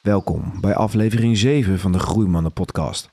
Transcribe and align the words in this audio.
Welkom 0.00 0.60
bij 0.60 0.74
aflevering 0.74 1.36
7 1.36 1.78
van 1.78 1.92
de 1.92 1.98
Groeimannen 1.98 2.52
podcast. 2.52 3.08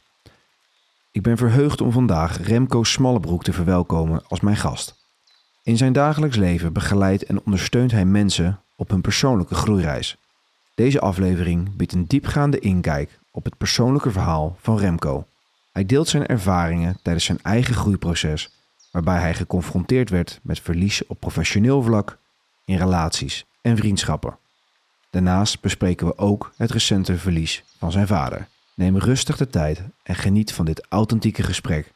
Ik 1.11 1.21
ben 1.21 1.37
verheugd 1.37 1.81
om 1.81 1.91
vandaag 1.91 2.48
Remco 2.48 2.83
Smallebroek 2.83 3.44
te 3.44 3.53
verwelkomen 3.53 4.23
als 4.28 4.39
mijn 4.39 4.55
gast. 4.55 4.96
In 5.63 5.78
zijn 5.78 5.94
dagelijks 5.94 6.36
leven 6.36 6.73
begeleidt 6.73 7.23
en 7.23 7.42
ondersteunt 7.46 7.92
hij 7.92 8.05
mensen 8.05 8.60
op 8.76 8.89
hun 8.89 9.02
persoonlijke 9.02 9.55
groeireis. 9.55 10.18
Deze 10.76 11.00
aflevering 11.00 11.76
biedt 11.76 11.94
een 11.94 12.05
diepgaande 12.05 12.60
inkijk 12.60 13.19
op 13.31 13.44
het 13.44 13.58
persoonlijke 13.58 14.12
verhaal 14.12 14.58
van 14.62 14.78
Remco. 14.78 15.26
Hij 15.72 15.85
deelt 15.85 16.08
zijn 16.08 16.26
ervaringen 16.26 17.00
tijdens 17.02 17.26
zijn 17.26 17.40
eigen 17.42 17.76
groeiproces, 17.76 18.50
waarbij 18.92 19.20
hij 19.20 19.34
geconfronteerd 19.34 20.10
werd 20.10 20.40
met 20.44 20.60
verlies 20.60 21.06
op 21.08 21.20
professioneel 21.20 21.82
vlak, 21.82 22.18
in 22.66 22.78
relaties 22.78 23.46
en 23.62 23.78
vriendschappen. 23.78 24.38
Daarnaast 25.10 25.62
bespreken 25.62 26.08
we 26.08 26.18
ook 26.18 26.52
het 26.58 26.71
recente 26.71 27.18
verlies 27.18 27.64
van 27.78 27.92
zijn 27.92 28.07
vader. 28.07 28.48
Neem 28.75 28.97
rustig 28.97 29.38
de 29.38 29.47
tijd 29.47 29.83
en 30.04 30.16
geniet 30.16 30.54
van 30.54 30.66
dit 30.66 30.86
authentieke 30.89 31.43
gesprek. 31.43 31.93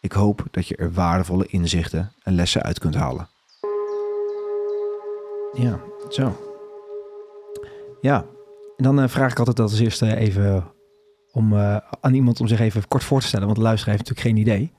Ik 0.00 0.12
hoop 0.12 0.46
dat 0.50 0.68
je 0.68 0.76
er 0.76 0.92
waardevolle 0.92 1.46
inzichten 1.46 2.12
en 2.22 2.34
lessen 2.34 2.62
uit 2.62 2.78
kunt 2.78 2.94
halen. 2.94 3.28
Ja, 5.52 5.80
zo. 6.08 6.50
Ja, 8.00 8.24
en 8.76 8.84
dan 8.84 9.00
eh, 9.00 9.08
vraag 9.08 9.30
ik 9.30 9.38
altijd 9.38 9.60
als 9.60 9.80
eerste 9.80 10.16
even 10.16 10.72
om, 11.32 11.52
eh, 11.52 11.76
aan 12.00 12.14
iemand 12.14 12.40
om 12.40 12.46
zich 12.46 12.60
even 12.60 12.88
kort 12.88 13.04
voor 13.04 13.20
te 13.20 13.26
stellen, 13.26 13.46
want 13.46 13.58
de 13.58 13.64
luisteraar 13.64 13.96
heeft 13.96 14.08
natuurlijk 14.08 14.36
geen 14.36 14.46
idee. 14.46 14.72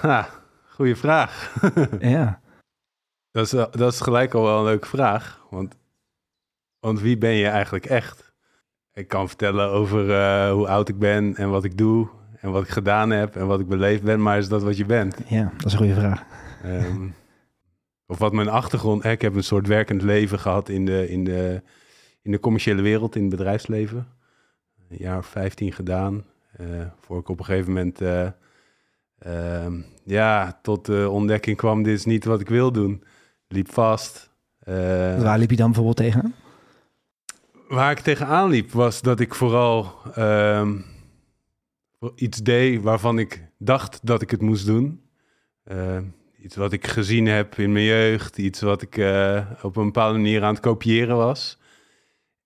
Ha, 0.00 0.28
goeie 0.68 0.96
vraag. 0.96 1.54
Ja, 2.00 2.40
dat, 3.30 3.44
is, 3.44 3.50
dat 3.50 3.92
is 3.92 4.00
gelijk 4.00 4.34
al 4.34 4.42
wel 4.42 4.58
een 4.58 4.64
leuke 4.64 4.86
vraag. 4.86 5.40
Want, 5.50 5.74
want 6.80 7.00
wie 7.00 7.18
ben 7.18 7.32
je 7.34 7.46
eigenlijk 7.46 7.86
echt? 7.86 8.32
Ik 8.94 9.08
kan 9.08 9.28
vertellen 9.28 9.70
over 9.70 10.10
eh, 10.10 10.52
hoe 10.52 10.68
oud 10.68 10.88
ik 10.88 10.98
ben 10.98 11.36
en 11.36 11.50
wat 11.50 11.64
ik 11.64 11.78
doe 11.78 12.08
en 12.40 12.50
wat 12.50 12.62
ik 12.62 12.68
gedaan 12.68 13.10
heb 13.10 13.36
en 13.36 13.46
wat 13.46 13.60
ik 13.60 13.68
beleefd 13.68 14.02
ben, 14.02 14.22
maar 14.22 14.38
is 14.38 14.48
dat 14.48 14.62
wat 14.62 14.76
je 14.76 14.84
bent? 14.84 15.16
ja, 15.28 15.52
dat 15.56 15.66
is 15.66 15.72
een 15.72 15.78
goede 15.78 15.94
vraag. 15.94 16.24
Ehm, 16.62 17.08
of 18.06 18.18
wat 18.18 18.32
mijn 18.32 18.48
achtergrond... 18.48 19.04
Ik 19.04 19.20
heb 19.22 19.34
een 19.34 19.44
soort 19.44 19.66
werkend 19.66 20.02
leven 20.02 20.38
gehad 20.38 20.68
in 20.68 20.84
de, 20.86 21.08
in 21.08 21.24
de, 21.24 21.62
in 22.22 22.30
de 22.30 22.40
commerciële 22.40 22.82
wereld, 22.82 23.14
in 23.16 23.20
het 23.22 23.30
bedrijfsleven. 23.30 24.06
Een 24.88 24.96
jaar 24.98 25.18
of 25.18 25.26
15 25.26 25.72
gedaan. 25.72 26.24
eh 26.56 26.66
voor 27.00 27.18
ik 27.18 27.28
op 27.28 27.38
een 27.38 27.44
gegeven 27.44 27.72
moment... 27.72 28.00
eh, 28.00 28.26
ehm, 29.18 29.80
ja, 30.04 30.58
tot 30.62 30.86
de 30.86 31.08
ontdekking 31.10 31.56
kwam, 31.56 31.82
dit 31.82 31.98
is 31.98 32.04
niet 32.04 32.24
wat 32.24 32.40
ik 32.40 32.48
wil 32.48 32.72
doen. 32.72 33.04
Liep 33.48 33.72
vast. 33.72 34.30
Waar 34.64 35.38
liep 35.38 35.50
je 35.50 35.56
dan 35.56 35.66
bijvoorbeeld 35.66 35.96
tegen? 35.96 36.34
Waar 37.70 37.90
ik 37.90 37.98
tegenaan 37.98 38.50
liep 38.50 38.72
was 38.72 39.02
dat 39.02 39.20
ik 39.20 39.34
vooral 39.34 39.94
ehm, 40.14 40.78
iets 42.14 42.38
deed 42.38 42.82
waarvan 42.82 43.18
ik 43.18 43.44
dacht 43.58 44.00
dat 44.02 44.22
ik 44.22 44.30
het 44.30 44.40
moest 44.40 44.66
doen. 44.66 45.02
Eh, 45.62 45.98
iets 46.42 46.56
wat 46.56 46.72
ik 46.72 46.86
gezien 46.86 47.26
heb 47.26 47.58
in 47.58 47.72
mijn 47.72 47.84
jeugd, 47.84 48.38
iets 48.38 48.60
wat 48.60 48.82
ik 48.82 48.96
eh, 48.96 49.50
op 49.62 49.76
een 49.76 49.84
bepaalde 49.84 50.18
manier 50.18 50.42
aan 50.42 50.52
het 50.54 50.62
kopiëren 50.62 51.16
was. 51.16 51.58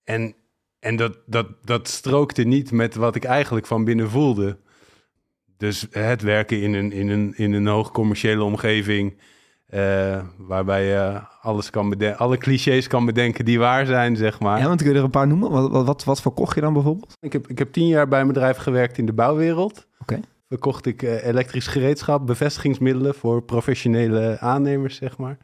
En, 0.03 0.35
en 0.79 0.97
dat, 0.97 1.19
dat, 1.27 1.47
dat 1.65 1.89
strookte 1.89 2.43
niet 2.43 2.73
met 2.73 2.95
wat 2.95 3.15
ik 3.15 3.25
eigenlijk 3.25 3.67
van 3.67 3.85
binnen 3.85 4.11
voelde. 4.11 4.59
Dus 5.57 5.87
het 5.91 6.23
werken 6.23 6.61
in 6.61 6.75
een, 6.75 6.93
in 6.93 7.09
een, 7.09 7.35
in 7.37 7.53
een 7.53 7.67
hoog 7.67 7.91
commerciële 7.91 8.43
omgeving, 8.43 9.17
eh, 9.75 10.21
waarbij 10.39 10.87
je 10.87 11.21
alles 11.41 11.71
kan 11.71 11.89
bedenken, 11.89 12.19
alle 12.19 12.39
clichés 12.39 12.87
kan 12.87 13.05
bedenken 13.05 13.45
die 13.45 13.59
waar 13.59 13.87
zijn, 13.87 14.17
zeg 14.17 14.41
maar. 14.41 14.59
Ja, 14.59 14.67
want 14.67 14.83
kun 14.83 14.91
je 14.93 14.99
er 14.99 15.05
een 15.05 15.11
paar 15.11 15.27
noemen? 15.27 15.51
Wat, 15.51 15.71
wat, 15.71 15.87
wat, 15.87 16.05
wat 16.05 16.21
verkocht 16.21 16.55
je 16.55 16.61
dan 16.61 16.73
bijvoorbeeld? 16.73 17.13
Ik 17.21 17.33
heb, 17.33 17.49
ik 17.49 17.59
heb 17.59 17.73
tien 17.73 17.87
jaar 17.87 18.09
bij 18.09 18.21
een 18.21 18.27
bedrijf 18.27 18.57
gewerkt 18.57 18.99
in 18.99 19.07
de 19.07 19.13
bouwwereld. 19.13 19.87
Oké. 20.01 20.21
Verkocht 20.49 20.87
ik 20.87 21.03
eh, 21.03 21.27
elektrisch 21.27 21.67
gereedschap, 21.67 22.27
bevestigingsmiddelen 22.27 23.15
voor 23.15 23.43
professionele 23.43 24.37
aannemers, 24.41 24.97
zeg 24.97 25.19
maar. 25.19 25.39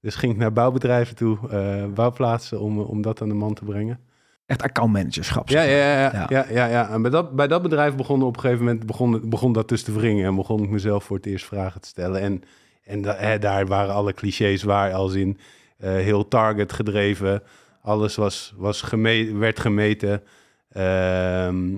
Dus 0.00 0.14
ging 0.14 0.32
ik 0.32 0.38
naar 0.38 0.52
bouwbedrijven 0.52 1.16
toe, 1.16 1.38
eh, 1.50 1.84
bouwplaatsen, 1.94 2.60
om, 2.60 2.78
om 2.78 3.02
dat 3.02 3.22
aan 3.22 3.28
de 3.28 3.34
man 3.34 3.54
te 3.54 3.64
brengen. 3.64 4.00
Echt 4.46 4.62
accountmanagerschap. 4.62 5.48
Ja, 5.48 5.62
ja, 5.62 6.10
maar. 6.12 6.12
ja, 6.12 6.26
ja, 6.28 6.46
ja, 6.50 6.66
ja. 6.66 6.90
En 6.90 7.02
bij 7.02 7.10
dat, 7.10 7.36
bij 7.36 7.48
dat 7.48 7.62
bedrijf 7.62 7.94
begon 7.94 8.22
op 8.22 8.34
een 8.34 8.40
gegeven 8.40 8.64
moment 8.64 8.86
begon, 8.86 9.22
begon 9.24 9.52
dat 9.52 9.68
dus 9.68 9.82
te 9.82 9.92
wringen. 9.92 10.26
En 10.26 10.34
begon 10.34 10.62
ik 10.62 10.70
mezelf 10.70 11.04
voor 11.04 11.16
het 11.16 11.26
eerst 11.26 11.46
vragen 11.46 11.80
te 11.80 11.88
stellen. 11.88 12.20
En, 12.20 12.42
en 12.90 13.02
da- 13.02 13.16
hè, 13.16 13.38
daar 13.38 13.66
waren 13.66 13.94
alle 13.94 14.12
clichés 14.14 14.62
waar, 14.62 14.92
als 14.92 15.14
in 15.14 15.38
eh, 15.78 15.90
heel 15.92 16.28
target 16.28 16.72
gedreven. 16.72 17.42
Alles 17.82 18.16
was, 18.16 18.54
was 18.56 18.82
geme- 18.82 19.32
werd 19.38 19.60
gemeten. 19.60 20.22
Ehm, 20.70 21.74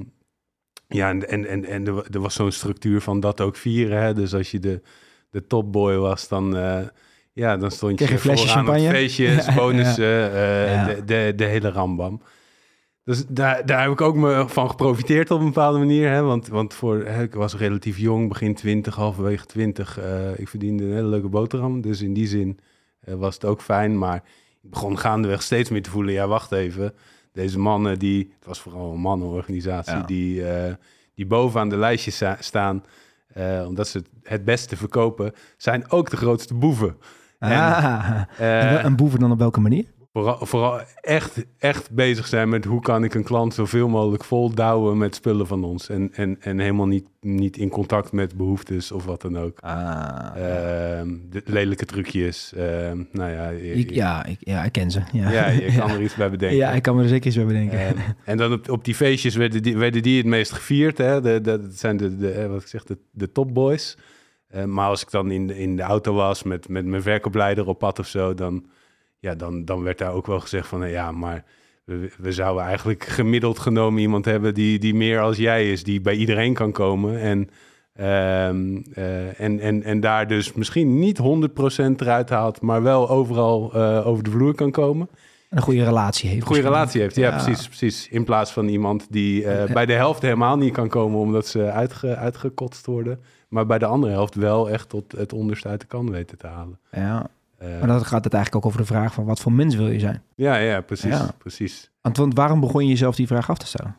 ja, 0.89 1.09
en, 1.09 1.29
en, 1.29 1.47
en, 1.47 1.65
en 1.65 1.87
er, 1.87 1.95
wa- 1.95 2.05
was 2.11 2.35
zo'n 2.35 2.53
structuur 2.53 3.01
van 3.01 3.21
dat 3.21 3.41
ook 3.41 3.57
vieren. 3.57 4.03
Hè? 4.03 4.15
Dus 4.15 4.35
als 4.35 4.51
je 4.51 4.59
de, 4.59 4.81
de 5.31 5.47
topboy 5.47 5.97
was, 5.97 6.29
dan, 6.29 6.57
eh, 6.57 6.79
ja, 7.33 7.57
dan 7.57 7.71
stond 7.71 7.99
je 7.99 8.09
je 8.09 8.19
vooraan 8.19 8.39
op 8.43 8.47
champagne? 8.49 8.89
feestjes, 8.89 9.45
Ja, 9.47 9.55
bonussen, 9.55 10.33
eh, 10.33 10.75
Ja. 10.75 10.85
de, 10.87 11.05
de, 11.05 11.33
de 11.37 11.45
hele 11.45 11.71
rambam. 11.71 12.21
Dus 13.05 13.27
daar, 13.27 13.67
daar 13.67 13.83
heb 13.83 13.91
ik 13.93 14.01
ook 14.01 14.17
me 14.17 14.45
van 14.49 14.71
geprofiteerd 14.71 15.31
op 15.31 15.39
een 15.41 15.45
bepaalde 15.47 15.79
manier. 15.79 16.11
Hè? 16.11 16.23
Want, 16.23 16.49
want 16.49 16.75
voor, 16.75 17.05
hè, 17.05 17.23
ik 17.23 17.35
was 17.35 17.55
relatief 17.57 17.99
jong, 17.99 18.29
begin 18.29 18.55
20, 18.55 18.95
halverwege 18.95 19.47
20. 19.47 19.99
eh, 19.99 20.39
ik 20.39 20.49
verdiende 20.49 20.85
een 20.85 20.93
hele 20.93 21.07
leuke 21.09 21.29
boterham. 21.29 21.81
Dus 21.81 22.01
in 22.03 22.13
die 22.13 22.27
zin 22.27 22.59
eh, 23.01 23.15
was 23.15 23.35
het 23.35 23.45
ook 23.45 23.61
fijn. 23.63 23.99
Maar 23.99 24.17
ik 24.63 24.71
begon 24.71 24.99
gaandeweg 24.99 25.43
steeds 25.43 25.71
meer 25.71 25.83
te 25.83 25.91
voelen... 25.91 26.13
ja, 26.15 26.27
wacht 26.27 26.53
even. 26.53 26.95
Deze 27.33 27.59
mannen, 27.59 27.99
die, 27.99 28.33
het 28.39 28.47
was 28.47 28.61
vooral 28.61 28.93
een 28.93 29.01
mannenorganisatie... 29.01 29.95
Ja. 29.97 30.03
Die, 30.03 30.47
eh, 30.49 30.75
die 31.15 31.27
bovenaan 31.27 31.69
de 31.69 31.77
lijstjes 31.77 32.15
sta- 32.15 32.37
staan... 32.41 32.85
omdat 33.67 33.89
ze 33.89 33.99
het, 33.99 34.09
het 34.23 34.45
beste 34.45 34.77
verkopen... 34.77 35.33
zijn 35.57 35.91
ook 35.91 36.11
de 36.11 36.17
grootste 36.17 36.55
boeven. 36.55 36.97
Ah, 37.39 38.11
en 38.39 38.75
wel- 38.75 38.85
een 38.85 38.97
boeven 38.97 39.21
dan 39.21 39.31
op 39.33 39.39
welke 39.39 39.61
manier? 39.61 39.85
Vooral, 40.13 40.47
vooral 40.47 40.81
echt, 41.01 41.45
echt 41.59 41.91
bezig 41.91 42.27
zijn 42.27 42.49
met 42.49 42.65
hoe 42.65 42.81
kan 42.81 43.05
ik 43.05 43.15
een 43.15 43.23
klant 43.25 43.55
zoveel 43.55 43.89
mogelijk 43.89 44.25
voldouwen 44.25 44.99
met 44.99 45.15
spullen 45.15 45.47
van 45.47 45.65
ons. 45.65 45.89
En, 45.89 46.11
en, 46.15 46.37
en 46.41 46.59
helemaal 46.59 46.87
niet, 46.87 47.07
niet 47.21 47.57
in 47.57 47.69
contact 47.69 48.13
met 48.13 48.37
behoeftes 48.37 48.93
of 48.93 49.05
wat 49.05 49.21
dan 49.21 49.39
ook. 49.39 49.59
Ah, 49.61 50.37
Ehm, 50.37 51.09
de 51.31 51.43
lelijke 51.45 51.85
trucjes. 51.85 52.53
ehm, 52.57 53.03
nou 53.13 53.31
ja, 53.31 53.49
je, 53.49 53.73
ik, 53.73 53.91
ja, 53.91 54.25
ik, 54.25 54.37
ja, 54.41 54.65
ik 54.65 54.73
ken 54.73 54.91
ze. 54.91 55.01
Ja, 55.13 55.31
ja, 55.31 55.49
je 55.49 55.75
kan 55.77 55.91
er 55.97 56.03
iets 56.03 56.15
bij 56.15 56.31
bedenken. 56.31 56.57
Ja, 56.59 56.71
ik 56.71 56.83
kan 56.83 56.97
me 56.97 57.03
er 57.03 57.09
zeker 57.09 57.27
iets 57.27 57.37
bij 57.37 57.47
bedenken. 57.47 57.79
Ehm, 57.79 57.97
en 58.25 58.37
dan 58.37 58.53
op, 58.53 58.69
op 58.71 58.85
die 58.85 58.95
feestjes 58.95 59.35
werden 59.35 59.63
die, 59.63 59.77
werden 59.77 60.03
die 60.03 60.17
het 60.17 60.27
meest 60.27 60.53
gevierd. 60.53 60.99
Hè? 60.99 61.21
De, 61.21 61.41
de, 61.41 61.61
dat 61.61 61.75
zijn 61.75 61.97
de, 61.97 62.17
de, 62.17 62.31
eh, 62.31 62.49
wat 62.49 62.61
ik 62.63 62.69
zeg, 62.69 62.85
de, 62.85 62.99
de 63.11 63.33
topboys. 63.33 63.97
Maar 64.67 64.89
als 64.89 65.03
ik 65.03 65.11
dan 65.11 65.31
in 65.31 65.47
de, 65.47 65.59
in 65.59 65.77
de 65.77 65.83
auto 65.83 66.15
was 66.15 66.43
met, 66.43 66.69
met 66.69 66.85
mijn 66.85 67.03
verkoopleider 67.03 67.67
op 67.67 67.79
pad 67.79 67.99
of 67.99 68.07
zo, 68.07 68.35
dan, 68.35 68.65
ja, 69.23 69.35
dan, 69.35 69.65
dan 69.65 69.83
werd 69.83 69.99
daar 69.99 70.13
ook 70.13 70.27
wel 70.27 70.41
gezegd 70.41 70.69
van, 70.69 70.85
eh, 70.85 70.93
ja, 70.93 71.13
maar 71.13 71.45
we, 71.85 72.11
we 72.19 72.33
zouden 72.33 72.65
eigenlijk 72.65 73.05
gemiddeld 73.05 73.59
genomen 73.59 74.01
iemand 74.01 74.25
hebben 74.25 74.55
die, 74.55 74.79
die 74.79 74.95
meer 74.95 75.21
als 75.21 75.37
jij 75.37 75.73
is, 75.73 75.83
die 75.83 76.01
bij 76.01 76.15
iedereen 76.15 76.55
kan 76.55 76.73
komen. 76.73 77.21
En, 77.21 77.49
ehm, 77.95 78.77
eh, 78.95 79.41
en, 79.41 79.61
en, 79.61 79.83
en 79.83 80.01
daar 80.01 80.27
dus 80.27 80.53
misschien 80.53 80.99
niet 80.99 81.19
100% 81.19 82.01
eruit 82.01 82.31
haalt, 82.31 82.61
maar 82.61 82.83
wel 82.83 83.09
overal 83.09 83.73
eh, 83.75 84.07
over 84.07 84.25
de 84.25 84.31
vloer 84.31 84.55
kan 84.55 84.71
komen. 84.71 85.09
En 85.49 85.57
een 85.57 85.63
goede 85.63 85.85
relatie 85.85 86.29
heeft. 86.29 86.41
Een 86.41 86.47
goede 86.47 86.63
misschien. 86.63 86.79
relatie 86.81 87.01
heeft, 87.01 87.17
ja, 87.17 87.29
Ja. 87.29 87.45
precies, 87.45 87.67
precies. 87.67 88.09
In 88.09 88.25
plaats 88.25 88.53
van 88.53 88.69
iemand 88.69 89.07
die 89.11 89.45
bij 89.73 89.87
de 89.87 89.93
helft 89.93 90.23
helemaal 90.23 90.57
niet 90.57 90.73
kan 90.73 90.89
komen 90.89 91.19
omdat 91.19 91.47
ze 91.47 91.71
uitge, 91.71 92.17
uitgekotst 92.17 92.87
worden. 92.87 93.21
Maar 93.49 93.67
bij 93.67 93.79
de 93.79 93.87
andere 93.87 94.13
helft 94.13 94.35
wel 94.35 94.71
echt 94.71 94.89
tot 94.89 95.13
het 95.13 95.33
onderste 95.33 95.69
uit 95.69 95.81
de 95.81 95.87
kan 95.87 96.11
weten 96.11 96.39
te 96.39 96.47
halen. 96.47 96.79
Ja, 96.91 97.31
maar 97.63 97.87
dan 97.87 98.05
gaat 98.05 98.25
het 98.25 98.35
eigenlijk 98.35 98.65
ook 98.65 98.73
over 98.73 98.81
de 98.87 98.93
vraag 98.93 99.15
van 99.15 99.25
wat 99.25 99.41
voor 99.41 99.53
mens 99.53 99.75
wil 99.75 99.91
je 99.91 99.99
zijn? 99.99 100.23
ja, 100.35 100.57
ja, 100.57 100.81
precies, 100.81 101.11
Ja. 101.11 101.35
precies. 101.39 101.91
Want, 102.01 102.17
want 102.17 102.35
waarom 102.35 102.61
begon 102.61 102.83
je 102.83 102.89
jezelf 102.89 103.17
die 103.17 103.27
vraag 103.27 103.51
af 103.51 103.59
te 103.59 103.67
stellen? 103.67 103.97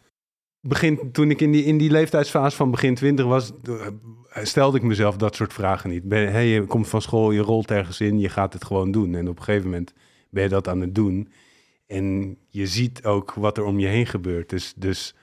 Begin, 0.61 1.11
toen 1.11 1.29
ik 1.29 1.41
in 1.41 1.51
die, 1.51 1.63
in 1.63 1.77
die 1.77 1.91
leeftijdsfase 1.91 2.55
van 2.55 2.71
begin 2.71 2.95
twintig 2.95 3.25
was, 3.25 3.51
eh, 3.63 4.43
stelde 4.43 4.77
ik 4.77 4.83
mezelf 4.83 5.17
dat 5.17 5.35
soort 5.35 5.53
vragen 5.53 5.89
niet. 5.89 6.03
Ben, 6.03 6.31
hey, 6.31 6.47
je 6.47 6.65
komt 6.65 6.87
van 6.87 7.01
school, 7.01 7.31
je 7.31 7.41
rolt 7.41 7.71
ergens 7.71 8.01
in, 8.01 8.19
je 8.19 8.29
gaat 8.29 8.53
het 8.53 8.65
gewoon 8.65 8.91
doen. 8.91 9.15
En 9.15 9.27
op 9.27 9.37
een 9.37 9.43
gegeven 9.43 9.69
moment 9.69 9.93
ben 10.29 10.43
je 10.43 10.49
dat 10.49 10.67
aan 10.67 10.81
het 10.81 10.95
doen. 10.95 11.29
En 11.87 12.37
je 12.49 12.67
ziet 12.67 13.05
ook 13.05 13.33
wat 13.33 13.57
er 13.57 13.63
om 13.63 13.79
je 13.79 13.87
heen 13.87 14.05
gebeurt. 14.05 14.49
Dus, 14.49 14.73
dus 14.75 15.15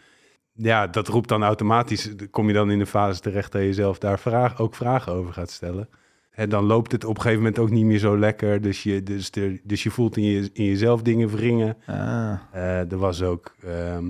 ja, 0.52 0.86
dat 0.86 1.08
roept 1.08 1.28
dan 1.28 1.42
automatisch, 1.42 2.10
kom 2.30 2.46
je 2.46 2.54
dan 2.54 2.70
in 2.70 2.78
de 2.78 2.86
fase 2.86 3.20
terecht 3.20 3.52
dat 3.52 3.62
je 3.62 3.72
zelf 3.74 3.98
daar 3.98 4.18
vraag, 4.18 4.60
ook 4.60 4.74
vragen 4.74 5.12
over 5.12 5.32
gaat 5.32 5.50
stellen. 5.50 5.88
En 6.30 6.48
dan 6.48 6.64
loopt 6.64 6.92
het 6.92 7.04
op 7.04 7.14
een 7.16 7.20
gegeven 7.22 7.42
moment 7.42 7.58
ook 7.58 7.70
niet 7.70 7.84
meer 7.84 7.98
zo 7.98 8.18
lekker. 8.18 8.60
Dus 8.60 8.82
je, 8.82 9.02
dus 9.02 9.30
de, 9.30 9.60
dus 9.64 9.82
je 9.82 9.90
voelt 9.90 10.16
in, 10.16 10.22
je, 10.24 10.50
in 10.52 10.64
jezelf 10.64 11.02
dingen 11.02 11.28
wringen. 11.28 11.76
Ah, 11.86 12.32
Eh, 12.52 12.92
er 12.92 12.98
was 12.98 13.22
ook, 13.22 13.54
ehm, 13.64 14.04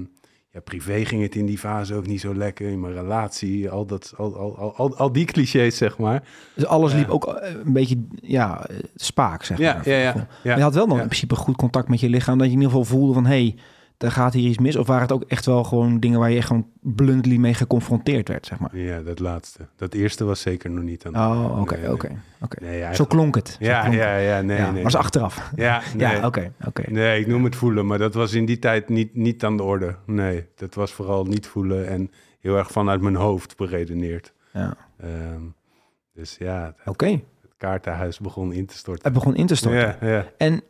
ja, 0.52 0.61
privé 0.61 1.05
ging 1.05 1.22
het 1.22 1.34
in 1.34 1.46
die 1.46 1.58
fase 1.58 1.94
ook 1.94 2.06
niet 2.06 2.20
zo 2.20 2.34
lekker. 2.34 2.69
In 2.69 2.81
mijn 2.81 2.94
relatie, 2.94 3.70
al, 3.70 3.87
dat, 3.87 4.12
al, 4.17 4.37
al, 4.37 4.75
al, 4.76 4.96
al, 4.96 5.12
die 5.12 5.25
clichés, 5.25 5.76
zeg 5.76 5.99
maar. 5.99 6.22
dus 6.55 6.67
alles 6.67 6.93
liep 6.94 7.08
ook 7.08 7.26
eh, 7.26 7.50
een 7.64 7.72
beetje 7.72 8.02
ja, 8.14 8.66
eh, 8.66 8.76
spaak, 8.94 9.44
zeg 9.44 9.58
Ja, 9.58 9.75
maar. 9.75 9.88
ja, 9.88 9.96
ja. 9.99 10.12
Maar 10.14 10.28
ja. 10.43 10.56
je 10.56 10.62
had 10.62 10.75
wel 10.75 10.87
nog 10.87 10.99
in 10.99 11.06
principe 11.06 11.34
goed 11.37 11.56
contact 11.56 11.88
met 11.88 12.00
je 12.00 12.08
lichaam, 12.08 12.38
dat 12.38 12.46
je 12.46 12.52
in 12.52 12.61
ieder 12.61 12.76
geval 12.78 12.96
voelde 12.96 13.12
van, 13.12 13.26
hey, 13.26 13.55
er 14.02 14.11
gaat 14.11 14.32
hier 14.32 14.49
iets 14.49 14.58
mis? 14.58 14.76
Of 14.76 14.87
waren 14.87 15.02
het 15.02 15.12
ook 15.12 15.23
echt 15.23 15.47
wel 15.47 15.64
gewoon 15.64 16.00
dingen 16.00 16.19
waar 16.20 16.31
je 16.31 16.37
echt 16.37 16.47
gewoon 16.47 16.67
bluntly 16.81 17.37
mee 17.37 17.55
geconfronteerd 17.55 18.29
werd, 18.29 18.47
zeg 18.47 18.58
maar? 18.58 18.76
Ja, 18.76 19.00
dat 19.00 19.19
laatste. 19.19 19.67
Dat 19.76 19.94
eerste 19.94 20.25
was 20.25 20.41
zeker 20.41 20.70
nog 20.70 20.85
niet 20.85 21.06
aan 21.06 21.12
de 21.12 21.19
Oh, 21.19 21.61
oké, 21.61 21.91
oké. 21.93 22.23
oké. 22.41 22.94
Zo 22.94 23.05
klonk 23.05 23.35
het. 23.35 23.49
Zo 23.49 23.56
Ja, 23.64 23.81
klonk 23.81 23.94
ja, 23.97 24.17
ja, 24.17 24.41
nee, 24.41 24.56
Ja, 24.58 24.70
nee. 24.70 24.85
Is 24.85 24.94
achteraf. 24.94 25.50
Ja, 25.56 25.82
nee. 25.97 26.17
Ja, 26.17 26.26
oké, 26.26 26.52
oké. 26.67 26.91
Nee, 26.91 27.20
ik 27.20 27.26
noem 27.26 27.44
het 27.44 27.56
voelen, 27.56 27.87
maar 27.87 27.99
dat 27.99 28.14
was 28.14 28.32
in 28.32 28.44
die 28.44 28.58
tijd 28.58 28.88
niet, 28.88 29.14
niet 29.14 29.44
aan 29.44 29.56
de 29.56 29.62
orde. 29.62 29.97
Nee, 30.06 30.47
dat 30.55 30.75
was 30.75 30.93
vooral 30.93 31.25
niet 31.25 31.47
voelen 31.47 31.87
en 31.88 32.11
heel 32.41 32.56
erg 32.56 32.70
vanuit 32.70 33.00
mijn 33.00 33.17
hoofd 33.17 33.56
beredeneerd. 33.56 34.32
Ja. 34.52 34.76
Ehm, 35.00 35.43
dus 36.14 36.37
ja, 36.38 36.64
het, 36.76 36.88
Oké, 36.88 37.06
het 37.06 37.55
kaartenhuis 37.56 38.19
begon 38.19 38.52
in 38.52 38.67
te 38.67 38.76
storten. 38.76 39.05
het 39.05 39.12
begon 39.12 39.35
in 39.37 39.47
te 39.47 39.55
storten. 39.55 39.97
Ja, 40.00 40.08
ja. 40.08 40.26
En 40.37 40.62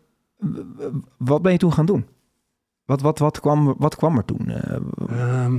wat 1.16 1.42
ben 1.42 1.52
je 1.52 1.58
toen 1.58 1.72
gaan 1.72 1.86
doen? 1.86 2.06
Wat, 2.90 3.00
wat, 3.00 3.18
wat, 3.18 3.40
kwam, 3.40 3.74
wat 3.78 3.96
kwam 3.96 4.16
er 4.16 4.24
toen? 4.24 4.48
Eh, 4.50 4.76
Ehm, 5.08 5.56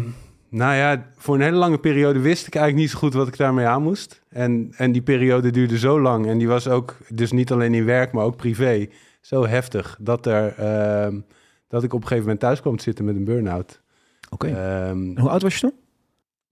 nou 0.50 0.75
ja, 0.75 1.06
voor 1.18 1.36
een 1.36 1.42
hele 1.42 1.56
lange 1.57 1.78
periode 1.78 2.19
wist 2.19 2.48
ik 2.48 2.56
eigenlijk 2.56 2.83
niet 2.86 2.94
zo 2.94 3.00
goed 3.00 3.13
wat 3.13 3.28
ik 3.28 3.38
daarmee 3.38 3.66
aan 3.66 3.81
moest. 3.83 4.22
En, 4.30 4.72
en 4.78 4.92
die 4.92 5.01
periode 5.01 5.51
duurde 5.51 5.78
zo 5.78 6.01
lang. 6.01 6.28
En 6.28 6.38
die 6.38 6.48
was 6.48 6.68
ook, 6.68 6.98
dus 7.10 7.31
niet 7.31 7.51
alleen 7.51 7.74
in 7.74 7.86
werk, 7.86 8.12
maar 8.12 8.24
ook 8.24 8.36
privé, 8.36 8.88
zo 9.22 9.45
heftig. 9.45 9.98
Dat, 10.01 10.25
er, 10.25 10.54
ehm, 10.57 11.19
dat 11.68 11.83
ik 11.83 11.94
op 11.94 12.01
een 12.01 12.07
gegeven 12.07 12.24
moment 12.24 12.39
thuis 12.39 12.62
kwam 12.62 12.78
te 12.78 12.83
zitten 12.83 13.06
met 13.06 13.16
een 13.16 13.24
burn-out. 13.24 13.81
Oké. 14.30 14.48
Ehm, 14.48 15.19
Hoe 15.19 15.30
oud 15.30 15.42
was 15.42 15.54
je 15.54 15.60
toen? 15.60 15.74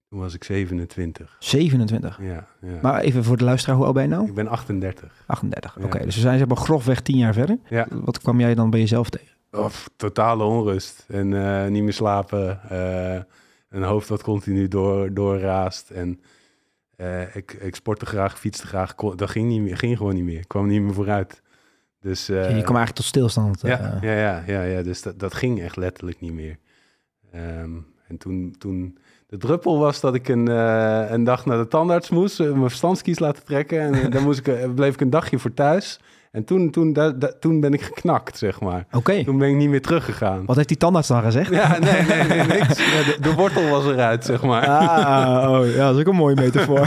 toen 0.09 0.19
was 0.19 0.33
ik 0.33 0.43
27. 0.43 1.35
27. 1.39 2.19
Ja, 2.21 2.47
ja. 2.61 2.79
Maar 2.81 2.99
even 2.99 3.23
voor 3.23 3.37
de 3.37 3.43
luisteraar, 3.43 3.75
hoe 3.75 3.85
oud 3.85 3.93
ben 3.93 4.03
je 4.03 4.09
nou? 4.09 4.27
ik 4.27 4.33
ben 4.33 4.47
38. 4.47 5.23
38. 5.25 5.75
Ja. 5.79 5.85
Oké, 5.85 6.05
dus 6.05 6.15
we 6.15 6.21
zijn 6.21 6.37
zeg 6.37 6.47
maar 6.47 6.57
grofweg 6.57 7.01
10 7.01 7.17
jaar 7.17 7.33
verder. 7.33 7.57
Ja. 7.69 7.87
Wat 7.91 8.19
kwam 8.19 8.39
jij 8.39 8.55
dan 8.55 8.69
bij 8.69 8.79
jezelf 8.79 9.09
tegen? 9.09 9.37
Of 9.51 9.89
totale 9.95 10.43
onrust. 10.43 11.05
En 11.07 11.33
eh, 11.63 11.69
niet 11.69 11.83
meer 11.83 11.93
slapen. 11.93 12.59
eh, 12.69 13.21
een 13.69 13.83
hoofd 13.83 14.07
dat 14.07 14.23
continu 14.23 14.67
door, 14.67 15.13
doorraast. 15.13 15.89
En 15.89 16.21
eh, 16.95 17.35
ik, 17.35 17.53
ik 17.53 17.75
sportte 17.75 18.05
graag, 18.05 18.39
fietste 18.39 18.67
graag. 18.67 18.95
Kon- 18.95 19.17
dat 19.17 19.29
ging, 19.29 19.47
niet 19.47 19.61
meer, 19.61 19.77
ging 19.77 19.97
gewoon 19.97 20.13
niet 20.13 20.23
meer. 20.23 20.39
Ik 20.39 20.47
kwam 20.47 20.67
niet 20.67 20.81
meer 20.81 20.93
vooruit. 20.93 21.41
Dus, 22.01 22.25
je 22.25 22.33
kwam 22.63 22.75
eigenlijk 22.75 22.95
tot 22.95 23.05
stilstand. 23.05 23.61
ja, 23.61 23.99
ja, 24.01 24.13
ja, 24.13 24.43
ja, 24.47 24.61
ja, 24.63 24.81
dus 24.83 25.01
dat, 25.01 25.19
dat 25.19 25.33
ging 25.33 25.61
echt 25.61 25.75
letterlijk 25.75 26.19
niet 26.21 26.33
meer. 26.33 26.57
Ehm, 27.31 27.71
en 28.07 28.17
toen, 28.17 28.55
toen 28.57 28.97
de 29.27 29.37
druppel 29.37 29.79
was 29.79 29.99
dat 29.99 30.15
ik 30.15 30.27
een, 30.27 30.47
een 31.13 31.23
dag 31.23 31.45
naar 31.45 31.57
de 31.57 31.67
tandarts 31.67 32.09
moest, 32.09 32.39
mijn 32.39 32.59
verstandskies 32.59 33.19
laten 33.19 33.43
trekken. 33.43 33.79
En 33.93 34.09
dan 34.11 34.23
moest 34.23 34.47
ik, 34.47 34.75
bleef 34.75 34.93
ik 34.93 35.01
een 35.01 35.09
dagje 35.09 35.39
voor 35.39 35.53
thuis. 35.53 35.99
En 36.31 36.43
toen, 36.43 36.71
toen, 36.71 36.93
da- 36.93 37.11
da- 37.11 37.33
toen 37.39 37.59
ben 37.59 37.73
ik 37.73 37.81
geknakt, 37.81 38.37
zeg 38.37 38.61
maar. 38.61 38.85
Oké. 38.91 39.23
Toen 39.23 39.37
ben 39.37 39.49
ik 39.49 39.55
niet 39.55 39.69
meer 39.69 39.81
teruggegaan. 39.81 40.45
Wat 40.45 40.55
heeft 40.55 40.67
die 40.67 40.77
tandarts 40.77 41.07
dan 41.07 41.21
gezegd? 41.23 41.49
Ja, 41.51 41.77
nee, 41.79 42.01
nee, 42.01 42.23
nee, 42.23 42.43
niks. 42.47 42.75
De, 43.05 43.17
de 43.21 43.33
wortel 43.33 43.69
was 43.69 43.85
eruit, 43.85 44.25
zeg 44.25 44.43
maar. 44.43 44.67
Ah, 44.67 45.51
oh, 45.51 45.67
ja, 45.73 45.85
dat 45.87 45.95
is 45.95 46.01
ook 46.01 46.07
een 46.07 46.15
mooie 46.15 46.35
metafoor. 46.35 46.79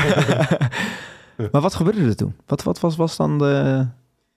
maar 1.53 1.61
wat 1.61 1.75
gebeurde 1.75 2.01
er 2.05 2.17
toen? 2.17 2.35
Wat, 2.47 2.63
wat 2.63 2.81
was, 2.81 2.97
was 2.97 3.17
dan 3.17 3.39
de... 3.39 3.87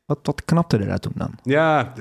Wat, 0.06 0.20
wat 0.24 0.46
knapte 0.46 0.78
er 0.78 0.86
daar 0.88 1.00
toen 1.00 1.12
dan? 1.16 1.32
Ja, 1.44 1.94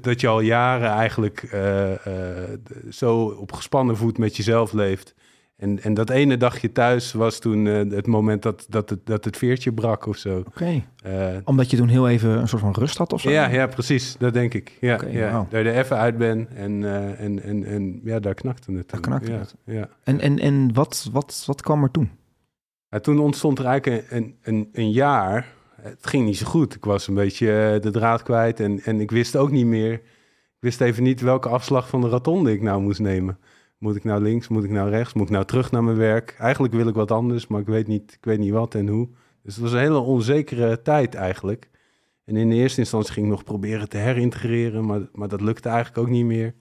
dat 0.00 0.20
je 0.20 0.26
al 0.26 0.40
jaren 0.40 0.90
eigenlijk 0.90 1.42
eh, 1.42 1.92
eh, 1.92 2.58
zo 2.90 3.24
op 3.24 3.52
gespannen 3.52 3.96
voet 3.96 4.18
met 4.18 4.36
jezelf 4.36 4.72
leeft. 4.72 5.14
En, 5.58 5.82
en 5.82 5.94
dat 5.94 6.10
ene 6.10 6.36
dagje 6.36 6.72
thuis 6.72 7.12
was 7.12 7.38
toen 7.38 7.66
eh, 7.66 7.74
het 7.90 8.06
moment 8.06 8.42
dat, 8.42 8.66
dat, 8.68 8.90
het, 8.90 9.06
dat 9.06 9.24
het 9.24 9.36
veertje 9.36 9.72
brak 9.72 10.06
of 10.06 10.16
zo. 10.16 10.38
Oké. 10.38 10.84
Eh, 11.02 11.36
Omdat 11.44 11.70
je 11.70 11.76
toen 11.76 11.88
heel 11.88 12.08
even 12.08 12.30
een 12.30 12.48
soort 12.48 12.62
van 12.62 12.72
rust 12.72 12.98
had 12.98 13.12
of 13.12 13.20
zo? 13.20 13.30
ja, 13.30 13.48
ja, 13.48 13.66
precies. 13.66 14.16
Dat 14.18 14.32
denk 14.32 14.54
ik. 14.54 14.76
Ja, 14.80 15.00
ja. 15.10 15.30
wauw. 15.30 15.46
Dat 15.50 15.64
je 15.64 15.70
er 15.70 15.78
even 15.78 15.96
uit 15.96 16.18
ben 16.18 16.48
en, 16.56 16.84
eh, 16.84 17.20
en, 17.20 17.42
en, 17.42 17.64
en 17.64 18.00
ja, 18.04 18.18
daar 18.18 18.34
knakte 18.34 18.72
het 18.72 18.90
Daar 18.90 19.00
toen. 19.00 19.10
knakte 19.10 19.32
ja, 19.32 19.38
het. 19.38 19.54
Ja. 19.64 19.88
En, 20.04 20.20
en, 20.20 20.38
en 20.38 20.74
wat, 20.74 21.08
wat, 21.12 21.42
wat 21.46 21.62
kwam 21.62 21.82
er 21.82 21.90
toen? 21.90 22.10
Ja, 22.88 23.00
toen 23.00 23.18
ontstond 23.18 23.58
er 23.58 23.64
eigenlijk 23.64 24.10
een, 24.10 24.36
een, 24.42 24.68
een, 24.72 24.90
jaar. 24.90 25.46
Het 25.80 26.06
ging 26.06 26.24
niet 26.24 26.38
zo 26.38 26.46
goed. 26.46 26.74
Ik 26.74 26.84
was 26.84 27.08
een 27.08 27.14
beetje 27.14 27.78
de 27.80 27.90
draad 27.90 28.22
kwijt 28.22 28.60
en, 28.60 28.80
en 28.80 29.00
ik 29.00 29.10
wist 29.10 29.36
ook 29.36 29.50
niet 29.50 29.66
meer. 29.66 29.92
Ik 29.92 30.64
wist 30.64 30.80
even 30.80 31.02
niet 31.02 31.20
welke 31.20 31.48
afslag 31.48 31.88
van 31.88 32.00
de 32.00 32.08
rotonde 32.08 32.52
ik 32.52 32.62
nou 32.62 32.82
moest 32.82 33.00
nemen. 33.00 33.38
Moet 33.78 33.96
ik 33.96 34.04
nou 34.04 34.22
links? 34.22 34.48
Moet 34.48 34.64
ik 34.64 34.70
nou 34.70 34.90
rechts? 34.90 35.12
Moet 35.12 35.26
ik 35.26 35.32
nou 35.32 35.44
terug 35.44 35.70
naar 35.70 35.84
mijn 35.84 35.96
werk? 35.96 36.36
Eigenlijk 36.38 36.74
wil 36.74 36.88
ik 36.88 36.94
wat 36.94 37.10
anders, 37.10 37.46
maar 37.46 37.60
ik 37.60 37.66
weet 37.66 37.86
niet, 37.86 38.12
ik 38.12 38.24
weet 38.24 38.38
niet 38.38 38.52
wat 38.52 38.74
en 38.74 38.88
hoe. 38.88 39.08
Dus 39.42 39.54
het 39.54 39.62
was 39.62 39.72
een 39.72 39.78
hele 39.78 39.98
onzekere 39.98 40.82
tijd 40.82 41.14
eigenlijk. 41.14 41.70
En 42.24 42.36
in 42.36 42.48
de 42.48 42.54
eerste 42.54 42.80
instantie 42.80 43.12
ging 43.12 43.26
ik 43.26 43.32
nog 43.32 43.44
proberen 43.44 43.88
te 43.88 43.96
herintegreren, 43.96 44.86
maar, 44.86 45.08
maar 45.12 45.28
dat 45.28 45.40
lukte 45.40 45.68
eigenlijk 45.68 45.98
ook 45.98 46.08
niet 46.08 46.24
meer. 46.24 46.54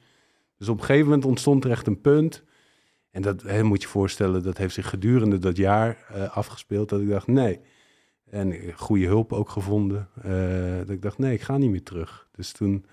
Dus 0.57 0.69
op 0.69 0.79
een 0.79 0.85
gegeven 0.85 1.05
moment 1.05 1.25
ontstond 1.25 1.63
er 1.63 1.71
echt 1.71 1.87
een 1.87 2.01
punt. 2.01 2.43
En 3.11 3.21
dat 3.21 3.41
hè, 3.41 3.63
moet 3.63 3.81
je 3.81 3.87
voorstellen, 3.87 4.43
dat 4.43 4.57
heeft 4.57 4.73
zich 4.73 4.89
gedurende 4.89 5.39
dat 5.39 5.57
jaar 5.57 6.05
eh, 6.13 6.37
afgespeeld. 6.37 6.89
Dat 6.89 7.01
ik 7.01 7.09
dacht, 7.09 7.27
nee. 7.27 7.59
En 8.29 8.51
eh, 8.51 8.73
goede 8.75 9.05
hulp 9.05 9.33
ook 9.33 9.49
gevonden. 9.49 10.09
eh, 10.21 10.77
dat 10.77 10.89
ik 10.89 11.01
dacht, 11.01 11.17
nee, 11.17 11.33
ik 11.33 11.41
ga 11.41 11.57
niet 11.57 11.69
meer 11.71 11.83
terug. 11.83 12.27
Dus 12.31 12.51
toen, 12.51 12.85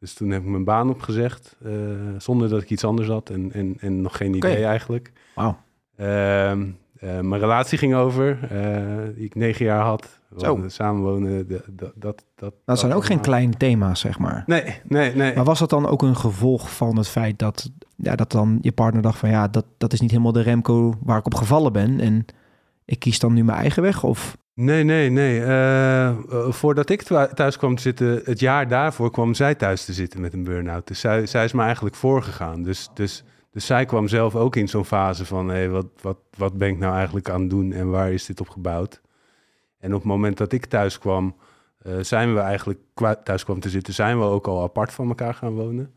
dus 0.00 0.14
toen 0.14 0.30
heb 0.30 0.42
ik 0.42 0.48
mijn 0.48 0.64
baan 0.64 0.90
opgezegd. 0.90 1.56
eh, 1.64 1.72
zonder 2.18 2.48
dat 2.48 2.62
ik 2.62 2.70
iets 2.70 2.84
anders 2.84 3.08
had. 3.08 3.30
En, 3.30 3.52
en, 3.52 3.76
en 3.80 4.00
nog 4.00 4.16
geen 4.16 4.34
idee 4.34 4.64
eigenlijk. 4.64 5.12
Wauw. 5.34 5.56
Ehm, 5.96 6.66
eh, 6.98 7.20
mijn 7.20 7.40
relatie 7.40 7.78
ging 7.78 7.94
over, 7.94 8.38
eh, 8.50 9.14
die 9.14 9.24
ik 9.24 9.34
negen 9.34 9.64
jaar 9.64 9.84
had. 9.84 10.20
We 10.28 10.40
Zo. 10.40 10.62
Samenwonen, 10.66 11.48
de- 11.48 11.64
dat, 11.70 11.92
dat, 11.94 12.24
dat, 12.34 12.54
Dat 12.64 12.78
zijn 12.78 12.92
ook 12.92 13.04
geen 13.04 13.20
kleine 13.20 13.56
thema's, 13.56 14.00
zeg 14.00 14.18
maar. 14.18 14.42
Nee, 14.46 14.80
nee, 14.88 15.14
nee. 15.14 15.34
Maar 15.34 15.44
was 15.44 15.58
dat 15.58 15.70
dan 15.70 15.86
ook 15.86 16.02
een 16.02 16.16
gevolg 16.16 16.74
van 16.76 16.96
het 16.96 17.08
feit 17.08 17.38
dat, 17.38 17.70
ja, 17.96 18.16
dat 18.16 18.30
dan 18.32 18.58
je 18.60 18.72
partner 18.72 19.02
dacht 19.02 19.18
van 19.18 19.30
ja, 19.30 19.48
dat, 19.48 19.64
dat 19.78 19.92
is 19.92 20.00
niet 20.00 20.10
helemaal 20.10 20.32
de 20.32 20.40
Remco 20.40 20.94
waar 21.02 21.18
ik 21.18 21.26
op 21.26 21.34
gevallen 21.34 21.72
ben 21.72 22.00
en 22.00 22.24
ik 22.84 22.98
kies 22.98 23.18
dan 23.18 23.32
nu 23.32 23.44
mijn 23.44 23.58
eigen 23.58 23.82
weg? 23.82 24.04
Of 24.04 24.36
Nee, 24.54 24.84
nee, 24.84 25.10
nee. 25.10 25.40
Eh, 25.42 26.08
eh, 26.08 26.16
voordat 26.52 26.90
ik 26.90 27.02
thui- 27.02 27.32
thuis 27.34 27.56
kwam 27.56 27.74
te 27.76 27.82
zitten, 27.82 28.20
het 28.24 28.40
jaar 28.40 28.68
daarvoor 28.68 29.10
kwam 29.10 29.34
zij 29.34 29.54
thuis 29.54 29.84
te 29.84 29.92
zitten 29.92 30.20
met 30.20 30.32
een 30.32 30.44
burn-out. 30.44 30.86
Dus 30.86 31.00
zij, 31.00 31.26
zij 31.26 31.44
is 31.44 31.52
me 31.52 31.62
eigenlijk 31.62 31.94
voorgegaan. 31.94 32.62
Dus, 32.62 32.88
dus, 32.94 33.24
dus 33.50 33.66
zij 33.66 33.84
kwam 33.84 34.08
zelf 34.08 34.36
ook 34.36 34.56
in 34.56 34.68
zo'n 34.68 34.84
fase 34.84 35.24
van, 35.24 35.48
hé, 35.48 35.68
wat, 35.68 35.86
wat, 36.02 36.18
wat 36.36 36.58
ben 36.58 36.68
ik 36.68 36.78
nou 36.78 36.94
eigenlijk 36.94 37.28
aan 37.30 37.40
het 37.40 37.50
doen 37.50 37.72
en 37.72 37.90
waar 37.90 38.12
is 38.12 38.26
dit 38.26 38.40
op 38.40 38.48
gebouwd? 38.48 39.00
En 39.78 39.94
op 39.94 40.00
het 40.00 40.08
moment 40.08 40.36
dat 40.36 40.52
ik 40.52 40.66
thuis 40.66 40.98
kwam, 40.98 41.36
eh, 41.78 41.92
zijn 42.00 42.34
we 42.34 42.40
eigenlijk, 42.40 42.78
thuis 43.24 43.44
kwam 43.44 43.60
te 43.60 43.68
zitten, 43.68 43.94
zijn 43.94 44.18
we 44.18 44.24
ook 44.24 44.46
al 44.46 44.62
apart 44.62 44.92
van 44.92 45.08
elkaar 45.08 45.34
gaan 45.34 45.54
wonen. 45.54 45.94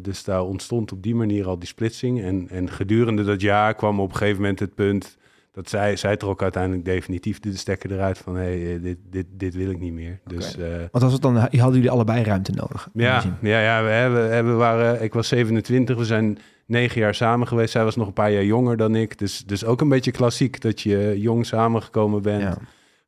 Dus 0.00 0.24
daar 0.24 0.42
ontstond 0.42 0.92
op 0.92 1.02
die 1.02 1.14
manier 1.14 1.46
al 1.46 1.58
die 1.58 1.68
splitsing. 1.68 2.22
En, 2.22 2.48
en 2.48 2.70
gedurende 2.70 3.24
dat 3.24 3.40
jaar 3.40 3.74
kwam 3.74 4.00
op 4.00 4.10
een 4.10 4.16
gegeven 4.16 4.40
moment 4.40 4.60
het 4.60 4.74
punt 4.74 5.18
dat 5.52 5.68
zij, 5.68 5.96
zij 5.96 6.16
trok 6.16 6.42
uiteindelijk 6.42 6.84
definitief 6.84 7.40
de 7.40 7.56
stekker 7.56 7.92
eruit 7.92 8.18
van 8.18 8.36
hé, 8.36 8.42
hey, 8.62 8.74
eh, 8.76 8.82
dit, 8.82 8.98
dit, 9.10 9.26
dit 9.30 9.54
wil 9.54 9.70
ik 9.70 9.78
niet 9.78 9.92
meer. 9.92 10.20
Dus 10.24 10.56
eh, 10.56 10.66
wat 10.90 11.02
was 11.02 11.12
het 11.12 11.22
dan? 11.22 11.36
Hadden 11.36 11.72
jullie 11.72 11.90
allebei 11.90 12.22
ruimte 12.22 12.52
nodig? 12.52 12.88
ja, 12.94 13.22
ja, 13.40 13.60
ja, 13.60 13.82
we 13.82 13.88
hebben, 13.88 14.52
we 14.52 14.58
waren, 14.58 15.02
ik 15.02 15.12
was 15.12 15.28
27, 15.28 15.96
we 15.96 16.04
zijn 16.04 16.38
negen 16.66 17.00
jaar 17.00 17.14
samen 17.14 17.46
geweest. 17.48 17.72
Zij 17.72 17.84
was 17.84 17.96
nog 17.96 18.06
een 18.06 18.12
paar 18.12 18.32
jaar 18.32 18.44
jonger 18.44 18.76
dan 18.76 18.94
ik. 18.94 19.18
Dus, 19.18 19.44
dus 19.46 19.64
ook 19.64 19.80
een 19.80 19.88
beetje 19.88 20.10
klassiek 20.10 20.60
dat 20.60 20.80
je 20.80 21.14
jong 21.20 21.46
samengekomen 21.46 22.22
bent, 22.22 22.42
Ja. 22.42 22.56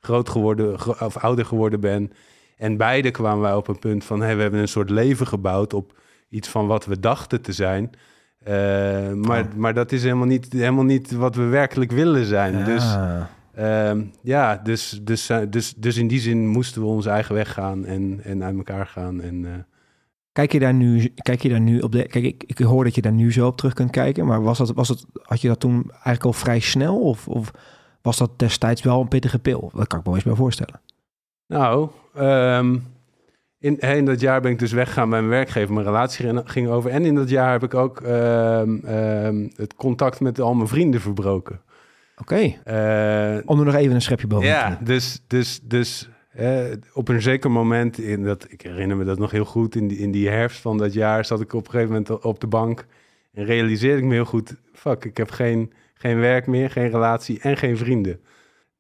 groot 0.01 0.29
geworden 0.29 0.79
gro- 0.79 1.07
of 1.07 1.17
ouder 1.17 1.45
geworden 1.45 1.81
bent. 1.81 2.13
En 2.57 2.77
beide 2.77 3.11
kwamen 3.11 3.43
wij 3.43 3.55
op 3.55 3.69
een 3.69 3.79
punt 3.79 4.05
van 4.05 4.21
hey, 4.21 4.37
we 4.37 4.43
hebben 4.43 4.61
een 4.61 4.69
soort 4.69 4.91
leven 4.91 5.27
gebouwd 5.27 5.75
op 5.75 6.01
iets 6.29 6.49
van 6.49 6.67
wat 6.67 6.85
we 6.87 7.01
dachten 7.01 7.43
te 7.43 7.53
zijn. 7.53 7.91
Eh, 8.45 9.13
maar, 9.13 9.41
Oh. 9.45 9.55
maar 9.57 9.75
dat 9.75 9.93
is 9.93 10.03
helemaal 10.03 10.27
niet, 10.27 10.53
helemaal 10.53 10.85
niet 10.85 11.13
wat 11.13 11.35
we 11.35 11.43
werkelijk 11.43 11.93
willen 11.93 12.25
zijn. 12.25 12.59
Ja. 12.59 12.65
Dus 12.65 12.97
Ehm, 13.55 14.03
ja, 14.23 14.57
dus, 14.57 15.01
dus, 15.03 15.29
eh, 15.29 15.39
dus, 15.51 15.75
dus 15.75 15.97
in 15.97 16.09
die 16.09 16.21
zin 16.21 16.49
moesten 16.49 16.83
we 16.83 16.89
onze 16.89 17.11
eigen 17.11 17.35
weg 17.35 17.53
gaan 17.53 17.85
en, 17.85 18.21
en 18.25 18.45
uit 18.45 18.57
elkaar 18.57 18.87
gaan. 18.87 19.21
En, 19.21 19.45
eh, 19.45 19.51
Kijk 20.33 20.53
je 20.53 20.59
daar 20.59 20.75
nu, 20.75 21.13
kijk 21.15 21.43
je 21.43 21.49
daar 21.49 21.61
nu 21.61 21.81
op 21.81 21.93
de. 21.93 22.03
Kijk, 22.07 22.25
ik, 22.25 22.45
ik 22.47 22.59
hoor 22.59 22.85
dat 22.85 22.95
je 22.95 23.03
daar 23.03 23.13
nu 23.13 23.33
zo 23.33 23.47
op 23.47 23.57
terug 23.57 23.73
kunt 23.75 23.91
kijken. 23.91 24.27
Maar 24.27 24.43
was 24.43 24.59
dat, 24.59 24.73
was 24.73 24.89
het, 24.89 25.05
had 25.23 25.41
je 25.41 25.49
dat 25.49 25.61
toen 25.61 25.91
eigenlijk 25.91 26.25
al 26.25 26.33
vrij 26.33 26.61
snel? 26.61 27.01
Of, 27.01 27.29
of 27.29 27.51
was 28.03 28.17
dat 28.17 28.39
destijds 28.39 28.83
wel 28.83 29.01
een 29.01 29.09
pittige 29.09 29.39
pil? 29.39 29.71
Dat 29.75 29.87
kan 29.87 29.99
ik 29.99 30.05
me 30.05 30.11
wel 30.11 30.15
eens 30.15 30.25
bij 30.25 30.35
voorstellen. 30.35 30.81
nou, 31.47 31.89
ehm, 32.15 32.79
in, 33.63 33.79
in 33.79 34.05
dat 34.05 34.21
jaar 34.21 34.41
ben 34.41 34.51
ik 34.51 34.59
dus 34.59 34.73
weggegaan 34.73 35.11
bij 35.11 35.19
mijn 35.19 35.31
werkgever. 35.31 35.75
Mijn 35.75 35.87
relatie 35.87 36.43
ging- 36.45 36.69
over. 36.69 36.91
En 36.91 37.05
in 37.05 37.15
dat 37.15 37.29
jaar 37.29 37.53
heb 37.53 37.63
ik 37.63 37.75
ook 37.75 38.01
ehm, 38.01 38.77
ehm, 38.85 39.49
het 39.57 39.75
contact 39.75 40.21
met 40.21 40.41
al 40.41 40.55
mijn 40.55 40.69
vrienden 40.69 41.01
verbroken. 41.01 41.61
Oké. 42.17 42.35
Eh, 42.65 43.39
Om 43.45 43.59
er 43.59 43.65
nog 43.65 43.75
even 43.75 43.95
een 43.95 44.03
schepje 44.03 44.27
boven 44.27 44.47
te 44.47 44.53
ja, 44.53 44.69
doen. 44.69 44.79
dus, 44.85 45.23
dus, 45.27 45.61
dus 45.63 46.09
op 46.93 47.09
een 47.09 47.23
zeker 47.23 47.51
moment, 47.51 47.99
in 47.99 48.25
dat, 48.25 48.47
ik 48.49 48.61
herinner 48.63 48.97
me 48.97 49.05
dat 49.05 49.19
nog 49.19 49.31
heel 49.31 49.45
goed, 49.45 49.75
in 49.75 49.89
die, 49.89 49.99
in 49.99 50.11
die 50.11 50.29
herfst 50.29 50.61
van 50.61 50.79
dat 50.79 50.93
jaar 50.93 51.25
zat 51.25 51.41
ik 51.41 51.53
op 51.53 51.65
een 51.65 51.71
gegeven 51.71 51.93
moment 51.93 52.25
op 52.25 52.41
de 52.41 52.47
bank 52.47 52.87
en 53.35 53.45
realiseerde 53.45 53.99
ik 53.99 54.05
me 54.05 54.13
heel 54.15 54.25
goed, 54.25 54.57
fuck, 54.73 55.05
ik 55.05 55.17
heb 55.17 55.31
geen, 55.31 55.73
geen 55.95 56.19
werk 56.19 56.47
meer, 56.47 56.71
geen 56.71 56.91
relatie 56.91 57.41
en 57.41 57.57
geen 57.57 57.77
vrienden. 57.77 58.21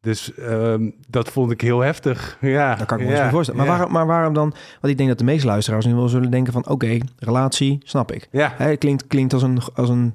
Dus 0.02 0.34
ehm, 0.34 0.90
dat 1.08 1.28
vond 1.28 1.50
ik 1.50 1.60
heel 1.60 1.80
heftig. 1.80 2.36
Ja, 2.40 2.74
Dat 2.74 2.86
kan 2.86 2.98
ik 3.00 3.06
me 3.06 3.12
ja, 3.12 3.22
eens 3.22 3.32
voorstellen. 3.32 3.60
Maar, 3.60 3.70
ja. 3.70 3.76
waarom, 3.76 3.92
maar 3.94 4.06
waarom 4.06 4.34
dan? 4.34 4.50
Want 4.80 4.92
ik 4.92 4.96
denk 4.96 5.08
dat 5.08 5.18
de 5.18 5.24
meeste 5.24 5.46
luisteraars 5.46 5.86
nu 5.86 5.94
wel 5.94 6.08
zullen 6.08 6.30
denken 6.30 6.52
van... 6.52 6.68
oké, 6.68 6.98
relatie, 7.18 7.78
snap 7.84 8.12
ik. 8.12 8.28
Ja, 8.30 8.52
Hè, 8.56 8.68
het 8.70 8.78
klinkt, 8.78 9.06
klinkt 9.06 9.32
als 9.32 9.42
een, 9.42 9.58
als 9.74 9.88
een, 9.88 10.14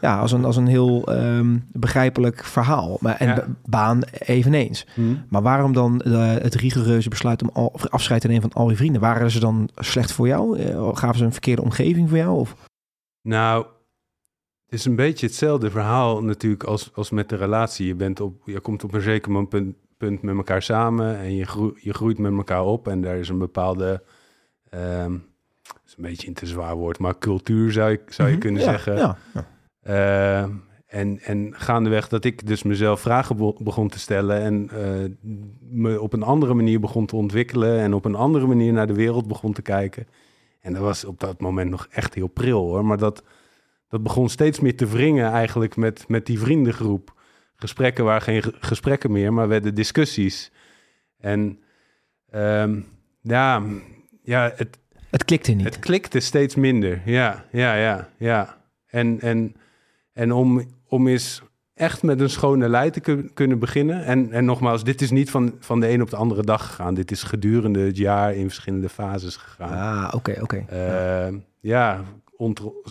ja, 0.00 0.18
als 0.18 0.32
een, 0.32 0.44
als 0.44 0.56
een 0.56 0.66
heel 0.66 1.04
ehm, 1.06 1.56
begrijpelijk 1.72 2.44
verhaal. 2.44 2.96
Maar, 3.00 3.16
en 3.16 3.28
Ja. 3.28 3.44
baan 3.64 4.00
eveneens. 4.18 4.86
Hm. 4.94 5.02
Maar 5.28 5.42
waarom 5.42 5.72
dan 5.72 6.00
eh, 6.00 6.32
het 6.32 6.54
rigoureuze 6.54 7.08
besluit 7.08 7.42
om 7.42 7.50
al, 7.52 7.72
afscheid 7.90 8.20
te 8.20 8.26
nemen 8.26 8.42
van 8.42 8.62
al 8.62 8.70
je 8.70 8.76
vrienden? 8.76 9.00
Waren 9.00 9.30
ze 9.30 9.40
dan 9.40 9.68
slecht 9.76 10.12
voor 10.12 10.26
jou? 10.26 10.58
Eh, 10.58 10.88
gaven 10.92 11.18
ze 11.18 11.24
een 11.24 11.32
verkeerde 11.32 11.62
omgeving 11.62 12.08
voor 12.08 12.18
jou? 12.18 12.38
Of? 12.38 12.54
Nou, 13.22 13.66
is 14.78 14.84
een 14.84 14.96
beetje 14.96 15.26
hetzelfde 15.26 15.70
verhaal 15.70 16.22
natuurlijk 16.22 16.64
als, 16.64 16.90
als 16.94 17.10
met 17.10 17.28
de 17.28 17.36
relatie. 17.36 17.86
Je, 17.86 17.94
bent 17.94 18.20
op, 18.20 18.42
je 18.44 18.60
komt 18.60 18.84
op 18.84 18.94
een 18.94 19.00
zeker 19.00 19.30
moment 19.30 19.48
punt, 19.50 19.76
punt 19.96 20.22
met 20.22 20.36
elkaar 20.36 20.62
samen 20.62 21.18
en 21.18 21.34
je, 21.34 21.44
groe- 21.46 21.78
je 21.80 21.94
groeit 21.94 22.18
met 22.18 22.32
elkaar 22.32 22.64
op. 22.64 22.88
En 22.88 23.00
daar 23.00 23.16
is 23.16 23.28
een 23.28 23.38
bepaalde, 23.38 24.02
ehm 24.70 25.12
dat 25.62 25.80
is 25.86 25.94
een 25.96 26.02
beetje 26.02 26.28
een 26.28 26.34
te 26.34 26.46
zwaar 26.46 26.74
woord, 26.76 26.98
maar 26.98 27.18
cultuur 27.18 27.72
zou 27.72 27.90
je, 27.90 28.00
zou 28.08 28.28
je 28.28 28.34
Mhm. 28.34 28.42
kunnen 28.42 28.62
Ja, 28.62 28.70
zeggen. 28.70 28.96
Ja, 28.96 29.16
ja. 29.34 29.46
Eh, 29.80 30.48
en, 30.86 31.18
en 31.20 31.54
gaandeweg 31.56 32.08
dat 32.08 32.24
ik 32.24 32.46
dus 32.46 32.62
mezelf 32.62 33.00
vragen 33.00 33.36
be- 33.36 33.54
begon 33.58 33.88
te 33.88 33.98
stellen 33.98 34.40
en 34.40 34.68
eh, 34.70 35.10
me 35.60 36.00
op 36.00 36.12
een 36.12 36.22
andere 36.22 36.54
manier 36.54 36.80
begon 36.80 37.06
te 37.06 37.16
ontwikkelen 37.16 37.78
en 37.78 37.94
op 37.94 38.04
een 38.04 38.14
andere 38.14 38.46
manier 38.46 38.72
naar 38.72 38.86
de 38.86 38.94
wereld 38.94 39.26
begon 39.28 39.52
te 39.52 39.62
kijken. 39.62 40.06
En 40.60 40.72
dat 40.72 40.82
was 40.82 41.04
op 41.04 41.20
dat 41.20 41.40
moment 41.40 41.70
nog 41.70 41.86
echt 41.90 42.14
heel 42.14 42.26
pril 42.26 42.60
hoor, 42.60 42.84
maar 42.84 42.98
dat, 42.98 43.22
dat 43.88 44.02
begon 44.02 44.28
steeds 44.28 44.60
meer 44.60 44.76
te 44.76 44.86
wringen 44.86 45.30
eigenlijk 45.32 45.76
met, 45.76 46.04
met 46.08 46.26
die 46.26 46.38
vriendengroep. 46.38 47.14
Gesprekken 47.56 48.04
waren 48.04 48.22
geen 48.22 48.42
ge- 48.42 48.54
gesprekken 48.60 49.12
meer, 49.12 49.32
maar 49.32 49.48
werden 49.48 49.74
discussies. 49.74 50.52
En 51.18 51.58
ehm, 52.30 52.80
ja, 53.20 53.62
ja 54.22 54.52
het, 54.56 54.78
Het 55.10 55.24
klikte 55.24 55.52
niet. 55.52 55.64
het 55.64 55.78
klikte 55.78 56.20
steeds 56.20 56.54
minder. 56.54 57.00
Ja, 57.04 57.44
ja, 57.52 57.74
ja, 57.74 58.08
ja. 58.18 58.56
En, 58.86 59.20
en, 59.20 59.54
en 60.12 60.32
om, 60.32 60.64
om 60.88 61.08
eens 61.08 61.42
echt 61.74 62.02
met 62.02 62.20
een 62.20 62.30
schone 62.30 62.68
lei 62.68 62.90
te 62.90 63.00
kun- 63.00 63.30
kunnen 63.34 63.58
beginnen. 63.58 64.04
En, 64.04 64.32
en 64.32 64.44
nogmaals, 64.44 64.84
dit 64.84 65.00
is 65.02 65.10
niet 65.10 65.30
van, 65.30 65.54
van 65.60 65.80
de 65.80 65.88
een 65.90 66.02
op 66.02 66.10
de 66.10 66.16
andere 66.16 66.42
dag 66.42 66.66
gegaan. 66.66 66.94
Dit 66.94 67.10
is 67.10 67.22
gedurende 67.22 67.80
het 67.80 67.96
jaar 67.96 68.34
in 68.34 68.46
verschillende 68.46 68.88
fases 68.88 69.36
gegaan. 69.36 70.04
Ah, 70.04 70.14
oké, 70.14 70.38
oké. 70.42 70.64
Eh, 70.68 71.34
ja, 71.60 72.04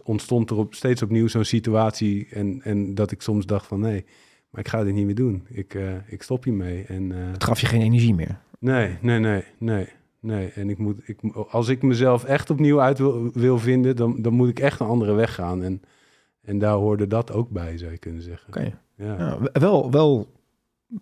ontstond 0.04 0.50
er 0.50 0.58
op, 0.58 0.74
steeds 0.74 1.02
opnieuw 1.02 1.28
zo'n 1.28 1.44
situatie. 1.44 2.28
En, 2.32 2.62
en 2.64 2.96
dat 2.96 3.12
ik 3.12 3.22
soms 3.22 3.46
dacht 3.46 3.66
van 3.68 3.80
nee, 3.80 4.06
maar 4.50 4.62
ik 4.62 4.68
ga 4.68 4.84
dit 4.84 4.94
niet 4.94 5.06
meer 5.06 5.16
doen. 5.16 5.48
Ik, 5.50 5.74
eh, 5.74 5.94
ik 6.08 6.22
stop 6.22 6.44
hiermee. 6.44 6.84
En, 6.84 7.12
eh, 7.12 7.32
Het 7.32 7.44
gaf 7.44 7.60
je 7.62 7.66
geen 7.68 7.82
energie 7.82 8.16
meer. 8.16 8.40
Nee, 8.60 8.98
nee, 9.02 9.20
nee, 9.20 9.44
nee. 9.58 9.88
Nee, 10.20 10.52
en 10.56 10.70
ik 10.70 10.78
moet, 10.78 11.08
ik, 11.08 11.20
als 11.50 11.68
ik 11.68 11.82
mezelf 11.82 12.24
echt 12.24 12.50
opnieuw 12.50 12.82
uit 12.82 12.98
wil, 12.98 13.30
wil 13.34 13.60
vinden, 13.60 13.96
dan, 13.96 14.22
dan 14.22 14.34
moet 14.34 14.50
ik 14.50 14.60
echt 14.60 14.80
een 14.80 14.88
andere 14.88 15.14
weg 15.14 15.34
gaan. 15.36 15.64
En, 15.64 15.82
en 16.42 16.60
daar 16.60 16.74
hoorde 16.74 17.08
dat 17.08 17.32
ook 17.32 17.50
bij, 17.50 17.78
zou 17.78 17.92
je 17.92 17.98
kunnen 17.98 18.22
zeggen. 18.22 18.48
Oké. 18.48 18.80
Ja. 18.98 19.16
Ja, 19.18 19.38
wel, 19.54 19.92
wel, 19.92 20.28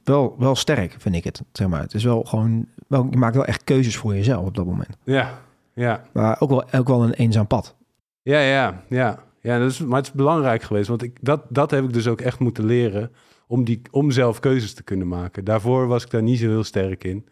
wel, 0.04 0.36
wel 0.38 0.56
sterk, 0.56 0.96
vind 0.98 1.16
ik 1.16 1.24
het. 1.24 1.42
Zeg 1.52 1.68
maar. 1.68 1.82
Het 1.82 1.94
is 1.94 2.04
wel 2.04 2.24
gewoon... 2.24 2.66
Wel, 2.88 3.08
je 3.10 3.18
maakt 3.18 3.36
wel 3.36 3.46
echt 3.46 3.64
keuzes 3.64 3.98
voor 3.98 4.14
jezelf 4.16 4.46
op 4.46 4.56
dat 4.56 4.66
moment. 4.66 4.98
ja, 5.04 5.42
ja, 5.74 6.04
Maar 6.14 6.36
ook 6.40 6.50
wel, 6.50 6.72
ook 6.72 6.88
wel 6.88 7.04
een 7.04 7.14
eenzaam 7.14 7.48
pad. 7.48 7.76
Ja, 8.24 8.39
ja, 8.39 8.84
ja. 8.89 9.24
ja 9.42 9.60
dat 9.60 9.72
is, 9.72 9.80
maar 9.80 9.98
het 9.98 10.08
is 10.08 10.13
belangrijk 10.13 10.62
geweest, 10.62 10.88
want 10.88 11.03
ik, 11.03 11.18
dat, 11.22 11.46
dat 11.50 11.72
heb 11.72 11.84
ik 11.84 11.94
dus 11.94 12.08
ook 12.08 12.22
echt 12.22 12.39
moeten 12.39 12.65
leren 12.65 13.12
om, 13.48 13.63
die, 13.63 13.82
om 13.92 14.12
zelf 14.12 14.39
keuzes 14.39 14.74
te 14.74 14.84
kunnen 14.84 15.08
maken. 15.08 15.44
Daarvoor 15.44 15.88
was 15.88 16.03
ik 16.03 16.10
daar 16.10 16.24
niet 16.24 16.39
zo 16.39 16.48
heel 16.48 16.63
sterk 16.63 17.03
in. 17.03 17.27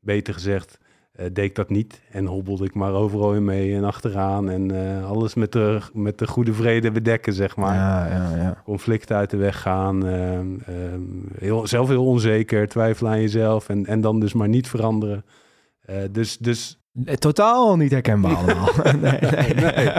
Beter 0.00 0.34
gezegd, 0.34 0.78
eh, 1.12 1.26
deed 1.32 1.44
ik 1.44 1.54
dat 1.54 1.70
niet 1.70 2.02
en 2.10 2.26
hobbelde 2.26 2.64
ik 2.64 2.74
maar 2.74 2.92
overal 2.92 3.34
in 3.34 3.44
mee 3.44 3.74
en 3.74 3.84
achteraan 3.84 4.50
en 4.50 4.70
eh, 4.70 5.10
alles 5.10 5.34
met 5.34 5.52
de, 5.52 5.80
met 5.92 6.18
de 6.18 6.26
goede 6.26 6.52
vrede 6.52 6.90
bedekken, 6.90 7.32
zeg 7.32 7.56
maar. 7.56 7.74
Ja, 7.74 8.06
ja, 8.06 8.36
ja. 8.36 8.62
conflicten 8.64 9.16
uit 9.16 9.30
de 9.30 9.36
weg 9.36 9.60
gaan. 9.60 10.06
ehm, 10.06 10.58
ehm, 10.66 11.02
heel, 11.38 11.66
zelf 11.66 11.88
heel 11.88 12.06
onzeker, 12.06 12.68
twijfelen 12.68 13.12
aan 13.12 13.20
jezelf 13.20 13.68
en, 13.68 13.86
en 13.86 14.00
dan 14.00 14.20
dus 14.20 14.32
maar 14.32 14.48
niet 14.48 14.68
veranderen. 14.68 15.24
Eh, 15.82 15.96
dus, 16.10 16.38
dus 16.38 16.81
Totaal 17.18 17.76
niet 17.76 17.90
herkenbaar 17.90 18.36
allemaal. 18.42 18.68
nee, 19.00 19.20
nee, 19.20 19.54
nee. 19.54 19.92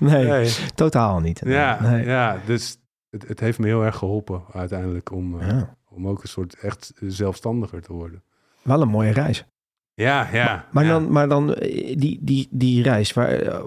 nee, 0.00 0.26
nee. 0.26 0.54
totaal 0.74 1.20
niet. 1.20 1.40
Ja, 1.44 1.96
ja, 1.96 2.40
dus 2.46 2.78
het, 3.10 3.28
het 3.28 3.40
heeft 3.40 3.58
me 3.58 3.66
heel 3.66 3.84
erg 3.84 3.96
geholpen 3.96 4.42
uiteindelijk 4.52 5.12
om, 5.12 5.40
eh, 5.40 5.62
om 5.88 6.08
ook 6.08 6.22
een 6.22 6.28
soort 6.28 6.54
echt 6.54 6.92
zelfstandiger 7.00 7.82
te 7.82 7.92
worden. 7.92 8.22
Wel 8.62 8.82
een 8.82 8.88
mooie 8.88 9.12
reis. 9.12 9.44
Ja, 9.94 10.28
ja. 10.32 10.66
Maar 10.70 10.84
ja. 10.84 10.90
dan, 10.90 11.12
maar 11.12 11.28
dan 11.28 11.54
eh, 11.54 11.96
die, 11.96 12.18
die, 12.22 12.48
die 12.50 12.82
reis, 12.82 13.12
waar, 13.12 13.28
eh, 13.28 13.60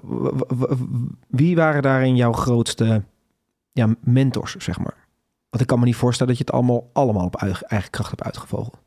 wie 1.28 1.56
waren 1.56 1.82
daarin 1.82 2.16
jouw 2.16 2.34
grootste 2.34 3.04
ja, 3.72 3.96
mentors, 4.00 4.56
zeg 4.56 4.78
maar? 4.78 5.08
Want 5.50 5.64
ik 5.64 5.68
kan 5.68 5.80
me 5.80 5.86
niet 5.86 5.96
voorstellen 5.96 6.36
dat 6.36 6.42
je 6.42 6.52
het 6.52 6.54
allemaal, 6.54 6.90
allemaal 6.94 7.26
op 7.26 7.36
eigen, 7.36 7.68
eigen 7.68 7.90
kracht 7.90 8.10
hebt 8.10 8.24
uitgevogeld. 8.24 8.81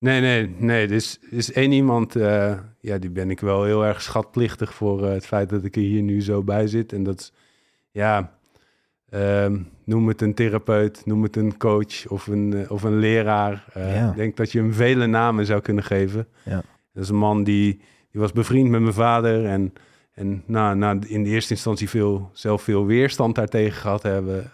Nee, 0.00 0.20
nee, 0.20 0.54
nee. 0.58 0.86
Er 0.86 0.92
is, 0.92 1.18
is 1.30 1.52
één 1.52 1.72
iemand, 1.72 2.16
eh, 2.16 2.58
ja, 2.80 2.98
die 2.98 3.10
ben 3.10 3.30
ik 3.30 3.40
wel 3.40 3.64
heel 3.64 3.84
erg 3.84 4.02
schatplichtig 4.02 4.74
voor 4.74 5.06
eh, 5.06 5.12
het 5.12 5.26
feit 5.26 5.48
dat 5.48 5.64
ik 5.64 5.76
er 5.76 5.82
hier 5.82 6.02
nu 6.02 6.22
zo 6.22 6.42
bij 6.42 6.66
zit. 6.66 6.92
En 6.92 7.02
dat 7.02 7.20
is, 7.20 7.32
ja, 7.90 8.38
ehm, 9.08 9.58
noem 9.84 10.08
het 10.08 10.20
een 10.20 10.34
therapeut, 10.34 11.02
noem 11.06 11.22
het 11.22 11.36
een 11.36 11.56
coach 11.56 12.06
of 12.08 12.26
een, 12.26 12.52
eh, 12.54 12.70
of 12.70 12.82
een 12.82 12.98
leraar. 12.98 13.64
Ja. 13.74 14.10
Ik 14.10 14.16
denk 14.16 14.36
dat 14.36 14.52
je 14.52 14.58
hem 14.58 14.72
vele 14.72 15.06
namen 15.06 15.46
zou 15.46 15.60
kunnen 15.60 15.84
geven. 15.84 16.28
Ja. 16.44 16.62
Dat 16.92 17.02
is 17.02 17.08
een 17.08 17.16
man 17.16 17.44
die, 17.44 17.80
die 18.10 18.20
was 18.20 18.32
bevriend 18.32 18.70
met 18.70 18.80
mijn 18.80 18.94
vader 18.94 19.46
en, 19.46 19.72
en 20.12 20.42
na, 20.46 20.74
na 20.74 20.96
in 21.06 21.22
de 21.22 21.30
eerste 21.30 21.54
instantie 21.54 21.88
veel, 21.88 22.30
zelf 22.32 22.62
veel 22.62 22.86
weerstand 22.86 23.34
daartegen 23.34 23.80
gehad 23.80 24.02
hebben, 24.02 24.52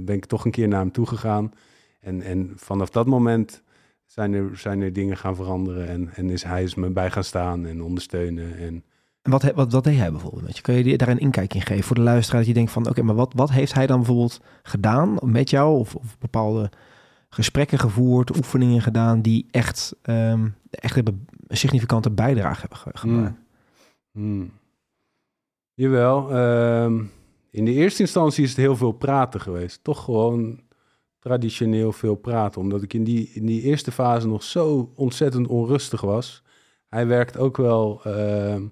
ben 0.00 0.16
ik 0.16 0.24
toch 0.24 0.44
een 0.44 0.50
keer 0.50 0.68
naar 0.68 0.80
hem 0.80 0.92
toegegaan. 0.92 1.52
En, 2.00 2.22
en 2.22 2.52
vanaf 2.56 2.90
dat 2.90 3.06
moment 3.06 3.62
zijn 4.10 4.32
er, 4.32 4.56
zijn 4.58 4.80
er 4.80 4.92
dingen 4.92 5.16
gaan 5.16 5.36
veranderen 5.36 5.88
en, 5.88 6.10
en 6.14 6.30
is 6.30 6.42
hij 6.42 6.62
is 6.62 6.74
me 6.74 6.90
bij 6.90 7.10
gaan 7.10 7.24
staan 7.24 7.66
en 7.66 7.82
ondersteunen. 7.82 8.56
En, 8.58 8.84
En 9.22 9.30
wat, 9.30 9.52
wat, 9.54 9.72
wat 9.72 9.84
deed 9.84 9.96
hij 9.98 10.10
bijvoorbeeld 10.10 10.42
met 10.42 10.56
je? 10.56 10.62
Kun 10.62 10.84
je 10.84 10.96
daar 10.98 11.08
een 11.08 11.18
inkijk 11.18 11.54
in 11.54 11.60
geven 11.62 11.84
voor 11.84 11.96
de 11.96 12.02
luisteraar? 12.02 12.40
Dat 12.40 12.48
je 12.48 12.54
denkt 12.54 12.70
van, 12.72 12.88
oké, 12.88 13.02
maar 13.02 13.14
wat, 13.14 13.32
wat 13.36 13.50
heeft 13.50 13.74
hij 13.74 13.86
dan 13.86 13.96
bijvoorbeeld 13.96 14.40
gedaan 14.62 15.18
met 15.22 15.50
jou? 15.50 15.78
Of, 15.78 15.94
of 15.94 16.18
bepaalde 16.18 16.70
gesprekken 17.28 17.78
gevoerd, 17.78 18.36
oefeningen 18.36 18.82
gedaan... 18.82 19.22
die 19.22 19.46
echt, 19.50 19.96
ehm, 20.02 20.48
echt 20.70 20.94
hebben 20.94 21.26
een 21.46 21.56
significante 21.56 22.10
bijdrage 22.10 22.60
hebben 22.60 22.78
ge- 22.78 22.90
gemaakt? 22.98 23.38
Hmm. 24.12 24.50
Jawel, 25.74 26.30
ehm, 26.30 27.02
in 27.50 27.64
de 27.64 27.72
eerste 27.72 28.02
instantie 28.02 28.42
is 28.44 28.48
het 28.50 28.58
heel 28.58 28.76
veel 28.76 28.92
praten 28.92 29.40
geweest. 29.40 29.84
Toch 29.84 30.04
gewoon 30.04 30.60
traditioneel 31.20 31.92
veel 31.92 32.14
praten, 32.14 32.60
omdat 32.60 32.82
ik 32.82 32.94
in 32.94 33.04
die, 33.04 33.30
in 33.34 33.46
die 33.46 33.62
eerste 33.62 33.92
fase 33.92 34.26
nog 34.28 34.42
zo 34.42 34.92
ontzettend 34.94 35.46
onrustig 35.46 36.00
was. 36.00 36.42
Hij 36.88 37.06
werkt 37.06 37.36
ook 37.38 37.56
wel 37.56 38.00
ehm, 38.04 38.62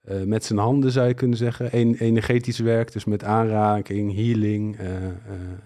eh, 0.00 0.22
met 0.22 0.44
zijn 0.44 0.58
handen, 0.58 0.92
zou 0.92 1.08
je 1.08 1.14
kunnen 1.14 1.36
zeggen. 1.38 1.72
En, 1.72 1.94
energetisch 1.94 2.58
werk, 2.58 2.92
dus 2.92 3.04
met 3.04 3.24
aanraking, 3.24 4.14
healing, 4.14 4.76
eh, 4.78 5.06
eh, 5.06 5.12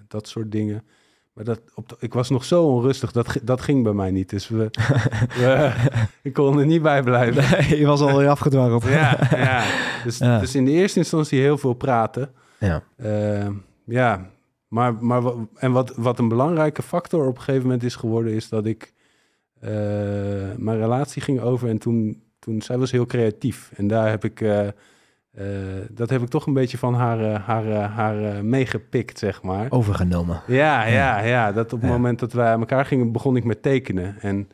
dat 0.08 0.28
soort 0.28 0.52
dingen. 0.52 0.82
Maar 1.32 1.44
dat, 1.44 1.60
op 1.74 1.88
de- 1.88 1.96
ik 2.00 2.12
was 2.14 2.30
nog 2.30 2.44
zo 2.44 2.64
onrustig, 2.66 3.12
dat, 3.12 3.36
dat 3.42 3.60
ging 3.60 3.82
bij 3.82 3.92
mij 3.92 4.10
niet. 4.10 4.30
Dus 4.30 4.48
we, 4.48 4.70
we, 5.38 5.72
ik 6.22 6.32
kon 6.32 6.58
er 6.58 6.66
niet 6.66 6.82
bij 6.82 7.02
blijven. 7.02 7.58
Nee, 7.68 7.78
je 7.78 7.86
was 7.86 8.00
al 8.00 8.16
weer 8.18 8.28
afgedwarreld. 8.28 8.84
Ja, 8.84 9.18
ja. 9.30 9.64
Dus, 10.04 10.18
Ja. 10.18 10.38
dus 10.40 10.54
in 10.54 10.64
de 10.64 10.70
eerste 10.70 10.98
instantie 10.98 11.40
heel 11.40 11.58
veel 11.58 11.74
praten. 11.74 12.30
ja. 12.58 12.82
Eh, 12.96 13.48
ja, 13.84 14.30
maar, 14.74 14.94
maar 15.04 15.22
en 15.54 15.72
wat, 15.72 15.94
wat 15.96 16.18
een 16.18 16.28
belangrijke 16.28 16.82
factor 16.82 17.26
op 17.26 17.36
een 17.36 17.42
gegeven 17.42 17.62
moment 17.62 17.82
is 17.82 17.96
geworden, 17.96 18.32
is 18.32 18.48
dat 18.48 18.66
ik 18.66 18.92
eh, 19.60 19.70
mijn 20.56 20.78
relatie 20.78 21.22
ging 21.22 21.40
over 21.40 21.68
en 21.68 21.78
toen, 21.78 22.22
toen 22.38 22.62
zij 22.62 22.78
was 22.78 22.90
heel 22.90 23.06
creatief. 23.06 23.70
En 23.76 23.86
daar 23.86 24.10
heb 24.10 24.24
ik, 24.24 24.40
eh, 24.40 24.66
eh, 24.66 24.74
dat 25.90 26.10
heb 26.10 26.22
ik 26.22 26.28
toch 26.28 26.46
een 26.46 26.52
beetje 26.52 26.78
van 26.78 26.94
haar, 26.94 27.40
haar, 27.40 27.64
haar 27.74 28.44
meegepikt, 28.44 29.18
zeg 29.18 29.42
maar. 29.42 29.66
Overgenomen. 29.70 30.42
Ja, 30.46 30.86
ja, 30.86 31.20
ja. 31.20 31.52
Dat 31.52 31.72
op 31.72 31.80
het 31.80 31.88
Ja. 31.90 31.96
moment 31.96 32.18
dat 32.18 32.32
wij 32.32 32.52
aan 32.52 32.60
elkaar 32.60 32.86
gingen, 32.86 33.12
begon 33.12 33.36
ik 33.36 33.44
met 33.44 33.62
tekenen. 33.62 34.16
En 34.20 34.48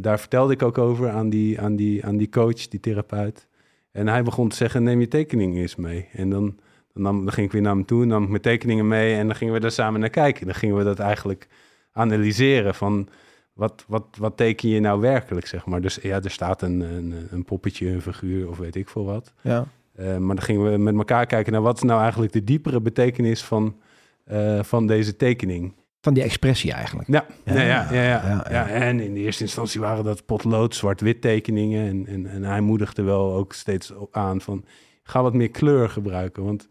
daar 0.00 0.18
vertelde 0.18 0.52
ik 0.52 0.62
ook 0.62 0.78
over 0.78 1.10
aan 1.10 1.28
die, 1.28 1.60
aan, 1.60 1.76
die, 1.76 2.04
aan 2.06 2.16
die 2.16 2.28
coach, 2.28 2.68
die 2.68 2.80
therapeut. 2.80 3.48
En 3.92 4.08
hij 4.08 4.22
begon 4.22 4.48
te 4.48 4.56
zeggen, 4.56 4.82
neem 4.82 5.00
je 5.00 5.08
tekeningen 5.08 5.60
eens 5.60 5.76
mee. 5.76 6.08
En 6.12 6.30
dan, 6.30 6.58
dan, 6.94 7.02
nam- 7.02 7.24
dan 7.24 7.32
ging 7.32 7.46
ik 7.46 7.52
weer 7.52 7.62
naar 7.62 7.74
hem 7.74 7.84
toe, 7.84 8.04
nam 8.04 8.22
ik 8.22 8.28
mijn 8.28 8.42
tekeningen 8.42 8.88
mee... 8.88 9.14
en 9.14 9.26
dan 9.26 9.36
gingen 9.36 9.54
we 9.54 9.60
daar 9.60 9.70
samen 9.70 10.00
naar 10.00 10.10
kijken. 10.10 10.46
Dan 10.46 10.54
gingen 10.54 10.76
we 10.76 10.84
dat 10.84 10.98
eigenlijk 10.98 11.48
analyseren 11.92 12.74
van... 12.74 13.08
Wat, 13.52 13.84
wat, 13.88 14.04
wat 14.18 14.36
teken 14.36 14.68
je 14.68 14.80
nou 14.80 15.00
werkelijk, 15.00 15.46
zeg 15.46 15.66
maar. 15.66 15.80
Dus 15.80 15.98
ja, 16.02 16.22
er 16.22 16.30
staat 16.30 16.62
een, 16.62 16.80
een, 16.80 17.14
een 17.30 17.44
poppetje, 17.44 17.90
een 17.90 18.02
figuur 18.02 18.48
of 18.48 18.58
weet 18.58 18.76
ik 18.76 18.88
veel 18.88 19.04
wat. 19.04 19.32
Ja. 19.40 19.66
Eh, 19.94 20.16
maar 20.16 20.34
dan 20.36 20.44
gingen 20.44 20.72
we 20.72 20.78
met 20.78 20.94
elkaar 20.94 21.26
kijken 21.26 21.52
naar 21.52 21.62
wat 21.62 21.76
is 21.76 21.82
nou 21.82 22.00
eigenlijk 22.00 22.32
de 22.32 22.44
diepere 22.44 22.80
betekenis 22.80 23.42
van, 23.44 23.76
eh, 24.24 24.62
van 24.62 24.86
deze 24.86 25.16
tekening. 25.16 25.74
Van 26.00 26.14
die 26.14 26.22
expressie 26.22 26.72
eigenlijk. 26.72 27.08
Ja, 27.08 27.26
ja, 27.44 27.54
Ja, 27.54 27.62
ja, 27.62 27.92
ja, 27.92 28.02
ja, 28.02 28.02
ja, 28.02 28.28
ja, 28.28 28.50
ja. 28.50 28.68
En 28.68 29.00
in 29.00 29.14
de 29.14 29.20
eerste 29.20 29.42
instantie 29.42 29.80
waren 29.80 30.04
dat 30.04 30.26
potlood, 30.26 30.74
zwart-wit 30.74 31.20
tekeningen. 31.20 31.88
En, 31.88 32.06
en, 32.06 32.26
en 32.26 32.42
hij 32.42 32.60
moedigde 32.60 33.02
wel 33.02 33.32
ook 33.34 33.52
steeds 33.52 33.92
aan 34.10 34.40
van... 34.40 34.64
ga 35.02 35.22
wat 35.22 35.34
meer 35.34 35.50
kleur 35.50 35.88
gebruiken. 35.88 36.44
Want 36.44 36.68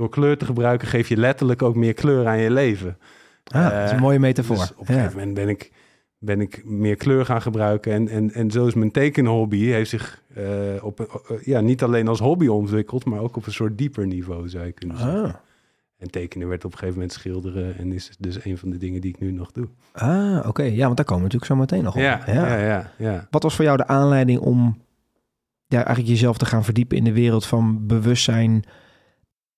door 0.00 0.08
kleur 0.08 0.36
te 0.36 0.44
gebruiken 0.44 0.88
geef 0.88 1.08
je 1.08 1.16
letterlijk 1.16 1.62
ook 1.62 1.74
meer 1.74 1.94
kleur 1.94 2.26
aan 2.26 2.38
je 2.38 2.50
leven. 2.50 2.98
Ah, 3.44 3.62
dat 3.62 3.84
is 3.84 3.90
een 3.90 3.96
Eh, 3.96 4.02
mooie 4.02 4.18
metafoor. 4.18 4.56
Dus 4.56 4.74
op 4.76 4.88
een 4.88 4.94
ja. 4.94 5.00
gegeven 5.00 5.18
moment 5.18 5.36
ben 5.36 5.48
ik, 5.48 5.72
ben 6.18 6.40
ik 6.40 6.64
meer 6.64 6.96
kleur 6.96 7.24
gaan 7.24 7.42
gebruiken. 7.42 7.92
En, 7.92 8.08
en, 8.08 8.32
en 8.32 8.50
zo 8.50 8.66
is 8.66 8.74
mijn 8.74 8.90
tekenhobby 8.90 9.64
heeft 9.64 9.90
zich 9.90 10.22
eh, 10.34 10.44
op, 10.82 11.00
eh, 11.00 11.42
ja, 11.42 11.60
niet 11.60 11.82
alleen 11.82 12.08
als 12.08 12.18
hobby 12.18 12.46
ontwikkeld... 12.46 13.04
maar 13.04 13.20
ook 13.20 13.36
op 13.36 13.46
een 13.46 13.52
soort 13.52 13.78
dieper 13.78 14.06
niveau, 14.06 14.48
zou 14.48 14.64
je 14.64 14.72
kunnen 14.72 14.96
zeggen. 14.98 15.24
Ah. 15.24 15.34
En 15.98 16.10
tekenen 16.10 16.48
werd 16.48 16.64
op 16.64 16.72
een 16.72 16.78
gegeven 16.78 17.00
moment 17.00 17.18
schilderen... 17.18 17.78
en 17.78 17.92
is 17.92 18.16
dus 18.18 18.44
een 18.44 18.58
van 18.58 18.70
de 18.70 18.76
dingen 18.76 19.00
die 19.00 19.10
ik 19.10 19.20
nu 19.20 19.32
nog 19.32 19.52
doe. 19.52 19.68
Ah, 19.92 20.44
oké. 20.46 20.62
Ja, 20.62 20.84
want 20.84 20.96
daar 20.96 21.06
komen 21.06 21.28
we 21.28 21.32
natuurlijk 21.32 21.44
zo 21.44 21.56
meteen 21.56 21.82
nog 21.82 21.94
op. 21.94 22.00
Ja, 22.00 22.22
ja, 22.26 22.56
ja, 22.56 22.92
ja. 22.98 23.26
Wat 23.30 23.42
was 23.42 23.54
voor 23.56 23.64
jou 23.64 23.76
de 23.76 23.86
aanleiding 23.86 24.38
om 24.40 24.78
ja, 25.66 25.76
eigenlijk 25.84 26.08
jezelf 26.08 26.38
te 26.38 26.46
gaan 26.46 26.64
verdiepen 26.64 26.96
in 26.96 27.04
de 27.04 27.12
wereld 27.12 27.46
van 27.46 27.86
bewustzijn? 27.86 28.64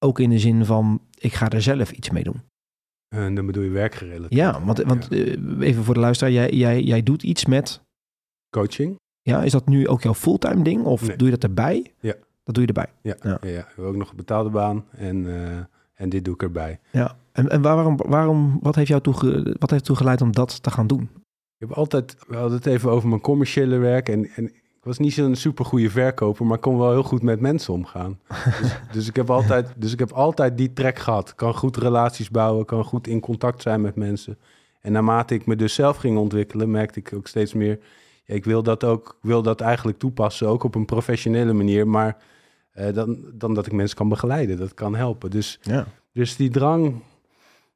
Ook 0.03 0.19
in 0.19 0.31
de 0.31 0.39
zin 0.39 0.65
van, 0.65 1.01
ik 1.19 1.33
ga 1.33 1.49
er 1.49 1.63
zelf 1.63 1.93
iets 1.93 2.11
mee 2.11 2.25
doen. 2.25 2.41
En 3.09 3.35
dan 3.35 3.47
bedoel 3.47 3.63
je 3.63 3.71
werkgerelateerd. 3.71 4.33
Ja, 4.33 4.65
want, 4.65 4.79
want 4.83 5.09
eh, 5.09 5.37
even 5.61 5.85
voor 5.85 5.95
de 5.95 6.01
luisteraar, 6.01 6.33
jij, 6.33 6.51
jij, 6.51 6.83
jij 6.83 7.03
doet 7.03 7.23
iets 7.23 7.47
met, 7.47 7.81
Coaching? 8.51 8.97
ja, 9.23 9.43
is 9.43 9.53
dat 9.53 9.67
nu 9.69 9.89
ook 9.89 10.03
jouw 10.03 10.15
fulltime 10.15 10.63
ding? 10.63 10.85
Of 10.85 11.07
Nee. 11.07 11.17
doe 11.17 11.27
je 11.29 11.33
dat 11.35 11.43
erbij? 11.45 11.93
Ja. 12.01 12.15
Dat 12.45 12.55
doe 12.55 12.63
je 12.63 12.69
erbij. 12.69 12.93
Ja, 13.03 13.17
Ja. 13.23 13.39
ja. 13.43 13.49
ja. 13.49 13.69
we 13.77 13.83
ook 13.83 13.97
nog 13.97 14.11
een 14.11 14.17
betaalde 14.17 14.51
baan 14.51 14.85
en, 14.91 15.27
eh, 15.27 15.59
en 15.95 16.09
dit 16.09 16.25
doe 16.25 16.35
ik 16.35 16.43
erbij. 16.43 16.81
Ja. 16.91 17.17
En, 17.33 17.49
en 17.49 17.63
waarom, 17.63 17.97
waarom, 17.97 18.59
wat 18.63 18.75
heeft 18.75 18.89
jou 18.89 19.01
toege, 19.01 19.57
wat 19.59 19.71
heeft 19.71 19.85
toegeleid 19.85 20.21
om 20.21 20.33
dat 20.33 20.63
te 20.63 20.71
gaan 20.71 20.87
doen? 20.87 21.03
Ik 21.59 21.69
heb 21.69 21.73
altijd, 21.73 22.17
we 22.27 22.37
hadden 22.37 22.57
het 22.57 22.67
even 22.67 22.91
over 22.91 23.09
mijn 23.09 23.21
commerciële 23.21 23.77
werk 23.77 24.09
en, 24.09 24.27
en 24.29 24.53
ik 24.83 24.89
was 24.89 24.99
niet 24.99 25.13
zo'n 25.13 25.35
supergoeie 25.35 25.91
verkoper, 25.91 26.47
maar 26.47 26.57
ik 26.57 26.63
kon 26.63 26.79
wel 26.79 26.91
heel 26.91 27.03
goed 27.03 27.23
met 27.23 27.41
mensen 27.41 27.73
omgaan. 27.73 28.19
dus, 28.61 28.79
dus, 28.93 29.09
ik 29.09 29.17
heb 29.17 29.31
altijd, 29.31 29.73
dus 29.77 29.93
ik 29.93 29.99
heb 29.99 30.13
altijd 30.13 30.57
die 30.57 30.73
trek 30.73 30.99
gehad. 30.99 31.29
Ik 31.29 31.37
kan 31.37 31.55
goed 31.55 31.77
relaties 31.77 32.31
bouwen, 32.31 32.65
kan 32.65 32.85
goed 32.85 33.07
in 33.07 33.21
contact 33.21 33.63
zijn 33.63 33.81
met 33.81 33.97
mensen. 33.97 34.39
En 34.81 34.93
naarmate 34.93 35.35
ik 35.35 35.47
me 35.47 35.57
dus 35.57 35.75
zelf 35.75 35.97
ging 35.97 36.19
ontwikkelen, 36.19 36.71
merkte 36.71 36.99
ik 36.99 37.13
ook 37.15 37.27
steeds 37.27 37.53
meer, 37.55 37.79
ja, 38.25 38.35
ik 38.35 38.45
wil 38.45 38.63
dat 38.63 38.85
ook, 38.85 39.19
wil 39.21 39.43
dat 39.43 39.61
eigenlijk 39.61 39.99
toepassen, 39.99 40.49
ook 40.49 40.65
op 40.65 40.75
een 40.75 40.85
professionele 40.85 41.53
manier, 41.53 41.89
maar 41.89 42.17
eh, 42.73 42.93
dan, 42.93 43.25
dan 43.35 43.55
dat 43.55 43.67
ik 43.67 43.73
mensen 43.73 43.97
kan 43.97 44.09
begeleiden, 44.09 44.57
dat 44.57 44.75
kan 44.75 44.95
helpen. 44.95 45.31
Dus 45.31 45.59
Ja. 45.63 45.87
Dus 46.13 46.37
die 46.37 46.51
drang, 46.51 47.03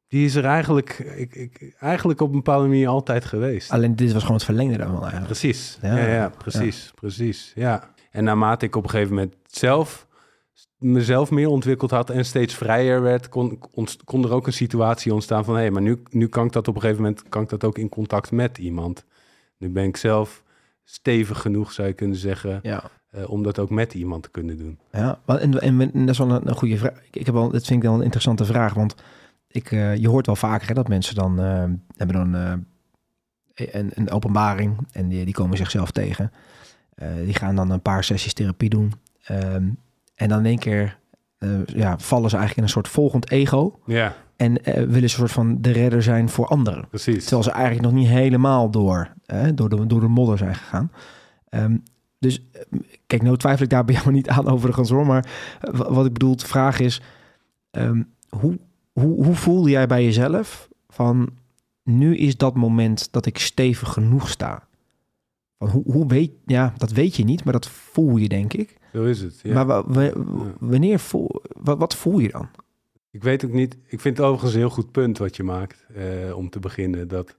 die 0.08 0.24
is 0.24 0.34
er 0.34 0.44
eigenlijk, 0.44 0.98
ik, 1.16 1.34
ik, 1.34 1.74
eigenlijk 1.80 2.20
op 2.20 2.28
een 2.28 2.34
bepaalde 2.36 2.66
manier 2.66 2.88
altijd 2.88 3.24
geweest. 3.24 3.70
Alleen 3.70 3.96
dit 3.96 4.12
was 4.12 4.20
gewoon 4.22 4.36
het 4.36 4.44
verlengde 4.44 4.76
daarvan 4.76 5.00
eigenlijk. 5.02 5.26
Precies, 5.26 5.78
Ja. 5.82 5.96
ja, 5.98 6.06
ja, 6.06 6.28
precies, 6.38 6.92
precies, 6.94 7.52
ja. 7.54 7.90
En 8.10 8.24
naarmate 8.24 8.66
ik 8.66 8.76
op 8.76 8.84
een 8.84 8.90
gegeven 8.90 9.14
moment 9.14 9.34
zelf 9.46 10.06
mezelf 10.78 11.30
meer 11.30 11.48
ontwikkeld 11.48 11.90
had 11.90 12.10
en 12.10 12.24
steeds 12.24 12.54
vrijer 12.54 13.02
werd, 13.02 13.28
kon, 13.28 13.58
kon 14.04 14.24
er 14.24 14.32
ook 14.32 14.46
een 14.46 14.52
situatie 14.52 15.14
ontstaan 15.14 15.44
van, 15.44 15.54
hé, 15.54 15.60
hey, 15.60 15.70
maar 15.70 15.82
nu, 15.82 16.02
nu 16.10 16.26
kan 16.28 16.46
ik 16.46 16.52
dat 16.52 16.68
op 16.68 16.74
een 16.74 16.80
gegeven 16.80 17.02
moment, 17.02 17.28
kan 17.28 17.42
ik 17.42 17.48
dat 17.48 17.64
ook 17.64 17.78
in 17.78 17.88
contact 17.88 18.30
met 18.30 18.58
iemand. 18.58 19.04
Nu 19.58 19.68
ben 19.70 19.84
ik 19.84 19.96
zelf 19.96 20.42
stevig 20.84 21.40
genoeg, 21.40 21.72
zou 21.72 21.88
je 21.88 21.94
kunnen 21.94 22.16
zeggen, 22.16 22.60
Ja. 22.62 22.82
eh, 23.10 23.30
om 23.30 23.42
dat 23.42 23.58
ook 23.58 23.70
met 23.70 23.94
iemand 23.94 24.22
te 24.22 24.30
kunnen 24.30 24.58
doen. 24.58 24.78
Ja, 24.92 25.18
en, 25.26 25.60
en, 25.60 25.80
en 25.80 26.00
dat 26.06 26.08
is 26.08 26.18
wel 26.18 26.30
een, 26.30 26.48
een 26.48 26.56
goede 26.56 26.76
vraag. 26.76 26.92
Ik, 27.06 27.16
ik 27.16 27.26
heb 27.26 27.34
wel, 27.34 27.50
dat 27.50 27.64
vind 27.66 27.82
ik 27.82 27.88
wel 27.88 27.94
een 27.98 28.02
interessante 28.04 28.44
vraag, 28.44 28.74
want 28.74 28.94
ik, 29.48 29.72
eh, 29.72 29.96
je 29.96 30.08
hoort 30.08 30.26
wel 30.26 30.36
vaker 30.36 30.68
hè, 30.68 30.74
dat 30.74 30.88
mensen 30.88 31.14
dan 31.14 31.40
eh, 31.40 31.64
hebben 31.96 32.16
dan 32.16 32.34
eh, 32.34 32.52
een, 33.74 33.90
een 33.94 34.10
openbaring 34.10 34.76
en 34.92 35.08
die, 35.08 35.24
die 35.24 35.34
komen 35.34 35.56
zichzelf 35.56 35.90
tegen. 35.90 36.32
Die 37.24 37.34
gaan 37.34 37.56
dan 37.56 37.70
een 37.70 37.82
paar 37.82 38.04
sessies 38.04 38.32
therapie 38.32 38.68
doen. 38.68 38.92
Ehm, 39.24 39.68
en 40.14 40.28
dan 40.28 40.38
in 40.38 40.44
één 40.46 40.58
keer 40.58 40.98
ja, 41.66 41.98
vallen 41.98 42.30
ze 42.30 42.36
eigenlijk 42.36 42.56
in 42.56 42.62
een 42.62 42.68
soort 42.68 42.88
volgend 42.88 43.30
ego 43.30 43.78
Ja, 43.86 44.14
en 44.36 44.52
willen 44.64 44.90
ze 44.90 45.02
een 45.02 45.08
soort 45.08 45.32
van 45.32 45.60
de 45.60 45.70
redder 45.70 46.02
zijn 46.02 46.28
voor 46.28 46.46
anderen. 46.46 46.88
precies. 46.88 47.22
Terwijl 47.22 47.42
ze 47.42 47.50
eigenlijk 47.50 47.82
nog 47.84 47.92
niet 47.92 48.08
helemaal 48.08 48.70
door, 48.70 49.12
hè, 49.26 49.54
door, 49.54 49.68
de, 49.68 49.86
door 49.86 50.00
de 50.00 50.08
modder 50.08 50.38
zijn 50.38 50.54
gegaan. 50.54 50.92
Ehm, 51.48 51.76
dus 52.18 52.42
kijk, 53.06 53.22
nou 53.22 53.36
twijfel 53.36 53.64
ik 53.64 53.70
daar 53.70 53.84
bij 53.84 53.94
jou 53.94 54.12
niet 54.18 54.28
aan 54.28 54.48
overigens 54.48 54.90
hoor. 54.90 55.06
Maar 55.06 55.26
wa- 55.60 55.92
wat 55.92 56.06
ik 56.06 56.12
bedoel, 56.12 56.36
de 56.36 56.46
vraag 56.46 56.78
is... 56.80 57.00
ehm, 57.70 58.02
hoe, 58.28 58.58
hoe, 59.00 59.24
hoe 59.24 59.34
voelde 59.34 59.70
jij 59.70 59.86
bij 59.86 60.04
jezelf 60.04 60.68
van... 60.88 61.28
nu 61.82 62.16
is 62.16 62.36
dat 62.36 62.54
moment 62.54 63.12
dat 63.12 63.26
ik 63.26 63.38
stevig 63.38 63.92
genoeg 63.92 64.28
sta? 64.28 64.68
Van 65.58 65.68
hoe, 65.68 65.82
hoe 65.92 66.06
weet... 66.06 66.30
Ja, 66.46 66.74
dat 66.76 66.90
weet 66.90 67.16
je 67.16 67.24
niet, 67.24 67.44
maar 67.44 67.52
dat 67.52 67.68
voel 67.68 68.16
je 68.16 68.28
denk 68.28 68.52
ik. 68.52 68.76
Zo 68.92 69.04
is 69.04 69.20
het. 69.20 69.40
Ja. 69.42 69.54
Maar 69.54 69.66
wa- 69.66 69.84
wa- 69.86 70.12
wanneer 70.60 70.98
voel... 70.98 71.42
Wat, 71.56 71.78
wat 71.78 71.94
voel 71.96 72.18
je 72.18 72.28
dan? 72.28 72.48
Ik 73.10 73.22
weet 73.22 73.44
ook 73.44 73.52
niet. 73.52 73.76
Ik 73.86 74.00
vind 74.00 74.16
het 74.16 74.26
overigens 74.26 74.52
een 74.52 74.58
heel 74.60 74.70
goed 74.70 74.92
punt 74.92 75.18
wat 75.18 75.36
je 75.36 75.42
maakt 75.42 75.86
eh, 75.94 76.36
om 76.36 76.50
te 76.50 76.58
beginnen. 76.58 77.08
Dat, 77.08 77.36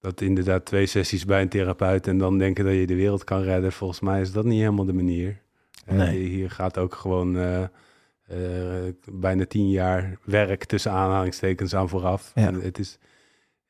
dat 0.00 0.20
inderdaad 0.20 0.64
twee 0.64 0.86
sessies 0.86 1.24
bij 1.24 1.42
een 1.42 1.48
therapeut 1.48 2.06
en 2.06 2.18
dan 2.18 2.38
denken 2.38 2.64
dat 2.64 2.74
je 2.74 2.86
de 2.86 2.94
wereld 2.94 3.24
kan 3.24 3.42
redden. 3.42 3.72
Volgens 3.72 4.00
mij 4.00 4.20
is 4.20 4.32
dat 4.32 4.44
niet 4.44 4.58
helemaal 4.60 4.84
de 4.84 4.92
manier. 4.92 5.40
Eh, 5.84 5.96
Nee. 5.96 6.18
hier 6.28 6.50
gaat 6.50 6.78
ook 6.78 6.94
gewoon 6.94 7.36
eh, 7.38 7.64
bijna 9.12 9.44
tien 9.46 9.70
jaar 9.70 10.18
werk 10.24 10.64
tussen 10.64 10.90
aanhalingstekens 10.92 11.74
aan 11.74 11.88
vooraf. 11.88 12.32
Ja. 12.34 12.46
En 12.46 12.60
het 12.60 12.78
is 12.78 12.98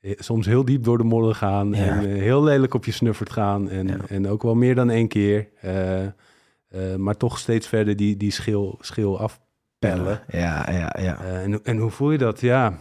eh, 0.01 0.13
soms 0.19 0.47
heel 0.47 0.65
diep 0.65 0.85
door 0.85 0.99
de 0.99 1.05
modder 1.05 1.35
gaan 1.35 1.73
Ja. 1.73 1.85
en 1.85 1.99
eh, 1.99 2.21
heel 2.23 2.43
lelijk 2.43 2.75
op 2.75 2.85
je 2.85 2.93
snuffert 2.93 3.31
gaan. 3.33 3.71
En, 3.71 3.87
Ja. 3.87 3.97
en 4.09 4.29
ook 4.29 4.43
wel 4.43 4.55
meer 4.55 4.75
dan 4.75 4.91
één 4.91 5.09
keer. 5.09 5.49
Eh, 5.61 6.05
eh, 6.05 6.11
maar 6.97 7.17
toch 7.17 7.39
steeds 7.39 7.67
verder 7.69 7.97
die, 7.97 8.17
die 8.17 8.31
schil, 8.31 8.79
schil 8.81 9.21
afpellen. 9.21 10.21
Ja, 10.29 10.71
ja, 10.71 10.97
ja. 11.01 11.19
Eh, 11.25 11.43
en, 11.43 11.65
en 11.65 11.77
hoe 11.79 11.91
voel 11.91 12.11
je 12.11 12.19
dat? 12.19 12.41
Ja, 12.41 12.79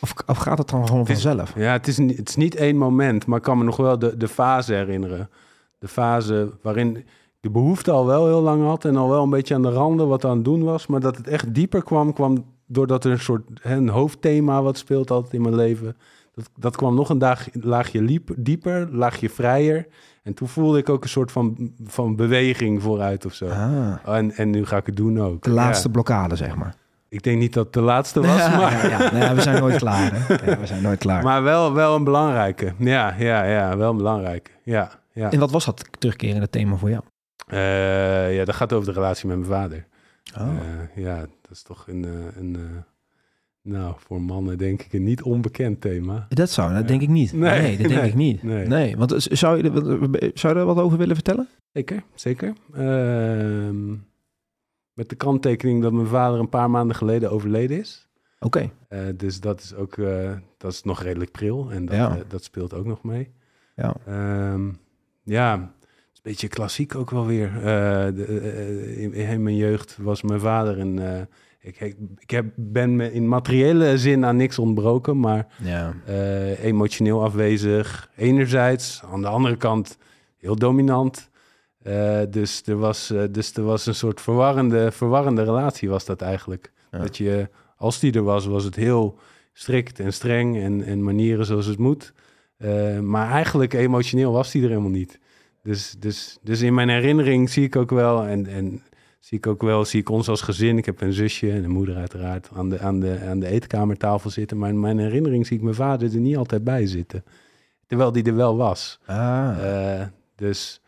Of, 0.00 0.14
of 0.26 0.36
gaat 0.38 0.58
het 0.58 0.68
dan 0.68 0.86
gewoon 0.86 1.00
Het 1.00 1.08
is- 1.16 1.22
vanzelf? 1.22 1.52
ja 1.56 1.72
het, 1.72 1.86
is, 1.86 1.96
het 1.96 2.28
is 2.28 2.36
niet 2.36 2.54
één 2.54 2.76
moment, 2.76 3.26
maar 3.26 3.38
ik 3.38 3.44
kan 3.44 3.58
me 3.58 3.64
nog 3.64 3.76
wel 3.76 3.98
de, 3.98 4.16
de 4.16 4.28
fase 4.28 4.74
herinneren. 4.74 5.30
De 5.78 5.88
fase 5.88 6.52
waarin 6.62 7.06
de 7.40 7.50
behoefte 7.50 7.90
al 7.90 8.06
wel 8.06 8.26
heel 8.26 8.40
lang 8.40 8.62
had 8.64 8.84
en 8.84 8.96
al 8.96 9.08
wel 9.08 9.22
een 9.22 9.30
beetje 9.30 9.54
aan 9.54 9.62
de 9.62 9.70
randen 9.70 10.08
wat 10.08 10.24
aan 10.24 10.36
het 10.36 10.44
doen 10.44 10.62
was. 10.64 10.86
Maar 10.86 11.00
dat 11.00 11.16
het 11.16 11.26
echt 11.28 11.54
dieper 11.54 11.82
kwam, 11.82 12.12
kwam 12.12 12.44
doordat 12.66 13.04
er 13.04 13.10
een 13.10 13.18
soort 13.20 13.42
hè, 13.60 13.76
een 13.76 13.88
hoofdthema 13.88 14.62
wat 14.62 14.78
speelt 14.78 15.10
altijd 15.10 15.34
in 15.34 15.42
mijn 15.42 15.54
leven. 15.54 15.96
Dat, 16.34 16.50
dat 16.56 16.76
kwam 16.76 16.94
nog 16.94 17.08
een 17.08 17.18
dag, 17.18 17.46
laagje 17.52 18.02
liep, 18.02 18.30
dieper, 18.36 18.88
laagje 18.92 19.30
vrijer. 19.30 19.86
En 20.22 20.34
toen 20.34 20.48
voelde 20.48 20.78
ik 20.78 20.88
ook 20.88 21.02
een 21.02 21.08
soort 21.08 21.32
van, 21.32 21.72
van 21.84 22.16
beweging 22.16 22.82
vooruit 22.82 23.24
of 23.26 23.32
zo. 23.34 23.46
Ah, 23.48 24.16
En, 24.16 24.30
en 24.32 24.50
nu 24.50 24.66
ga 24.66 24.76
ik 24.76 24.86
het 24.86 24.96
doen 24.96 25.20
ook. 25.20 25.42
de 25.42 25.50
laatste 25.50 25.86
Ja. 25.86 25.92
blokkade, 25.92 26.36
zeg 26.36 26.56
maar. 26.56 26.74
Ik 27.08 27.22
denk 27.22 27.38
niet 27.38 27.52
dat 27.52 27.64
het 27.64 27.72
de 27.74 27.80
laatste 27.80 28.20
was, 28.20 28.36
ja, 28.46 28.56
maar... 28.56 28.88
ja. 28.88 29.12
Nee, 29.12 29.34
we 29.34 29.40
zijn 29.40 29.60
nooit 29.60 29.76
klaar. 29.76 30.10
Hè? 30.14 30.56
We 30.58 30.66
zijn 30.66 30.82
nooit 30.82 30.98
klaar. 30.98 31.22
Maar 31.22 31.42
wel, 31.42 31.72
wel 31.72 31.94
een 31.94 32.04
belangrijke. 32.04 32.72
Ja, 32.78 33.14
ja, 33.18 33.44
ja, 33.44 33.76
wel 33.76 33.90
een 33.90 33.96
belangrijke. 33.96 34.50
Ja, 34.64 34.90
ja. 35.12 35.30
En 35.30 35.38
wat 35.38 35.50
was 35.50 35.64
dat 35.64 35.84
terugkerende 35.98 36.50
thema 36.50 36.76
voor 36.76 36.90
jou? 36.90 37.02
Eh, 37.46 38.36
ja, 38.36 38.44
dat 38.44 38.54
gaat 38.54 38.72
over 38.72 38.86
de 38.86 39.00
relatie 39.00 39.28
met 39.28 39.36
mijn 39.38 39.50
vader. 39.50 39.86
Oh. 40.38 40.48
Eh, 40.48 41.04
ja, 41.04 41.18
dat 41.20 41.50
is 41.50 41.62
toch 41.62 41.88
een, 41.88 42.04
eh, 42.04 42.36
een 42.40 42.84
nou, 43.62 43.94
voor 43.98 44.22
mannen 44.22 44.58
denk 44.58 44.82
ik 44.82 44.92
een 44.92 45.02
niet 45.02 45.22
onbekend 45.22 45.80
thema. 45.80 46.26
dat 46.28 46.50
zou, 46.50 46.74
dat 46.74 46.88
denk 46.88 47.02
ik 47.02 47.08
niet. 47.08 47.32
Nee, 47.32 47.60
Nee, 47.60 47.76
dat 47.76 47.88
denk 47.88 48.00
nee, 48.00 48.08
ik 48.10 48.14
niet. 48.14 48.42
Nee, 48.42 48.66
nee. 48.66 48.96
want 48.96 49.14
zou 49.18 49.56
je, 49.62 50.30
zou 50.34 50.54
je 50.54 50.60
er 50.60 50.66
wat 50.66 50.78
over 50.78 50.98
willen 50.98 51.14
vertellen? 51.14 51.48
Zeker, 51.72 52.02
zeker. 52.14 52.52
Ehm, 52.72 53.90
met 54.92 55.08
de 55.08 55.16
kanttekening 55.16 55.82
dat 55.82 55.92
mijn 55.92 56.06
vader 56.06 56.40
een 56.40 56.48
paar 56.48 56.70
maanden 56.70 56.96
geleden 56.96 57.30
overleden 57.30 57.78
is. 57.78 58.08
Oké. 58.40 58.70
Dus 59.16 59.40
dat 59.40 59.60
is 59.60 59.74
ook 59.74 59.96
dat 60.56 60.72
is 60.72 60.82
nog 60.82 61.02
redelijk 61.02 61.30
pril 61.30 61.70
en 61.70 61.84
dat, 61.86 61.96
Ja. 61.96 62.18
dat 62.28 62.44
speelt 62.44 62.74
ook 62.74 62.86
nog 62.86 63.02
mee. 63.02 63.30
Ja. 63.76 63.94
Ehm, 64.06 64.70
ja, 65.22 65.72
beetje 66.28 66.48
klassiek 66.48 66.94
ook 66.94 67.10
wel 67.10 67.26
weer. 67.26 67.50
Eh, 67.56 67.62
de, 68.14 68.24
eh, 68.42 69.02
in, 69.02 69.12
in 69.14 69.42
mijn 69.42 69.56
jeugd 69.56 69.96
was 70.00 70.22
mijn 70.22 70.40
vader 70.40 70.78
een... 70.78 70.98
eh, 70.98 71.20
ik, 71.60 71.80
ik, 71.80 71.96
ik 72.18 72.30
heb, 72.30 72.44
ben 72.56 72.96
me 72.96 73.12
in 73.12 73.28
materiële 73.28 73.98
zin 73.98 74.24
aan 74.24 74.36
niks 74.36 74.58
ontbroken, 74.58 75.20
maar 75.20 75.46
Ja. 75.62 75.94
eh, 76.06 76.64
emotioneel 76.64 77.22
afwezig. 77.24 78.10
Enerzijds, 78.16 79.02
aan 79.12 79.20
de 79.20 79.28
andere 79.28 79.56
kant 79.56 79.98
heel 80.36 80.56
dominant. 80.56 81.30
Eh, 81.82 82.20
dus, 82.30 82.62
er 82.66 82.76
was, 82.78 83.10
eh, 83.10 83.22
dus 83.30 83.54
er 83.54 83.62
was 83.62 83.86
een 83.86 83.94
soort 83.94 84.20
verwarrende, 84.20 84.92
verwarrende 84.92 85.42
relatie 85.44 85.88
was 85.88 86.04
dat 86.04 86.20
eigenlijk. 86.22 86.72
Ja. 86.90 86.98
Dat 86.98 87.16
je, 87.16 87.48
als 87.76 87.98
die 88.00 88.12
er 88.12 88.22
was, 88.22 88.46
was 88.46 88.64
het 88.64 88.74
heel 88.76 89.18
strikt 89.52 90.00
en 90.00 90.12
streng 90.12 90.56
en, 90.62 90.84
en 90.84 91.02
manieren 91.02 91.44
zoals 91.46 91.66
het 91.66 91.78
moet. 91.78 92.12
Eh, 92.56 92.98
maar 93.00 93.30
eigenlijk 93.30 93.72
emotioneel 93.74 94.32
was 94.32 94.50
die 94.50 94.62
er 94.62 94.68
helemaal 94.68 94.90
niet. 94.90 95.18
Dus, 95.68 95.94
dus, 95.98 96.38
dus 96.42 96.60
in 96.60 96.74
mijn 96.74 96.88
herinnering 96.88 97.50
zie 97.50 97.64
ik 97.64 97.76
ook 97.76 97.90
wel, 97.90 98.26
en, 98.26 98.46
en 98.46 98.82
zie 99.18 99.38
ik 99.38 99.46
ook 99.46 99.62
wel, 99.62 99.84
zie 99.84 100.00
ik 100.00 100.08
ons 100.08 100.28
als 100.28 100.40
gezin. 100.40 100.78
Ik 100.78 100.86
heb 100.86 101.00
een 101.00 101.12
zusje 101.12 101.52
en 101.52 101.64
een 101.64 101.70
moeder 101.70 101.96
uiteraard 101.96 102.48
aan 102.54 102.68
de, 102.68 102.80
aan 102.80 103.00
de, 103.00 103.20
aan 103.28 103.40
de 103.40 103.46
eetkamertafel 103.46 104.30
zitten. 104.30 104.58
Maar 104.58 104.68
in 104.68 104.80
mijn 104.80 104.98
herinnering 104.98 105.46
zie 105.46 105.56
ik 105.56 105.62
mijn 105.62 105.74
vader 105.74 106.14
er 106.14 106.20
niet 106.20 106.36
altijd 106.36 106.64
bij 106.64 106.86
zitten. 106.86 107.24
Terwijl 107.86 108.12
die 108.12 108.24
er 108.24 108.34
wel 108.34 108.56
was. 108.56 108.98
Ah. 109.06 110.00
Eh, 110.00 110.06
dus 110.34 110.80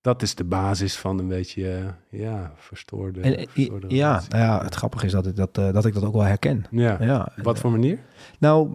dat 0.00 0.22
is 0.22 0.34
de 0.34 0.44
basis 0.44 0.96
van 0.96 1.18
een 1.18 1.28
beetje, 1.28 1.68
eh, 1.68 2.20
ja, 2.20 2.52
verstoorde, 2.56 3.20
En, 3.20 3.36
eh, 3.36 3.46
verstoorde 3.48 3.86
ja, 3.88 4.08
relatie. 4.08 4.30
nou 4.30 4.42
ja, 4.42 4.64
het 4.64 4.74
grappige 4.74 5.06
is 5.06 5.12
dat 5.12 5.26
ik 5.26 5.36
dat, 5.36 5.54
dat 5.54 5.84
ik 5.84 5.94
dat 5.94 6.04
ook 6.04 6.12
wel 6.12 6.22
herken. 6.22 6.64
Ja. 6.70 6.96
Ja, 7.00 7.32
Wat 7.42 7.58
voor 7.58 7.70
manier? 7.70 7.98
Nou, 8.38 8.70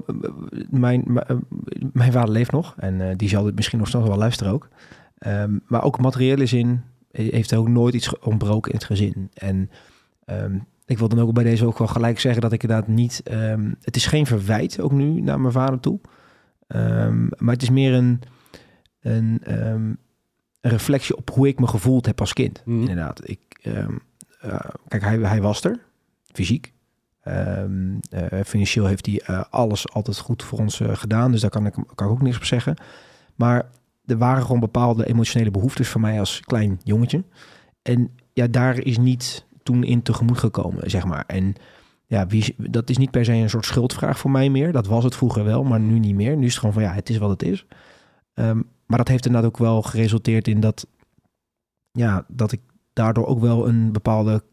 mijn, 0.69 1.03
mijn 1.93 2.11
vader 2.11 2.31
leeft 2.31 2.51
nog 2.51 2.73
en 2.77 3.17
die 3.17 3.29
zal 3.29 3.43
dit 3.43 3.55
misschien 3.55 3.79
nog 3.79 3.87
steeds 3.87 4.07
wel 4.07 4.17
luisteren 4.17 4.53
ook. 4.53 4.67
Ehm, 5.17 5.57
maar 5.65 5.83
ook 5.83 5.99
materiële 5.99 6.45
zin 6.45 6.81
heeft 7.11 7.51
er 7.51 7.57
ook 7.57 7.67
nooit 7.67 7.93
iets 7.93 8.19
ontbroken 8.19 8.71
in 8.71 8.77
het 8.77 8.85
gezin. 8.85 9.29
En 9.33 9.69
ehm, 10.25 10.57
ik 10.85 10.97
wil 10.97 11.07
dan 11.07 11.19
ook 11.19 11.33
bij 11.33 11.43
deze 11.43 11.65
ook 11.65 11.77
wel 11.77 11.87
gelijk 11.87 12.19
zeggen 12.19 12.41
dat 12.41 12.51
ik 12.51 12.63
inderdaad 12.63 12.87
niet... 12.87 13.21
ehm, 13.23 13.73
het 13.81 13.95
is 13.95 14.05
geen 14.05 14.25
verwijt 14.25 14.79
ook 14.79 14.91
nu 14.91 15.21
naar 15.21 15.39
mijn 15.39 15.53
vader 15.53 15.79
toe. 15.79 15.99
Maar 17.37 17.53
het 17.53 17.61
is 17.61 17.69
meer 17.69 17.93
een, 17.93 18.21
een, 19.01 19.39
een 19.43 19.97
reflectie 20.61 21.17
op 21.17 21.29
hoe 21.29 21.47
ik 21.47 21.59
me 21.59 21.67
gevoeld 21.67 22.05
heb 22.05 22.19
als 22.19 22.33
kind. 22.33 22.61
Mhm. 22.65 22.79
Inderdaad. 22.79 23.29
Ik, 23.29 23.39
eh, 23.61 24.59
kijk, 24.87 25.03
hij, 25.03 25.17
hij 25.17 25.41
was 25.41 25.63
er, 25.63 25.79
fysiek. 26.31 26.73
Eh, 27.21 27.63
financieel 28.45 28.85
heeft 28.85 29.05
hij 29.05 29.21
eh, 29.25 29.43
alles 29.49 29.89
altijd 29.89 30.17
goed 30.17 30.43
voor 30.43 30.59
ons 30.59 30.81
gedaan. 30.83 31.31
Dus 31.31 31.41
daar 31.41 31.49
kan 31.49 31.65
ik, 31.65 31.73
kan 31.73 32.07
ik 32.07 32.13
ook 32.13 32.21
niks 32.21 32.37
op 32.37 32.43
zeggen. 32.43 32.75
Maar 33.35 33.69
er 34.07 34.17
waren 34.17 34.41
gewoon 34.41 34.59
bepaalde 34.59 35.07
emotionele 35.07 35.51
behoeftes 35.51 35.87
voor 35.87 36.01
mij 36.01 36.19
als 36.19 36.39
klein 36.39 36.79
jongetje. 36.83 37.23
En 37.81 38.11
ja, 38.33 38.47
daar 38.47 38.79
is 38.79 38.97
niet 38.97 39.45
toen 39.63 39.83
in 39.83 40.01
tegemoet 40.01 40.37
gekomen, 40.37 40.89
zeg 40.89 41.05
maar. 41.05 41.23
En 41.27 41.55
ja, 42.05 42.27
wie, 42.27 42.55
dat 42.57 42.89
is 42.89 42.97
niet 42.97 43.11
per 43.11 43.25
se 43.25 43.33
een 43.33 43.49
soort 43.49 43.65
schuldvraag 43.65 44.19
voor 44.19 44.31
mij 44.31 44.49
meer. 44.49 44.71
Dat 44.71 44.87
was 44.87 45.03
het 45.03 45.15
vroeger 45.15 45.43
wel, 45.43 45.63
maar 45.63 45.79
nu 45.79 45.99
niet 45.99 46.15
meer. 46.15 46.37
Nu 46.37 46.45
is 46.45 46.51
het 46.51 46.59
gewoon 46.59 46.73
van 46.73 46.83
ja, 46.83 46.91
het 46.91 47.09
is 47.09 47.17
wat 47.17 47.29
het 47.29 47.43
is. 47.43 47.65
Ehm, 48.33 48.61
maar 48.85 48.97
dat 48.97 49.07
heeft 49.07 49.25
inderdaad 49.25 49.49
ook 49.49 49.57
wel 49.57 49.81
geresulteerd 49.81 50.47
in 50.47 50.59
dat, 50.59 50.87
ja, 51.91 52.25
dat 52.27 52.51
ik 52.51 52.61
daardoor 52.93 53.25
ook 53.25 53.39
wel 53.39 53.67
een 53.67 53.91
bepaalde 53.91 54.43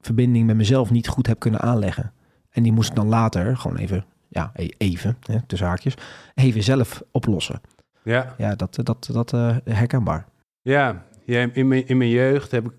verbinding 0.00 0.46
met 0.46 0.56
mezelf 0.56 0.90
niet 0.90 1.08
goed 1.08 1.26
heb 1.26 1.38
kunnen 1.38 1.60
aanleggen. 1.60 2.12
En 2.50 2.62
die 2.62 2.72
moest 2.72 2.88
ik 2.88 2.96
dan 2.96 3.08
later 3.08 3.56
gewoon 3.56 3.76
even, 3.76 4.04
ja, 4.28 4.52
e- 4.54 4.68
even, 4.78 5.16
hè, 5.20 5.42
tussen 5.46 5.68
haakjes, 5.68 5.94
even 6.34 6.62
zelf 6.62 7.02
oplossen. 7.10 7.60
Ja, 8.06 8.34
Ja, 8.38 8.54
dat, 8.54 8.78
dat, 8.82 9.08
dat 9.12 9.30
herkenbaar. 9.64 10.28
ja. 10.62 11.06
ja 11.24 11.48
in, 11.52 11.68
mijn, 11.68 11.86
in 11.86 11.96
mijn 11.96 12.10
jeugd 12.10 12.50
heb 12.50 12.64
ik, 12.64 12.72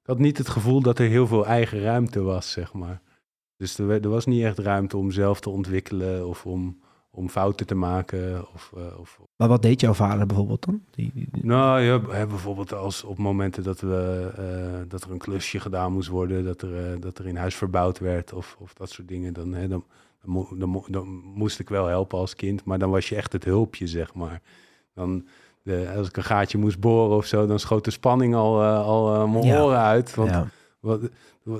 ik 0.00 0.06
had 0.06 0.18
niet 0.18 0.38
het 0.38 0.48
gevoel 0.48 0.80
dat 0.80 0.98
er 0.98 1.08
heel 1.08 1.26
veel 1.26 1.46
eigen 1.46 1.80
ruimte 1.80 2.22
was, 2.22 2.50
zeg 2.50 2.72
maar. 2.72 3.00
Dus 3.56 3.78
er, 3.78 3.90
er 3.90 4.08
was 4.08 4.26
niet 4.26 4.42
echt 4.42 4.58
ruimte 4.58 4.96
om 4.96 5.10
zelf 5.10 5.40
te 5.40 5.50
ontwikkelen 5.50 6.28
of 6.28 6.46
om, 6.46 6.78
om 7.10 7.28
fouten 7.28 7.66
te 7.66 7.74
maken. 7.74 8.46
Of, 8.54 8.72
eh, 8.76 8.98
of, 9.00 9.20
Maar 9.36 9.48
wat 9.48 9.62
deed 9.62 9.80
jouw 9.80 9.92
vader 9.92 10.26
bijvoorbeeld 10.26 10.64
dan? 10.64 10.82
Die, 10.90 11.28
Nou 11.42 11.80
ja, 11.80 11.98
bijvoorbeeld 12.26 12.72
als 12.72 13.04
op 13.04 13.18
momenten 13.18 13.62
dat, 13.62 13.80
we, 13.80 14.30
eh, 14.36 14.88
dat 14.88 15.02
er 15.02 15.10
een 15.10 15.18
klusje 15.18 15.60
gedaan 15.60 15.92
moest 15.92 16.08
worden, 16.08 16.44
dat 16.44 16.62
er, 16.62 17.00
dat 17.00 17.18
er 17.18 17.26
in 17.26 17.36
huis 17.36 17.54
verbouwd 17.54 17.98
werd 17.98 18.32
of, 18.32 18.56
of 18.58 18.74
dat 18.74 18.90
soort 18.90 19.08
dingen, 19.08 19.32
dan, 19.32 19.54
hè, 19.54 19.68
dan, 19.68 19.84
dan, 20.24 20.32
mo- 20.32 20.48
dan, 20.58 20.68
mo- 20.68 20.84
dan 20.88 21.08
moest 21.34 21.58
ik 21.60 21.68
wel 21.68 21.86
helpen 21.86 22.18
als 22.18 22.34
kind, 22.36 22.64
maar 22.64 22.78
dan 22.78 22.90
was 22.90 23.08
je 23.08 23.16
echt 23.16 23.32
het 23.32 23.44
hulpje, 23.44 23.86
zeg 23.86 24.14
maar. 24.14 24.40
Dan, 24.94 25.24
de, 25.62 25.92
als 25.96 26.08
ik 26.08 26.16
een 26.16 26.22
gaatje 26.24 26.58
moest 26.58 26.80
boren 26.80 27.16
of 27.16 27.26
zo, 27.26 27.46
dan 27.46 27.58
schoot 27.58 27.84
de 27.84 27.90
spanning 27.90 28.34
al, 28.34 28.62
eh, 28.62 28.86
al 28.86 29.14
eh, 29.14 29.32
mijn 29.32 29.44
Ja. 29.44 29.62
oren 29.62 29.78
uit. 29.78 30.14
Want 30.14 30.30
ja. 30.30 30.46
wat, 30.80 31.00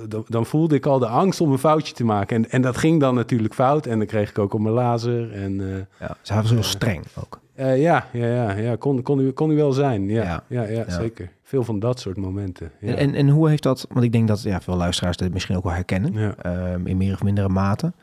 dan, 0.07 0.23
dan 0.27 0.45
voelde 0.45 0.75
ik 0.75 0.85
al 0.85 0.99
de 0.99 1.07
angst 1.07 1.41
om 1.41 1.51
een 1.51 1.57
foutje 1.57 1.93
te 1.93 2.03
maken. 2.03 2.35
En, 2.37 2.49
en 2.49 2.61
dat 2.61 2.77
ging 2.77 2.99
dan 2.99 3.15
natuurlijk 3.15 3.53
fout. 3.53 3.85
En 3.85 3.97
dan 3.97 4.07
kreeg 4.07 4.29
ik 4.29 4.39
ook 4.39 4.53
op 4.53 4.59
mijn 4.59 4.73
lazer. 4.73 5.31
En 5.33 5.61
eh, 5.73 5.77
ja. 6.07 6.17
Ze 6.21 6.33
was 6.33 6.49
heel 6.49 6.63
streng 6.63 7.03
ook. 7.23 7.39
ja, 7.55 7.71
ja, 7.73 8.05
ja, 8.13 8.51
ja. 8.51 8.75
Kon, 8.75 9.01
kon, 9.01 9.19
u, 9.19 9.31
kon 9.31 9.51
u 9.51 9.55
wel 9.55 9.71
zijn. 9.71 10.09
Ja, 10.09 10.43
Ja. 10.49 10.63
ja. 10.63 10.89
Zeker. 10.89 11.31
Veel 11.43 11.63
van 11.63 11.79
dat 11.79 11.99
soort 11.99 12.17
momenten. 12.17 12.71
Ja. 12.79 12.87
En, 12.87 12.97
en, 12.97 13.13
en 13.15 13.29
hoe 13.29 13.49
heeft 13.49 13.63
dat, 13.63 13.87
want 13.89 14.05
ik 14.05 14.11
denk 14.11 14.27
dat 14.27 14.41
ja, 14.41 14.61
veel 14.61 14.75
luisteraars 14.75 15.17
dit 15.17 15.33
misschien 15.33 15.55
ook 15.55 15.63
wel 15.63 15.73
herkennen, 15.73 16.37
ehm, 16.43 16.87
in 16.87 16.97
meer 16.97 17.13
of 17.13 17.23
mindere 17.23 17.49
mate. 17.49 17.93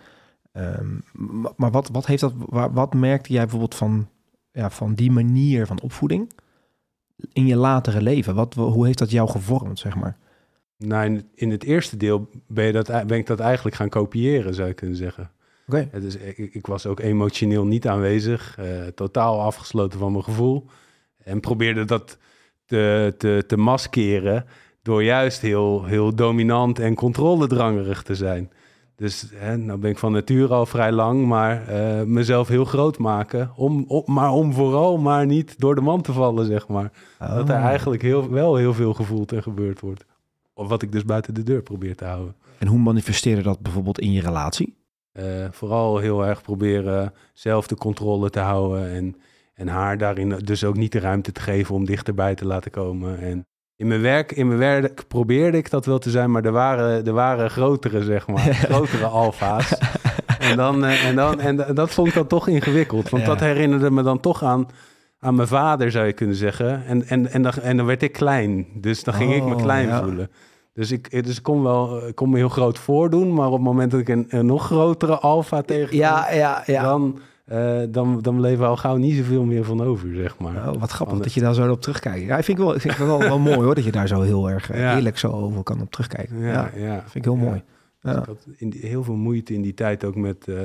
Ehm, 0.53 0.95
ma- 1.13 1.53
maar 1.57 1.71
wat, 1.71 1.89
wat 1.89 2.07
heeft 2.07 2.21
dat, 2.21 2.33
wat 2.73 2.95
merkte 2.95 3.33
jij 3.33 3.41
bijvoorbeeld 3.43 3.75
van, 3.75 4.09
ja, 4.53 4.71
van 4.71 4.95
die 4.95 5.11
manier 5.11 5.67
van 5.67 5.81
opvoeding 5.81 6.33
in 7.33 7.47
je 7.47 7.57
latere 7.57 8.03
leven? 8.03 8.35
Wat, 8.35 8.55
hoe 8.55 8.87
heeft 8.87 8.99
dat 8.99 9.11
jou 9.11 9.29
gevormd, 9.29 9.79
zeg 9.79 9.97
maar? 9.97 10.17
Nou, 10.77 11.23
in, 11.35 11.51
het- 11.51 11.65
eerste 11.65 11.97
deel 11.97 12.29
ben, 12.47 12.65
je 12.67 12.73
dat, 12.73 12.87
ben 13.07 13.19
ik 13.19 13.27
dat 13.27 13.41
eigenlijk 13.41 13.77
gaan 13.77 13.89
kopiëren, 13.89 14.55
zou 14.55 14.69
je 14.69 14.75
kunnen 14.75 14.97
zeggen. 14.97 15.31
Oké. 15.67 15.89
Is, 15.93 16.17
ik, 16.17 16.37
ik 16.55 16.67
was 16.67 16.87
ook 16.87 17.01
emotioneel 17.01 17.65
niet 17.67 17.89
aanwezig, 17.89 18.57
eh, 18.59 18.87
totaal 18.87 19.41
afgesloten 19.41 19.99
van 19.99 20.13
mijn 20.13 20.25
gevoel. 20.25 20.67
En 21.25 21.41
probeerde 21.41 21.85
dat 21.85 22.19
te, 22.65 23.15
te, 23.19 23.45
te 23.47 23.57
maskeren 23.57 24.45
door 24.83 25.03
juist 25.03 25.41
heel, 25.41 25.85
heel 25.85 26.15
dominant 26.15 26.79
en 26.79 26.95
controledrangerig 26.95 28.03
te 28.03 28.15
zijn. 28.15 28.51
Dus 28.97 29.27
hè, 29.35 29.57
nou 29.57 29.79
ben 29.79 29.91
ik 29.91 29.99
van 29.99 30.13
nature 30.13 30.55
al 30.55 30.67
vrij 30.67 30.93
lang, 30.93 31.27
maar 31.27 31.69
eh, 31.69 32.03
mezelf 32.03 32.49
heel 32.49 32.65
groot 32.65 32.99
maken. 32.99 33.51
Om, 33.57 33.87
maar 34.07 34.31
om 34.31 34.53
vooral 34.53 34.99
maar 34.99 35.27
niet 35.27 35.59
door 35.61 35.75
de 35.75 35.81
man 35.81 36.03
te 36.03 36.13
vallen, 36.13 36.47
zeg 36.47 36.69
maar. 36.69 36.93
Dat 37.19 37.49
er 37.49 37.55
Oh. 37.57 37.65
eigenlijk 37.65 38.03
heel, 38.03 38.31
wel 38.31 38.57
heel 38.57 38.75
veel 38.75 38.95
gevoeld 38.95 39.33
en 39.33 39.43
gebeurd 39.43 39.81
wordt. 39.81 40.05
Of 40.55 40.69
wat 40.69 40.83
ik 40.83 40.93
dus 40.93 41.05
buiten 41.05 41.35
de 41.35 41.43
deur 41.43 41.63
probeer 41.63 41.97
te 41.97 42.05
houden. 42.05 42.35
En 42.59 42.67
hoe 42.67 42.79
manifesteerde 42.79 43.43
dat 43.43 43.61
bijvoorbeeld 43.61 43.99
in 44.01 44.13
je 44.13 44.21
relatie? 44.21 44.77
Eh, 45.13 45.25
vooral 45.51 45.99
heel 45.99 46.27
erg 46.27 46.43
proberen 46.43 47.13
zelf 47.33 47.67
de 47.67 47.77
controle 47.77 48.31
te 48.31 48.41
houden. 48.41 48.91
En, 48.91 49.17
en 49.55 49.69
haar 49.69 49.99
daarin 49.99 50.29
dus 50.29 50.65
ook 50.65 50.77
niet 50.77 50.93
de 50.93 50.99
ruimte 50.99 51.33
te 51.33 51.41
geven 51.41 51.75
om 51.75 51.85
dichterbij 51.85 52.35
te 52.35 52.47
laten 52.47 52.71
komen. 52.71 53.19
En 53.19 53.47
in 53.77 53.87
mijn 53.87 54.01
werk, 54.01 54.33
in 54.33 54.47
mijn 54.47 54.59
werk 54.59 55.05
probeerde 55.09 55.57
ik 55.57 55.71
dat 55.71 55.87
wel 55.87 55.99
te 55.99 56.11
zijn, 56.11 56.31
maar 56.31 56.45
er 56.45 56.53
waren, 56.53 57.07
er 57.07 57.13
waren 57.13 57.51
grotere, 57.51 58.03
zeg 58.03 58.27
maar. 58.27 58.39
grotere 58.71 59.07
alfa's. 59.07 59.75
En, 60.39 60.57
dan, 60.57 60.85
eh, 60.85 61.07
en, 61.09 61.17
dan, 61.17 61.41
en 61.41 61.57
da- 61.57 61.73
dat 61.73 61.91
vond 61.91 62.09
ik 62.09 62.15
dan 62.15 62.27
toch 62.27 62.49
ingewikkeld. 62.49 63.09
Want 63.11 63.23
Ja. 63.23 63.29
dat 63.29 63.41
herinnerde 63.41 63.91
me 63.91 64.03
dan 64.03 64.21
toch 64.21 64.43
aan, 64.45 64.67
aan 65.19 65.35
mijn 65.35 65.49
vader, 65.49 65.91
zou 65.91 66.07
je 66.07 66.13
kunnen 66.13 66.37
zeggen. 66.37 66.87
En, 66.87 67.07
en, 67.07 67.33
en, 67.33 67.43
dan, 67.43 67.53
en 67.53 67.77
dan 67.77 67.87
werd 67.87 68.03
ik 68.03 68.13
klein. 68.13 68.67
Dus 68.75 69.05
dan 69.05 69.15
ging 69.15 69.35
ik 69.35 69.45
me 69.45 69.55
Oh, 69.55 69.63
klein 69.63 69.89
ja. 69.89 70.03
voelen. 70.03 70.31
Dus 70.75 70.91
ik, 70.91 71.25
dus 71.25 71.37
ik 71.37 71.43
kon 71.43 71.63
wel 71.63 72.07
ik 72.09 72.15
kon 72.15 72.31
me 72.31 72.37
heel 72.37 72.49
groot 72.49 72.79
voordoen, 72.79 73.35
maar 73.35 73.47
op 73.47 73.53
het 73.53 73.63
moment 73.63 73.91
dat 73.91 74.01
ik 74.01 74.09
een, 74.09 74.27
een 74.29 74.47
nog 74.47 74.65
grotere 74.65 75.19
alfa 75.19 75.63
tegen 75.63 75.97
ja, 75.97 76.63
dan, 76.67 77.19
eh, 77.53 77.83
dan, 77.89 78.21
dan 78.21 78.37
bleef 78.37 78.59
er 78.59 78.67
al 78.67 78.77
gauw 78.77 78.97
niet 78.97 79.17
zoveel 79.17 79.45
meer 79.45 79.65
van 79.65 79.83
over, 79.83 80.15
zeg 80.15 80.39
maar. 80.39 80.57
Oh, 80.57 80.81
wat 80.81 80.91
grappig 80.91 81.15
Anders. 81.15 81.23
dat 81.23 81.33
je 81.33 81.41
daar 81.41 81.55
zo 81.55 81.71
op 81.71 81.81
terugkijkt. 81.81 82.27
Ja, 82.27 82.39
ik 82.39 82.45
vind 82.45 82.59
ik 82.59 82.65
wel, 82.65 82.75
ik 82.75 82.81
vind 82.81 82.97
het 82.97 83.07
wel, 83.07 83.19
wel 83.19 83.39
mooi 83.39 83.57
hoor, 83.57 83.75
dat 83.75 83.85
je 83.85 83.93
daar 83.93 84.09
zo 84.09 84.21
heel 84.21 84.51
erg 84.51 84.71
eh, 84.71 84.81
Ja. 84.81 84.97
eerlijk 84.97 85.19
zo 85.19 85.31
over 85.31 85.63
kan 85.63 85.81
op 85.81 85.91
terugkijken. 85.91 86.39
Ja, 86.39 86.71
ja, 86.75 86.85
ja. 86.85 87.01
vind 87.01 87.15
ik 87.15 87.25
heel 87.25 87.37
mooi. 87.37 87.63
Dus. 88.01 88.17
Ik 88.17 88.25
had 88.25 88.47
in 88.57 88.73
heel 88.81 89.05
veel 89.05 89.15
moeite 89.15 89.55
in 89.55 89.63
die 89.63 89.75
tijd 89.75 90.05
ook 90.05 90.15
met, 90.17 90.49
eh, 90.49 90.61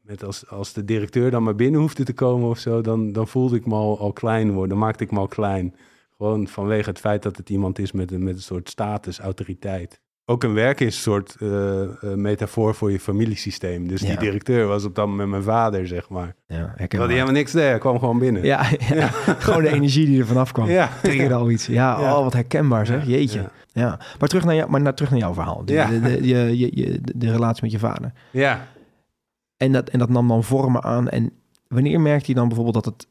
met 0.00 0.24
als, 0.24 0.48
als 0.48 0.72
de 0.72 0.84
directeur 0.84 1.30
dan 1.30 1.42
maar 1.42 1.54
binnen 1.54 1.80
hoefde 1.80 2.04
te 2.04 2.12
komen 2.12 2.48
of 2.48 2.58
zo, 2.58 2.80
dan, 2.80 3.12
dan 3.12 3.28
voelde 3.28 3.56
ik 3.56 3.66
me 3.66 3.74
al, 3.74 3.98
al 3.98 4.12
klein 4.12 4.50
worden. 4.50 4.68
Dan 4.68 4.78
maakte 4.78 5.04
ik 5.04 5.10
me 5.10 5.18
al 5.18 5.28
klein. 5.28 5.74
Gewoon 6.16 6.46
vanwege 6.48 6.88
het 6.88 6.98
feit 6.98 7.22
dat 7.22 7.36
het 7.36 7.50
iemand 7.50 7.78
is 7.78 7.92
met 7.92 8.12
een, 8.12 8.22
met 8.22 8.34
een 8.34 8.42
soort 8.42 8.68
status, 8.68 9.18
autoriteit. 9.18 10.00
Ook 10.32 10.42
een 10.44 10.54
werk 10.54 10.80
is 10.80 10.86
een 10.94 11.02
soort 11.02 11.36
eh, 11.40 11.82
eh, 11.82 11.88
metafoor 12.14 12.74
voor 12.74 12.90
je 12.90 13.00
familiesysteem. 13.00 13.88
Dus 13.88 14.00
Ja. 14.00 14.06
die 14.08 14.18
directeur 14.18 14.66
was 14.66 14.84
op 14.84 14.94
dat 14.94 15.06
moment 15.06 15.28
mijn 15.30 15.42
vader, 15.42 15.86
zeg 15.86 16.08
maar. 16.08 16.26
Ja, 16.26 16.34
Terwijl 16.46 16.68
herkenbaar. 16.76 17.08
die 17.08 17.16
helemaal 17.16 17.38
niks 17.40 17.52
deed, 17.52 17.62
hij 17.62 17.78
kwam 17.78 17.98
gewoon 17.98 18.18
binnen. 18.18 18.42
Ja, 18.52 18.64
ja. 18.88 19.06
gewoon 19.38 19.62
de 19.62 19.68
energie 19.72 20.06
die 20.06 20.20
er 20.20 20.26
vanaf 20.26 20.52
kwam. 20.52 20.68
Ja. 20.68 20.90
Triggerde 21.02 21.34
al 21.34 21.50
iets. 21.50 21.66
Ja, 21.66 22.00
Ja. 22.00 22.16
Oh, 22.16 22.22
wat 22.22 22.32
herkenbaar 22.32 22.86
zeg. 22.86 23.06
Jeetje. 23.06 23.50
Ja. 23.72 23.98
Maar, 24.18 24.28
terug 24.28 24.44
naar 24.44 24.54
jou, 24.54 24.70
maar 24.70 24.80
naar, 24.80 24.94
terug 24.94 25.10
naar 25.10 25.18
jouw 25.20 25.34
verhaal. 25.34 25.64
De, 25.64 25.72
Ja. 25.72 25.86
de, 25.88 26.00
de, 26.00 26.26
je, 26.26 26.58
je, 26.58 26.70
je- 26.74 27.00
de 27.14 27.30
relatie 27.30 27.62
met 27.62 27.72
je 27.72 27.78
vader. 27.78 28.12
Ja, 28.30 28.66
En 29.56 29.72
dat, 29.72 29.88
en 29.88 29.98
dat 29.98 30.08
nam 30.08 30.28
dan 30.28 30.44
vormen 30.44 30.82
aan. 30.82 31.08
En 31.08 31.30
wanneer 31.68 32.00
merkte 32.00 32.30
je 32.30 32.34
dan 32.34 32.46
bijvoorbeeld 32.48 32.84
dat 32.84 32.94
het... 32.94 33.06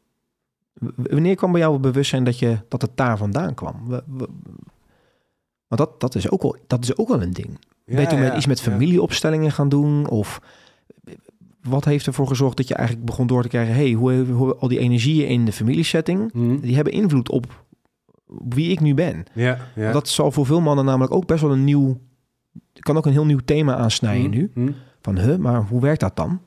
Wanneer 0.95 1.35
kwam 1.35 1.51
bij 1.51 1.61
jou 1.61 1.73
het 1.73 1.81
bewustzijn 1.81 2.23
dat, 2.23 2.39
je, 2.39 2.57
dat 2.67 2.81
het 2.81 2.91
daar 2.97 3.17
vandaan 3.17 3.53
kwam? 3.53 4.01
Want 5.71 5.89
dat, 5.89 5.99
dat, 5.99 6.15
is 6.15 6.29
ook 6.29 6.41
wel, 6.41 6.55
dat 6.67 6.83
is 6.83 6.97
ook 6.97 7.07
wel 7.07 7.21
een 7.21 7.33
ding. 7.33 7.59
ben 7.85 8.01
je 8.01 8.07
toen 8.07 8.19
met, 8.19 8.35
iets 8.35 8.45
met 8.45 8.61
familieopstellingen 8.61 9.51
gaan 9.51 9.69
doen? 9.69 10.09
Of 10.09 10.41
wat 11.61 11.85
heeft 11.85 12.05
ervoor 12.05 12.27
gezorgd 12.27 12.57
dat 12.57 12.67
je 12.67 12.73
eigenlijk 12.73 13.05
begon 13.05 13.27
door 13.27 13.41
te 13.41 13.47
krijgen... 13.47 13.75
hey, 13.75 13.91
hoe, 13.91 14.25
hoe 14.25 14.55
al 14.55 14.67
die 14.67 14.79
energieën 14.79 15.27
in 15.27 15.45
de 15.45 15.51
familiesetting... 15.51 16.31
Hm. 16.31 16.59
die 16.59 16.75
hebben 16.75 16.93
invloed 16.93 17.29
op 17.29 17.65
wie 18.49 18.69
ik 18.71 18.79
nu 18.79 18.93
ben. 18.93 19.23
Ja, 19.33 19.57
ja. 19.75 19.91
Dat 19.91 20.07
zal 20.07 20.31
voor 20.31 20.45
veel 20.45 20.61
mannen 20.61 20.85
namelijk 20.85 21.13
ook 21.13 21.25
best 21.25 21.41
wel 21.41 21.51
een 21.51 21.63
nieuw... 21.63 21.99
kan 22.79 22.97
ook 22.97 23.05
een 23.05 23.11
heel 23.11 23.25
nieuw 23.25 23.41
thema 23.45 23.75
aansnijden 23.75 24.31
Hm, 24.31 24.37
nu. 24.37 24.51
hm. 24.53 24.71
Van, 25.01 25.19
huh, 25.19 25.37
maar 25.37 25.63
hoe 25.63 25.81
werkt 25.81 25.99
dat 25.99 26.15
dan? 26.15 26.41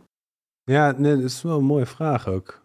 Ja, 0.65 0.95
nee, 0.97 1.15
dat 1.15 1.25
is 1.25 1.43
wel 1.43 1.59
een 1.59 1.65
mooie 1.65 1.87
vraag 1.87 2.29
ook. 2.29 2.64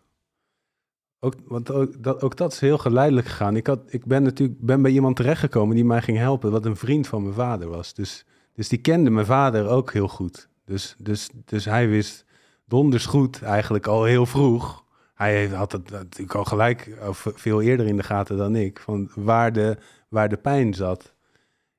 Ook, 1.19 1.34
want 1.45 1.71
ook 1.71 2.03
dat, 2.03 2.21
ook 2.21 2.36
dat 2.38 2.51
is 2.51 2.60
heel 2.60 2.77
geleidelijk 2.77 3.27
gegaan. 3.27 3.55
Ik, 3.55 3.67
had, 3.67 3.79
ik 3.88 4.05
ben 4.05 4.23
natuurlijk 4.23 4.60
ben 4.62 4.82
bij 4.82 4.91
iemand 4.91 5.15
terechtgekomen 5.15 5.75
die 5.75 5.86
mij 5.86 6.01
ging 6.01 6.17
helpen, 6.17 6.51
wat 6.51 6.65
een 6.65 6.75
vriend 6.75 7.08
van 7.08 7.21
mijn 7.23 7.34
vader 7.36 7.69
was. 7.69 7.93
Dus, 7.93 8.25
dus 8.53 8.67
die 8.69 8.79
kende 8.79 9.10
mijn 9.10 9.25
vader 9.25 9.67
ook 9.67 9.93
heel 9.93 10.08
goed. 10.08 10.49
Dus, 10.65 10.95
dus, 10.97 11.29
dus 11.45 11.65
hij 11.65 11.89
wist 11.89 12.25
donders 12.65 13.05
goed 13.05 13.41
eigenlijk 13.41 13.88
al 13.88 14.03
heel 14.03 14.25
vroeg. 14.25 14.84
Hij 15.13 15.47
had 15.47 15.71
het 15.71 15.89
natuurlijk 15.91 16.36
al 16.36 16.45
gelijk, 16.45 16.97
of 17.08 17.27
veel 17.36 17.62
eerder 17.62 17.86
in 17.88 17.95
de 17.97 18.03
gaten 18.03 18.38
dan 18.38 18.55
ik, 18.55 18.79
van 18.79 19.10
waar 19.15 19.53
de, 19.53 19.77
waar 20.10 20.29
de 20.29 20.38
pijn 20.38 20.73
zat. 20.73 21.13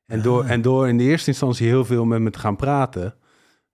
En 0.06 0.22
door, 0.22 0.42
Ah. 0.42 0.50
en 0.50 0.62
door 0.62 0.88
in 0.88 0.96
de 0.98 1.04
eerste 1.04 1.30
instantie 1.30 1.66
heel 1.66 1.84
veel 1.84 2.04
met 2.04 2.20
me 2.20 2.30
te 2.30 2.38
gaan 2.38 2.56
praten. 2.56 3.14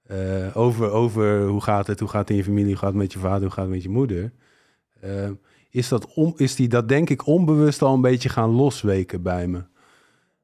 eh, 0.07 0.57
over, 0.57 0.90
over 0.90 1.46
hoe 1.46 1.62
gaat 1.62 1.87
het, 1.87 2.00
hoe 2.00 2.09
gaat 2.09 2.20
het 2.20 2.31
in 2.31 2.37
je 2.37 2.44
familie, 2.44 2.66
hoe 2.68 2.76
gaat 2.76 2.88
het 2.88 2.96
met 2.98 3.12
je 3.12 3.18
vader, 3.18 3.40
hoe 3.42 3.50
gaat 3.50 3.64
het 3.64 3.74
met 3.74 3.83
je 3.83 3.88
moeder. 3.88 4.33
eh, 5.00 5.31
is, 5.77 5.89
dat 5.89 6.15
om, 6.15 6.35
is 6.37 6.55
die 6.55 6.69
dat 6.69 6.89
denk 6.89 7.11
ik 7.11 7.27
onbewust 7.27 7.83
al 7.83 7.95
een 7.95 8.01
beetje 8.01 8.29
gaan 8.29 8.51
losweken 8.51 9.23
bij 9.23 9.47
me. 9.47 9.65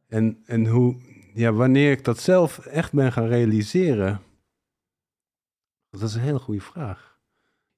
En, 0.08 0.42
en 0.46 0.66
hoe, 0.66 0.96
ja, 1.34 1.52
wanneer 1.52 1.90
ik 1.90 2.04
dat 2.04 2.18
zelf 2.18 2.58
echt 2.58 2.92
ben 2.92 3.12
gaan 3.12 3.26
realiseren. 3.26 4.20
Dat 5.90 6.02
is 6.02 6.14
een 6.14 6.20
hele 6.20 6.38
goede 6.38 6.60
vraag. 6.60 7.18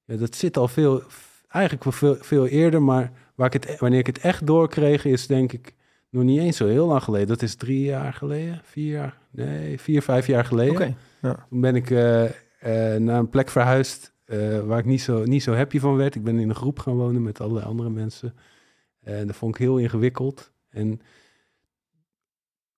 Ja, 0.05 0.15
dat 0.15 0.35
zit 0.35 0.57
al 0.57 0.67
veel, 0.67 1.03
eigenlijk 1.47 1.95
veel, 1.95 2.15
veel 2.19 2.47
eerder, 2.47 2.81
maar 2.81 3.11
waar 3.35 3.53
ik 3.53 3.63
het, 3.63 3.79
wanneer 3.79 3.99
ik 3.99 4.07
het 4.07 4.19
echt 4.19 4.47
doorkreeg 4.47 5.05
is 5.05 5.27
denk 5.27 5.51
ik 5.51 5.73
nog 6.09 6.23
niet 6.23 6.39
eens 6.39 6.57
zo 6.57 6.67
heel 6.67 6.87
lang 6.87 7.03
geleden. 7.03 7.27
Dat 7.27 7.41
is 7.41 7.55
drie 7.55 7.83
jaar 7.83 8.13
geleden, 8.13 8.61
vier 8.63 8.91
jaar, 8.91 9.17
nee, 9.31 9.79
vier, 9.79 10.01
vijf 10.01 10.27
jaar 10.27 10.45
geleden. 10.45 10.95
Oké. 11.21 11.37
Toen 11.49 11.61
ben 11.61 11.75
ik 11.75 11.89
eh, 11.89 12.25
eh, 12.25 13.01
naar 13.01 13.19
een 13.19 13.29
plek 13.29 13.49
verhuisd 13.49 14.13
eh, 14.25 14.59
waar 14.59 14.79
ik 14.79 14.85
niet 14.85 15.01
zo, 15.01 15.23
niet 15.23 15.43
zo 15.43 15.53
happy 15.53 15.79
van 15.79 15.95
werd. 15.95 16.15
Ik 16.15 16.23
ben 16.23 16.39
in 16.39 16.49
een 16.49 16.55
groep 16.55 16.79
gaan 16.79 16.95
wonen 16.95 17.23
met 17.23 17.41
allerlei 17.41 17.65
andere 17.65 17.89
mensen. 17.89 18.35
En 19.03 19.27
dat 19.27 19.35
vond 19.35 19.55
ik 19.55 19.61
heel 19.61 19.77
ingewikkeld. 19.77 20.51
En 20.69 21.01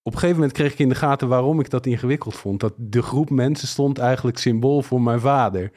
op 0.01 0.13
een 0.13 0.19
gegeven 0.19 0.39
moment 0.39 0.57
kreeg 0.57 0.71
ik 0.71 0.79
in 0.79 0.89
de 0.89 0.95
gaten 0.95 1.27
waarom 1.27 1.59
ik 1.59 1.69
dat 1.69 1.85
ingewikkeld 1.85 2.35
vond. 2.35 2.59
Dat 2.59 2.73
de 2.77 3.01
groep 3.01 3.29
mensen 3.29 3.67
stond 3.67 3.97
eigenlijk 3.97 4.37
symbool 4.37 4.81
voor 4.81 5.01
mijn 5.01 5.19
vader. 5.19 5.71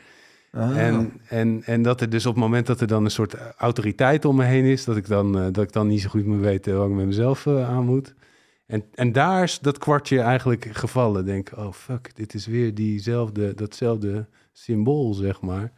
Ah. 0.52 0.78
En, 0.86 1.20
en, 1.28 1.62
en 1.64 1.82
dat 1.82 2.00
er 2.00 2.10
dus 2.10 2.26
op 2.26 2.34
het 2.34 2.42
moment 2.42 2.66
dat 2.66 2.80
er 2.80 2.86
dan 2.86 3.04
een 3.04 3.10
soort 3.10 3.34
autoriteit 3.56 4.24
om 4.24 4.36
me 4.36 4.44
heen 4.44 4.64
is, 4.64 4.84
dat 4.84 4.96
ik 4.96 5.06
dan, 5.06 5.38
eh, 5.38 5.46
dat 5.52 5.64
ik 5.64 5.72
dan 5.72 5.86
niet 5.86 6.00
zo 6.00 6.08
goed 6.08 6.26
meer 6.26 6.40
weet 6.40 6.66
wat 6.66 6.88
ik 6.88 6.94
met 6.94 7.06
mezelf 7.06 7.46
eh, 7.46 7.68
aan 7.68 7.84
moet. 7.84 8.14
En, 8.66 8.84
en 8.94 9.12
daar 9.12 9.42
is 9.42 9.58
dat 9.58 9.78
kwartje 9.78 10.20
eigenlijk 10.20 10.68
gevallen. 10.72 11.24
Denk, 11.24 11.50
oh 11.56 11.72
fuck, 11.72 12.16
dit 12.16 12.34
is 12.34 12.46
weer 12.46 12.74
diezelfde, 12.74 13.54
datzelfde 13.54 14.26
symbool, 14.52 15.14
zeg 15.14 15.40
maar. 15.40 15.72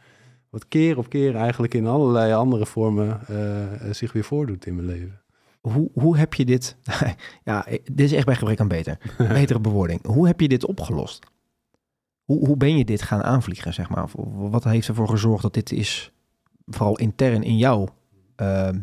Wat 0.49 0.67
keer 0.67 0.97
op 0.97 1.09
keer 1.09 1.35
eigenlijk 1.35 1.73
in 1.73 1.87
allerlei 1.87 2.33
andere 2.33 2.65
vormen 2.65 3.27
eh, 3.27 3.87
eh, 3.87 3.93
zich 3.93 4.13
weer 4.13 4.23
voordoet 4.23 4.65
in 4.65 4.75
mijn 4.75 4.87
leven. 4.87 5.21
Hoe, 5.61 5.89
hoe 5.93 6.17
heb 6.17 6.33
je 6.33 6.45
dit... 6.45 6.77
ja, 7.43 7.65
dit 7.83 7.99
is 7.99 8.11
echt 8.11 8.25
bij 8.25 8.35
gebrek 8.35 8.59
aan 8.59 8.67
beter. 8.67 8.97
Betere 9.17 9.59
bewoording. 9.59 10.05
Hoe 10.05 10.27
heb 10.27 10.39
je 10.39 10.47
dit 10.47 10.65
opgelost? 10.65 11.25
Hoe, 12.23 12.47
hoe 12.47 12.57
ben 12.57 12.77
je 12.77 12.85
dit 12.85 13.01
gaan 13.01 13.23
aanvliegen, 13.23 13.73
zeg 13.73 13.89
maar? 13.89 14.03
Of 14.03 14.13
Wat 14.49 14.63
heeft 14.63 14.87
ervoor 14.87 15.09
gezorgd 15.09 15.41
dat 15.41 15.53
dit 15.53 15.71
is, 15.71 16.11
vooral 16.65 16.97
intern 16.97 17.43
in 17.43 17.57
jou, 17.57 17.87
ehm, 18.35 18.79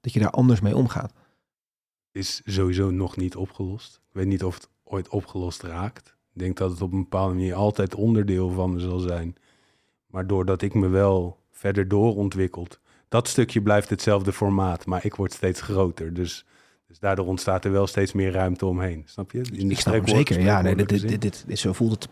dat 0.00 0.12
je 0.12 0.20
daar 0.20 0.30
anders 0.30 0.60
mee 0.60 0.76
omgaat? 0.76 1.12
is 2.14 2.42
sowieso 2.44 2.90
nog 2.90 3.16
niet 3.16 3.36
opgelost. 3.36 4.00
Ik 4.08 4.14
weet 4.14 4.26
niet 4.26 4.44
of 4.44 4.54
het 4.54 4.68
ooit 4.84 5.08
opgelost 5.08 5.62
raakt. 5.62 6.13
Ik 6.34 6.40
denk 6.40 6.56
dat 6.56 6.70
het 6.70 6.82
op 6.82 6.92
een 6.92 7.02
bepaalde 7.02 7.34
manier 7.34 7.54
altijd 7.54 7.94
onderdeel 7.94 8.50
van 8.50 8.72
me 8.72 8.80
zal 8.80 8.98
zijn. 8.98 9.36
Maar 10.06 10.26
doordat 10.26 10.62
ik 10.62 10.74
me 10.74 10.88
wel 10.88 11.38
verder 11.50 11.88
doorontwikkeld, 11.88 12.80
dat 13.08 13.28
stukje 13.28 13.62
blijft 13.62 13.90
hetzelfde 13.90 14.32
formaat, 14.32 14.86
maar 14.86 15.04
ik 15.04 15.14
word 15.14 15.32
steeds 15.32 15.60
groter. 15.60 16.14
Dus, 16.14 16.46
dus 16.86 16.98
daardoor 16.98 17.26
ontstaat 17.26 17.64
er 17.64 17.72
wel 17.72 17.86
steeds 17.86 18.12
meer 18.12 18.32
ruimte 18.32 18.66
omheen. 18.66 19.02
Snap 19.04 19.32
je? 19.32 19.42
In 19.52 19.70
ik 19.70 19.78
snap 19.78 19.94
hem 19.94 20.08
zeker. 20.08 20.40
Ja, 20.40 20.60
nee, 20.62 20.76
dit, 20.76 20.88
dit, 20.88 21.20
dit, 21.20 21.44
dit, 21.46 21.58
zo 21.58 21.72
voelt 21.72 21.90
het 21.92 22.08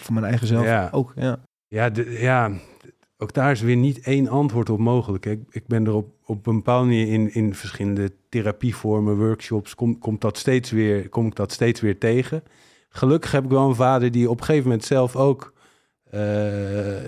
voor 0.00 0.14
mijn 0.14 0.26
eigen 0.26 0.46
zelf 0.46 0.64
Ja. 0.64 0.88
ook. 0.92 1.12
Ja. 1.16 1.40
Ja, 1.68 1.90
ja, 2.06 2.52
ook 3.18 3.32
daar 3.32 3.50
is 3.50 3.60
weer 3.60 3.76
niet 3.76 4.00
één 4.00 4.28
antwoord 4.28 4.70
op 4.70 4.78
mogelijk. 4.78 5.26
Ik, 5.26 5.40
ik 5.50 5.66
ben 5.66 5.86
er 5.86 5.92
op, 5.92 6.08
op 6.24 6.46
een 6.46 6.56
bepaalde 6.56 6.86
manier 6.86 7.08
in, 7.08 7.34
in 7.34 7.54
verschillende 7.54 8.12
therapievormen, 8.28 9.16
workshops, 9.16 9.74
kom, 9.74 9.98
komt 9.98 10.20
dat 10.20 10.38
steeds 10.38 10.70
weer, 10.70 11.08
kom 11.08 11.26
ik 11.26 11.34
dat 11.34 11.52
steeds 11.52 11.80
weer 11.80 11.98
tegen. 11.98 12.42
Gelukkig 12.88 13.32
heb 13.32 13.44
ik 13.44 13.50
wel 13.50 13.68
een 13.68 13.74
vader 13.74 14.10
die 14.10 14.30
op 14.30 14.38
een 14.38 14.44
gegeven 14.44 14.68
moment 14.68 14.84
zelf 14.86 15.16
ook 15.16 15.52
eh, 16.10 16.20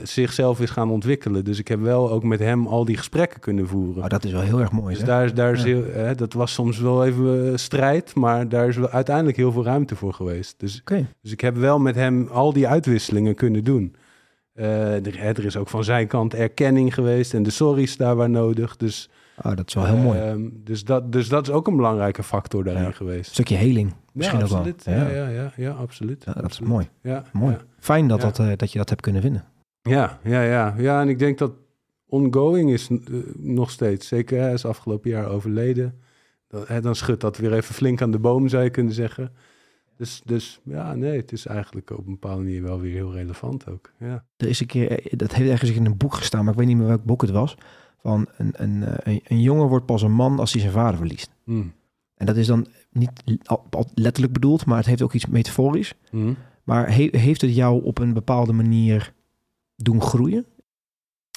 zichzelf 0.03 0.61
is 0.61 0.71
gaan 0.71 0.91
ontwikkelen. 0.91 1.45
Dus 1.45 1.59
ik 1.59 1.69
heb 1.69 1.81
wel 1.81 2.11
ook 2.11 2.23
met 2.25 2.39
hem 2.39 2.67
al 2.67 2.85
die 2.85 2.97
gesprekken 2.97 3.41
kunnen 3.41 3.67
voeren. 3.69 4.03
Oh, 4.03 4.09
dat 4.09 4.25
is 4.25 4.33
wel 4.33 4.41
heel 4.41 4.61
erg 4.61 4.73
mooi. 4.73 4.89
Dus 4.89 4.99
zeg. 4.99 5.07
daar, 5.09 5.25
is- 5.25 5.35
daar 5.35 5.53
is 5.53 5.59
Ja. 5.63 5.67
heel, 5.67 5.85
hè, 5.93 6.15
dat 6.15 6.33
was 6.33 6.53
soms 6.53 6.79
wel 6.79 7.05
even 7.05 7.47
eh, 7.51 7.57
strijd, 7.57 8.15
maar 8.15 8.49
daar 8.49 8.69
is 8.69 8.77
wel 8.77 8.89
uiteindelijk 8.91 9.37
heel 9.37 9.53
veel 9.53 9.65
ruimte 9.65 9.97
voor 9.97 10.13
geweest. 10.15 10.55
Dus 10.59 10.83
dus 11.23 11.33
ik 11.33 11.41
heb 11.41 11.57
wel 11.57 11.79
met 11.79 11.95
hem 11.95 12.29
al 12.33 12.53
die 12.53 12.69
uitwisselingen 12.69 13.35
kunnen 13.35 13.65
doen. 13.65 13.95
Eh, 14.53 15.07
er, 15.07 15.19
hè, 15.21 15.29
er 15.29 15.45
is 15.45 15.57
ook 15.57 15.69
van 15.69 15.85
zijn 15.85 16.07
kant 16.07 16.35
erkenning 16.35 16.95
geweest 16.95 17.35
en 17.35 17.43
de 17.43 17.51
sorry's 17.51 17.97
daar 17.97 18.17
waar 18.17 18.31
nodig. 18.31 18.77
Dus, 18.77 19.11
Oh, 19.43 19.57
dat 19.57 19.69
is 19.69 19.75
wel 19.75 19.85
heel 19.87 19.97
mooi. 19.97 20.19
ehm, 20.19 20.49
dus, 20.55 20.85
dat, 20.85 21.13
dus 21.13 21.29
dat 21.29 21.43
is 21.49 21.53
ook 21.55 21.67
een 21.67 21.77
belangrijke 21.77 22.23
factor 22.23 22.65
daarin 22.65 22.83
Ja. 22.83 22.91
geweest. 22.91 23.29
Een 23.29 23.35
stukje 23.35 23.57
heling 23.57 23.93
misschien 24.13 24.39
ja, 24.39 24.45
ook 24.45 24.51
wel. 24.51 24.59
absoluut. 24.59 24.85
Ja. 24.85 25.09
Ja, 25.09 25.29
ja, 25.29 25.53
ja, 25.57 25.71
absoluut. 25.71 26.25
Dat 26.25 26.37
is 26.37 26.43
absoluut. 26.43 26.71
mooi. 26.71 26.89
Ja, 27.03 27.25
Mooi. 27.33 27.57
Fijn 27.79 28.09
dat, 28.09 28.21
dat, 28.21 28.39
eh, 28.39 28.53
dat 28.57 28.73
je 28.73 28.79
dat 28.79 28.89
hebt 28.89 29.01
kunnen 29.01 29.23
vinden. 29.23 29.45
Ja, 29.83 30.19
ja, 30.23 30.43
ja. 30.43 30.75
ja, 30.79 31.01
en 31.01 31.09
ik 31.09 31.19
denk 31.19 31.39
dat 31.39 31.53
ongoing 32.07 32.71
is 32.71 32.89
eh, 32.89 32.97
nog 33.37 33.71
steeds. 33.71 34.09
Zeker, 34.09 34.41
hij 34.41 34.53
is 34.53 34.65
afgelopen 34.65 35.11
jaar 35.11 35.27
overleden. 35.27 36.01
Dan, 36.49 36.65
hè, 36.67 36.81
dan 36.81 36.95
schudt 36.95 37.21
dat 37.21 37.37
weer 37.37 37.53
even 37.53 37.75
flink 37.75 38.03
aan 38.03 38.11
de 38.11 38.19
boom, 38.19 38.49
zou 38.49 38.65
je 38.65 38.71
kunnen 38.71 38.93
zeggen. 38.93 39.33
Dus, 39.97 40.23
dus 40.25 40.61
ja, 40.65 40.95
nee, 40.95 41.17
het 41.17 41.33
is 41.33 41.47
eigenlijk 41.47 41.91
op 41.91 42.07
een 42.07 42.13
bepaalde 42.13 42.43
manier 42.43 42.63
wel 42.63 42.81
weer 42.81 42.95
heel 42.95 43.13
relevant 43.13 43.69
ook. 43.69 43.93
Ja. 43.99 44.25
Er 44.37 44.49
is 44.49 44.61
een 44.61 44.67
keer, 44.67 44.91
eh, 44.91 45.13
dat 45.19 45.35
heeft 45.35 45.51
ergens 45.51 45.71
in 45.71 45.87
een 45.87 45.97
boek 45.97 46.15
gestaan, 46.15 46.45
maar 46.45 46.53
ik 46.53 46.59
weet 46.59 46.69
niet 46.69 46.77
meer 46.77 46.87
welk 46.87 47.05
boek 47.05 47.23
het 47.23 47.31
was. 47.31 47.57
Van 48.03 48.29
een, 48.37 48.53
een, 48.57 48.85
een, 49.09 49.21
een 49.25 49.41
jongen 49.41 49.69
wordt 49.69 49.87
pas 49.87 50.03
een 50.03 50.13
man 50.13 50.39
als 50.39 50.53
hij 50.53 50.61
zijn 50.61 50.73
vader 50.73 50.97
verliest. 50.97 51.31
Hm. 51.45 51.63
En 52.21 52.27
dat 52.27 52.37
is 52.37 52.47
dan 52.47 52.67
niet 52.91 53.11
letterlijk 53.95 54.33
bedoeld, 54.33 54.67
maar 54.67 54.77
het 54.77 54.87
heeft 54.87 55.03
ook 55.03 55.13
iets 55.13 55.27
metaforisch. 55.27 55.95
Hm. 56.11 56.33
Maar 56.65 56.95
he- 56.95 57.09
heeft 57.19 57.41
het 57.41 57.55
jou 57.55 57.85
op 57.85 57.99
een 57.99 58.13
bepaalde 58.13 58.53
manier 58.53 59.13
doen 59.77 60.03
groeien? 60.03 60.47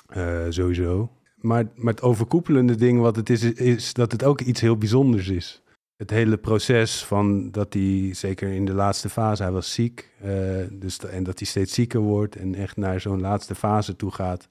Eh, 0.08 0.46
sowieso. 0.50 1.12
Maar, 1.36 1.66
maar 1.76 1.94
het 1.94 2.02
overkoepelende 2.02 2.76
ding 2.76 3.00
wat 3.00 3.16
het 3.16 3.30
is, 3.30 3.44
is, 3.44 3.54
is 3.54 3.94
dat 3.94 4.12
het 4.12 4.24
ook 4.24 4.42
iets 4.42 4.62
heel 4.62 4.78
bijzonders 4.78 5.28
is. 5.28 5.62
Het 5.96 6.10
hele 6.10 6.38
proces 6.38 7.04
van 7.06 7.52
dat 7.52 7.74
hij, 7.74 8.10
zeker 8.14 8.50
in 8.52 8.66
de 8.66 8.74
laatste 8.74 9.10
fase, 9.10 9.44
hij 9.44 9.52
was 9.52 9.74
ziek. 9.74 10.12
eh, 10.22 10.32
dus, 10.72 11.00
en 11.00 11.24
dat 11.24 11.40
hij 11.40 11.48
steeds 11.48 11.74
zieker 11.74 12.00
wordt 12.00 12.36
en 12.36 12.56
echt 12.56 12.78
naar 12.78 13.00
zo'n 13.02 13.22
laatste 13.22 13.56
fase 13.56 13.96
toe 13.96 14.12
gaat. 14.12 14.50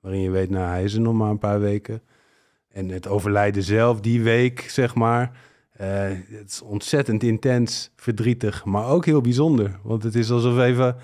Waarin 0.00 0.20
je 0.20 0.30
weet, 0.30 0.50
nou 0.50 0.66
hij 0.68 0.84
is 0.84 0.94
er 0.94 1.00
nog 1.00 1.14
maar 1.14 1.30
een 1.30 1.38
paar 1.38 1.60
weken. 1.60 2.02
En 2.68 2.88
het 2.88 3.08
overlijden 3.08 3.62
zelf, 3.62 4.00
die 4.00 4.22
week, 4.22 4.60
zeg 4.60 4.94
maar. 4.94 5.46
Eh, 5.78 6.08
het 6.28 6.50
is 6.50 6.62
ontzettend 6.62 7.22
intens, 7.22 7.90
verdrietig, 7.96 8.64
maar 8.64 8.86
ook 8.86 9.04
heel 9.04 9.20
bijzonder. 9.20 9.78
Want 9.82 10.02
het 10.02 10.14
is 10.14 10.30
alsof 10.30 10.58
even, 10.58 10.96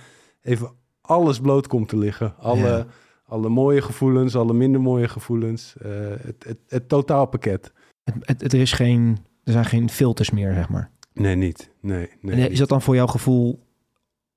even 0.42 0.70
alles 1.00 1.40
bloot 1.40 1.66
komt 1.66 1.88
te 1.88 1.96
liggen. 1.98 2.36
Alle, 2.38 2.58
Ja. 2.68 2.86
alle 3.26 3.48
mooie 3.48 3.82
gevoelens, 3.82 4.36
alle 4.36 4.52
minder 4.52 4.80
mooie 4.80 5.08
gevoelens. 5.08 5.74
eh, 5.76 5.90
het, 6.20 6.44
het, 6.46 6.58
het 6.68 6.88
totaalpakket. 6.88 7.72
Het, 8.04 8.14
het, 8.20 8.40
het- 8.42 8.52
er, 8.52 8.60
is 8.60 8.72
geen, 8.72 9.16
er 9.44 9.52
zijn 9.52 9.64
geen 9.64 9.90
filters 9.90 10.30
meer, 10.30 10.54
zeg 10.54 10.68
maar. 10.68 10.90
Nee, 11.12 11.34
niet. 11.36 11.70
Nee, 11.80 12.08
nee. 12.20 12.44
en 12.44 12.50
is 12.50 12.58
dat 12.58 12.68
dan 12.68 12.82
voor 12.82 12.94
jouw 12.94 13.06
gevoel 13.06 13.62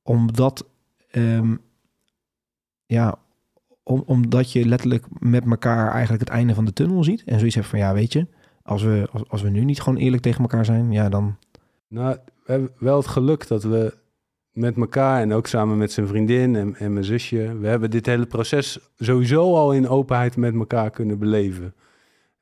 omdat, 0.01 0.67
ehm, 1.11 1.55
ja, 2.85 3.15
om, 3.83 4.03
omdat 4.05 4.51
je 4.51 4.65
letterlijk 4.65 5.05
met 5.19 5.45
elkaar 5.45 5.91
eigenlijk 5.91 6.19
het 6.23 6.29
einde 6.33 6.53
van 6.53 6.65
de 6.65 6.73
tunnel 6.73 7.03
ziet 7.03 7.23
en 7.25 7.37
zoiets 7.37 7.55
hebt 7.55 7.67
van 7.67 7.79
ja, 7.79 7.93
weet 7.93 8.13
je, 8.13 8.27
als 8.67 8.83
we, 8.83 9.07
als, 9.11 9.23
als 9.27 9.41
we 9.41 9.49
nu 9.49 9.63
niet 9.63 9.81
gewoon 9.81 9.99
eerlijk 9.99 10.21
tegen 10.21 10.41
elkaar 10.41 10.65
zijn, 10.65 10.91
ja, 10.91 11.09
dan 11.09 11.37
Nou, 11.87 12.17
we 12.45 12.51
hebben 12.51 12.71
wel 12.77 12.97
het 12.97 13.07
geluk 13.07 13.47
dat 13.47 13.63
we 13.63 13.93
met 14.51 14.77
elkaar 14.77 15.21
en 15.21 15.33
ook 15.33 15.47
samen 15.47 15.77
met 15.77 15.91
zijn 15.91 16.07
vriendin 16.07 16.55
en, 16.55 16.75
en 16.75 16.93
mijn 16.93 17.05
zusje, 17.05 17.57
we 17.59 17.67
hebben 17.67 17.89
dit 17.89 18.05
hele 18.05 18.25
proces 18.25 18.79
sowieso 18.97 19.55
al 19.55 19.73
in 19.73 19.87
openheid 19.87 20.37
met 20.37 20.53
elkaar 20.53 20.89
kunnen 20.89 21.19
beleven. 21.19 21.73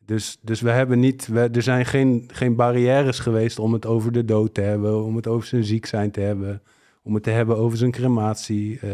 Dus, 0.05 0.37
dus 0.41 0.61
we 0.61 0.69
hebben 0.69 0.99
niet, 0.99 1.27
we, 1.27 1.39
er 1.39 1.61
zijn 1.61 1.85
geen, 1.85 2.29
geen 2.33 2.55
barrières 2.55 3.19
geweest 3.19 3.59
om 3.59 3.73
het 3.73 3.85
over 3.85 4.11
de 4.11 4.25
dood 4.25 4.53
te 4.53 4.61
hebben, 4.61 5.03
om 5.03 5.15
het 5.15 5.27
over 5.27 5.47
zijn 5.47 5.63
ziek 5.63 5.85
zijn 5.85 6.11
te 6.11 6.21
hebben, 6.21 6.61
om 7.03 7.13
het 7.13 7.23
te 7.23 7.29
hebben 7.29 7.57
over 7.57 7.77
zijn 7.77 7.91
crematie, 7.91 8.79
eh, 8.79 8.89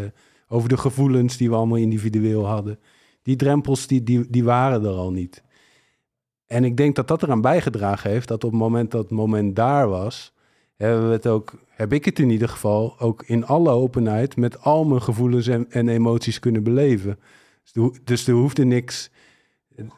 over 0.48 0.70
de 0.70 0.78
gevoelens 0.78 1.38
die 1.38 1.50
we 1.50 1.56
allemaal 1.56 1.78
individueel 1.78 2.46
hadden. 2.46 2.80
Die 3.24 3.36
drempels, 3.36 3.88
die, 3.88 4.04
die, 4.04 4.28
die 4.30 4.44
waren 4.44 4.84
er 4.84 4.96
al 4.96 5.12
niet. 5.12 5.44
En 6.52 6.64
ik 6.64 6.78
denk 6.78 6.96
dat 6.96 7.08
dat 7.08 7.24
eraan 7.24 7.42
bijgedragen 7.42 8.10
heeft 8.10 8.28
dat 8.28 8.44
op 8.44 8.52
het 8.52 8.60
moment 8.60 8.92
dat 8.92 9.02
het 9.02 9.12
moment 9.12 9.56
daar 9.56 9.90
was, 9.90 10.34
hebben 10.76 11.08
we 11.08 11.14
het 11.14 11.28
ook, 11.28 11.54
heb 11.68 11.94
ik 11.94 12.06
het 12.06 12.20
in 12.20 12.30
ieder 12.30 12.50
geval 12.50 13.00
ook 13.00 13.24
in 13.24 13.46
alle 13.46 13.70
openheid 13.70 14.36
met 14.36 14.62
al 14.62 14.86
mijn 14.86 15.02
gevoelens 15.02 15.48
en, 15.48 15.66
en 15.70 15.90
emoties 15.90 16.40
kunnen 16.40 16.64
beleven. 16.64 17.20
Dus 17.64 17.84
er, 17.84 18.00
dus 18.04 18.28
er 18.28 18.34
hoefde 18.34 18.64
niks, 18.64 19.12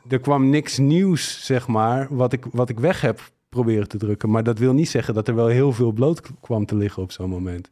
er 0.07 0.19
kwam 0.19 0.49
niks 0.49 0.77
nieuws, 0.77 1.45
zeg 1.45 1.67
maar, 1.67 2.07
wat 2.09 2.33
ik, 2.33 2.45
wat 2.51 2.69
ik 2.69 2.79
weg 2.79 3.01
heb 3.01 3.31
proberen 3.49 3.87
te 3.87 3.97
drukken. 3.97 4.29
Maar 4.29 4.43
dat 4.43 4.59
wil 4.59 4.73
niet 4.73 4.89
zeggen 4.89 5.13
dat 5.13 5.27
er 5.27 5.35
wel 5.35 5.47
heel 5.47 5.71
veel 5.71 5.91
bloot 5.91 6.21
kwam 6.41 6.65
te 6.65 6.75
liggen 6.75 7.03
op 7.03 7.11
zo'n 7.11 7.29
moment. 7.29 7.69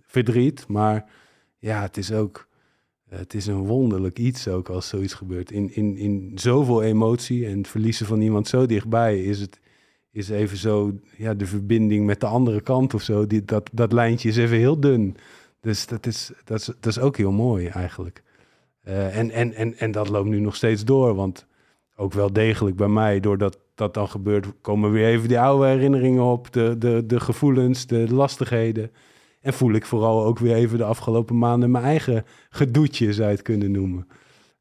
Verdriet, 0.00 0.64
maar 0.68 1.10
ja, 1.58 1.80
het 1.80 1.96
is 1.96 2.12
ook... 2.12 2.46
Het 3.16 3.34
is 3.34 3.46
een 3.46 3.66
wonderlijk 3.66 4.18
iets 4.18 4.48
ook 4.48 4.68
als 4.68 4.88
zoiets 4.88 5.14
gebeurt. 5.14 5.50
In, 5.50 5.74
in, 5.74 5.96
in 5.96 6.32
zoveel 6.34 6.82
emotie 6.82 7.46
en 7.46 7.58
het 7.58 7.68
verliezen 7.68 8.06
van 8.06 8.20
iemand 8.20 8.48
zo 8.48 8.66
dichtbij 8.66 9.22
is 9.22 9.40
het 9.40 9.60
is 10.14 10.28
even 10.28 10.56
zo, 10.56 10.92
ja, 11.16 11.34
de 11.34 11.46
verbinding 11.46 12.06
met 12.06 12.20
de 12.20 12.26
andere 12.26 12.60
kant 12.60 12.94
of 12.94 13.02
zo. 13.02 13.26
Die, 13.26 13.44
dat, 13.44 13.70
dat 13.72 13.92
lijntje 13.92 14.28
is 14.28 14.36
even 14.36 14.56
heel 14.56 14.80
dun. 14.80 15.16
Dus 15.60 15.86
dat 15.86 16.06
is, 16.06 16.30
dat 16.44 16.58
is, 16.58 16.66
dat 16.66 16.86
is 16.86 16.98
ook 16.98 17.16
heel 17.16 17.32
mooi 17.32 17.66
eigenlijk. 17.66 18.22
Uh, 18.88 19.18
en, 19.18 19.30
en, 19.30 19.52
en, 19.54 19.78
en 19.78 19.90
dat 19.90 20.08
loopt 20.08 20.28
nu 20.28 20.40
nog 20.40 20.56
steeds 20.56 20.84
door, 20.84 21.14
want 21.14 21.46
ook 21.96 22.12
wel 22.12 22.32
degelijk 22.32 22.76
bij 22.76 22.88
mij, 22.88 23.20
doordat 23.20 23.58
dat 23.74 23.94
dan 23.94 24.08
gebeurt, 24.08 24.46
komen 24.60 24.90
weer 24.90 25.06
even 25.06 25.28
die 25.28 25.40
oude 25.40 25.66
herinneringen 25.66 26.22
op, 26.22 26.52
de, 26.52 26.78
de, 26.78 27.06
de 27.06 27.20
gevoelens, 27.20 27.86
de 27.86 28.14
lastigheden. 28.14 28.90
En 29.44 29.52
voel 29.52 29.72
ik 29.72 29.86
vooral 29.86 30.24
ook 30.24 30.38
weer 30.38 30.54
even 30.54 30.78
de 30.78 30.84
afgelopen 30.84 31.38
maanden 31.38 31.70
mijn 31.70 31.84
eigen 31.84 32.24
gedoetjes 32.50 33.20
uit 33.20 33.42
kunnen 33.42 33.70
noemen. 33.70 34.06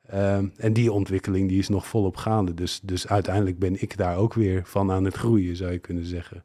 Ehm, 0.02 0.48
en 0.58 0.74
die 0.74 0.92
ontwikkeling 0.92 1.50
die 1.50 1.60
is 1.60 1.70
nog 1.70 1.88
volop 1.88 2.16
gaande. 2.16 2.54
Dus, 2.54 2.80
dus 2.84 3.08
uiteindelijk 3.08 3.60
ben 3.60 3.82
ik 3.82 3.98
daar 3.98 4.18
ook 4.18 4.34
weer 4.34 4.62
van 4.66 4.92
aan 4.92 5.04
het 5.04 5.16
groeien, 5.16 5.56
zou 5.56 5.72
je 5.72 5.80
kunnen 5.80 6.06
zeggen. 6.06 6.44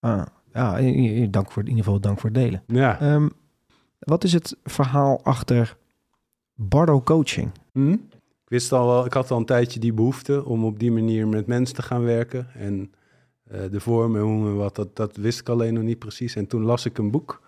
Ah, 0.00 0.22
ja, 0.52 0.80
dank 1.26 1.52
voor, 1.52 1.62
in 1.62 1.68
ieder 1.68 1.84
geval 1.84 2.00
dank 2.00 2.20
voor 2.20 2.30
het 2.30 2.38
delen. 2.38 2.62
Ja. 2.66 3.14
Um, 3.14 3.30
wat 3.98 4.24
is 4.24 4.32
het 4.32 4.56
verhaal 4.64 5.20
achter 5.22 5.76
Bardo 6.54 7.00
Coaching? 7.00 7.50
Hm? 7.72 7.92
Ik 7.92 8.48
wist 8.48 8.72
al 8.72 8.86
wel, 8.86 9.04
ik 9.04 9.12
had 9.12 9.30
al 9.30 9.38
een 9.38 9.44
tijdje 9.44 9.80
die 9.80 9.92
behoefte 9.92 10.44
om 10.44 10.64
op 10.64 10.78
die 10.78 10.92
manier 10.92 11.28
met 11.28 11.46
mensen 11.46 11.74
te 11.74 11.82
gaan 11.82 12.02
werken. 12.02 12.46
En 12.54 12.92
uh, 13.52 13.60
de 13.70 13.80
vorm 13.80 14.16
en 14.16 14.22
hoe 14.22 14.46
en 14.46 14.56
wat, 14.56 14.76
dat, 14.76 14.96
dat 14.96 15.16
wist 15.16 15.40
ik 15.40 15.48
alleen 15.48 15.74
nog 15.74 15.82
niet 15.82 15.98
precies. 15.98 16.36
En 16.36 16.46
toen 16.46 16.62
las 16.62 16.84
ik 16.84 16.98
een 16.98 17.10
boek, 17.10 17.42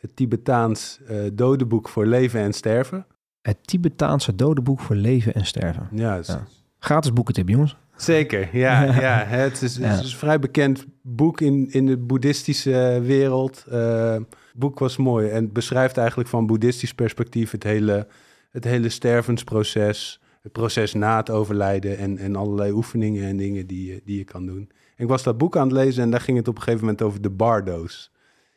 het 0.00 0.16
Tibetaans 0.16 1.00
uh, 1.10 1.16
dodenboek 1.32 1.88
voor 1.88 2.06
leven 2.06 2.40
en 2.40 2.52
sterven. 2.52 3.06
Het 3.42 3.66
Tibetaanse 3.66 4.34
dodenboek 4.34 4.80
voor 4.80 4.96
leven 4.96 5.34
en 5.34 5.46
sterven. 5.46 5.88
Ja, 5.92 6.14
het 6.14 6.28
is... 6.28 6.34
ja. 6.34 6.46
gratis 6.78 7.12
boekentip, 7.12 7.48
jongens. 7.48 7.76
Zeker, 7.96 8.48
ja. 8.52 8.82
ja. 9.00 9.24
Het, 9.24 9.62
is, 9.62 9.76
het 9.76 10.04
is 10.04 10.12
een 10.12 10.18
vrij 10.18 10.38
bekend 10.38 10.86
boek 11.02 11.40
in, 11.40 11.70
in 11.70 11.86
de 11.86 11.96
boeddhistische 11.96 13.00
wereld. 13.02 13.64
Uh, 13.72 14.16
boek 14.54 14.78
was 14.78 14.96
mooi 14.96 15.28
en 15.28 15.44
het 15.44 15.52
beschrijft 15.52 15.96
eigenlijk 15.96 16.28
van 16.28 16.46
boeddhistisch 16.46 16.94
perspectief 16.94 17.50
het 17.50 17.62
hele, 17.62 18.06
het 18.50 18.64
hele 18.64 18.88
stervensproces. 18.88 20.20
Het 20.42 20.52
proces 20.52 20.94
na 20.94 21.16
het 21.16 21.30
overlijden 21.30 21.98
en, 21.98 22.18
en 22.18 22.36
allerlei 22.36 22.72
oefeningen 22.72 23.28
en 23.28 23.36
dingen 23.36 23.66
die, 23.66 24.00
die 24.04 24.18
je 24.18 24.24
kan 24.24 24.46
doen. 24.46 24.70
En 24.96 25.04
ik 25.04 25.08
was 25.08 25.22
dat 25.22 25.38
boek 25.38 25.56
aan 25.56 25.68
het 25.68 25.76
lezen 25.76 26.02
en 26.02 26.10
daar 26.10 26.20
ging 26.20 26.36
het 26.36 26.48
op 26.48 26.56
een 26.56 26.62
gegeven 26.62 26.84
moment 26.84 27.02
over 27.02 27.20
de 27.20 27.30
bardo's. 27.30 28.10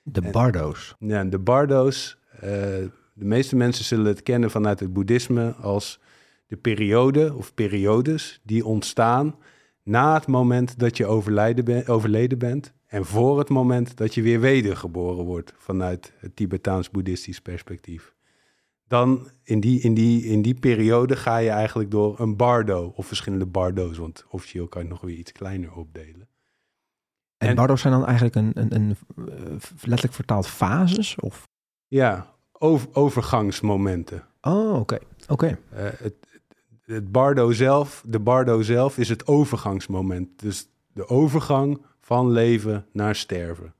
De 0.03 0.21
bardo's? 0.21 0.95
Ja, 0.99 1.23
de 1.23 1.39
bardo's. 1.39 2.17
Uh, 2.35 2.41
de 3.13 3.25
meeste 3.25 3.55
mensen 3.55 3.85
zullen 3.85 4.05
het 4.05 4.23
kennen 4.23 4.51
vanuit 4.51 4.79
het 4.79 4.93
boeddhisme 4.93 5.51
als 5.51 5.99
de 6.47 6.57
periode 6.57 7.33
of 7.33 7.53
periodes 7.53 8.39
die 8.43 8.65
ontstaan 8.65 9.35
na 9.83 10.13
het 10.13 10.27
moment 10.27 10.79
dat 10.79 10.97
je 10.97 11.05
overlijden 11.05 11.87
overleden 11.87 12.37
bent 12.37 12.73
en 12.85 13.05
voor 13.05 13.39
het 13.39 13.49
moment 13.49 13.97
dat 13.97 14.13
je 14.13 14.21
weer 14.21 14.39
wedergeboren 14.39 15.25
wordt 15.25 15.53
vanuit 15.57 16.13
het 16.17 16.35
Tibetaans-boeddhistisch 16.35 17.41
perspectief. 17.41 18.13
Dan 18.87 19.29
in 19.43 19.59
die, 19.59 19.79
in, 19.79 19.93
die, 19.93 20.23
in 20.23 20.41
die 20.41 20.53
periode 20.53 21.15
ga 21.15 21.37
je 21.37 21.49
eigenlijk 21.49 21.91
door 21.91 22.19
een 22.19 22.35
bardo 22.35 22.93
of 22.95 23.05
verschillende 23.05 23.45
bardo's, 23.45 23.97
want 23.97 24.25
officieel 24.29 24.67
kan 24.67 24.83
je 24.83 24.89
nog 24.89 25.01
weer 25.01 25.15
iets 25.15 25.31
kleiner 25.31 25.73
opdelen. 25.73 26.27
En, 27.43 27.49
en 27.49 27.55
bardo's 27.55 27.81
zijn 27.81 27.93
dan 27.93 28.05
eigenlijk 28.05 28.35
een, 28.35 28.51
een, 28.53 28.75
een 28.75 28.97
eh, 29.17 29.25
letterlijk 29.81 30.13
vertaald 30.13 30.47
fases? 30.47 31.15
Of? 31.15 31.47
Ja, 31.87 32.27
over, 32.51 32.87
overgangsmomenten. 32.93 34.23
Oh, 34.41 34.79
oké. 34.79 34.97
oké. 35.27 35.57
Uh, 35.73 35.79
het, 35.97 36.13
het 36.85 37.11
bardo 37.11 37.51
zelf, 37.51 38.03
de 38.07 38.19
bardo 38.19 38.61
zelf 38.61 38.97
is 38.97 39.09
het 39.09 39.27
overgangsmoment. 39.27 40.39
Dus 40.39 40.67
de 40.93 41.07
overgang 41.07 41.81
van 41.99 42.31
leven 42.31 42.85
naar 42.91 43.15
sterven. 43.15 43.73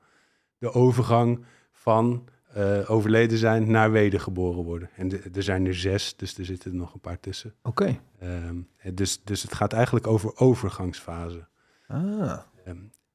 De 0.58 0.74
overgang 0.74 1.46
van 1.72 2.28
uh, 2.58 2.92
overleden 2.92 3.38
zijn 3.38 3.72
naar 3.72 3.92
wedergeboren 3.92 4.64
worden. 4.64 4.90
En 4.96 5.08
de, 5.08 5.22
er 5.34 5.44
zijn 5.44 5.66
er 5.66 5.76
zes, 5.76 6.16
dus 6.16 6.38
er 6.38 6.46
zitten 6.46 6.72
er 6.72 6.78
nog 6.78 6.94
een 6.94 7.00
paar 7.00 7.20
tussen. 7.20 7.54
Oké. 7.62 7.98
Okay. 8.22 8.40
Um, 8.48 8.68
dus, 8.94 9.24
dus 9.24 9.42
het 9.42 9.54
gaat 9.54 9.74
eigenlijk 9.74 10.08
over 10.08 10.38
overgangsfase. 10.38 11.48
Ah. 11.88 12.40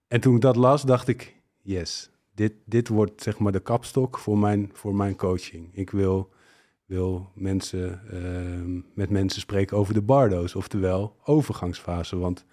En 0.08 0.20
toen 0.20 0.34
ik 0.34 0.40
dat 0.40 0.56
las, 0.56 0.82
dacht 0.82 1.08
ik, 1.08 1.34
yes, 1.62 2.10
dit, 2.34 2.52
dit 2.64 2.88
wordt 2.88 3.22
zeg 3.22 3.38
maar 3.38 3.52
de 3.52 3.60
kapstok 3.60 4.18
voor 4.18 4.38
mijn, 4.38 4.70
voor 4.72 4.94
mijn 4.94 5.16
coaching. 5.16 5.68
Ik 5.72 5.90
wil, 5.90 6.30
wil 6.84 7.30
mensen, 7.34 8.00
uh, 8.12 8.82
met 8.94 9.10
mensen 9.10 9.40
spreken 9.40 9.76
over 9.76 9.94
de 9.94 10.02
bardo's, 10.02 10.54
oftewel 10.54 11.16
overgangsfase. 11.24 12.18
Want 12.18 12.44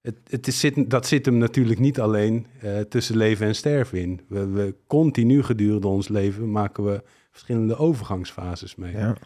het, 0.00 0.18
het 0.28 0.46
is, 0.46 0.60
zit, 0.60 0.90
dat 0.90 1.06
zit 1.06 1.26
hem 1.26 1.38
natuurlijk 1.38 1.78
niet 1.78 2.00
alleen 2.00 2.46
uh, 2.64 2.80
tussen 2.80 3.16
leven 3.16 3.46
en 3.46 3.54
sterven 3.54 4.00
in. 4.00 4.20
We, 4.28 4.46
we, 4.46 4.74
continu 4.86 5.42
gedurende 5.42 5.86
ons 5.86 6.08
leven 6.08 6.50
maken 6.50 6.84
we 6.84 7.02
verschillende 7.30 7.76
overgangsfases 7.76 8.74
mee. 8.74 8.92
Ja. 8.92 9.16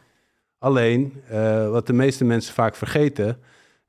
Alleen, 0.58 1.22
uh, 1.30 1.70
wat 1.70 1.86
de 1.86 1.92
meeste 1.92 2.24
mensen 2.24 2.54
vaak 2.54 2.76
vergeten, 2.76 3.38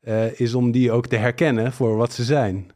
uh, 0.03 0.39
is 0.39 0.53
om 0.53 0.71
die 0.71 0.91
ook 0.91 1.07
te 1.07 1.15
herkennen 1.15 1.71
voor 1.71 1.95
wat 1.95 2.13
ze 2.13 2.23
zijn 2.23 2.71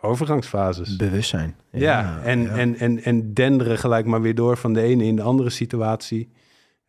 overgangsfases. 0.00 0.96
Bewustzijn. 0.96 1.56
Ja, 1.70 1.80
ja 1.80 2.20
en, 2.22 2.42
ja. 2.42 2.48
En, 2.48 2.78
en, 2.78 3.02
en 3.02 3.34
denderen 3.34 3.78
gelijk 3.78 4.06
maar 4.06 4.20
weer 4.20 4.34
door 4.34 4.56
van 4.56 4.72
de 4.72 4.82
ene 4.82 5.04
in 5.04 5.16
de 5.16 5.22
andere 5.22 5.50
situatie. 5.50 6.30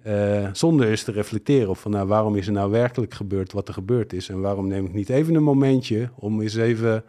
Uh, 0.06 0.50
zonder 0.54 0.88
eens 0.88 1.04
te 1.04 1.12
reflecteren 1.12 1.70
op 1.70 1.78
van 1.78 1.92
nou, 1.92 2.08
waarom 2.08 2.36
is 2.36 2.48
er 2.48 2.54
nou 2.54 2.72
werkelijk 2.72 3.14
gebeurd 3.14 3.52
wat 3.52 3.68
er 3.68 3.74
gebeurd 3.74 4.14
is. 4.14 4.30
En 4.30 4.42
waarom 4.42 4.68
neem 4.68 4.86
ik 4.86 4.94
niet 4.94 5.10
even 5.10 5.36
een 5.36 5.44
momentje 5.44 6.10
om 6.16 6.42
eens 6.42 6.56
even 6.56 7.04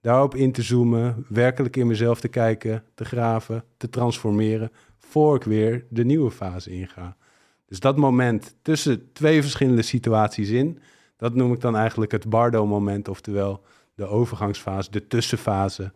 daarop 0.00 0.34
in 0.34 0.52
te 0.52 0.62
zoomen. 0.62 1.24
Werkelijk 1.28 1.76
in 1.76 1.86
mezelf 1.86 2.20
te 2.20 2.28
kijken, 2.28 2.82
te 2.94 3.04
graven, 3.04 3.64
te 3.76 3.90
transformeren. 3.90 4.70
Voor 4.98 5.36
ik 5.36 5.42
weer 5.42 5.84
de 5.88 6.04
nieuwe 6.04 6.30
fase 6.30 6.70
inga. 6.70 7.16
Dus 7.66 7.80
dat 7.80 7.96
moment 7.96 8.54
tussen 8.62 9.12
twee 9.12 9.42
verschillende 9.42 9.82
situaties 9.82 10.48
in. 10.48 10.78
Dat 11.16 11.34
noem 11.34 11.52
ik 11.52 11.60
dan 11.60 11.76
eigenlijk 11.76 12.12
het 12.12 12.28
Bardo-moment. 12.28 13.08
Oftewel 13.08 13.62
de 13.96 14.06
overgangsfase, 14.06 14.90
de 14.90 15.06
tussenfase, 15.06 15.92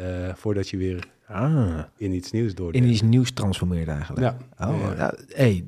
uh, 0.00 0.06
voordat 0.34 0.68
je 0.68 0.76
weer 0.76 1.08
ah. 1.26 1.78
in 1.96 2.12
iets 2.12 2.32
nieuws 2.32 2.54
door. 2.54 2.74
In 2.74 2.84
iets 2.84 3.02
nieuws 3.02 3.32
transformeert 3.32 3.88
eigenlijk. 3.88 4.36
Ja. 4.58 4.68
Oh, 4.68 4.96
ja. 4.96 5.14
Hey, 5.28 5.64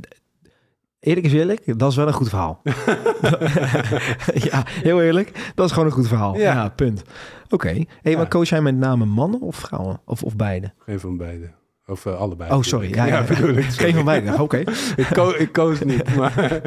eerlijk 1.01 1.27
is 1.27 1.33
eerlijk, 1.33 1.79
dat 1.79 1.91
is 1.91 1.97
wel 1.97 2.07
een 2.07 2.13
goed 2.13 2.29
verhaal. 2.29 2.61
ja, 4.51 4.63
heel 4.67 5.03
eerlijk, 5.03 5.53
dat 5.55 5.67
is 5.67 5.73
gewoon 5.73 5.89
een 5.89 5.95
goed 5.95 6.09
verhaal. 6.09 6.37
Ja, 6.37 6.53
ja 6.53 6.69
punt. 6.69 7.03
Oké. 7.45 7.55
Okay. 7.55 7.89
Hey, 8.03 8.17
maar 8.17 8.29
coach 8.29 8.49
jij 8.49 8.63
met 8.63 8.77
name 8.77 9.05
mannen 9.05 9.41
of 9.41 9.57
vrouwen? 9.57 10.01
Of, 10.05 10.23
of 10.23 10.37
beide? 10.37 10.73
Geen 10.79 11.01
van 11.01 11.17
beide. 11.17 11.51
Of 11.91 12.05
uh, 12.05 12.17
allebei. 12.17 12.51
Oh, 12.51 12.63
sorry. 12.63 12.95
Ja, 12.95 13.05
ja. 13.05 13.23
Geen 13.23 13.95
van 13.95 14.05
beide. 14.05 14.33
Oké. 14.33 14.43
Okay. 14.43 14.67
ik, 14.97 15.07
ko 15.13 15.31
ik 15.31 15.53
koos 15.53 15.81
niet, 15.81 16.15
maar... 16.17 16.61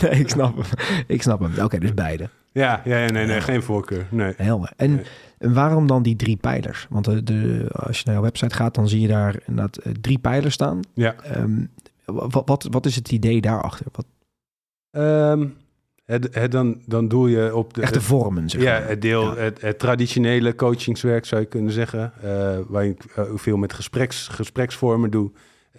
nee, 0.00 0.20
ik 0.20 0.28
snap 0.28 0.56
hem. 0.56 0.64
Ik 1.06 1.22
snap 1.22 1.40
hem. 1.40 1.52
Oké, 1.52 1.62
okay, 1.62 1.78
dus 1.78 1.94
beide. 1.94 2.28
Ja, 2.52 2.80
ja, 2.84 3.10
nee, 3.10 3.26
nee, 3.26 3.40
geen 3.40 3.62
voorkeur. 3.62 4.06
Nee. 4.10 4.34
Helder. 4.36 4.72
En, 4.76 4.94
nee. 4.94 5.04
en 5.38 5.54
waarom 5.54 5.86
dan 5.86 6.02
die 6.02 6.16
drie 6.16 6.36
pijlers? 6.36 6.86
Want 6.90 7.04
de, 7.04 7.22
de, 7.22 7.66
als 7.72 7.98
je 7.98 8.02
naar 8.04 8.14
jouw 8.14 8.24
website 8.24 8.54
gaat, 8.54 8.74
dan 8.74 8.88
zie 8.88 9.00
je 9.00 9.08
daar 9.08 9.36
inderdaad 9.46 9.78
drie 10.00 10.18
pijlers 10.18 10.54
staan. 10.54 10.80
Ja. 10.94 11.14
Um, 11.36 11.70
wat, 12.04 12.42
wat, 12.44 12.66
wat 12.70 12.86
is 12.86 12.96
het 12.96 13.12
idee 13.12 13.40
daarachter? 13.40 13.86
Wat... 13.92 14.06
Um, 14.90 15.56
het, 16.04 16.34
het, 16.34 16.52
dan, 16.52 16.82
dan 16.86 17.08
doe 17.08 17.30
je 17.30 17.56
op 17.56 17.74
de... 17.74 17.82
Echte 17.82 18.00
vormen, 18.00 18.48
zeg 18.50 18.62
Ja, 18.62 18.80
het 18.80 19.02
deel, 19.02 19.22
ja. 19.22 19.36
Het, 19.36 19.60
het, 19.60 19.78
traditionele 19.78 20.54
coachingswerk 20.54 21.24
zou 21.24 21.40
je 21.40 21.46
kunnen 21.46 21.72
zeggen. 21.72 22.12
Uh, 22.24 22.58
waar 22.66 22.86
ik 22.86 23.04
uh, 23.18 23.24
veel 23.34 23.56
met 23.56 23.72
gespreks, 23.72 24.28
gespreksvormen 24.28 25.10
doe. 25.10 25.30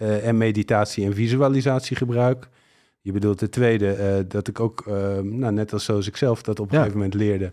Uh, 0.02 0.26
en 0.26 0.36
meditatie 0.36 1.04
en 1.04 1.14
visualisatie 1.14 1.96
gebruik. 1.96 2.48
Je 3.00 3.12
bedoelt 3.12 3.38
de 3.38 3.48
tweede, 3.48 4.24
dat 4.28 4.48
ik 4.48 4.60
ook, 4.60 4.84
uh, 4.88 4.94
nou, 5.18 5.52
net 5.52 5.72
als 5.72 5.84
zoals 5.84 6.06
ik 6.06 6.16
zelf 6.16 6.42
dat 6.42 6.60
op 6.60 6.66
een 6.66 6.72
ja. 6.72 6.78
gegeven 6.78 6.98
moment 6.98 7.20
leerde. 7.20 7.52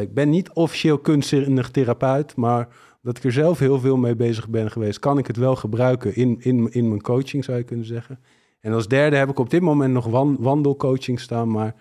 Ik 0.00 0.14
ben 0.14 0.30
niet 0.30 0.50
officieel 0.50 0.98
kunstzinnig 0.98 1.70
therapeut, 1.70 2.36
maar 2.36 2.68
dat 3.02 3.16
ik 3.16 3.24
er 3.24 3.32
zelf 3.32 3.58
heel 3.58 3.80
veel 3.80 3.96
mee 3.96 4.14
bezig 4.14 4.48
ben 4.48 4.70
geweest, 4.70 4.98
kan 4.98 5.18
ik 5.18 5.26
het 5.26 5.36
wel 5.36 5.56
gebruiken 5.56 6.16
in, 6.16 6.36
in, 6.40 6.72
in 6.72 6.88
mijn 6.88 7.02
coaching, 7.02 7.44
zou 7.44 7.58
je 7.58 7.64
kunnen 7.64 7.86
zeggen. 7.86 8.18
En 8.60 8.72
als 8.72 8.88
derde 8.88 9.16
heb 9.16 9.30
ik 9.30 9.38
op 9.38 9.50
dit 9.50 9.60
moment 9.60 9.92
nog 9.92 10.06
wan, 10.06 10.36
wandelcoaching 10.40 11.20
staan, 11.20 11.50
maar 11.50 11.74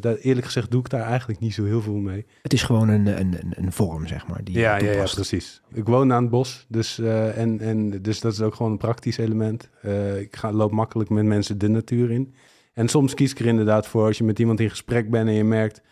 dat, 0.00 0.18
eerlijk 0.18 0.46
gezegd 0.46 0.70
doe 0.70 0.80
ik 0.80 0.88
daar 0.88 1.06
eigenlijk 1.06 1.40
niet 1.40 1.54
zo 1.54 1.64
heel 1.64 1.82
veel 1.82 1.94
mee. 1.94 2.26
Het 2.42 2.52
is 2.52 2.62
gewoon 2.62 2.88
een, 2.88 3.06
een, 3.06 3.36
een 3.50 3.72
vorm, 3.72 4.06
zeg 4.06 4.26
maar. 4.26 4.44
Die 4.44 4.58
ja, 4.58 4.76
ja, 4.76 4.92
ja, 4.92 5.04
precies. 5.14 5.62
Ik 5.72 5.84
woon 5.84 6.12
aan 6.12 6.22
het 6.22 6.30
bos, 6.30 6.66
dus, 6.68 6.98
uh, 6.98 7.38
en, 7.38 7.60
en, 7.60 8.02
dus 8.02 8.20
dat 8.20 8.32
is 8.32 8.40
ook 8.40 8.54
gewoon 8.54 8.72
een 8.72 8.78
praktisch 8.78 9.18
element. 9.18 9.70
Uh, 9.84 10.20
ik 10.20 10.36
ga, 10.36 10.52
loop 10.52 10.70
makkelijk 10.70 11.10
met 11.10 11.24
mensen 11.24 11.58
de 11.58 11.68
natuur 11.68 12.10
in. 12.10 12.34
En 12.72 12.88
soms 12.88 13.14
kies 13.14 13.30
ik 13.30 13.38
er 13.38 13.46
inderdaad 13.46 13.86
voor 13.86 14.04
als 14.06 14.18
je 14.18 14.24
met 14.24 14.38
iemand 14.38 14.60
in 14.60 14.70
gesprek 14.70 15.10
bent 15.10 15.28
en 15.28 15.34
je 15.34 15.44
merkt 15.44 15.82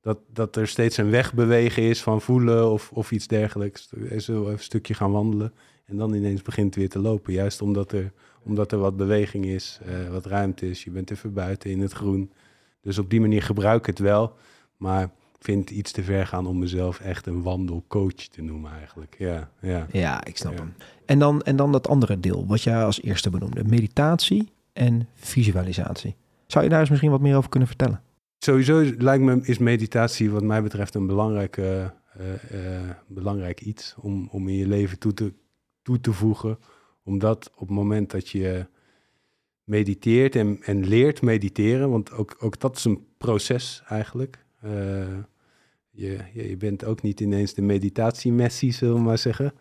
dat, 0.00 0.18
dat 0.32 0.56
er 0.56 0.68
steeds 0.68 0.96
een 0.96 1.10
weg 1.10 1.34
bewegen 1.34 1.82
is 1.82 2.02
van 2.02 2.20
voelen 2.20 2.70
of, 2.70 2.90
of 2.92 3.10
iets 3.10 3.26
dergelijks. 3.26 3.88
Zo 3.88 3.96
even 4.04 4.52
een 4.52 4.58
stukje 4.58 4.94
gaan 4.94 5.12
wandelen 5.12 5.52
en 5.84 5.96
dan 5.96 6.14
ineens 6.14 6.42
begint 6.42 6.66
het 6.66 6.76
weer 6.76 6.88
te 6.88 6.98
lopen. 6.98 7.32
Juist 7.32 7.62
omdat 7.62 7.92
er, 7.92 8.12
omdat 8.42 8.72
er 8.72 8.78
wat 8.78 8.96
beweging 8.96 9.44
is, 9.44 9.78
eh, 9.84 10.08
wat 10.10 10.26
ruimte 10.26 10.70
is. 10.70 10.84
Je 10.84 10.90
bent 10.90 11.10
even 11.10 11.32
buiten 11.32 11.70
in 11.70 11.80
het 11.80 11.92
groen. 11.92 12.32
Dus 12.88 12.98
op 12.98 13.10
die 13.10 13.20
manier 13.20 13.42
gebruik 13.42 13.78
ik 13.80 13.86
het 13.86 13.98
wel. 13.98 14.32
Maar 14.76 15.10
vind 15.38 15.68
het 15.68 15.78
iets 15.78 15.92
te 15.92 16.02
ver 16.02 16.26
gaan 16.26 16.46
om 16.46 16.58
mezelf 16.58 17.00
echt 17.00 17.26
een 17.26 17.42
wandelcoach 17.42 18.12
te 18.14 18.42
noemen 18.42 18.72
eigenlijk. 18.72 19.16
Ja, 19.18 19.50
ja. 19.60 19.86
Ja, 19.92 20.24
ik 20.24 20.36
snap 20.36 20.52
Ja. 20.52 20.58
hem. 20.58 20.74
En 21.06 21.18
dan, 21.18 21.42
en 21.42 21.56
dan 21.56 21.72
dat 21.72 21.88
andere 21.88 22.20
deel, 22.20 22.46
wat 22.46 22.62
jij 22.62 22.84
als 22.84 23.02
eerste 23.02 23.30
benoemde. 23.30 23.64
Meditatie 23.64 24.52
en 24.72 25.08
visualisatie. 25.14 26.16
Zou 26.46 26.64
je 26.64 26.70
daar 26.70 26.80
eens 26.80 26.88
misschien 26.88 27.10
wat 27.10 27.20
meer 27.20 27.36
over 27.36 27.50
kunnen 27.50 27.68
vertellen? 27.68 28.02
Sowieso 28.38 28.84
lijkt 28.98 29.24
me 29.24 29.40
is 29.42 29.58
meditatie 29.58 30.30
wat 30.30 30.42
mij 30.42 30.62
betreft 30.62 30.94
een 30.94 31.06
belangrijk, 31.06 31.56
eh, 31.56 31.84
eh, 31.84 31.90
belangrijk 33.06 33.60
iets 33.60 33.94
om, 34.00 34.28
om 34.30 34.48
in 34.48 34.56
je 34.56 34.66
leven 34.68 34.98
toe 34.98 35.14
te, 35.14 35.32
toe 35.82 36.00
te 36.00 36.12
voegen. 36.12 36.58
Omdat 37.04 37.50
op 37.54 37.68
het 37.68 37.76
moment 37.76 38.10
dat 38.10 38.28
je 38.28 38.66
mediteert 39.68 40.36
en, 40.36 40.58
en 40.62 40.86
leert 40.86 41.22
mediteren, 41.22 41.90
want 41.90 42.12
ook, 42.12 42.36
ook 42.40 42.60
dat 42.60 42.76
is 42.76 42.84
een 42.84 43.06
proces 43.18 43.82
eigenlijk. 43.88 44.44
Eh, 44.60 44.70
je, 45.90 46.18
je, 46.32 46.56
bent 46.56 46.84
ook 46.84 47.02
niet 47.02 47.20
ineens 47.20 47.54
de 47.54 47.62
meditatie-messie, 47.62 48.72
zullen 48.72 48.94
we 48.94 49.00
maar 49.00 49.18
zeggen. 49.18 49.52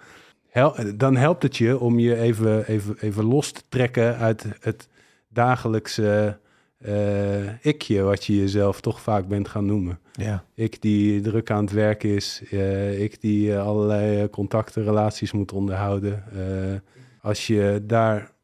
Hel- 0.48 0.76
dan 0.96 1.16
helpt 1.16 1.44
het 1.44 1.58
je 1.58 1.80
om 1.80 2.00
je 2.00 2.16
even, 2.16 2.68
even, 2.68 2.96
even 3.00 3.26
los 3.26 3.52
te 3.52 3.62
trekken 3.70 4.18
uit 4.18 4.46
het 4.60 4.88
dagelijkse 5.28 6.40
eh, 6.78 7.66
ikje, 7.66 8.02
wat 8.02 8.26
je 8.26 8.36
jezelf 8.36 8.82
toch 8.82 9.02
vaak 9.02 9.28
bent 9.28 9.48
gaan 9.48 9.66
noemen. 9.66 10.00
Ja. 10.12 10.44
Ik 10.54 10.82
die 10.82 11.22
druk 11.22 11.52
aan 11.52 11.64
het 11.64 11.74
werk 11.74 12.04
is, 12.04 12.44
eh, 12.50 13.02
ik 13.02 13.22
die 13.22 13.58
allerlei 13.58 14.30
contacten, 14.30 14.84
relaties 14.84 15.32
moet 15.32 15.52
onderhouden. 15.52 16.24
Als 17.22 17.48
je 17.48 17.84
daar 17.86 18.36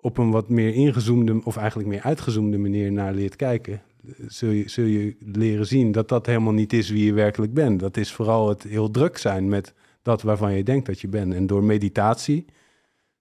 op 0.00 0.18
een 0.18 0.30
wat 0.30 0.48
meer 0.48 0.74
ingezoomde, 0.74 1.40
of 1.44 1.56
eigenlijk 1.56 1.88
meer 1.88 2.02
uitgezoomde 2.02 2.58
manier 2.58 2.92
naar 2.92 3.14
leert 3.14 3.36
kijken, 3.36 3.82
zul 4.26 4.50
je, 4.50 4.68
zul 4.68 4.84
je 4.84 5.16
leren 5.20 5.66
zien 5.66 5.92
dat 5.92 6.08
dat 6.08 6.26
helemaal 6.26 6.52
niet 6.52 6.72
is 6.72 6.90
wie 6.90 7.04
je 7.04 7.12
werkelijk 7.12 7.54
bent. 7.54 7.80
Dat 7.80 7.96
is 7.96 8.12
vooral 8.12 8.48
het 8.48 8.62
heel 8.62 8.90
druk 8.90 9.18
zijn 9.18 9.48
met 9.48 9.74
dat 10.02 10.22
waarvan 10.22 10.52
je 10.52 10.62
denkt 10.62 10.86
dat 10.86 11.00
je 11.00 11.08
bent. 11.08 11.34
En 11.34 11.46
door 11.46 11.64
meditatie, 11.64 12.44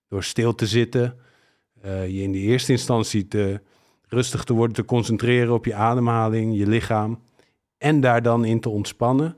door 0.08 0.24
stil 0.24 0.56
te 0.56 0.68
zitten, 0.68 1.18
eh, 1.82 2.08
je 2.08 2.22
in 2.22 2.32
de 2.32 2.38
eerste 2.38 2.72
instantie 2.72 3.28
te 3.28 3.62
rustig 4.08 4.44
te 4.44 4.54
worden, 4.54 4.76
te 4.76 4.86
concentreren 4.86 5.54
op 5.54 5.66
je 5.66 5.74
ademhaling, 5.74 6.58
je 6.58 6.68
lichaam 6.68 7.20
en 7.78 8.00
daar 8.02 8.22
dan 8.22 8.46
in 8.46 8.60
te 8.60 8.70
ontspannen. 8.70 9.36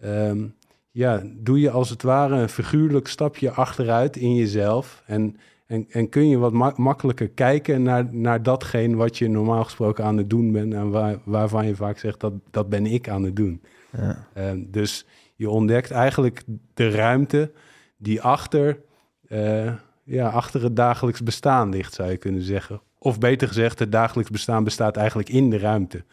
Ehm, 0.00 0.46
ja, 0.90 1.22
doe 1.24 1.60
je 1.60 1.70
als 1.70 1.90
het 1.90 2.02
ware 2.02 2.36
een 2.36 2.48
figuurlijk 2.48 3.08
stapje 3.08 3.50
achteruit 3.50 4.16
in 4.16 4.34
jezelf. 4.34 5.02
En, 5.06 5.36
en, 5.72 5.86
en 5.90 6.08
kun 6.08 6.28
je 6.28 6.38
wat 6.38 6.52
ma- 6.52 6.74
makkelijker 6.76 7.28
kijken 7.28 7.82
naar, 7.82 8.14
naar 8.14 8.42
datgene 8.42 8.96
wat 8.96 9.18
je 9.18 9.28
normaal 9.28 9.64
gesproken 9.64 10.04
aan 10.04 10.16
het 10.16 10.30
doen 10.30 10.52
bent. 10.52 10.72
En 10.74 10.90
waar, 10.90 11.18
waarvan 11.24 11.66
je 11.66 11.76
vaak 11.76 11.98
zegt 11.98 12.20
dat, 12.20 12.32
dat 12.50 12.68
ben 12.68 12.86
ik 12.86 13.08
aan 13.08 13.22
het 13.22 13.36
doen. 13.36 13.62
Ja. 13.96 14.28
Ehm, 14.34 14.62
dus 14.66 15.06
je 15.34 15.50
ontdekt 15.50 15.90
eigenlijk 15.90 16.42
de 16.74 16.90
ruimte 16.90 17.52
die 17.96 18.20
achter, 18.20 18.80
eh, 19.28 19.72
ja, 20.04 20.28
achter 20.28 20.62
het 20.62 20.76
dagelijks 20.76 21.22
bestaan 21.22 21.68
ligt, 21.70 21.94
zou 21.94 22.10
je 22.10 22.16
kunnen 22.16 22.42
zeggen. 22.42 22.80
Of 22.98 23.18
beter 23.18 23.48
gezegd, 23.48 23.78
het 23.78 23.92
dagelijks 23.92 24.30
bestaan 24.30 24.64
bestaat 24.64 24.96
eigenlijk 24.96 25.28
in 25.28 25.50
de 25.50 25.58
ruimte. 25.58 26.04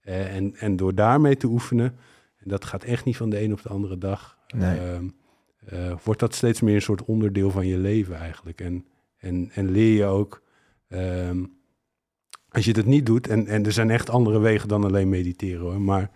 Eh, 0.00 0.36
en, 0.36 0.54
en 0.56 0.76
door 0.76 0.94
daarmee 0.94 1.36
te 1.36 1.46
oefenen, 1.46 1.96
en 2.36 2.48
dat 2.48 2.64
gaat 2.64 2.84
echt 2.84 3.04
niet 3.04 3.16
van 3.16 3.30
de 3.30 3.42
een 3.42 3.52
op 3.52 3.62
de 3.62 3.68
andere 3.68 3.98
dag, 3.98 4.38
Nee. 4.56 4.78
ehm, 4.78 5.04
eh, 5.66 5.92
wordt 6.04 6.20
dat 6.20 6.34
steeds 6.34 6.60
meer 6.60 6.74
een 6.74 6.82
soort 6.82 7.04
onderdeel 7.04 7.50
van 7.50 7.66
je 7.66 7.78
leven 7.78 8.16
eigenlijk. 8.16 8.60
En, 8.60 8.84
en, 9.24 9.50
en 9.54 9.70
leer 9.70 9.96
je 9.96 10.04
ook, 10.04 10.42
ehm, 10.88 11.44
als 12.48 12.64
je 12.64 12.72
dat 12.72 12.84
niet 12.84 13.06
doet, 13.06 13.28
en, 13.28 13.46
en 13.46 13.64
er 13.64 13.72
zijn 13.72 13.90
echt 13.90 14.10
andere 14.10 14.38
wegen 14.38 14.68
dan 14.68 14.84
alleen 14.84 15.08
mediteren 15.08 15.60
hoor, 15.60 15.80
maar 15.80 16.10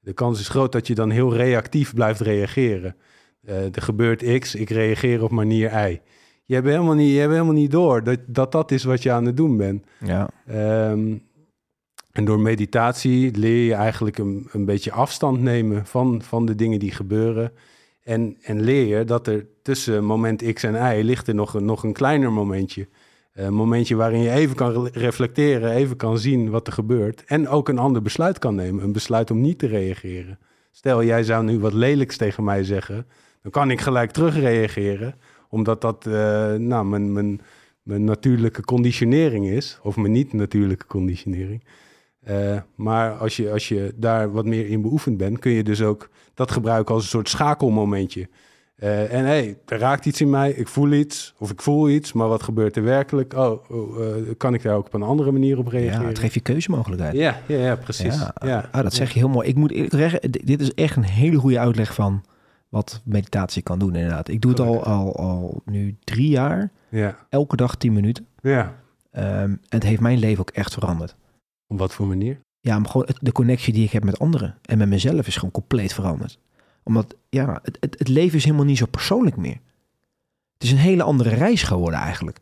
de 0.00 0.12
kans 0.12 0.40
is 0.40 0.48
groot 0.48 0.72
dat 0.72 0.86
je 0.86 0.94
dan 0.94 1.10
heel 1.10 1.34
reactief 1.34 1.94
blijft 1.94 2.20
reageren. 2.20 2.96
Eh, 3.42 3.64
er 3.64 3.82
gebeurt 3.82 4.38
X, 4.38 4.54
ik 4.54 4.70
reageer 4.70 5.22
op 5.22 5.30
manier 5.30 5.88
Y. 5.88 6.00
Je 6.44 6.54
hebt 6.54 6.66
helemaal 6.66 6.94
niet, 6.94 7.12
je 7.12 7.18
hebt 7.18 7.32
helemaal 7.32 7.52
niet 7.52 7.70
door 7.70 8.04
dat, 8.04 8.18
dat 8.26 8.52
dat 8.52 8.70
is 8.70 8.84
wat 8.84 9.02
je 9.02 9.12
aan 9.12 9.24
het 9.24 9.36
doen 9.36 9.56
bent. 9.56 9.86
Ja. 10.04 10.30
Ehm, 10.46 11.16
en 12.12 12.24
door 12.24 12.40
meditatie 12.40 13.36
leer 13.36 13.64
je 13.64 13.74
eigenlijk 13.74 14.18
een, 14.18 14.48
een 14.52 14.64
beetje 14.64 14.92
afstand 14.92 15.40
nemen 15.40 15.86
van, 15.86 16.22
van 16.22 16.46
de 16.46 16.54
dingen 16.54 16.78
die 16.78 16.90
gebeuren. 16.90 17.52
En, 18.10 18.36
en 18.42 18.60
leer 18.60 18.98
je 18.98 19.04
dat 19.04 19.26
er 19.26 19.46
tussen 19.62 20.04
moment 20.04 20.52
X 20.52 20.62
en 20.62 20.98
Y 20.98 21.02
ligt 21.02 21.28
er 21.28 21.34
nog 21.34 21.54
een, 21.54 21.64
nog 21.64 21.84
een 21.84 21.92
kleiner 21.92 22.32
momentje. 22.32 22.88
Een 23.32 23.54
momentje 23.54 23.94
waarin 23.96 24.20
je 24.20 24.30
even 24.30 24.56
kan 24.56 24.72
re- 24.72 24.90
reflecteren, 24.92 25.70
even 25.70 25.96
kan 25.96 26.18
zien 26.18 26.50
wat 26.50 26.66
er 26.66 26.72
gebeurt. 26.72 27.24
En 27.24 27.48
ook 27.48 27.68
een 27.68 27.78
ander 27.78 28.02
besluit 28.02 28.38
kan 28.38 28.54
nemen. 28.54 28.84
Een 28.84 28.92
besluit 28.92 29.30
om 29.30 29.40
niet 29.40 29.58
te 29.58 29.66
reageren. 29.66 30.38
Stel, 30.70 31.04
jij 31.04 31.22
zou 31.22 31.44
nu 31.44 31.58
wat 31.58 31.72
lelijks 31.72 32.16
tegen 32.16 32.44
mij 32.44 32.64
zeggen. 32.64 33.06
Dan 33.42 33.50
kan 33.50 33.70
ik 33.70 33.80
gelijk 33.80 34.10
terugreageren. 34.10 35.14
Omdat 35.48 35.80
dat 35.80 36.06
eh, 36.06 36.54
nou, 36.54 36.84
mijn, 36.84 37.12
mijn, 37.12 37.40
mijn 37.82 38.04
natuurlijke 38.04 38.62
conditionering 38.62 39.48
is. 39.48 39.78
Of 39.82 39.96
mijn 39.96 40.12
niet-natuurlijke 40.12 40.86
conditionering. 40.86 41.64
Eh, 42.30 42.56
maar 42.74 43.12
als 43.12 43.36
je, 43.36 43.50
als 43.52 43.68
je 43.68 43.92
daar 43.96 44.32
wat 44.32 44.44
meer 44.44 44.66
in 44.68 44.82
beoefend 44.82 45.16
bent, 45.16 45.38
kun 45.38 45.50
je 45.52 45.62
dus 45.62 45.82
ook 45.82 46.08
dat 46.34 46.50
gebruiken 46.50 46.94
als 46.94 47.02
een 47.02 47.08
soort 47.10 47.28
schakelmomentje. 47.28 48.28
Eh, 48.76 49.12
en 49.12 49.24
hé, 49.24 49.30
hey, 49.30 49.58
er 49.66 49.78
raakt 49.78 50.06
iets 50.06 50.20
in 50.20 50.30
mij, 50.30 50.50
ik 50.50 50.68
voel 50.68 50.92
iets 50.92 51.34
of 51.38 51.50
ik 51.50 51.62
voel 51.62 51.88
iets, 51.88 52.12
maar 52.12 52.28
wat 52.28 52.42
gebeurt 52.42 52.76
er 52.76 52.82
werkelijk? 52.82 53.34
Oh, 53.34 53.70
oh, 53.70 54.04
eh, 54.06 54.12
kan 54.36 54.54
ik 54.54 54.62
daar 54.62 54.74
ook 54.76 54.86
op 54.86 54.94
een 54.94 55.02
andere 55.02 55.32
manier 55.32 55.58
op 55.58 55.64
ja, 55.72 55.78
reageren? 55.78 56.06
het 56.08 56.18
geeft 56.18 56.34
je 56.34 56.40
keuzemogelijkheid. 56.40 57.14
ja, 57.16 57.36
ja, 57.46 57.56
ja, 57.56 57.76
precies. 57.76 58.14
Ja, 58.18 58.34
Ja, 58.44 58.68
Ah, 58.72 58.82
dat 58.82 58.94
zeg 58.94 59.12
je 59.12 59.18
heel 59.18 59.28
mooi. 59.28 59.48
Ik 59.48 59.54
moet 59.56 59.70
eerlijk 59.70 59.94
zeggen, 59.94 60.20
d- 60.30 60.46
dit 60.46 60.60
is 60.60 60.74
echt 60.74 60.96
een 60.96 61.02
hele 61.04 61.36
goede 61.36 61.58
uitleg 61.58 61.94
van 61.94 62.24
wat 62.68 63.00
meditatie 63.04 63.62
kan 63.62 63.78
doen 63.78 63.94
inderdaad. 63.94 64.28
Ik 64.28 64.40
doe 64.40 64.50
het 64.50 64.60
al, 64.60 64.84
al, 64.84 65.16
al 65.16 65.62
nu 65.64 65.96
drie 66.04 66.28
jaar, 66.28 66.70
Ja, 66.88 67.16
elke 67.28 67.56
dag 67.56 67.74
tien 67.76 67.92
minuten. 67.92 68.26
ja. 68.42 68.74
Ehm, 69.10 69.26
en 69.42 69.60
het 69.68 69.82
heeft 69.82 70.00
mijn 70.00 70.18
leven 70.18 70.40
ook 70.40 70.50
echt 70.50 70.72
veranderd. 70.74 71.16
Op 71.70 71.78
wat 71.78 71.94
voor 71.94 72.06
manier? 72.06 72.40
Ja, 72.60 72.78
maar 72.78 72.90
gewoon 72.90 73.06
het- 73.06 73.18
de 73.20 73.32
connectie 73.32 73.72
die 73.72 73.84
ik 73.84 73.90
heb 73.92 74.04
met 74.04 74.18
anderen 74.18 74.58
en 74.62 74.78
met 74.78 74.88
mezelf 74.88 75.26
is 75.26 75.34
gewoon 75.34 75.50
compleet 75.50 75.92
veranderd. 75.92 76.38
Omdat, 76.82 77.14
ja, 77.28 77.60
het, 77.62 77.76
het, 77.80 77.98
het 77.98 78.08
leven 78.08 78.36
is 78.38 78.44
helemaal 78.44 78.64
niet 78.64 78.78
zo 78.78 78.86
persoonlijk 78.86 79.36
meer. 79.36 79.58
Het 80.52 80.62
is 80.62 80.70
een 80.70 80.78
hele 80.78 81.02
andere 81.02 81.30
reis 81.30 81.62
geworden 81.62 82.00
eigenlijk. 82.00 82.38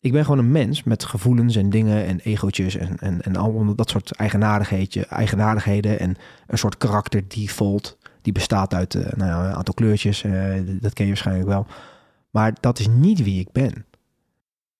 Ik 0.00 0.12
ben 0.12 0.24
gewoon 0.24 0.38
een 0.38 0.52
mens 0.52 0.82
met 0.82 1.04
gevoelens 1.04 1.56
en 1.56 1.70
dingen 1.70 2.04
en 2.06 2.20
egootjes 2.20 2.76
en, 2.76 2.98
en, 2.98 3.22
en 3.22 3.36
allemaal 3.36 3.74
dat 3.74 3.90
soort 3.90 4.10
eigenaardigheidje, 4.12 5.06
eigenaardigheden 5.06 5.98
en 6.00 6.16
een 6.46 6.58
soort 6.58 6.76
karakter 6.76 7.22
default. 7.28 7.98
Die 8.22 8.32
bestaat 8.32 8.74
uit 8.74 8.94
eh, 8.94 9.12
nou 9.12 9.30
ja, 9.30 9.48
een 9.48 9.54
aantal 9.54 9.74
kleurtjes, 9.74 10.22
eh, 10.24 10.54
dat 10.80 10.92
ken 10.92 11.04
je 11.04 11.10
waarschijnlijk 11.10 11.48
wel. 11.48 11.66
Maar 12.30 12.54
dat 12.60 12.78
is 12.78 12.88
niet 12.88 13.22
wie 13.22 13.40
ik 13.40 13.52
ben. 13.52 13.86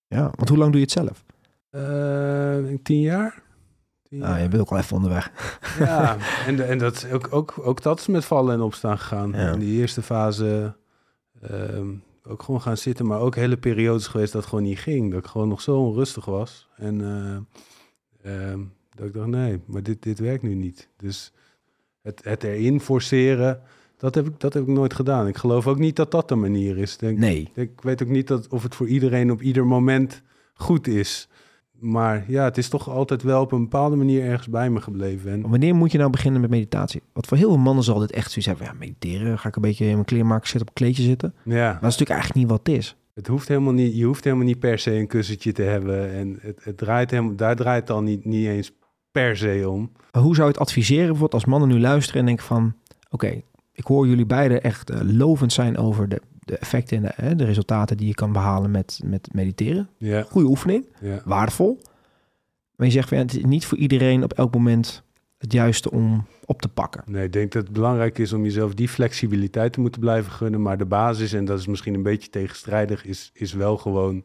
Ja, 0.06 0.30
want 0.34 0.48
hoe 0.48 0.58
lang 0.58 0.70
doe 0.72 0.80
je 0.80 0.86
het 0.86 0.94
zelf? 0.94 1.24
Eh, 1.70 2.74
tien 2.82 3.00
jaar? 3.00 3.42
Ah, 4.20 4.40
je 4.40 4.48
bent 4.48 4.62
ook 4.62 4.70
al 4.70 4.78
even 4.78 4.96
onderweg. 4.96 5.30
Ja, 5.78 6.16
en, 6.46 6.68
en 6.68 6.78
dat, 6.78 7.06
ook, 7.12 7.28
ook, 7.30 7.54
ook 7.62 7.82
dat 7.82 7.98
is 7.98 8.06
met 8.06 8.24
vallen 8.24 8.54
en 8.54 8.60
opstaan 8.60 8.98
gegaan. 8.98 9.32
Ja. 9.32 9.52
In 9.52 9.58
die 9.58 9.80
eerste 9.80 10.02
fase 10.02 10.74
ehm, 11.40 11.86
ook 12.24 12.42
gewoon 12.42 12.60
gaan 12.60 12.76
zitten, 12.76 13.06
maar 13.06 13.20
ook 13.20 13.34
hele 13.34 13.56
periodes 13.56 14.06
geweest 14.06 14.32
dat 14.32 14.40
het 14.40 14.50
gewoon 14.50 14.64
niet 14.64 14.78
ging. 14.78 15.10
Dat 15.10 15.24
ik 15.24 15.30
gewoon 15.30 15.48
nog 15.48 15.60
zo 15.60 15.76
onrustig 15.76 16.24
was. 16.24 16.68
En 16.76 17.00
eh, 18.22 18.50
ehm, 18.50 18.60
dat 18.94 19.06
ik 19.06 19.12
dacht, 19.12 19.26
nee, 19.26 19.60
maar 19.66 19.82
dit, 19.82 20.02
dit 20.02 20.18
werkt 20.18 20.42
nu 20.42 20.54
niet. 20.54 20.88
Dus 20.96 21.32
het, 22.02 22.20
het 22.24 22.42
erin 22.42 22.80
forceren, 22.80 23.60
dat 23.96 24.14
heb, 24.14 24.26
ik, 24.26 24.40
dat 24.40 24.54
heb 24.54 24.62
ik 24.62 24.68
nooit 24.68 24.94
gedaan. 24.94 25.26
Ik 25.26 25.36
geloof 25.36 25.66
ook 25.66 25.78
niet 25.78 25.96
dat 25.96 26.10
dat 26.10 26.28
de 26.28 26.34
manier 26.34 26.78
is. 26.78 26.96
Denk, 26.96 27.18
Nee, 27.18 27.50
ik 27.54 27.80
weet 27.80 28.02
ook 28.02 28.08
niet 28.08 28.26
dat, 28.26 28.48
of 28.48 28.62
het 28.62 28.74
voor 28.74 28.88
iedereen 28.88 29.30
op 29.30 29.42
ieder 29.42 29.66
moment 29.66 30.22
goed 30.54 30.86
is. 30.86 31.28
Maar 31.78 32.24
ja, 32.26 32.44
het 32.44 32.58
is 32.58 32.68
toch 32.68 32.88
altijd 32.88 33.22
wel 33.22 33.40
op 33.40 33.52
een 33.52 33.62
bepaalde 33.62 33.96
manier 33.96 34.24
ergens 34.24 34.48
bij 34.48 34.70
me 34.70 34.80
gebleven. 34.80 35.32
En 35.32 35.48
Wanneer 35.50 35.74
moet 35.74 35.92
je 35.92 35.98
nou 35.98 36.10
beginnen 36.10 36.40
met 36.40 36.50
meditatie? 36.50 37.02
Want 37.12 37.26
voor 37.26 37.36
heel 37.36 37.48
veel 37.48 37.58
mannen 37.58 37.84
zal 37.84 37.98
dit 37.98 38.12
echt 38.12 38.30
zoiets 38.30 38.46
hebben. 38.46 38.66
Ja, 38.66 38.72
mediteren, 38.78 39.38
ga 39.38 39.48
ik 39.48 39.56
een 39.56 39.62
beetje 39.62 39.84
in 39.84 39.92
mijn 39.92 40.04
kleermaker 40.04 40.46
zitten, 40.46 40.60
op 40.60 40.68
een 40.68 40.84
kleedje 40.84 41.02
zitten. 41.02 41.34
Maar 41.42 41.56
ja, 41.56 41.66
dat 41.66 41.74
is 41.74 41.80
natuurlijk 41.80 42.10
eigenlijk 42.10 42.40
niet 42.40 42.50
wat 42.50 42.66
het 42.66 42.76
is. 42.76 42.96
het 43.14 43.26
hoeft 43.26 43.48
helemaal 43.48 43.72
niet, 43.72 43.96
je 43.96 44.04
hoeft 44.04 44.24
helemaal 44.24 44.46
niet 44.46 44.58
per 44.58 44.78
se 44.78 44.92
een 44.94 45.06
kussentje 45.06 45.52
te 45.52 45.62
hebben. 45.62 46.12
En 46.12 46.38
het, 46.40 46.64
het 46.64 46.76
draait 46.76 47.10
helemaal, 47.10 47.36
daar 47.36 47.56
draait 47.56 47.80
het 47.80 47.90
al 47.90 48.02
niet, 48.02 48.24
niet 48.24 48.46
eens 48.46 48.72
per 49.12 49.36
se 49.36 49.64
om. 49.68 49.92
Maar 50.12 50.22
hoe 50.22 50.34
zou 50.34 50.46
je 50.46 50.52
het 50.52 50.62
adviseren 50.62 51.06
bijvoorbeeld 51.06 51.34
als 51.34 51.44
mannen 51.44 51.68
nu 51.68 51.80
luisteren 51.80 52.20
en 52.20 52.26
denken 52.26 52.44
van... 52.44 52.74
Oké, 53.10 53.42
ik 53.72 53.84
hoor 53.84 54.06
jullie 54.06 54.26
beiden 54.26 54.62
echt 54.62 54.90
eh, 54.90 55.00
lovend 55.02 55.52
zijn 55.52 55.78
over 55.78 56.08
de, 56.08 56.20
de 56.48 56.58
effecten 56.58 56.96
en 56.96 57.02
de, 57.02 57.12
hè, 57.14 57.36
de 57.36 57.44
resultaten 57.44 57.96
die 57.96 58.06
je 58.06 58.14
kan 58.14 58.32
behalen 58.32 58.70
met, 58.70 59.00
met 59.04 59.28
mediteren. 59.32 59.88
Ja, 59.96 60.22
Goede 60.22 60.48
oefening, 60.48 60.86
ja. 61.00 61.22
waardevol. 61.24 61.80
Maar 62.76 62.86
je 62.86 62.92
zegt 62.92 63.08
van 63.08 63.16
ja, 63.16 63.22
het 63.22 63.36
is 63.36 63.44
niet 63.44 63.66
voor 63.66 63.78
iedereen 63.78 64.22
op 64.24 64.32
elk 64.32 64.54
moment 64.54 65.02
het 65.38 65.52
juiste 65.52 65.90
om 65.90 66.26
op 66.44 66.62
te 66.62 66.68
pakken. 66.68 67.02
Nee, 67.06 67.24
ik 67.24 67.32
denk 67.32 67.52
dat 67.52 67.62
het 67.62 67.72
belangrijk 67.72 68.18
is 68.18 68.32
om 68.32 68.42
jezelf 68.44 68.74
die 68.74 68.88
flexibiliteit 68.88 69.72
te 69.72 69.80
moeten 69.80 70.00
blijven 70.00 70.32
gunnen. 70.32 70.62
Maar 70.62 70.78
de 70.78 70.86
basis, 70.86 71.32
en 71.32 71.44
dat 71.44 71.58
is 71.58 71.66
misschien 71.66 71.94
een 71.94 72.02
beetje 72.02 72.30
tegenstrijdig, 72.30 73.04
is, 73.04 73.30
is 73.34 73.52
wel 73.52 73.76
gewoon 73.76 74.24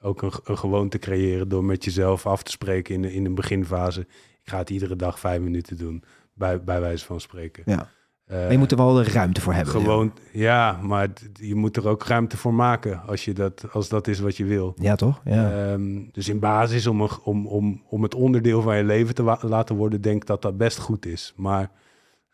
ook 0.00 0.22
een, 0.22 0.32
een 0.44 0.58
gewoonte 0.58 0.98
creëren 0.98 1.48
door 1.48 1.64
met 1.64 1.84
jezelf 1.84 2.26
af 2.26 2.42
te 2.42 2.50
spreken 2.50 2.94
in, 2.94 3.04
in 3.04 3.24
een 3.24 3.34
beginfase. 3.34 4.00
Ik 4.42 4.50
ga 4.50 4.58
het 4.58 4.70
iedere 4.70 4.96
dag 4.96 5.18
vijf 5.18 5.40
minuten 5.40 5.76
doen, 5.76 6.04
bij, 6.32 6.64
bij 6.64 6.80
wijze 6.80 7.04
van 7.04 7.20
spreken. 7.20 7.62
Ja. 7.66 7.88
Eh, 8.26 8.36
Maar 8.38 8.52
je 8.52 8.58
moet 8.58 8.70
er 8.70 8.76
wel 8.76 8.94
de 8.94 9.02
ruimte 9.04 9.40
voor 9.40 9.52
hebben. 9.52 9.72
gewoon, 9.72 10.12
ja, 10.32 10.78
maar 10.82 11.08
je 11.32 11.54
moet 11.54 11.76
er 11.76 11.88
ook 11.88 12.04
ruimte 12.04 12.36
voor 12.36 12.54
maken 12.54 13.00
als, 13.06 13.24
je 13.24 13.32
dat, 13.32 13.64
als 13.72 13.88
dat 13.88 14.06
is 14.08 14.18
wat 14.20 14.36
je 14.36 14.44
wil. 14.44 14.74
Ja, 14.80 14.94
toch? 14.94 15.20
Ja. 15.24 15.70
Ehm, 15.72 16.02
dus 16.12 16.28
in 16.28 16.38
basis 16.38 16.86
om, 16.86 17.00
een- 17.00 17.18
om, 17.24 17.46
om, 17.46 17.82
om 17.88 18.02
het 18.02 18.14
onderdeel 18.14 18.62
van 18.62 18.76
je 18.76 18.84
leven 18.84 19.14
te 19.14 19.36
laten 19.48 19.76
worden, 19.76 20.00
denk 20.00 20.16
ik 20.22 20.26
dat 20.28 20.42
dat 20.42 20.56
best 20.56 20.78
goed 20.78 21.06
is. 21.06 21.32
Maar, 21.36 21.70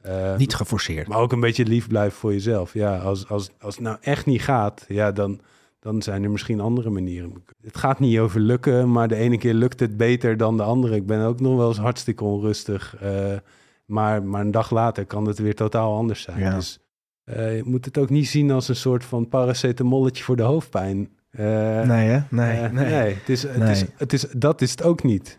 eh, 0.03 0.36
niet 0.36 0.55
geforceerd. 0.55 1.09
maar 1.09 1.18
ook 1.18 1.32
een 1.32 1.41
beetje 1.41 1.64
lief 1.64 1.86
blijven 1.88 2.18
voor 2.18 2.32
jezelf. 2.32 2.74
Ja, 2.74 2.99
als, 2.99 3.28
als, 3.28 3.51
als 3.61 3.74
het 3.74 3.84
nou 3.84 3.97
echt 4.01 4.26
niet 4.26 4.43
gaat, 4.43 4.84
ja, 4.88 5.12
dan, 5.12 5.41
dan 5.80 6.03
zijn 6.03 6.22
er 6.24 6.30
misschien 6.30 6.61
andere 6.61 6.91
manieren. 6.91 7.32
Het 7.62 7.76
gaat 7.76 7.99
niet 7.99 8.18
over 8.18 8.41
lukken, 8.41 8.93
maar 8.93 9.09
de 9.09 9.16
ene 9.16 9.38
keer 9.38 9.55
lukt 9.55 9.80
het 9.80 9.97
beter 9.97 10.36
dan 10.36 10.57
de 10.57 10.62
andere. 10.62 10.95
Ik 10.97 11.07
ben 11.07 11.24
ook 11.24 11.41
nog 11.41 11.57
wel 11.57 11.68
eens 11.68 11.78
hartstikke 11.78 12.24
onrustig. 12.24 12.97
eh, 13.01 13.36
maar, 13.91 14.22
maar 14.22 14.41
een 14.41 14.51
dag 14.51 14.70
later 14.70 15.07
kan 15.07 15.26
het 15.26 15.38
weer 15.38 15.55
totaal 15.55 15.97
anders 15.97 16.22
zijn. 16.22 16.38
Ja. 16.38 16.55
Dus 16.55 16.78
eh, 17.24 17.57
je 17.57 17.62
moet 17.64 17.84
het 17.84 17.99
ook 17.99 18.11
niet 18.11 18.28
zien 18.28 18.51
als 18.51 18.68
een 18.68 18.76
soort 18.76 19.05
van 19.05 19.28
paracetamolletje 19.28 20.24
voor 20.24 20.36
de 20.36 20.43
hoofdpijn. 20.43 21.09
Eh, 21.30 21.82
nee, 21.82 22.09
hè? 22.09 22.20
Nee, 22.30 22.59
eh, 22.59 22.70
nee. 22.70 23.14
het 23.14 23.28
is, 23.28 23.43
het 23.43 23.57
Nee. 23.57 23.70
Is, 23.70 23.84
het 23.97 24.12
is, 24.12 24.26
dat 24.36 24.61
is 24.61 24.70
het 24.70 24.82
ook 24.82 25.03
niet. 25.03 25.38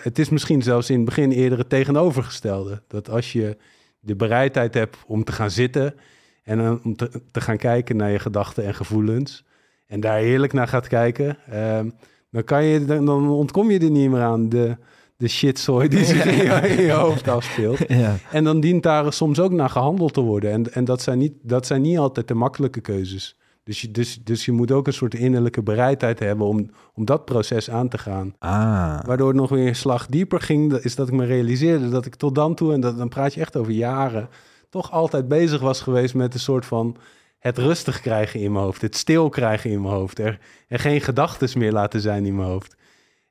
Het 0.00 0.18
is 0.18 0.28
misschien 0.28 0.62
zelfs 0.62 0.90
in 0.90 0.96
het 0.96 1.04
begin 1.04 1.30
eerder 1.30 1.58
het 1.58 1.68
tegenovergestelde. 1.68 2.82
Dat 2.88 3.10
als 3.10 3.32
je 3.32 3.56
de 4.00 4.16
bereidheid 4.16 4.74
hebt 4.74 4.96
om 5.06 5.24
te 5.24 5.32
gaan 5.32 5.50
zitten 5.50 5.94
en 6.42 6.58
dan 6.58 6.80
om 6.84 6.96
te, 6.96 7.22
te 7.30 7.40
gaan 7.40 7.56
kijken 7.56 7.96
naar 7.96 8.10
je 8.10 8.18
gedachten 8.18 8.64
en 8.64 8.74
gevoelens 8.74 9.44
en 9.86 10.00
daar 10.00 10.18
eerlijk 10.18 10.52
naar 10.52 10.68
gaat 10.68 10.88
kijken, 10.88 11.36
ehm, 11.50 11.90
dan, 12.30 12.44
kan 12.44 12.64
je, 12.64 12.84
dan, 12.84 13.06
dan 13.06 13.30
ontkom 13.30 13.70
je 13.70 13.78
er 13.78 13.90
niet 13.90 14.10
meer 14.10 14.22
aan 14.22 14.48
de, 14.48 14.76
de 15.16 15.28
shitzooi 15.28 15.88
die 15.88 16.04
zich 16.14 16.24
in 16.24 16.36
je, 16.36 16.68
in 16.68 16.82
je 16.82 16.92
hoofd 16.92 17.28
afspeelt. 17.28 17.78
Ja. 17.88 18.16
En 18.30 18.44
dan 18.44 18.60
dient 18.60 18.82
daar 18.82 19.12
soms 19.12 19.40
ook 19.40 19.52
naar 19.52 19.70
gehandeld 19.70 20.14
te 20.14 20.20
worden. 20.20 20.50
En, 20.50 20.72
en 20.72 20.84
dat, 20.84 21.02
zijn 21.02 21.18
niet, 21.18 21.32
dat 21.42 21.66
zijn 21.66 21.82
niet 21.82 21.98
altijd 21.98 22.28
de 22.28 22.34
makkelijke 22.34 22.80
keuzes. 22.80 23.36
Dus 23.66 23.80
je, 23.80 23.90
dus, 23.90 24.18
dus 24.24 24.44
je 24.44 24.52
moet 24.52 24.72
ook 24.72 24.86
een 24.86 24.92
soort 24.92 25.14
innerlijke 25.14 25.62
bereidheid 25.62 26.18
hebben 26.18 26.46
om, 26.46 26.70
om 26.94 27.04
dat 27.04 27.24
proces 27.24 27.70
aan 27.70 27.88
te 27.88 27.98
gaan. 27.98 28.34
Ah. 28.38 29.04
Waardoor 29.04 29.28
het 29.28 29.36
nog 29.36 29.50
weer 29.50 29.66
een 29.66 29.76
slag 29.76 30.06
dieper 30.06 30.40
ging, 30.40 30.72
is 30.72 30.94
dat 30.94 31.08
ik 31.08 31.14
me 31.14 31.24
realiseerde 31.24 31.88
dat 31.88 32.06
ik 32.06 32.14
tot 32.14 32.34
dan 32.34 32.54
toe, 32.54 32.72
en 32.72 32.80
dat, 32.80 32.98
dan 32.98 33.08
praat 33.08 33.34
je 33.34 33.40
echt 33.40 33.56
over 33.56 33.72
jaren, 33.72 34.28
toch 34.70 34.90
altijd 34.90 35.28
bezig 35.28 35.60
was 35.60 35.80
geweest 35.80 36.14
met 36.14 36.34
een 36.34 36.40
soort 36.40 36.66
van 36.66 36.96
het 37.38 37.58
rustig 37.58 38.00
krijgen 38.00 38.40
in 38.40 38.52
mijn 38.52 38.64
hoofd, 38.64 38.82
het 38.82 38.96
stil 38.96 39.28
krijgen 39.28 39.70
in 39.70 39.82
mijn 39.82 39.94
hoofd, 39.94 40.18
er, 40.18 40.38
er 40.68 40.78
geen 40.78 41.00
gedachten 41.00 41.58
meer 41.58 41.72
laten 41.72 42.00
zijn 42.00 42.26
in 42.26 42.36
mijn 42.36 42.48
hoofd. 42.48 42.76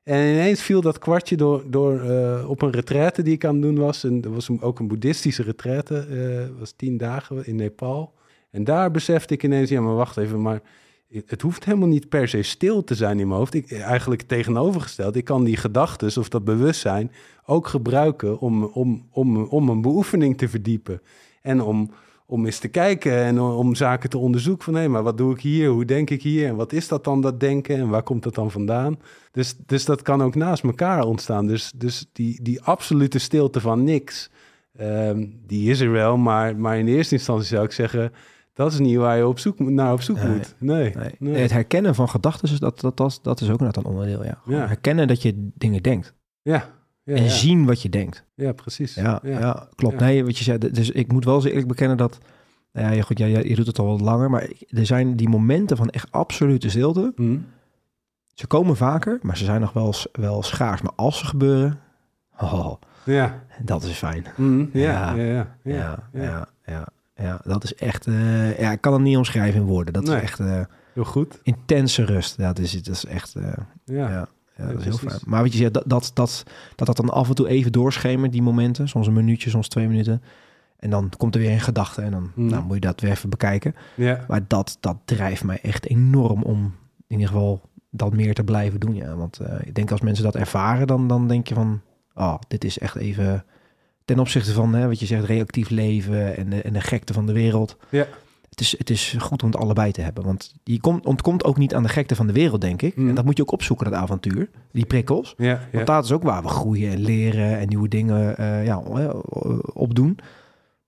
En 0.06 0.20
ineens 0.20 0.62
viel 0.62 0.80
dat 0.80 0.98
kwartje 0.98 1.36
door, 1.36 1.64
door 1.70 2.00
eh, 2.00 2.50
op 2.50 2.62
een 2.62 2.70
retraite 2.70 3.22
die 3.22 3.34
ik 3.34 3.44
aan 3.44 3.54
het 3.54 3.62
doen 3.62 3.78
was. 3.78 4.04
En 4.04 4.20
dat 4.20 4.32
was 4.32 4.50
ook 4.60 4.78
een 4.78 4.88
boeddhistische 4.88 5.42
retraite, 5.42 5.98
eh 5.98 6.58
was 6.58 6.72
tien 6.72 6.96
dagen 6.96 7.46
in 7.46 7.56
Nepal. 7.56 8.12
En 8.50 8.64
daar 8.64 8.90
besefte 8.90 9.34
ik 9.34 9.42
ineens, 9.42 9.70
ja, 9.70 9.80
maar 9.80 9.94
wacht 9.94 10.16
even, 10.16 10.42
maar 10.42 10.60
het 11.26 11.42
hoeft 11.42 11.64
helemaal 11.64 11.88
niet 11.88 12.08
per 12.08 12.28
se 12.28 12.42
stil 12.42 12.84
te 12.84 12.94
zijn 12.94 13.20
in 13.20 13.26
mijn 13.26 13.38
hoofd. 13.38 13.54
Ik, 13.54 13.72
eigenlijk 13.72 14.22
tegenovergesteld, 14.22 15.16
ik 15.16 15.24
kan 15.24 15.44
die 15.44 15.56
gedachten 15.56 16.20
of 16.20 16.28
dat 16.28 16.44
bewustzijn 16.44 17.12
ook 17.44 17.66
gebruiken 17.66 18.38
om, 18.38 18.64
om, 18.64 19.06
om, 19.10 19.36
om 19.44 19.68
een 19.68 19.80
beoefening 19.80 20.38
te 20.38 20.48
verdiepen. 20.48 21.00
En 21.42 21.60
om, 21.60 21.90
om 22.26 22.44
eens 22.44 22.58
te 22.58 22.68
kijken 22.68 23.12
en 23.12 23.40
om, 23.40 23.74
zaken 23.74 24.10
te 24.10 24.18
onderzoeken 24.18 24.64
van 24.64 24.74
hé, 24.74 24.88
maar 24.88 25.02
wat 25.02 25.18
doe 25.18 25.34
ik 25.34 25.40
hier? 25.40 25.68
Hoe 25.68 25.84
denk 25.84 26.10
ik 26.10 26.22
hier? 26.22 26.48
En 26.48 26.56
wat 26.56 26.72
is 26.72 26.88
dat 26.88 27.04
dan, 27.04 27.20
dat 27.20 27.40
denken? 27.40 27.76
En 27.76 27.88
waar 27.88 28.02
komt 28.02 28.22
dat 28.22 28.34
dan 28.34 28.50
vandaan? 28.50 28.98
Dus, 29.32 29.56
dus 29.66 29.84
dat 29.84 30.02
kan 30.02 30.22
ook 30.22 30.34
naast 30.34 30.62
elkaar 30.62 31.04
ontstaan. 31.04 31.46
Dus, 31.46 31.72
dus 31.76 32.06
die, 32.12 32.42
die 32.42 32.62
absolute 32.62 33.18
stilte 33.18 33.60
van 33.60 33.84
niks, 33.84 34.30
ehm, 34.76 35.26
die 35.46 35.70
is 35.70 35.80
er 35.80 35.90
wel. 35.90 36.16
Maar, 36.16 36.56
maar 36.56 36.78
in 36.78 36.86
eerste 36.88 37.14
instantie 37.14 37.46
zou 37.46 37.64
ik 37.64 37.72
zeggen, 37.72 38.12
dat 38.52 38.72
is 38.72 38.78
niet 38.78 38.96
waar 38.96 39.16
je 39.16 39.26
op 39.26 39.38
zoek, 39.38 39.58
naar 39.58 39.92
op 39.92 40.02
zoek 40.02 40.16
Nee. 40.16 40.28
moet. 40.28 40.54
Nee. 40.58 40.92
Nee. 40.94 41.14
nee. 41.18 41.42
Het 41.42 41.52
herkennen 41.52 41.94
van 41.94 42.08
gedachten, 42.08 42.48
is 42.48 42.58
dat, 42.58 42.80
dat, 42.80 42.96
dat, 42.96 43.18
dat 43.22 43.40
is 43.40 43.50
ook 43.50 43.60
net 43.60 43.76
een 43.76 43.84
onderdeel. 43.84 44.24
Ja. 44.24 44.38
Ja. 44.44 44.66
Herkennen 44.66 45.08
dat 45.08 45.22
je 45.22 45.50
dingen 45.54 45.82
denkt. 45.82 46.14
Ja, 46.42 46.75
ja, 47.06 47.14
en 47.14 47.22
ja. 47.22 47.28
zien 47.28 47.66
wat 47.66 47.82
je 47.82 47.88
denkt. 47.88 48.24
ja 48.34 48.52
precies. 48.52 48.94
Ja, 48.94 49.20
ja. 49.22 49.68
klopt. 49.74 50.00
Nee, 50.00 50.24
wat 50.24 50.38
je 50.38 50.44
zei. 50.44 50.58
Dus 50.58 50.90
ik 50.90 51.12
moet 51.12 51.24
wel 51.24 51.34
eens 51.34 51.44
eerlijk 51.44 51.68
bekennen 51.68 51.96
dat... 51.96 52.18
Nou 52.72 52.94
ja, 52.94 53.02
goed, 53.02 53.18
ja, 53.18 53.26
je 53.26 53.54
doet 53.56 53.66
het 53.66 53.78
al 53.78 53.86
wat 53.86 54.00
langer. 54.00 54.30
Maar 54.30 54.48
er 54.68 54.86
zijn 54.86 55.16
die 55.16 55.28
momenten 55.28 55.76
van 55.76 55.88
echt 55.90 56.12
absolute 56.12 56.68
stilte. 56.68 57.12
Hm. 57.16 57.38
Ze 58.34 58.46
komen 58.46 58.76
vaker, 58.76 59.18
maar 59.22 59.36
ze 59.36 59.44
zijn 59.44 59.60
nog 59.60 59.72
wel, 59.72 59.94
wel 60.12 60.42
schaars. 60.42 60.82
Maar 60.82 60.92
als 60.96 61.18
ze 61.18 61.26
gebeuren... 61.26 61.78
Oh, 62.40 62.72
Ja. 63.04 63.42
dat 63.62 63.82
is 63.82 63.92
fijn. 63.92 64.24
Hm. 64.34 64.64
Ja. 64.72 65.14
Ja. 65.14 65.24
Ja. 65.24 65.56
Ja. 65.62 65.72
Ja, 65.72 66.08
ja, 66.12 66.22
ja. 66.22 66.48
ja. 66.66 66.86
ja, 67.24 67.40
dat 67.44 67.64
is 67.64 67.74
echt... 67.74 68.06
eh, 68.06 68.58
ja, 68.58 68.72
ik 68.72 68.80
kan 68.80 68.92
het 68.92 69.02
niet 69.02 69.16
omschrijven 69.16 69.60
in 69.60 69.66
woorden. 69.66 69.92
Dat 69.92 70.04
Nee. 70.04 70.16
is 70.16 70.22
echt 70.22 70.40
eh, 70.40 70.60
Heel 70.94 71.04
goed. 71.04 71.40
intense 71.42 72.04
rust. 72.04 72.38
Dat 72.38 72.58
is, 72.58 72.82
dat 72.82 72.94
is 72.94 73.04
echt... 73.04 73.34
eh, 73.34 73.52
Ja. 73.84 74.28
Ja. 74.56 74.64
Ja, 74.64 74.70
dat 74.72 74.78
is 74.78 74.84
heel 74.84 74.96
fijn. 75.10 75.20
Maar 75.24 75.42
wat 75.42 75.52
je 75.52 75.58
zegt, 75.58 75.72
dat 75.74 75.82
dat, 75.86 76.10
dat, 76.14 76.42
dat 76.74 76.86
dat 76.86 76.96
dan 76.96 77.10
af 77.10 77.28
en 77.28 77.34
toe 77.34 77.48
even 77.48 77.72
doorschemert, 77.72 78.32
die 78.32 78.42
momenten. 78.42 78.88
Soms 78.88 79.06
een 79.06 79.12
minuutje, 79.12 79.50
soms 79.50 79.68
twee 79.68 79.88
minuten. 79.88 80.22
En 80.76 80.90
dan 80.90 81.10
komt 81.16 81.34
er 81.34 81.40
weer 81.40 81.50
een 81.50 81.60
gedachte 81.60 82.02
en 82.02 82.10
dan 82.10 82.30
Mhm. 82.34 82.50
nou, 82.50 82.64
moet 82.64 82.74
je 82.74 82.80
dat 82.80 83.00
weer 83.00 83.10
even 83.10 83.30
bekijken. 83.30 83.74
Ja. 83.94 84.24
Maar 84.28 84.40
dat, 84.46 84.76
dat 84.80 84.96
drijft 85.04 85.44
mij 85.44 85.58
echt 85.62 85.86
enorm 85.86 86.42
om 86.42 86.64
in 87.06 87.18
ieder 87.18 87.26
geval 87.26 87.60
dat 87.90 88.12
meer 88.12 88.34
te 88.34 88.44
blijven 88.44 88.80
doen. 88.80 88.94
Ja. 88.94 89.14
Want 89.16 89.38
eh, 89.38 89.54
ik 89.64 89.74
denk 89.74 89.90
als 89.90 90.00
mensen 90.00 90.24
dat 90.24 90.34
ervaren, 90.36 90.86
dan, 90.86 91.08
dan 91.08 91.28
denk 91.28 91.48
je 91.48 91.54
van... 91.54 91.80
Oh, 92.14 92.34
dit 92.48 92.64
is 92.64 92.78
echt 92.78 92.96
even 92.96 93.44
ten 94.04 94.18
opzichte 94.18 94.52
van 94.52 94.74
hè, 94.74 94.86
wat 94.86 95.00
je 95.00 95.06
zegt, 95.06 95.24
reactief 95.24 95.68
leven 95.70 96.36
en 96.36 96.50
de, 96.50 96.62
en 96.62 96.72
de 96.72 96.80
gekte 96.80 97.12
van 97.12 97.26
de 97.26 97.32
wereld. 97.32 97.76
Ja. 97.88 98.06
Het 98.56 98.64
is, 98.64 98.78
het 98.78 98.90
is 98.90 99.16
goed 99.18 99.42
om 99.42 99.50
het 99.50 99.60
allebei 99.60 99.92
te 99.92 100.00
hebben. 100.00 100.24
Want 100.24 100.54
je 100.64 100.80
komt, 100.80 101.06
ontkomt 101.06 101.44
ook 101.44 101.56
niet 101.56 101.74
aan 101.74 101.82
de 101.82 101.88
gekte 101.88 102.16
van 102.16 102.26
de 102.26 102.32
wereld, 102.32 102.60
denk 102.60 102.82
ik. 102.82 102.96
Mhm. 102.96 103.08
En 103.08 103.14
dat 103.14 103.24
moet 103.24 103.36
je 103.36 103.42
ook 103.42 103.52
opzoeken, 103.52 103.90
dat 103.90 103.94
avontuur. 103.94 104.50
Die 104.72 104.86
prikkels. 104.86 105.34
Ja. 105.36 105.60
Want 105.72 105.86
dat 105.86 106.04
is 106.04 106.12
ook 106.12 106.22
waar 106.22 106.42
we 106.42 106.48
groeien 106.48 106.90
en 106.90 106.98
leren 106.98 107.58
en 107.58 107.68
nieuwe 107.68 107.88
dingen 107.88 108.36
eh, 108.36 108.64
ja, 108.64 108.82
eh, 108.82 109.14
opdoen. 109.72 110.18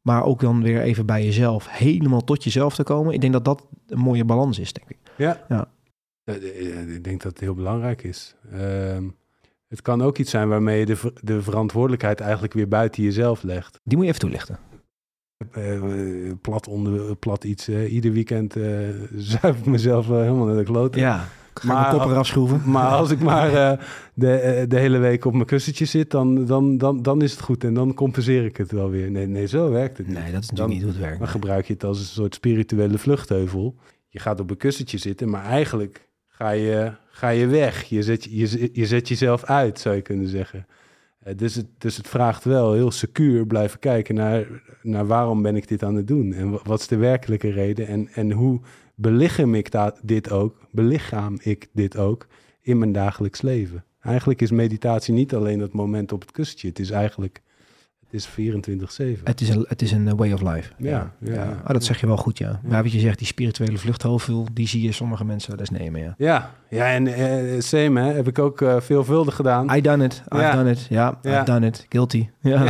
Maar 0.00 0.24
ook 0.24 0.40
dan 0.40 0.62
weer 0.62 0.80
even 0.80 1.06
bij 1.06 1.24
jezelf, 1.24 1.66
helemaal 1.70 2.24
tot 2.24 2.44
jezelf 2.44 2.74
te 2.74 2.82
komen. 2.82 3.14
Ik 3.14 3.20
denk 3.20 3.32
dat 3.32 3.44
dat 3.44 3.66
een 3.86 3.98
mooie 3.98 4.24
balans 4.24 4.58
is, 4.58 4.72
denk 4.72 4.90
ik. 4.90 4.98
Ja. 5.16 5.44
Ja. 5.48 5.68
Ik 6.86 7.04
denk 7.04 7.22
dat 7.22 7.32
het 7.32 7.40
heel 7.40 7.54
belangrijk 7.54 8.02
is. 8.02 8.34
Ehm, 8.52 9.04
het 9.68 9.82
kan 9.82 10.02
ook 10.02 10.18
iets 10.18 10.30
zijn 10.30 10.48
waarmee 10.48 10.78
je 10.78 10.86
de, 10.86 11.12
de 11.22 11.42
verantwoordelijkheid 11.42 12.20
eigenlijk 12.20 12.52
weer 12.52 12.68
buiten 12.68 13.02
jezelf 13.02 13.42
legt. 13.42 13.80
Die 13.84 13.96
moet 13.96 14.06
je 14.06 14.12
even 14.12 14.28
toelichten. 14.28 14.58
Eh, 15.52 15.80
plat, 16.40 16.68
onder, 16.68 17.16
plat 17.16 17.44
iets. 17.44 17.68
eh, 17.68 17.92
ieder 17.92 18.12
weekend 18.12 18.56
eh 18.56 18.78
zuip 19.16 19.56
ik 19.56 19.66
mezelf 19.66 20.06
helemaal 20.08 20.46
naar 20.46 20.56
de 20.56 20.62
kloten. 20.62 21.00
Ja, 21.00 21.28
ga 21.54 21.66
Maar- 21.72 21.90
mijn 21.90 22.00
kop 22.02 22.10
eraf 22.10 22.26
schroeven. 22.26 22.62
Maar 22.70 22.86
als 22.86 23.10
ik 23.10 23.20
maar 23.20 23.50
de, 24.14 24.64
de 24.68 24.78
hele 24.78 24.98
week 24.98 25.24
op 25.24 25.32
mijn 25.32 25.46
kussentje 25.46 25.84
zit, 25.84 26.10
dan, 26.10 26.44
dan, 26.44 26.78
dan, 26.78 27.02
dan 27.02 27.22
is 27.22 27.30
het 27.32 27.40
goed. 27.40 27.64
En 27.64 27.74
dan 27.74 27.94
compenseer 27.94 28.44
ik 28.44 28.56
het 28.56 28.72
wel 28.72 28.90
weer. 28.90 29.10
Nee, 29.10 29.26
nee 29.26 29.46
zo 29.46 29.70
werkt 29.70 29.98
het 29.98 30.06
niet. 30.06 30.18
Nee, 30.18 30.32
dat 30.32 30.42
is 30.42 30.48
Dan- 30.48 30.56
natuurlijk 30.58 30.74
niet 30.74 30.82
hoe 30.82 30.90
het 30.92 31.00
werkt. 31.00 31.18
Dan 31.18 31.28
gebruik 31.28 31.66
je 31.66 31.72
het 31.72 31.84
als 31.84 31.98
een 31.98 32.04
soort 32.04 32.34
spirituele 32.34 32.98
vluchtheuvel. 32.98 33.74
Je 34.08 34.18
gaat 34.18 34.40
op 34.40 34.50
een 34.50 34.56
kussentje 34.56 34.98
zitten, 34.98 35.30
maar 35.30 35.44
eigenlijk 35.44 36.08
ga 36.28 36.50
je, 36.50 36.92
ga 37.10 37.28
je 37.28 37.46
weg. 37.46 37.82
Je 37.84 38.02
zet, 38.02 38.24
je, 38.24 38.70
je 38.72 38.86
zet 38.86 39.08
jezelf 39.08 39.44
uit, 39.44 39.78
zou 39.80 39.94
je 39.94 40.02
kunnen 40.02 40.28
zeggen. 40.28 40.66
Eh, 41.28 41.36
dus, 41.36 41.54
het, 41.54 41.66
dus 41.78 41.96
het 41.96 42.08
vraagt 42.08 42.44
wel 42.44 42.72
heel 42.72 42.90
secuur 42.90 43.46
blijven 43.46 43.78
kijken 43.78 44.14
naar, 44.14 44.46
naar 44.82 45.06
waarom 45.06 45.42
ben 45.42 45.56
ik 45.56 45.68
dit 45.68 45.82
aan 45.82 45.94
het 45.94 46.06
doen? 46.06 46.32
En 46.32 46.50
wa- 46.50 46.60
wat 46.64 46.80
is 46.80 46.86
de 46.86 46.96
werkelijke 46.96 47.50
reden? 47.50 47.86
En, 47.86 48.08
en 48.08 48.32
hoe 48.32 48.60
belichaam 48.94 49.54
ik 49.54 49.70
dit 50.02 50.30
ook? 50.30 50.66
Belichaam 50.70 51.38
ik 51.42 51.68
dit 51.72 51.96
ook 51.96 52.26
in 52.60 52.78
mijn 52.78 52.92
dagelijks 52.92 53.42
leven? 53.42 53.84
Eigenlijk 54.00 54.40
is 54.40 54.50
meditatie 54.50 55.14
niet 55.14 55.34
alleen 55.34 55.58
dat 55.58 55.72
moment 55.72 56.12
op 56.12 56.20
het 56.20 56.30
kussentje. 56.30 56.68
Het 56.68 56.78
is 56.78 56.90
eigenlijk, 56.90 57.42
het 58.10 58.20
is 58.20 58.28
24-7. 59.18 59.22
Het 59.24 59.40
is 59.40 59.48
een, 59.48 59.64
het 59.68 59.82
is 59.82 59.92
een 59.92 60.08
eh, 60.08 60.14
way 60.16 60.32
of 60.32 60.40
life. 60.40 60.70
Ja, 60.76 61.10
ja, 61.18 61.32
ja. 61.34 61.42
Oh, 61.62 61.68
dat 61.68 61.84
zeg 61.84 62.00
je 62.00 62.06
wel 62.06 62.16
goed, 62.16 62.38
ja. 62.38 62.60
Maar 62.62 62.82
wat 62.82 62.92
je 62.92 62.98
zegt, 63.00 63.18
die 63.18 63.26
spirituele 63.26 63.78
vluchthoofd, 63.78 64.30
die 64.52 64.68
zie 64.68 64.82
je 64.82 64.92
sommige 64.92 65.24
mensen 65.24 65.50
wel 65.50 65.60
eens 65.60 65.70
nemen, 65.70 66.00
ja. 66.00 66.14
Ja, 66.18 66.50
ja 66.68 66.86
en 66.86 67.06
eh 67.06 67.60
same 67.60 68.00
hè, 68.00 68.12
heb 68.12 68.28
ik 68.28 68.38
ook 68.38 68.60
eh, 68.60 68.76
veelvuldig 68.80 69.34
gedaan. 69.34 69.76
I 69.76 69.80
done 69.80 70.04
it, 70.04 70.22
I've 70.34 70.42
Ja. 70.42 70.52
done 70.54 70.70
it. 70.70 70.86
Ja. 70.90 71.18
I've 71.24 71.44
done 71.44 71.66
it. 71.66 71.86
Guilty. 71.88 72.28
Ja. 72.42 72.64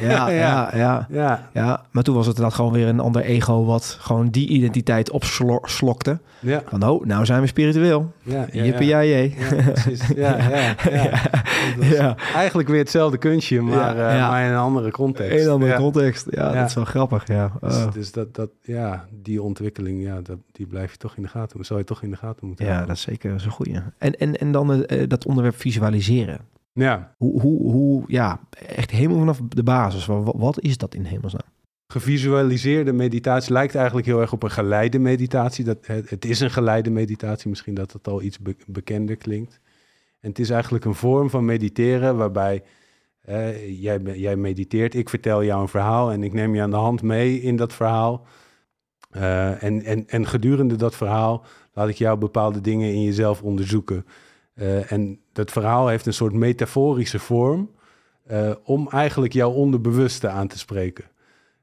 Ja, 0.00 0.28
Ja, 0.30 0.70
ja, 0.76 1.06
ja. 1.10 1.48
ja, 1.52 1.82
maar 1.90 2.02
toen 2.02 2.14
was 2.14 2.26
het 2.26 2.34
inderdaad 2.36 2.58
gewoon 2.58 2.72
weer 2.72 2.88
een 2.88 3.00
ander 3.00 3.22
ego 3.22 3.64
wat 3.64 3.96
gewoon 4.00 4.28
die 4.28 4.48
identiteit 4.48 5.10
opslokte. 5.10 6.18
ja, 6.40 6.62
Van, 6.66 6.88
oh, 6.88 7.04
nou 7.04 7.24
zijn 7.24 7.40
we 7.40 7.46
spiritueel. 7.46 8.12
ja. 8.22 8.46
ja, 8.52 8.64
Jippie, 8.64 8.86
ja. 8.88 8.98
ja. 9.00 9.16
Ja, 9.16 9.70
precies. 9.72 10.06
Ja, 10.16 10.36
ja, 10.36 10.74
ja. 11.90 12.06
Dat. 12.06 12.16
Eigenlijk 12.34 12.68
weer 12.68 12.78
hetzelfde 12.78 13.18
kunstje, 13.18 13.60
maar, 13.60 13.96
Ja, 13.96 14.14
ja. 14.14 14.28
maar 14.30 14.44
in 14.44 14.50
een 14.50 14.56
andere 14.76 14.90
context. 14.90 15.44
Een 15.44 15.50
andere 15.52 15.72
ja. 15.72 15.78
context. 15.78 16.26
Ja, 16.30 16.52
Ja. 16.52 16.60
dat 16.60 16.68
is 16.68 16.74
wel 16.74 16.84
grappig, 16.84 17.26
ja. 17.26 17.52
Dus, 17.60 17.74
Oh. 17.76 17.92
dus 17.92 18.12
dat, 18.12 18.34
dat, 18.34 18.50
ja, 18.62 19.06
die 19.22 19.42
ontwikkeling, 19.42 20.02
ja, 20.02 20.20
dat, 20.20 20.38
die 20.52 20.66
blijf 20.66 20.90
je 20.92 20.96
toch 20.98 21.16
in 21.16 21.22
de 21.22 21.28
gaten. 21.28 21.64
Zou 21.64 21.78
je 21.78 21.84
toch 21.84 22.02
in 22.02 22.10
de 22.10 22.16
gaten 22.16 22.46
moeten 22.46 22.64
Ja, 22.64 22.70
houden. 22.70 22.94
dat 22.94 23.04
is 23.04 23.10
zeker 23.12 23.40
zo'n 23.40 23.50
goeie. 23.50 23.74
En, 23.98 24.18
en, 24.18 24.36
en 24.36 24.52
dan 24.52 24.84
eh, 24.84 25.08
dat 25.08 25.26
onderwerp 25.26 25.56
visualiseren. 25.56 26.40
Ja, 26.72 27.14
Hoe, 27.16 27.40
hoe, 27.40 27.72
hoe, 27.72 28.04
ja, 28.06 28.40
echt 28.66 28.90
helemaal 28.90 29.18
vanaf 29.18 29.40
de 29.48 29.62
basis. 29.62 30.06
Wat, 30.06 30.34
wat 30.36 30.60
is 30.60 30.76
dat 30.76 30.94
in 30.94 31.04
hemelsnaam? 31.04 31.50
gevisualiseerde 31.86 32.92
meditatie 32.92 33.52
lijkt 33.52 33.74
eigenlijk 33.74 34.06
heel 34.06 34.20
erg 34.20 34.32
op 34.32 34.42
een 34.42 34.50
geleide 34.50 34.98
meditatie. 34.98 35.64
Dat, 35.64 35.86
het, 35.86 36.10
het 36.10 36.24
is 36.24 36.40
een 36.40 36.50
geleide 36.50 36.90
meditatie, 36.90 37.48
misschien 37.48 37.74
dat 37.74 37.92
het 37.92 38.08
al 38.08 38.22
iets 38.22 38.38
be- 38.38 38.56
bekender 38.66 39.16
klinkt. 39.16 39.60
En 40.20 40.28
het 40.28 40.38
is 40.38 40.50
eigenlijk 40.50 40.84
een 40.84 40.94
vorm 40.94 41.30
van 41.30 41.44
mediteren 41.44 42.16
waarbij 42.16 42.62
jij, 44.14 44.36
mediteert, 44.36 44.94
ik 44.94 45.08
vertel 45.08 45.44
jou 45.44 45.62
een 45.62 45.68
verhaal 45.68 46.12
en 46.12 46.22
ik 46.22 46.32
neem 46.32 46.54
je 46.54 46.62
aan 46.62 46.70
de 46.70 46.76
hand 46.76 47.02
mee 47.02 47.40
in 47.40 47.56
dat 47.56 47.72
verhaal. 47.72 48.26
Eh, 49.12 49.62
en, 49.62 49.82
en, 49.82 50.08
en 50.08 50.26
gedurende 50.26 50.76
dat 50.76 50.96
verhaal 50.96 51.44
laat 51.72 51.88
ik 51.88 51.96
jou 51.96 52.18
bepaalde 52.18 52.60
dingen 52.60 52.92
in 52.92 53.02
jezelf 53.02 53.42
onderzoeken. 53.42 54.06
Eh, 54.54 54.92
en 54.92 55.20
dat 55.32 55.50
verhaal 55.50 55.88
heeft 55.88 56.06
een 56.06 56.14
soort 56.14 56.32
metaforische 56.32 57.18
vorm 57.18 57.70
eh, 58.26 58.52
om 58.64 58.88
eigenlijk 58.88 59.32
jouw 59.32 59.50
onderbewuste 59.50 60.28
aan 60.28 60.48
te 60.48 60.58
spreken. 60.58 61.04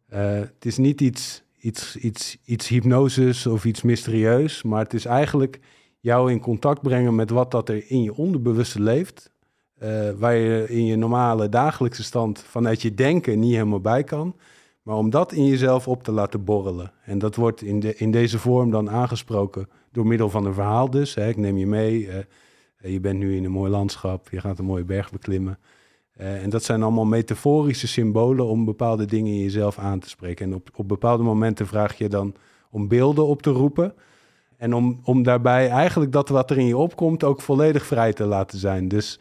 Het 0.10 0.66
is 0.66 0.78
niet 0.78 1.02
iets, 1.02 1.44
iets, 1.60 1.96
iets, 1.96 2.38
iets 2.46 2.68
hypnosis 2.68 3.46
of 3.48 3.66
iets 3.66 3.82
mysterieus, 3.82 4.64
maar 4.64 4.84
het 4.84 4.94
is 4.94 5.06
eigenlijk 5.06 5.60
jou 6.00 6.32
in 6.32 6.40
contact 6.40 6.82
brengen 6.82 7.16
met 7.16 7.30
wat 7.30 7.52
dat 7.52 7.70
er 7.70 7.92
in 7.92 8.04
je 8.04 8.16
onderbewuste 8.16 8.82
leeft. 8.82 9.32
Eh, 9.80 10.10
waar 10.18 10.36
je 10.36 10.66
in 10.70 10.86
je 10.86 10.96
normale 10.96 11.50
dagelijkse 11.50 12.04
stand 12.04 12.40
vanuit 12.40 12.82
je 12.82 12.94
denken 12.94 13.40
niet 13.40 13.54
helemaal 13.54 13.82
bij 13.82 14.04
kan. 14.04 14.36
Maar 14.82 14.96
om 14.96 15.10
dat 15.10 15.32
in 15.32 15.46
jezelf 15.46 15.88
op 15.88 16.04
te 16.04 16.12
laten 16.12 16.44
borrelen. 16.44 16.92
En 17.04 17.20
dat 17.20 17.36
wordt 17.36 17.62
in, 17.62 17.80
de, 17.80 17.96
in 17.96 18.12
deze 18.12 18.40
vorm 18.40 18.72
dan 18.72 18.90
aangesproken 18.90 19.70
door 19.92 20.08
middel 20.08 20.30
van 20.30 20.46
een 20.46 20.54
verhaal 20.54 20.90
dus. 20.90 21.16
Hè. 21.16 21.28
Ik 21.28 21.38
neem 21.38 21.58
je 21.58 21.68
mee, 21.68 22.08
eh, 22.08 22.92
je 22.92 23.00
bent 23.00 23.20
nu 23.20 23.36
in 23.36 23.44
een 23.44 23.52
mooi 23.52 23.72
landschap, 23.72 24.30
je 24.30 24.40
gaat 24.40 24.60
een 24.60 24.66
mooie 24.66 24.84
berg 24.84 25.12
beklimmen. 25.12 25.60
Eh, 26.12 26.44
en 26.44 26.50
dat 26.50 26.64
zijn 26.64 26.84
allemaal 26.84 27.06
metaforische 27.06 27.88
symbolen 27.88 28.46
om 28.46 28.66
bepaalde 28.66 29.06
dingen 29.06 29.34
in 29.34 29.40
jezelf 29.40 29.78
aan 29.78 30.00
te 30.00 30.10
spreken. 30.10 30.46
En 30.46 30.54
op, 30.54 30.70
op 30.76 30.88
bepaalde 30.88 31.24
momenten 31.24 31.68
vraag 31.68 31.98
je 31.98 32.10
dan 32.10 32.36
om 32.72 32.88
beelden 32.88 33.26
op 33.26 33.42
te 33.42 33.52
roepen. 33.52 33.94
En 34.58 34.74
om, 34.74 35.00
om 35.04 35.24
daarbij 35.24 35.70
eigenlijk 35.70 36.12
dat 36.12 36.30
wat 36.30 36.50
er 36.50 36.58
in 36.58 36.66
je 36.66 36.78
opkomt 36.78 37.24
ook 37.24 37.42
volledig 37.42 37.86
vrij 37.86 38.14
te 38.14 38.26
laten 38.26 38.60
zijn. 38.60 38.88
Dus, 38.88 39.20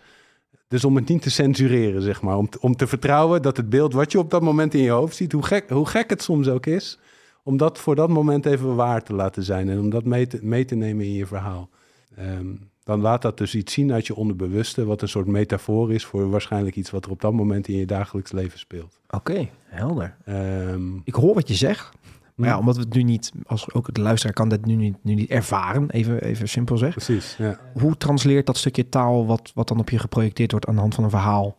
dus 0.68 0.84
om 0.84 0.96
het 0.96 1.08
niet 1.08 1.22
te 1.22 1.30
censureren, 1.30 2.02
zeg 2.02 2.22
maar. 2.22 2.36
Om, 2.36 2.48
te- 2.48 2.60
om 2.60 2.76
te 2.76 2.86
vertrouwen 2.86 3.42
dat 3.42 3.56
het 3.56 3.68
beeld 3.70 3.92
wat 3.92 4.12
je 4.12 4.18
op 4.18 4.30
dat 4.30 4.42
moment 4.42 4.74
in 4.74 4.82
je 4.82 4.90
hoofd 4.90 5.16
ziet, 5.16 5.32
hoe 5.32 5.42
gek, 5.44 5.70
hoe 5.70 5.86
gek 5.86 6.10
het 6.10 6.22
soms 6.22 6.48
ook 6.48 6.66
is, 6.66 6.98
om 7.42 7.56
dat 7.56 7.78
voor 7.78 7.94
dat 7.94 8.08
moment 8.08 8.46
even 8.46 8.74
waar 8.74 9.02
te 9.02 9.14
laten 9.14 9.42
zijn. 9.42 9.68
En 9.68 9.78
om 9.78 9.90
dat 9.90 10.04
mee 10.04 10.26
te, 10.26 10.38
mee 10.42 10.64
te 10.64 10.74
nemen 10.74 11.04
in 11.04 11.12
je 11.12 11.26
verhaal. 11.26 11.68
Ehm, 12.16 12.46
dan 12.84 13.00
laat 13.00 13.22
dat 13.22 13.38
dus 13.38 13.54
iets 13.54 13.72
zien 13.72 13.92
uit 13.92 14.06
je 14.06 14.14
onderbewuste, 14.14 14.84
wat 14.84 15.02
een 15.02 15.08
soort 15.08 15.26
metafoor 15.26 15.92
is 15.92 16.04
voor 16.04 16.30
waarschijnlijk 16.30 16.76
iets 16.76 16.90
wat 16.90 17.04
er 17.04 17.10
op 17.10 17.20
dat 17.20 17.32
moment 17.32 17.68
in 17.68 17.76
je 17.76 17.86
dagelijks 17.86 18.32
leven 18.32 18.58
speelt. 18.58 19.00
Oké, 19.10 19.48
helder. 19.64 20.16
Ehm, 20.24 20.96
Ik 21.04 21.14
hoor 21.14 21.34
wat 21.34 21.48
je 21.48 21.54
zegt. 21.54 21.90
Maar 22.39 22.49
ja, 22.49 22.59
omdat 22.59 22.76
we 22.76 22.82
het 22.82 22.95
nu 22.95 23.03
niet, 23.03 23.32
als 23.47 23.72
ook 23.72 23.95
de 23.95 24.01
luisteraar 24.01 24.34
kan 24.34 24.49
dit 24.49 24.66
nu 24.66 24.74
niet, 24.74 24.97
nu 25.03 25.14
niet 25.14 25.30
ervaren, 25.30 25.91
even, 25.91 26.22
even 26.22 26.49
simpel 26.49 26.76
zeg. 26.76 26.91
precies, 26.91 27.36
ja. 27.36 27.59
Hoe 27.72 27.97
transleert 27.97 28.47
dat 28.47 28.57
stukje 28.57 28.89
taal 28.89 29.26
wat, 29.26 29.53
wat 29.55 29.68
dan 29.68 29.78
op 29.78 29.91
je 29.91 29.99
geprojecteerd 29.99 30.51
wordt 30.51 30.66
aan 30.66 30.74
de 30.74 30.80
hand 30.80 30.95
van 30.95 31.05
een 31.05 31.11
verhaal 31.11 31.57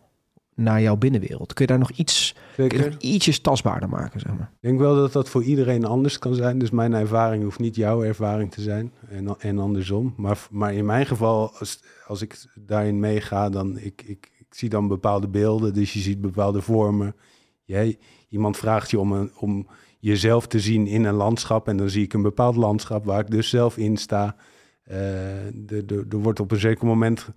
naar 0.55 0.81
jouw 0.81 0.95
binnenwereld? 0.95 1.53
Kun 1.53 1.65
je 1.65 1.71
daar 1.71 1.79
nog 1.79 1.91
iets, 1.91 2.35
nog 2.55 2.97
ietsjes 2.99 3.39
tastbaarder 3.39 3.89
maken, 3.89 4.19
zeg 4.19 4.33
maar? 4.33 4.51
Ik 4.53 4.67
denk 4.69 4.79
wel 4.79 4.95
dat 4.95 5.13
dat 5.13 5.29
voor 5.29 5.43
iedereen 5.43 5.85
anders 5.85 6.19
kan 6.19 6.35
zijn. 6.35 6.59
Dus 6.59 6.69
mijn 6.69 6.93
ervaring 6.93 7.43
hoeft 7.43 7.59
niet 7.59 7.75
jouw 7.75 8.03
ervaring 8.03 8.51
te 8.51 8.61
zijn. 8.61 8.91
En, 9.09 9.35
en 9.39 9.59
andersom. 9.59 10.13
Maar, 10.17 10.47
maar 10.51 10.73
in 10.73 10.85
mijn 10.85 11.05
geval, 11.05 11.51
als, 11.59 11.79
als 12.07 12.21
ik 12.21 12.45
daarin 12.55 12.99
meega, 12.99 13.49
dan 13.49 13.77
ik, 13.77 14.03
ik, 14.05 14.31
ik 14.37 14.47
zie 14.49 14.69
dan 14.69 14.87
bepaalde 14.87 15.27
beelden. 15.27 15.73
Dus 15.73 15.93
je 15.93 15.99
ziet 15.99 16.21
bepaalde 16.21 16.61
vormen. 16.61 17.15
Jij, 17.63 17.97
iemand 18.29 18.57
vraagt 18.57 18.91
je 18.91 18.99
om, 18.99 19.11
een, 19.11 19.31
om 19.35 19.67
jezelf 19.99 20.47
te 20.47 20.59
zien 20.59 20.87
in 20.87 21.03
een 21.03 21.13
landschap. 21.13 21.67
En 21.67 21.77
dan 21.77 21.89
zie 21.89 22.03
ik 22.03 22.13
een 22.13 22.21
bepaald 22.21 22.55
landschap 22.55 23.05
waar 23.05 23.19
ik 23.19 23.31
dus 23.31 23.49
zelf 23.49 23.77
in 23.77 23.97
sta. 23.97 24.35
Eh, 24.83 25.45
er 25.87 26.05
wordt 26.09 26.39
op 26.39 26.51
een 26.51 26.59
zeker 26.59 26.85
moment 26.85 27.27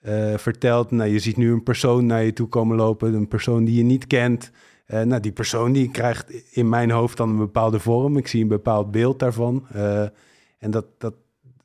eh, 0.00 0.36
verteld, 0.36 0.90
nou, 0.90 1.10
je 1.10 1.18
ziet 1.18 1.36
nu 1.36 1.52
een 1.52 1.62
persoon 1.62 2.06
naar 2.06 2.24
je 2.24 2.32
toe 2.32 2.48
komen 2.48 2.76
lopen. 2.76 3.14
Een 3.14 3.28
persoon 3.28 3.64
die 3.64 3.76
je 3.76 3.82
niet 3.82 4.06
kent. 4.06 4.50
Eh, 4.86 5.02
nou, 5.02 5.20
die 5.20 5.32
persoon 5.32 5.72
die 5.72 5.90
krijgt 5.90 6.54
in 6.54 6.68
mijn 6.68 6.90
hoofd 6.90 7.16
dan 7.16 7.28
een 7.28 7.36
bepaalde 7.36 7.78
vorm. 7.78 8.16
Ik 8.16 8.26
zie 8.26 8.42
een 8.42 8.48
bepaald 8.48 8.90
beeld 8.90 9.18
daarvan. 9.18 9.66
En 10.58 10.70
dat, 10.70 10.86
dat, 10.98 11.14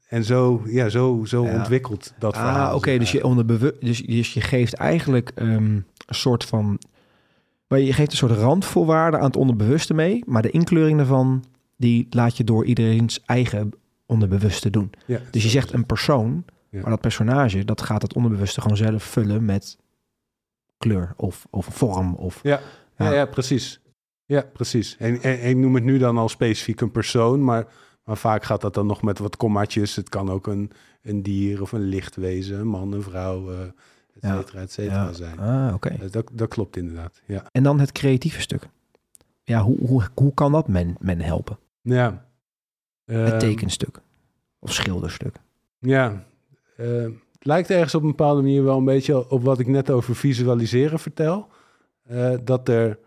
en 0.08 0.24
zo, 0.24 0.62
ja, 0.66 0.90
zo, 0.90 1.22
zo 1.26 1.46
Ja. 1.46 1.58
ontwikkelt 1.58 2.14
dat 2.20 2.36
verhaal. 2.36 2.70
Ah, 2.70 2.76
oké. 2.76 2.98
dus, 2.98 3.12
je 3.12 3.74
dus, 3.80 4.02
dus 4.02 4.34
je 4.34 4.42
geeft 4.42 4.74
eigenlijk 4.74 5.32
ehm, 5.36 5.50
een 5.56 5.86
soort 6.06 6.44
van... 6.44 6.80
Maar 7.68 7.80
je 7.80 7.94
geeft 7.94 8.12
een 8.12 8.18
soort 8.18 8.32
randvoorwaarden 8.32 9.20
aan 9.20 9.26
het 9.26 9.36
onderbewuste 9.36 9.94
mee. 9.94 10.24
Maar 10.26 10.42
de 10.42 10.50
inkleuring 10.52 10.98
daarvan, 10.98 11.44
die 11.78 12.08
laat 12.10 12.38
je 12.38 12.44
door 12.44 12.66
iedereen's 12.66 13.22
eigen 13.26 13.72
onderbewuste 14.06 14.70
doen. 14.70 14.92
Ja, 15.06 15.20
Dus 15.32 15.44
je 15.44 15.50
zegt 15.50 15.74
een 15.74 15.86
persoon, 15.86 16.46
Ja. 16.70 16.82
maar 16.82 16.90
dat 16.90 17.02
personage, 17.02 17.66
dat 17.66 17.82
gaat 17.82 18.02
het 18.02 18.14
onderbewuste 18.14 18.62
gewoon 18.62 18.78
zelf 18.78 19.04
vullen 19.04 19.46
met 19.46 19.78
kleur 20.78 21.14
of, 21.18 21.46
of 21.50 21.66
vorm. 21.66 22.14
Of, 22.16 22.40
Ja, 22.44 22.60
ja, 22.98 23.14
Ja. 23.14 23.26
precies. 23.26 23.80
Ja, 24.26 24.42
precies. 24.54 24.96
En, 25.00 25.22
en, 25.22 25.40
en 25.40 25.50
ik 25.50 25.56
noem 25.56 25.76
het 25.76 25.84
nu 25.84 25.98
dan 25.98 26.18
al 26.18 26.30
specifiek 26.30 26.82
een 26.82 26.92
persoon, 26.92 27.44
maar, 27.44 27.68
maar 28.04 28.18
vaak 28.18 28.44
gaat 28.44 28.62
dat 28.62 28.74
dan 28.74 28.86
nog 28.86 29.02
met 29.02 29.20
wat 29.20 29.38
kommaatjes. 29.38 29.96
Het 29.96 30.10
kan 30.10 30.30
ook 30.30 30.48
een, 30.48 30.72
een 31.02 31.24
dier 31.24 31.62
of 31.62 31.72
een 31.72 31.84
licht 31.88 32.16
wezen, 32.16 32.60
een 32.60 32.68
man, 32.68 32.92
een 32.94 33.02
vrouw, 33.02 33.52
eh 33.52 33.58
et 34.20 34.30
cetera, 34.30 34.62
et 34.62 34.72
cetera 34.72 35.14
zijn. 35.14 35.40
Ah, 35.40 35.74
oké. 35.74 35.90
Eh, 35.90 36.12
Dat, 36.12 36.30
dat 36.34 36.48
klopt 36.48 36.78
inderdaad, 36.78 37.22
ja. 37.26 37.44
En 37.52 37.64
dan 37.64 37.80
het 37.80 37.92
creatieve 37.92 38.42
stuk. 38.42 38.68
Ja, 39.44 39.62
hoe, 39.62 39.78
hoe, 39.88 40.04
hoe 40.14 40.34
kan 40.34 40.52
dat 40.52 40.68
men, 40.68 40.96
men 41.00 41.20
helpen? 41.20 41.58
Ja. 41.82 42.26
Het 43.06 43.30
Ehm, 43.32 43.40
tekenstuk 43.40 44.02
of 44.60 44.74
schilderstuk. 44.74 45.36
Ja, 45.80 46.24
eh, 46.78 46.88
het 47.32 47.46
lijkt 47.46 47.70
ergens 47.70 47.96
op 47.96 48.02
een 48.02 48.08
bepaalde 48.10 48.42
manier 48.42 48.64
wel 48.64 48.78
een 48.78 48.86
beetje 48.86 49.30
op 49.30 49.44
wat 49.44 49.60
ik 49.60 49.68
net 49.68 49.90
over 49.92 50.16
visualiseren 50.16 51.00
vertel. 51.00 51.48
Eh, 52.04 52.34
dat 52.44 52.70
er, 52.70 53.00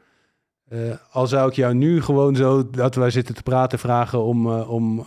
eh, 0.68 0.78
al 1.10 1.26
zou 1.26 1.48
ik 1.48 1.54
jou 1.54 1.74
nu 1.74 2.02
gewoon 2.02 2.36
zo, 2.36 2.70
dat 2.70 2.94
wij 2.94 3.10
zitten 3.10 3.34
te 3.34 3.42
praten, 3.42 3.78
vragen 3.78 4.22
om, 4.22 4.46
eh, 4.46 4.70
om, 4.70 4.98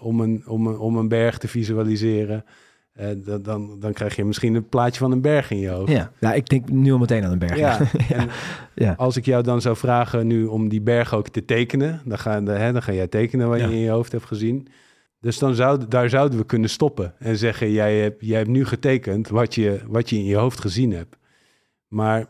om, 0.00 0.20
een, 0.20 0.42
om, 0.46 0.66
een, 0.66 0.78
om 0.78 0.96
een 0.96 1.08
berg 1.08 1.38
te 1.38 1.48
visualiseren. 1.48 2.44
Eh, 2.94 3.08
dan, 3.16 3.42
dan, 3.42 3.80
dan 3.80 3.92
krijg 3.92 4.16
je 4.16 4.24
misschien 4.24 4.54
een 4.54 4.68
plaatje 4.68 4.98
van 5.00 5.12
een 5.12 5.20
berg 5.20 5.50
in 5.50 5.58
je 5.58 5.68
hoofd. 5.68 5.92
Ja, 5.92 6.12
ja, 6.20 6.32
ik 6.34 6.48
denk 6.48 6.68
nu 6.68 6.92
al 6.92 6.98
meteen 6.98 7.24
aan 7.24 7.32
een 7.32 7.38
berg. 7.38 7.56
Ja, 7.58 7.78
Ja. 8.74 8.92
als 8.96 9.16
ik 9.16 9.24
jou 9.24 9.42
dan 9.42 9.60
zou 9.60 9.76
vragen 9.76 10.26
nu 10.26 10.44
om 10.44 10.68
die 10.68 10.80
berg 10.80 11.14
ook 11.14 11.28
te 11.28 11.44
tekenen, 11.44 12.00
dan 12.04 12.18
ga, 12.18 12.42
hè, 12.42 12.72
dan 12.72 12.82
ga 12.82 12.92
jij 12.92 13.06
tekenen 13.08 13.48
wat 13.48 13.58
Ja. 13.58 13.66
je 13.66 13.72
in 13.72 13.80
je 13.80 13.90
hoofd 13.90 14.12
hebt 14.12 14.24
gezien. 14.24 14.68
Dus 15.20 15.38
dan 15.38 15.54
zou, 15.54 15.88
daar 15.88 16.08
zouden 16.08 16.38
we 16.38 16.44
kunnen 16.46 16.70
stoppen 16.70 17.14
en 17.18 17.36
zeggen, 17.36 17.70
jij 17.70 17.98
hebt, 18.00 18.16
jij 18.26 18.36
hebt 18.38 18.50
nu 18.50 18.64
getekend 18.64 19.28
wat 19.28 19.54
je, 19.54 19.80
wat 19.86 20.10
je 20.10 20.16
in 20.16 20.24
je 20.24 20.36
hoofd 20.36 20.60
gezien 20.60 20.92
hebt. 20.92 21.16
Maar 21.88 22.26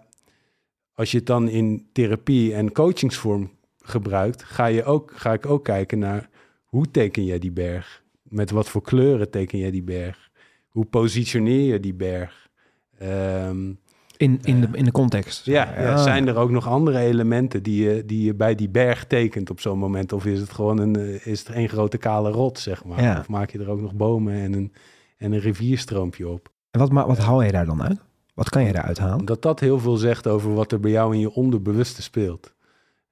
als 0.94 1.10
je 1.10 1.16
het 1.16 1.26
dan 1.26 1.48
in 1.48 1.86
therapie 1.92 2.54
en 2.54 2.72
coachingsvorm 2.72 3.50
gebruikt, 3.78 4.42
ga, 4.42 4.66
je 4.66 4.84
ook, 4.84 5.12
ga 5.14 5.32
ik 5.32 5.46
ook 5.46 5.64
kijken 5.64 5.98
naar 5.98 6.28
hoe 6.64 6.90
teken 6.90 7.24
jij 7.24 7.38
die 7.38 7.52
berg? 7.52 8.02
Met 8.22 8.50
wat 8.50 8.68
voor 8.68 8.82
kleuren 8.82 9.30
teken 9.30 9.58
jij 9.58 9.70
die 9.70 9.82
berg? 9.82 10.30
Hoe 10.74 10.84
positioneer 10.84 11.72
je 11.72 11.80
die 11.80 11.94
berg? 11.94 12.48
Ehm, 12.98 13.72
In, 14.16 14.38
in, 14.42 14.60
de, 14.60 14.68
in 14.72 14.84
de 14.84 14.92
context. 14.92 15.44
ja, 15.46 15.80
ja, 15.80 15.96
zijn 15.96 16.28
er 16.28 16.36
ook 16.36 16.50
nog 16.50 16.68
andere 16.68 16.98
elementen 16.98 17.62
die 17.62 17.84
je, 17.84 18.04
die 18.04 18.24
je 18.24 18.34
bij 18.34 18.54
die 18.54 18.68
berg 18.68 19.04
tekent 19.06 19.50
op 19.50 19.60
zo'n 19.60 19.78
moment? 19.78 20.12
Of 20.12 20.26
is 20.26 20.40
het 20.40 20.50
gewoon 20.52 20.78
een, 20.78 20.96
eh, 20.96 21.26
is 21.26 21.38
het 21.38 21.48
één 21.48 21.68
grote 21.68 21.98
kale 21.98 22.30
rot, 22.30 22.58
zeg 22.58 22.84
maar? 22.84 23.02
Ja. 23.02 23.18
Of 23.18 23.28
maak 23.28 23.50
je 23.50 23.58
er 23.58 23.70
ook 23.70 23.80
nog 23.80 23.94
bomen 23.94 24.34
en 24.34 24.52
een, 24.52 24.72
en 25.16 25.32
een 25.32 25.40
rivierstroompje 25.40 26.28
op? 26.28 26.48
En 26.70 26.80
wat, 26.80 26.92
ma- 26.92 27.06
wat 27.06 27.18
haal 27.18 27.42
je 27.42 27.52
daar 27.52 27.66
dan 27.66 27.82
uit? 27.82 27.98
Wat 28.34 28.48
kan 28.48 28.64
je 28.64 28.72
daaruit 28.72 28.98
halen? 28.98 29.18
Omdat 29.18 29.42
dat 29.42 29.60
heel 29.60 29.78
veel 29.78 29.96
zegt 29.96 30.26
over 30.26 30.54
wat 30.54 30.72
er 30.72 30.80
bij 30.80 30.90
jou 30.90 31.14
in 31.14 31.20
je 31.20 31.32
onderbewuste 31.32 32.02
speelt. 32.02 32.54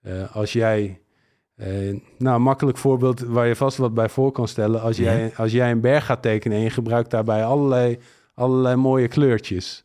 Eh, 0.01 0.37
als 0.37 0.53
jij, 0.53 1.01
eh, 1.57 1.66
nou 2.18 2.36
een 2.36 2.42
makkelijk 2.42 2.78
voorbeeld 2.78 3.20
waar 3.20 3.46
je 3.46 3.57
vast 3.57 3.76
wat 3.76 3.94
bij 3.94 4.09
voor 4.09 4.32
kan 4.32 4.48
stellen. 4.48 4.80
Als 4.82 4.96
Ja. 4.96 5.03
jij, 5.05 5.32
als 5.36 5.53
jij 5.53 5.70
een 5.70 5.80
berg 5.80 6.05
gaat 6.05 6.22
tekenen 6.22 6.57
en 6.57 6.62
je 6.62 6.70
gebruikt 6.70 7.11
daarbij 7.11 7.44
allerlei, 7.44 7.98
allerlei 8.34 8.76
mooie 8.76 9.09
kleurtjes. 9.09 9.84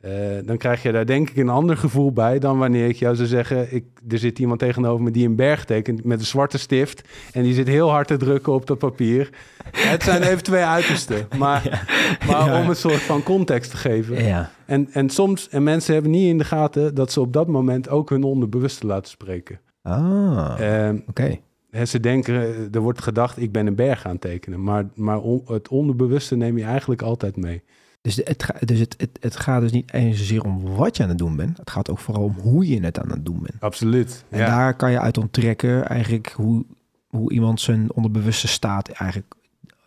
Eh, 0.00 0.10
dan 0.44 0.56
krijg 0.56 0.82
je 0.82 0.92
daar 0.92 1.06
denk 1.06 1.30
ik 1.30 1.36
een 1.36 1.48
ander 1.48 1.76
gevoel 1.76 2.12
bij 2.12 2.38
dan 2.38 2.58
wanneer 2.58 2.88
ik 2.88 2.96
jou 2.96 3.16
zou 3.16 3.28
zeggen: 3.28 3.74
ik, 3.74 3.84
er 4.08 4.18
zit 4.18 4.38
iemand 4.38 4.58
tegenover 4.60 5.04
me 5.04 5.10
die 5.10 5.26
een 5.26 5.36
berg 5.36 5.64
tekent 5.64 6.04
met 6.04 6.18
een 6.20 6.26
zwarte 6.26 6.58
stift 6.58 7.08
en 7.32 7.42
die 7.42 7.54
zit 7.54 7.66
heel 7.68 7.90
hard 7.90 8.06
te 8.06 8.16
drukken 8.16 8.52
op 8.52 8.66
dat 8.66 8.78
papier. 8.78 9.30
Het 9.72 10.02
zijn 10.02 10.22
even 10.22 10.42
twee 10.42 10.62
uitersten, 10.64 11.26
maar, 11.38 11.86
maar 12.26 12.46
Ja. 12.46 12.60
om 12.62 12.68
een 12.68 12.76
soort 12.76 13.00
van 13.02 13.22
context 13.22 13.70
te 13.70 13.76
geven. 13.76 14.24
Ja. 14.24 14.50
En, 14.66 14.88
en 14.92 15.10
soms, 15.10 15.48
en 15.48 15.62
mensen 15.62 15.92
hebben 15.92 16.10
niet 16.10 16.28
in 16.28 16.38
de 16.38 16.44
gaten 16.44 16.94
dat 16.94 17.12
ze 17.12 17.20
op 17.20 17.32
dat 17.32 17.46
moment 17.46 17.88
ook 17.88 18.10
hun 18.10 18.22
onderbewuste 18.22 18.86
laten 18.86 19.10
spreken. 19.10 19.60
Ah, 19.88 20.54
Ehm, 20.60 20.98
oké. 21.08 21.38
Hè, 21.70 21.84
Ze 21.84 22.00
denken, 22.00 22.34
eh, 22.34 22.74
er 22.74 22.80
wordt 22.80 23.02
gedacht, 23.02 23.38
ik 23.40 23.52
ben 23.52 23.66
een 23.66 23.74
berg 23.74 24.06
aan 24.06 24.18
tekenen. 24.18 24.62
Maar, 24.62 24.84
maar 24.94 25.18
on- 25.20 25.42
het 25.46 25.68
onderbewuste 25.68 26.36
neem 26.36 26.58
je 26.58 26.64
eigenlijk 26.64 27.02
altijd 27.02 27.36
mee. 27.36 27.62
Dus, 28.00 28.14
de- 28.14 28.22
het, 28.24 28.42
ga- 28.42 28.54
dus 28.64 28.78
het, 28.78 28.94
het, 28.98 29.10
het 29.20 29.36
gaat 29.36 29.60
dus 29.60 29.72
niet 29.72 29.92
eens 29.92 30.18
zozeer 30.18 30.42
om 30.44 30.62
wat 30.76 30.96
je 30.96 31.02
aan 31.02 31.08
het 31.08 31.18
doen 31.18 31.36
bent. 31.36 31.58
Het 31.58 31.70
gaat 31.70 31.90
ook 31.90 31.98
vooral 31.98 32.22
om 32.24 32.36
hoe 32.42 32.68
je 32.68 32.80
het 32.80 32.98
aan 33.00 33.10
het 33.10 33.24
doen 33.24 33.38
bent. 33.42 33.60
Absoluut. 33.60 34.24
En 34.28 34.38
ja. 34.38 34.46
daar 34.46 34.74
kan 34.74 34.90
je 34.90 35.00
uit 35.00 35.18
onttrekken 35.18 35.88
eigenlijk 35.88 36.32
hoe, 36.36 36.64
hoe 37.06 37.32
iemand 37.32 37.60
zijn 37.60 37.92
onderbewuste 37.92 38.48
staat 38.48 38.88
eigenlijk... 38.88 39.34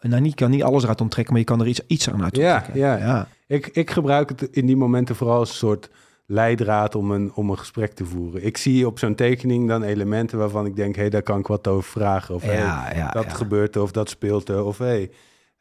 Nou, 0.02 0.22
niet, 0.22 0.36
kan 0.36 0.50
niet 0.50 0.64
alles 0.64 0.84
eruit 0.84 1.02
onttrekken, 1.02 1.34
maar 1.34 1.42
je 1.42 1.48
kan 1.50 1.60
er 1.62 1.68
iets, 1.68 1.82
iets 1.88 2.10
aan 2.10 2.24
uit 2.24 2.36
Ja, 2.36 2.54
onttrekken. 2.56 2.82
ja. 2.82 2.98
ja. 2.98 3.28
ik, 3.48 3.68
ik 3.68 3.92
gebruik 3.92 4.30
het 4.30 4.42
in 4.52 4.66
die 4.66 4.76
momenten 4.78 5.16
vooral 5.16 5.38
als 5.38 5.50
een 5.50 5.56
soort 5.56 5.90
leidraad 6.32 6.96
om 6.96 7.12
een, 7.12 7.32
om 7.34 7.50
een 7.50 7.58
gesprek 7.58 7.94
te 7.94 8.06
voeren. 8.06 8.46
Ik 8.46 8.58
zie 8.58 8.88
op 8.88 9.00
zo'n 9.00 9.16
tekening 9.16 9.68
dan 9.68 9.84
elementen 9.84 10.38
waarvan 10.38 10.66
ik 10.66 10.76
denk, 10.76 10.96
hé, 10.96 11.02
hey, 11.02 11.10
daar 11.10 11.22
kan 11.22 11.40
ik 11.40 11.48
wat 11.48 11.68
over 11.68 11.92
vragen. 11.92 12.36
Of 12.36 12.44
hey, 12.44 12.56
ja, 12.56 12.94
ja, 12.96 13.10
dat 13.10 13.24
ja. 13.24 13.30
gebeurt 13.30 13.76
er 13.76 13.82
of 13.82 13.92
dat 13.92 14.10
speelt 14.10 14.50
er. 14.50 14.64
Of 14.64 14.78
hé, 14.78 14.86
hey, 14.86 15.12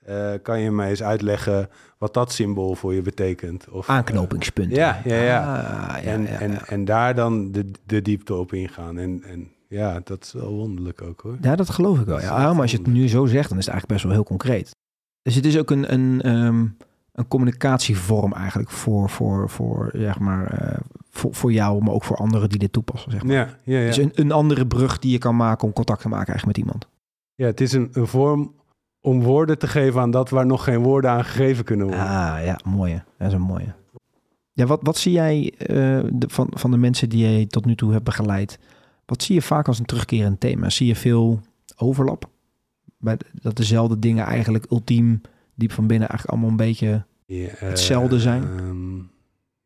eh, 0.05 0.43
kan 0.43 0.61
je 0.61 0.71
mij 0.71 0.89
eens 0.91 1.03
uitleggen 1.03 1.69
wat 1.99 2.15
dat 2.15 2.33
symbool 2.33 2.75
voor 2.75 2.95
je 2.95 3.03
betekent? 3.03 3.69
Of, 3.69 3.89
Aanknopingspunten. 3.89 4.77
Ja, 4.77 5.01
ja, 5.05 5.23
ja. 5.23 5.63
Ah, 5.63 6.07
en, 6.07 6.27
en, 6.27 6.67
en 6.67 6.85
daar 6.85 7.15
dan 7.15 7.53
de, 7.53 7.71
de 7.87 8.03
diepte 8.03 8.35
op 8.35 8.53
ingaan. 8.53 8.99
En, 8.99 9.23
en 9.23 9.53
ja, 9.69 10.01
dat 10.05 10.25
is 10.25 10.33
wel 10.33 10.53
wonderlijk 10.53 11.03
ook 11.03 11.21
hoor. 11.21 11.37
Ja, 11.41 11.57
dat 11.57 11.71
geloof 11.71 12.01
ik 12.01 12.07
wel. 12.07 12.21
Ja, 12.21 12.53
maar 12.53 12.63
als 12.63 12.71
je 12.71 12.77
het 12.77 12.87
nu 12.87 13.09
zo 13.09 13.27
zegt, 13.27 13.49
dan 13.49 13.59
is 13.59 13.65
het 13.65 13.75
eigenlijk 13.75 13.87
best 13.87 14.03
wel 14.03 14.13
heel 14.13 14.37
concreet. 14.37 14.71
Dus 15.23 15.35
het 15.35 15.45
is 15.45 15.59
ook 15.59 15.71
een, 15.71 15.93
een, 15.93 16.23
ehm, 16.23 16.67
een 17.21 17.29
communicatievorm 17.29 18.33
eigenlijk 18.33 18.71
voor, 18.71 19.11
voor, 19.11 19.49
voor, 19.51 19.91
zeg 19.93 20.19
maar, 20.19 20.47
eh, 20.47 20.79
voor, 21.11 21.35
voor 21.35 21.53
jou, 21.53 21.83
maar 21.83 21.95
ook 21.95 22.05
voor 22.05 22.17
anderen 22.17 22.49
die 22.49 22.59
dit 22.59 22.73
toepassen. 22.73 23.11
Zeg 23.11 23.23
maar. 23.23 23.35
Ja, 23.35 23.49
ja, 23.63 23.79
ja. 23.79 23.87
Dus 23.87 23.97
een, 23.97 24.13
een 24.15 24.33
andere 24.33 24.67
brug 24.67 24.99
die 24.99 25.11
je 25.13 25.19
kan 25.19 25.37
maken 25.37 25.67
om 25.67 25.73
contact 25.73 26.01
te 26.01 26.09
maken 26.09 26.27
eigenlijk 26.27 26.57
met 26.59 26.67
iemand. 26.67 26.87
ja 27.35 27.47
het 27.47 27.61
is 27.61 27.73
een, 27.73 27.89
een 27.93 28.07
vorm 28.07 28.53
om 29.01 29.23
woorden 29.23 29.59
te 29.59 29.67
geven 29.69 30.01
aan 30.01 30.11
dat 30.11 30.31
waar 30.31 30.47
nog 30.47 30.65
geen 30.65 30.83
woorden 30.83 31.11
aan 31.11 31.25
gegeven 31.25 31.65
kunnen 31.65 31.87
worden. 31.87 32.05
Ah, 32.05 32.45
ja, 32.45 32.59
mooie. 32.65 33.03
Dat 33.19 33.29
is 33.29 33.35
een 33.35 33.41
mooie. 33.41 33.75
Ja, 34.53 34.67
wat, 34.67 34.81
wat 34.83 34.97
zie 34.97 35.13
jij 35.13 35.53
eh, 35.59 35.67
de, 36.13 36.27
van, 36.29 36.47
van 36.51 36.71
de 36.71 36.77
mensen 36.77 37.09
die 37.09 37.29
je 37.29 37.47
tot 37.47 37.65
nu 37.65 37.75
toe 37.75 37.93
hebt 37.93 38.05
begeleid? 38.05 38.59
Wat 39.07 39.23
zie 39.23 39.35
je 39.35 39.43
vaak 39.43 39.67
als 39.69 39.79
een 39.79 39.85
terugkerend 39.85 40.41
thema? 40.41 40.71
Zie 40.71 40.87
je 40.87 40.97
veel 40.97 41.41
overlap? 41.77 42.29
Bij 42.99 43.17
de- 43.17 43.27
dat 43.33 43.57
dezelfde 43.57 43.99
dingen 43.99 44.25
eigenlijk 44.27 44.67
ultiem 44.71 45.21
diep 45.55 45.73
van 45.73 45.87
binnen 45.87 46.09
eigenlijk 46.09 46.31
allemaal 46.31 46.51
een 46.61 46.67
beetje... 46.67 47.05
Ja, 47.37 47.49
eh, 47.49 47.59
hetzelfde 47.59 48.21
zijn? 48.21 48.43
ehm, 48.43 48.97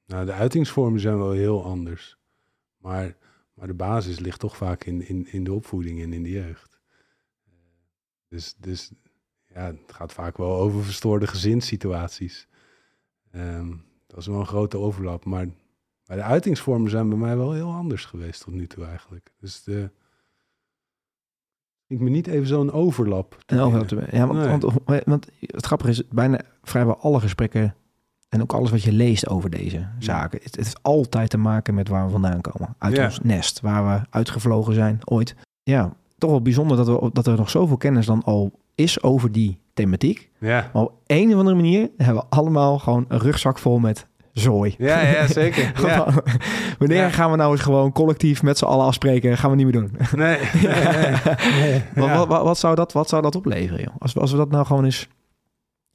nou, 0.07 0.27
de 0.27 0.33
uitingsvormen 0.33 1.01
zijn 1.01 1.19
wel 1.19 1.31
heel 1.31 1.65
anders. 1.65 2.19
Maar, 2.77 3.17
maar 3.55 3.67
de 3.67 3.75
basis 3.75 4.19
ligt 4.19 4.41
toch 4.41 4.57
vaak 4.57 4.85
in, 4.85 5.09
in, 5.09 5.27
in 5.27 5.45
de 5.45 5.53
opvoeding 5.53 6.03
en 6.03 6.13
in 6.13 6.23
de 6.23 6.31
jeugd. 6.31 6.81
Dus, 8.29 8.55
dus 8.59 8.93
ja, 9.47 9.67
het 9.67 9.93
gaat 9.93 10.13
vaak 10.13 10.37
wel 10.37 10.57
over 10.57 10.85
verstoorde 10.85 11.27
gezinssituaties. 11.27 12.49
Ehm, 13.31 13.71
dat 14.07 14.19
is 14.19 14.27
wel 14.27 14.41
een 14.41 14.47
grote 14.47 14.77
overlap. 14.77 15.25
Maar, 15.25 15.47
maar 16.07 16.17
de 16.17 16.23
uitingsvormen 16.23 16.91
zijn 16.91 17.09
bij 17.09 17.19
mij 17.19 17.37
wel 17.37 17.53
heel 17.53 17.73
anders 17.73 18.05
geweest 18.05 18.43
tot 18.43 18.55
nu 18.55 18.67
toe 18.67 18.85
eigenlijk. 18.85 19.33
Dus 19.41 19.63
de, 19.63 19.91
ik 21.95 22.01
me 22.01 22.11
niet 22.11 22.27
even 22.27 22.47
zo'n 22.47 22.73
overlap. 22.73 23.39
te 23.47 23.55
ja, 23.55 23.71
want, 23.71 24.39
Nee. 24.41 24.49
want, 24.59 24.65
want 25.05 25.29
het 25.41 25.67
grappige 25.67 25.91
is, 25.91 26.03
bijna 26.11 26.41
vrijwel 26.63 26.97
alle 26.99 27.21
gesprekken 27.21 27.75
en 28.29 28.43
ook 28.43 28.53
alles 28.53 28.71
wat 28.71 28.83
je 28.83 28.93
leest 28.93 29.29
over 29.29 29.51
deze 29.51 29.87
zaken, 29.99 30.39
het, 30.39 30.45
het 30.45 30.57
heeft 30.57 30.83
altijd 30.83 31.31
te 31.31 31.39
maken 31.39 31.75
met 31.75 31.89
waar 31.89 32.05
we 32.07 32.11
vandaan 32.13 32.41
komen. 32.41 32.75
Uit 32.79 32.97
Ja. 32.97 33.05
ons 33.05 33.21
nest, 33.23 33.61
waar 33.61 33.85
we 34.01 34.07
uitgevlogen 34.11 34.75
zijn 34.75 34.99
ooit. 35.05 35.35
Ja, 35.63 35.93
toch 36.19 36.31
wel 36.31 36.43
bijzonder 36.43 36.77
dat, 36.77 36.87
we, 36.87 37.11
dat 37.13 37.27
er 37.27 37.37
nog 37.37 37.51
zoveel 37.51 37.77
kennis 37.77 38.07
dan 38.07 38.23
al 38.23 38.53
is 38.75 39.03
over 39.03 39.33
die 39.33 39.59
thematiek. 39.75 40.31
Ja. 40.39 40.71
Maar 40.73 40.83
op 40.83 40.93
een 41.07 41.33
of 41.33 41.39
andere 41.39 41.57
manier 41.57 41.91
hebben 41.97 42.23
we 42.23 42.29
allemaal 42.37 42.79
gewoon 42.79 43.05
een 43.09 43.19
rugzak 43.19 43.59
vol 43.59 43.79
met 43.79 44.07
zooi. 44.35 44.75
Ja, 44.79 45.01
ja, 45.01 45.27
zeker. 45.27 45.73
Ja. 45.87 46.07
Wanneer 46.79 46.97
Ja. 46.97 47.09
gaan 47.11 47.31
we 47.31 47.37
nou 47.37 47.53
eens 47.53 47.61
gewoon 47.61 47.93
collectief 47.93 48.43
met 48.43 48.59
z'n 48.59 48.65
allen 48.65 48.87
afspreken? 48.87 49.39
Gaan 49.39 49.51
we 49.51 49.57
niet 49.57 49.65
meer 49.65 49.81
doen. 49.81 49.97
Nee, 50.15 50.39
nee, 50.63 50.75
nee. 50.75 51.11
nee. 51.61 51.83
Wat, 51.95 52.07
Ja. 52.09 52.17
wat, 52.17 52.27
wat, 52.29 52.43
wat 52.43 52.59
zou 52.59 52.75
dat, 52.75 52.93
wat 52.93 53.09
zou 53.09 53.23
dat 53.23 53.35
opleveren, 53.37 53.83
joh? 53.85 53.95
Als, 53.99 54.13
we- 54.13 54.21
als 54.21 54.31
we 54.31 54.37
dat 54.37 54.51
nou 54.51 54.67
gewoon 54.67 54.85
eens 54.85 55.09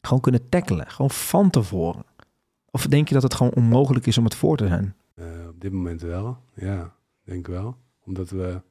gewoon 0.02 0.20
kunnen 0.22 0.50
tackelen. 0.50 0.90
Gewoon 0.92 1.10
van 1.12 1.50
tevoren. 1.50 2.04
Of 2.72 2.88
denk 2.88 3.08
je 3.08 3.14
dat 3.14 3.24
het 3.24 3.34
gewoon 3.34 3.54
onmogelijk 3.54 4.06
is 4.06 4.18
om 4.18 4.24
het 4.24 4.36
voor 4.36 4.58
te 4.58 4.68
zijn? 4.68 4.96
Eh, 5.16 5.26
op 5.50 5.62
dit 5.62 5.72
moment 5.72 6.02
wel, 6.02 6.38
ja, 6.56 6.94
denk 7.24 7.48
wel. 7.48 7.76
Omdat 8.06 8.30
we, 8.30 8.62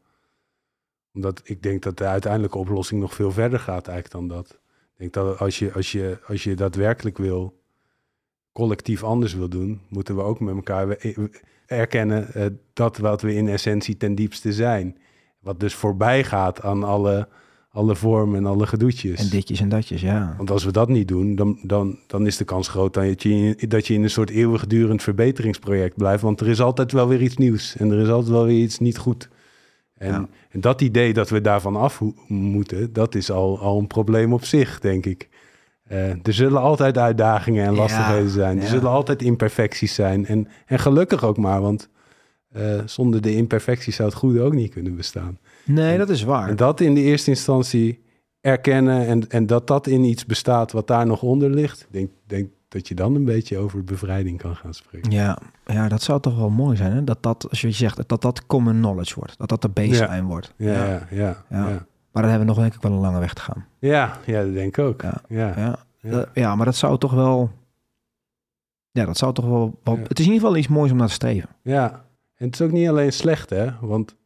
omdat 1.14 1.40
ik 1.44 1.62
denk 1.62 1.82
dat 1.82 1.96
de 1.98 2.04
uiteindelijke 2.06 2.58
oplossing 2.58 3.00
nog 3.00 3.14
veel 3.14 3.30
verder 3.32 3.58
gaat 3.60 3.88
eigenlijk 3.88 4.28
dan 4.28 4.36
dat. 4.36 4.50
Ik 4.50 4.98
denk 4.98 5.12
dat 5.12 5.38
als 5.38 5.58
je, 5.58 5.72
als 5.72 5.92
je, 5.92 6.18
als 6.26 6.44
je 6.44 6.54
daadwerkelijk 6.54 7.18
wil, 7.18 7.60
collectief 8.53 9.03
anders 9.05 9.34
wil 9.34 9.49
doen, 9.49 9.80
moeten 9.88 10.16
we 10.16 10.22
ook 10.22 10.40
met 10.40 10.55
elkaar 10.55 10.88
we- 10.88 11.30
erkennen 11.66 12.34
eh, 12.34 12.46
dat 12.72 12.99
wat 12.99 13.22
we 13.22 13.34
in 13.34 13.49
essentie 13.49 13.96
ten 13.96 14.14
diepste 14.14 14.53
zijn. 14.53 14.96
Wat 15.40 15.61
dus 15.61 15.74
voorbij 15.74 16.24
gaat 16.24 16.62
aan 16.62 16.82
alle, 16.84 17.28
alle 17.70 17.96
vormen 17.96 18.36
en 18.36 18.46
alle 18.46 18.66
gedoetjes. 18.66 19.20
En 19.20 19.28
ditjes 19.28 19.61
en 19.61 19.68
datjes, 19.68 20.01
ja. 20.01 20.34
Want 20.36 20.51
als 20.51 20.64
we 20.64 20.72
dat 20.72 20.88
niet 20.88 21.09
doen, 21.09 21.34
dan, 21.34 21.59
dan, 21.62 21.99
dan 22.07 22.26
is 22.26 22.36
de 22.36 22.44
kans 22.44 22.68
groot 22.68 22.94
dat 22.94 23.22
je, 23.22 23.30
in- 23.57 23.68
dat 23.68 23.86
je 23.86 23.94
in 23.94 24.03
een 24.03 24.11
soort 24.11 24.30
eeuwigdurend 24.30 25.03
verbeteringsproject 25.03 25.96
blijft. 25.96 26.22
Want 26.22 26.40
er 26.40 26.49
is 26.49 26.61
altijd 26.61 26.92
wel 26.92 27.09
weer 27.09 27.22
iets 27.22 27.36
nieuws 27.36 27.76
en 27.76 27.90
er 27.90 28.01
is 28.01 28.09
altijd 28.09 28.32
wel 28.32 28.44
weer 28.44 28.62
iets 28.62 28.78
niet 28.78 28.99
goed. 28.99 29.28
En, 29.94 30.12
Ja. 30.12 30.28
en 30.51 30.61
dat 30.61 30.80
idee 30.80 31.12
dat 31.12 31.28
we 31.30 31.40
daarvan 31.40 31.76
af 31.76 32.01
moeten, 32.28 32.92
dat 32.92 33.14
is 33.14 33.30
al, 33.30 33.59
al 33.61 33.78
een 33.78 33.86
probleem 33.86 34.32
op 34.32 34.44
zich, 34.44 34.80
denk 34.80 35.07
ik. 35.07 35.28
Eh, 35.89 36.11
er 36.11 36.32
zullen 36.34 36.61
altijd 36.61 36.99
uitdagingen 36.99 37.64
en 37.64 37.72
Ja, 37.72 37.78
lastigheden 37.78 38.30
zijn. 38.30 38.57
Er 38.57 38.62
ja. 38.62 38.68
zullen 38.68 38.91
altijd 38.91 39.22
imperfecties 39.22 39.95
zijn. 39.95 40.26
En, 40.26 40.49
en 40.66 40.78
gelukkig 40.78 41.24
ook 41.24 41.36
maar, 41.36 41.61
want 41.61 41.89
eh, 42.53 42.80
zonder 42.84 43.20
de 43.20 43.34
imperfecties 43.34 43.97
zou 43.97 44.09
het 44.09 44.18
goede 44.18 44.41
ook 44.41 44.55
niet 44.55 44.72
kunnen 44.72 44.97
bestaan. 44.97 45.39
Nee, 45.64 45.99
dat 45.99 46.09
is 46.09 46.22
waar. 46.22 46.49
En 46.49 46.57
dat 46.57 46.80
in 46.80 46.95
de 46.95 47.01
eerste 47.01 47.30
instantie 47.30 48.03
erkennen 48.41 49.07
en, 49.07 49.28
en 49.28 49.47
dat 49.47 49.66
dat 49.66 49.86
in 49.86 50.05
iets 50.05 50.26
bestaat 50.26 50.72
wat 50.72 50.86
daar 50.86 51.07
nog 51.07 51.22
onder 51.22 51.51
ligt. 51.51 51.80
Ik 51.80 51.86
denk, 51.91 52.11
denk 52.26 52.49
dat 52.68 52.89
je 52.89 52.95
dan 52.95 53.14
een 53.14 53.24
beetje 53.24 53.59
over 53.59 53.84
bevrijding 53.84 54.39
kan 54.39 54.57
gaan 54.57 54.74
spreken. 54.74 55.11
Ja, 55.11 55.39
ja, 55.66 55.89
dat 55.89 56.03
zou 56.03 56.20
toch 56.20 56.36
wel 56.36 56.51
mooi 56.51 56.76
zijn, 56.76 56.93
hè? 56.93 57.05
Dat 57.05 57.22
dat, 57.22 57.47
als 57.51 57.61
je 57.61 57.70
zegt, 57.70 58.09
dat 58.09 58.22
dat 58.22 58.47
common 58.47 58.74
knowledge 58.76 59.14
wordt. 59.14 59.39
Dat 59.39 59.49
dat 59.49 59.62
de 59.62 59.68
baseline 59.68 60.26
wordt. 60.26 60.55
Ja, 60.57 60.72
ja, 60.72 61.07
ja. 61.11 61.45
ja, 61.51 61.68
Ja. 61.68 61.86
Maar 62.18 62.26
dan 62.26 62.36
hebben 62.36 62.54
we 62.54 62.60
nog 62.60 62.70
denk 62.70 62.82
ik 62.82 62.88
wel 62.88 62.98
een 62.98 63.04
lange 63.10 63.18
weg 63.20 63.34
te 63.34 63.40
gaan. 63.42 63.66
ja, 63.78 64.18
ja, 64.26 64.42
dat 64.44 64.52
denk 64.54 64.76
ik 64.76 64.84
ook. 64.84 65.02
Ja. 65.02 65.20
Ja, 65.28 65.52
ja. 65.56 65.78
Dat- 66.34 66.56
maar 66.56 66.64
dat 66.64 66.76
zou 66.76 66.98
toch 66.98 67.12
wel... 67.12 67.50
Ja, 68.90 69.04
dat 69.04 69.16
zou 69.16 69.34
toch 69.34 69.44
wel... 69.44 69.78
wel 69.84 69.94
Ja. 69.96 70.00
Het 70.02 70.18
is 70.18 70.24
in 70.26 70.32
ieder 70.32 70.46
geval 70.46 70.56
iets 70.60 70.68
moois 70.68 70.90
om 70.90 70.96
naar 70.96 71.06
te 71.06 71.12
streven. 71.12 71.48
Ja. 71.62 71.90
En 72.36 72.46
het 72.46 72.54
is 72.54 72.60
ook 72.66 72.70
niet 72.72 72.88
alleen 72.88 73.12
slecht, 73.12 73.50
hè? 73.50 73.70
Want 73.80 74.16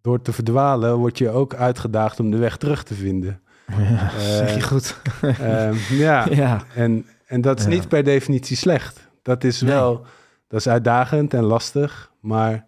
door 0.00 0.22
te 0.22 0.32
verdwalen 0.32 0.96
word 0.96 1.18
je 1.18 1.30
ook 1.30 1.54
uitgedaagd 1.54 2.20
om 2.20 2.30
de 2.30 2.36
weg 2.38 2.56
terug 2.56 2.82
te 2.82 2.94
vinden. 2.94 3.40
Ja, 3.66 4.12
Eh, 4.12 4.18
zeg 4.18 4.54
je 4.54 4.62
goed. 4.62 5.00
Ehm, 5.40 5.74
ja, 5.90 6.26
ja. 6.44 6.62
En, 6.74 7.06
en 7.26 7.40
dat 7.40 7.58
is 7.58 7.64
Ja. 7.64 7.70
niet 7.70 7.88
per 7.88 8.04
definitie 8.04 8.56
slecht. 8.56 9.08
Dat 9.22 9.44
is 9.44 9.60
Nee. 9.60 9.72
wel, 9.72 10.04
dat 10.48 10.60
is 10.60 10.68
uitdagend 10.68 11.34
en 11.34 11.42
lastig, 11.44 12.12
maar, 12.20 12.66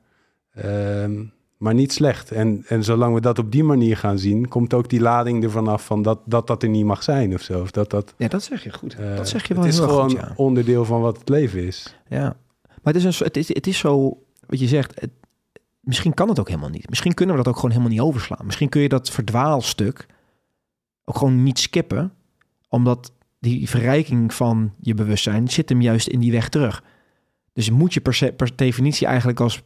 ehm, 0.53 1.25
maar 1.61 1.75
niet 1.75 1.93
slecht. 1.93 2.31
En, 2.31 2.65
en 2.67 2.85
zolang 2.85 3.15
we 3.15 3.21
dat 3.21 3.39
op 3.39 3.53
die 3.53 3.65
manier 3.65 3.97
gaan 3.97 4.19
zien, 4.19 4.49
komt 4.49 4.75
ook 4.75 4.89
die 4.89 5.01
lading 5.01 5.45
ervan 5.45 5.69
af 5.69 5.85
van 5.85 6.03
dat 6.03 6.21
dat, 6.25 6.47
dat 6.47 6.63
er 6.63 6.69
niet 6.69 6.85
mag 6.85 7.03
zijn 7.03 7.35
of 7.35 7.41
zo. 7.43 7.61
Of 7.61 7.71
dat, 7.71 7.91
dat, 7.91 8.15
ja, 8.17 8.29
dat 8.29 8.43
zeg 8.43 8.63
je 8.65 8.73
goed. 8.73 8.95
eh, 8.95 9.17
dat 9.17 9.29
zeg 9.29 9.49
je 9.49 9.55
wel 9.55 9.63
het 9.65 9.73
is 9.73 9.79
heel 9.79 9.89
gewoon 9.89 10.11
goed, 10.11 10.19
ja. 10.21 10.33
onderdeel 10.37 10.85
van 10.85 11.01
wat 11.01 11.19
het 11.19 11.29
leven 11.29 11.67
is. 11.67 11.97
Ja, 12.09 12.37
maar 12.83 12.93
het 12.95 13.05
is, 13.05 13.05
een, 13.21 13.25
het, 13.27 13.37
is, 13.37 13.49
het 13.49 13.67
is 13.67 13.79
zo, 13.79 14.23
wat 14.47 14.61
je 14.61 14.67
zegt, 14.67 15.01
het- 15.01 15.11
misschien 15.81 16.15
kan 16.15 16.29
het 16.29 16.41
ook 16.41 16.49
helemaal 16.49 16.69
niet. 16.71 16.89
Misschien 16.89 17.15
kunnen 17.15 17.37
we 17.37 17.43
dat 17.43 17.51
ook 17.53 17.59
gewoon 17.61 17.71
helemaal 17.77 17.93
niet 17.93 18.03
overslaan. 18.07 18.47
Misschien 18.47 18.69
kun 18.69 18.81
je 18.83 18.89
dat 18.89 19.11
verdwaalstuk 19.11 20.07
ook 21.05 21.17
gewoon 21.17 21.43
niet 21.43 21.59
skippen, 21.59 22.13
omdat 22.69 23.13
die 23.39 23.69
verrijking 23.69 24.35
van 24.35 24.73
je 24.81 24.95
bewustzijn 24.95 25.49
zit 25.49 25.69
hem 25.69 25.81
juist 25.83 26.07
in 26.09 26.21
die 26.21 26.33
weg 26.33 26.49
terug. 26.49 26.83
Dus 27.53 27.71
moet 27.71 27.95
je 27.95 28.01
per, 28.01 28.15
se- 28.15 28.33
per 28.33 28.51
definitie 28.57 29.07
eigenlijk 29.07 29.41
als 29.41 29.63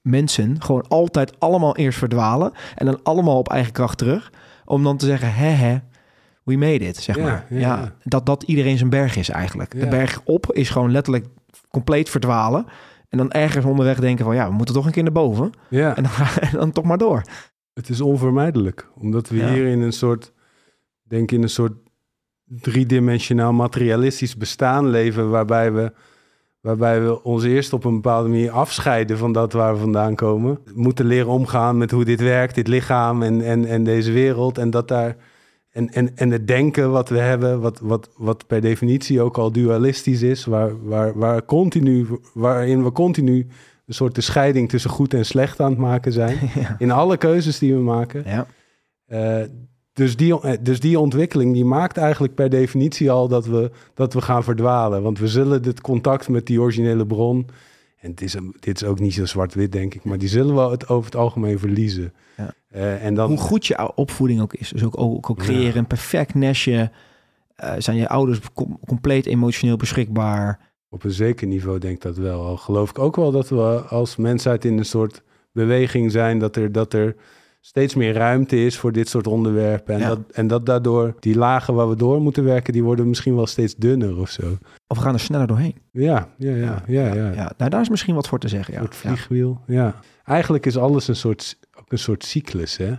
mensen 0.00 0.62
gewoon 0.62 0.84
altijd 0.88 1.40
allemaal 1.40 1.76
eerst 1.76 1.98
verdwalen 1.98 2.52
en 2.74 2.86
dan 2.86 3.00
allemaal 3.02 3.38
op 3.38 3.48
eigen 3.48 3.72
kracht 3.72 3.98
terug, 3.98 4.32
om 4.64 4.82
dan 4.82 4.96
te 4.96 5.06
zeggen, 5.06 5.34
hè 5.34 5.48
hè, 5.48 5.78
we 6.44 6.56
made 6.56 6.84
it, 6.84 6.96
zeg 6.96 7.16
Ja, 7.16 7.22
maar. 7.22 7.46
ja, 7.50 7.58
Ja. 7.58 7.92
Dat 8.02 8.26
dat 8.26 8.42
iedereen 8.42 8.78
zijn 8.78 8.90
berg 8.90 9.16
is 9.16 9.28
eigenlijk. 9.28 9.80
De 9.80 9.88
berg 9.88 10.20
op 10.24 10.52
is 10.52 10.70
gewoon 10.70 10.90
letterlijk 10.92 11.26
compleet 11.70 12.08
verdwalen. 12.08 12.66
En 13.08 13.18
dan 13.18 13.30
ergens 13.30 13.64
onderweg 13.64 13.98
denken 14.00 14.24
van 14.24 14.34
ja, 14.34 14.48
we 14.48 14.54
moeten 14.54 14.74
toch 14.74 14.86
een 14.86 14.92
keer 14.92 15.02
naar 15.02 15.12
boven. 15.12 15.50
Ja, 15.68 15.96
En 15.96 16.02
dan, 16.02 16.12
en 16.50 16.58
dan 16.58 16.72
toch 16.72 16.84
maar 16.84 16.98
door. 16.98 17.22
het 17.74 17.88
is 17.88 18.00
onvermijdelijk. 18.00 18.88
Omdat 19.00 19.28
we 19.28 19.48
hier 19.48 19.66
in 19.66 19.80
een 19.80 19.92
soort, 19.92 20.32
denk 21.02 21.30
in 21.30 21.42
een 21.42 21.48
soort 21.48 21.72
driedimensionaal 22.46 23.52
materialistisch 23.52 24.36
bestaan 24.36 24.88
leven, 24.88 25.30
waarbij 25.30 25.72
we, 25.72 25.92
waarbij 26.60 27.02
we 27.02 27.22
ons 27.22 27.44
eerst 27.44 27.72
op 27.72 27.84
een 27.84 27.94
bepaalde 27.94 28.28
manier 28.28 28.50
afscheiden 28.50 29.18
van 29.18 29.32
dat 29.32 29.52
waar 29.52 29.72
we 29.74 29.80
vandaan 29.80 30.14
komen. 30.14 30.58
We 30.64 30.72
moeten 30.74 31.06
leren 31.06 31.30
omgaan 31.30 31.78
met 31.78 31.90
hoe 31.90 32.04
dit 32.04 32.20
werkt, 32.20 32.54
dit 32.54 32.68
lichaam 32.68 33.22
en, 33.22 33.42
en, 33.42 33.64
en 33.64 33.84
deze 33.84 34.12
wereld. 34.12 34.58
En 34.58 34.70
dat 34.70 34.88
daar. 34.88 35.16
En, 35.70 35.88
en, 35.88 36.16
en 36.16 36.30
het 36.30 36.46
denken 36.46 36.90
wat 36.90 37.08
we 37.08 37.18
hebben, 37.18 37.60
wat, 37.60 37.80
wat, 37.80 38.10
wat 38.16 38.46
per 38.46 38.60
definitie 38.60 39.20
ook 39.20 39.38
al 39.38 39.52
dualistisch 39.52 40.22
is, 40.22 40.44
waar, 40.44 40.84
waar, 40.84 41.18
waar 41.18 41.44
continu, 41.44 42.06
waarin 42.34 42.84
we 42.84 42.92
continu 42.92 43.46
een 43.86 43.94
soort 43.94 44.14
de 44.14 44.20
scheiding 44.20 44.68
tussen 44.68 44.90
goed 44.90 45.14
en 45.14 45.26
slecht 45.26 45.60
aan 45.60 45.70
het 45.70 45.78
maken 45.78 46.12
zijn. 46.12 46.38
ja. 46.54 46.76
In 46.78 46.90
alle 46.90 47.16
keuzes 47.16 47.58
die 47.58 47.74
we 47.74 47.80
maken. 47.80 48.22
ja. 48.26 48.46
Eh, 49.06 49.46
dus, 50.00 50.16
die, 50.16 50.40
eh, 50.40 50.52
dus 50.60 50.80
die 50.80 50.98
ontwikkeling 50.98 51.52
die 51.52 51.64
maakt 51.64 51.96
eigenlijk 51.96 52.34
per 52.34 52.50
definitie 52.50 53.10
al 53.10 53.28
dat 53.28 53.46
we, 53.46 53.70
dat 53.94 54.12
we 54.12 54.20
gaan 54.20 54.44
verdwalen. 54.44 55.02
Want 55.02 55.18
we 55.18 55.28
zullen 55.28 55.62
dit 55.62 55.80
contact 55.80 56.28
met 56.28 56.46
die 56.46 56.60
originele 56.60 57.06
bron. 57.06 57.46
En 57.98 58.10
het 58.10 58.20
is, 58.20 58.36
dit 58.60 58.82
is 58.82 58.88
ook 58.88 59.00
niet 59.00 59.14
zo 59.14 59.24
zwart-wit, 59.24 59.72
denk 59.72 59.94
ik. 59.94 60.04
Maar 60.04 60.18
die 60.18 60.28
zullen 60.28 60.54
we 60.54 60.60
het 60.60 60.88
over 60.88 61.04
het 61.04 61.16
algemeen 61.20 61.58
verliezen. 61.58 62.12
Ja. 62.36 62.52
Eh, 62.70 63.04
en 63.04 63.14
dan, 63.14 63.28
Hoe 63.28 63.38
goed 63.38 63.66
je 63.66 63.96
opvoeding 63.96 64.40
ook 64.40 64.54
is. 64.54 64.68
Dus 64.68 64.84
ook, 64.84 65.00
ook, 65.00 65.30
ook 65.30 65.38
creëren 65.38 65.72
Ja. 65.72 65.76
een 65.76 65.86
perfect 65.86 66.34
nestje. 66.34 66.90
Eh, 67.56 67.72
zijn 67.78 67.96
je 67.96 68.08
ouders 68.08 68.40
com- 68.54 68.78
compleet 68.86 69.26
emotioneel 69.26 69.76
beschikbaar? 69.76 70.58
Op 70.88 71.04
een 71.04 71.10
zeker 71.10 71.46
niveau 71.46 71.78
denk 71.78 71.94
ik 71.94 72.02
dat 72.02 72.16
wel. 72.16 72.44
Al 72.44 72.56
geloof 72.56 72.90
ik 72.90 72.98
ook 72.98 73.16
wel 73.16 73.30
dat 73.30 73.48
we 73.48 73.82
als 73.88 74.16
mensheid 74.16 74.64
in 74.64 74.78
een 74.78 74.84
soort 74.84 75.22
beweging 75.52 76.10
zijn. 76.10 76.38
Dat 76.38 76.56
er, 76.56 76.72
dat 76.72 76.92
er 76.94 77.16
steeds 77.60 77.94
meer 77.94 78.12
ruimte 78.14 78.64
is 78.64 78.78
voor 78.78 78.92
dit 78.92 79.08
soort 79.08 79.26
onderwerpen. 79.26 79.94
En, 79.94 80.00
Ja. 80.00 80.08
dat, 80.08 80.18
en 80.32 80.46
dat 80.46 80.66
daardoor 80.66 81.14
die 81.20 81.36
lagen 81.36 81.74
waar 81.74 81.88
we 81.88 81.96
door 81.96 82.20
moeten 82.20 82.44
werken, 82.44 82.72
die 82.72 82.82
worden 82.84 83.08
misschien 83.08 83.34
wel 83.34 83.46
steeds 83.46 83.74
dunner 83.76 84.18
of 84.18 84.30
zo. 84.30 84.58
Of 84.86 84.96
we 84.96 85.02
gaan 85.02 85.14
er 85.14 85.20
sneller 85.20 85.46
doorheen? 85.46 85.74
Ja, 85.90 86.28
ja, 86.36 86.54
ja, 86.54 86.82
ja. 86.86 87.14
ja, 87.14 87.32
ja. 87.32 87.52
Nou, 87.56 87.70
daar 87.70 87.80
is 87.80 87.88
misschien 87.88 88.14
wat 88.14 88.28
voor 88.28 88.38
te 88.38 88.48
zeggen. 88.48 88.74
Ja. 88.74 88.80
soort 88.80 88.94
vliegwiel, 88.96 89.60
ja. 89.66 89.94
Eigenlijk 90.24 90.66
is 90.66 90.76
alles 90.76 91.08
een 91.08 91.16
soort, 91.16 91.58
ook 91.78 91.92
een 91.92 91.98
soort 91.98 92.24
cyclus, 92.24 92.76
hè. 92.76 92.94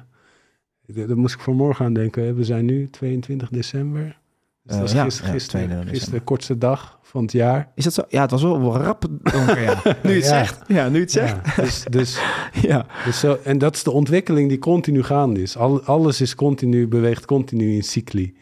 Daar 0.86 1.18
moest 1.18 1.36
ik 1.36 1.42
vanmorgen 1.42 1.86
aan 1.86 1.94
denken. 1.94 2.36
We 2.36 2.44
zijn 2.44 2.66
nu 2.66 2.90
22 2.90 3.50
december. 3.50 4.20
Dus 4.64 4.74
Eh, 4.76 4.80
dat 4.82 4.90
is 4.90 4.96
ja, 4.96 5.04
gisteren, 5.04 5.28
ja, 5.30 5.34
gisteren, 5.34 5.66
22 5.68 5.70
gisteren 5.70 5.94
december. 5.94 6.20
de 6.20 6.26
kortste 6.26 6.58
dag 6.58 7.00
van 7.02 7.22
het 7.22 7.32
jaar. 7.32 7.72
Is 7.76 7.84
dat 7.84 7.94
zo? 7.94 8.04
Ja, 8.10 8.22
het 8.22 8.32
was 8.32 8.42
wel 8.42 8.78
rap 8.78 9.06
donker, 9.22 9.62
ja. 9.62 9.82
Nu 10.04 10.14
het 10.16 10.24
Ja. 10.24 10.30
zegt. 10.30 10.62
Ja, 10.68 10.90
nu 10.90 11.00
het 11.00 11.12
zegt. 11.12 11.56
Dus, 11.56 11.84
dus, 11.90 12.22
Ja. 12.68 12.86
dus 13.06 13.20
zo, 13.20 13.38
en 13.44 13.58
dat 13.58 13.76
is 13.76 13.84
de 13.84 13.92
ontwikkeling 13.92 14.50
die 14.50 14.60
continu 14.60 15.04
gaande 15.04 15.42
is. 15.42 15.58
Al, 15.58 15.82
alles 15.84 16.22
is 16.22 16.36
continu, 16.36 16.88
beweegt 16.88 17.26
continu 17.26 17.74
in 17.74 17.84
cycli. 17.84 18.36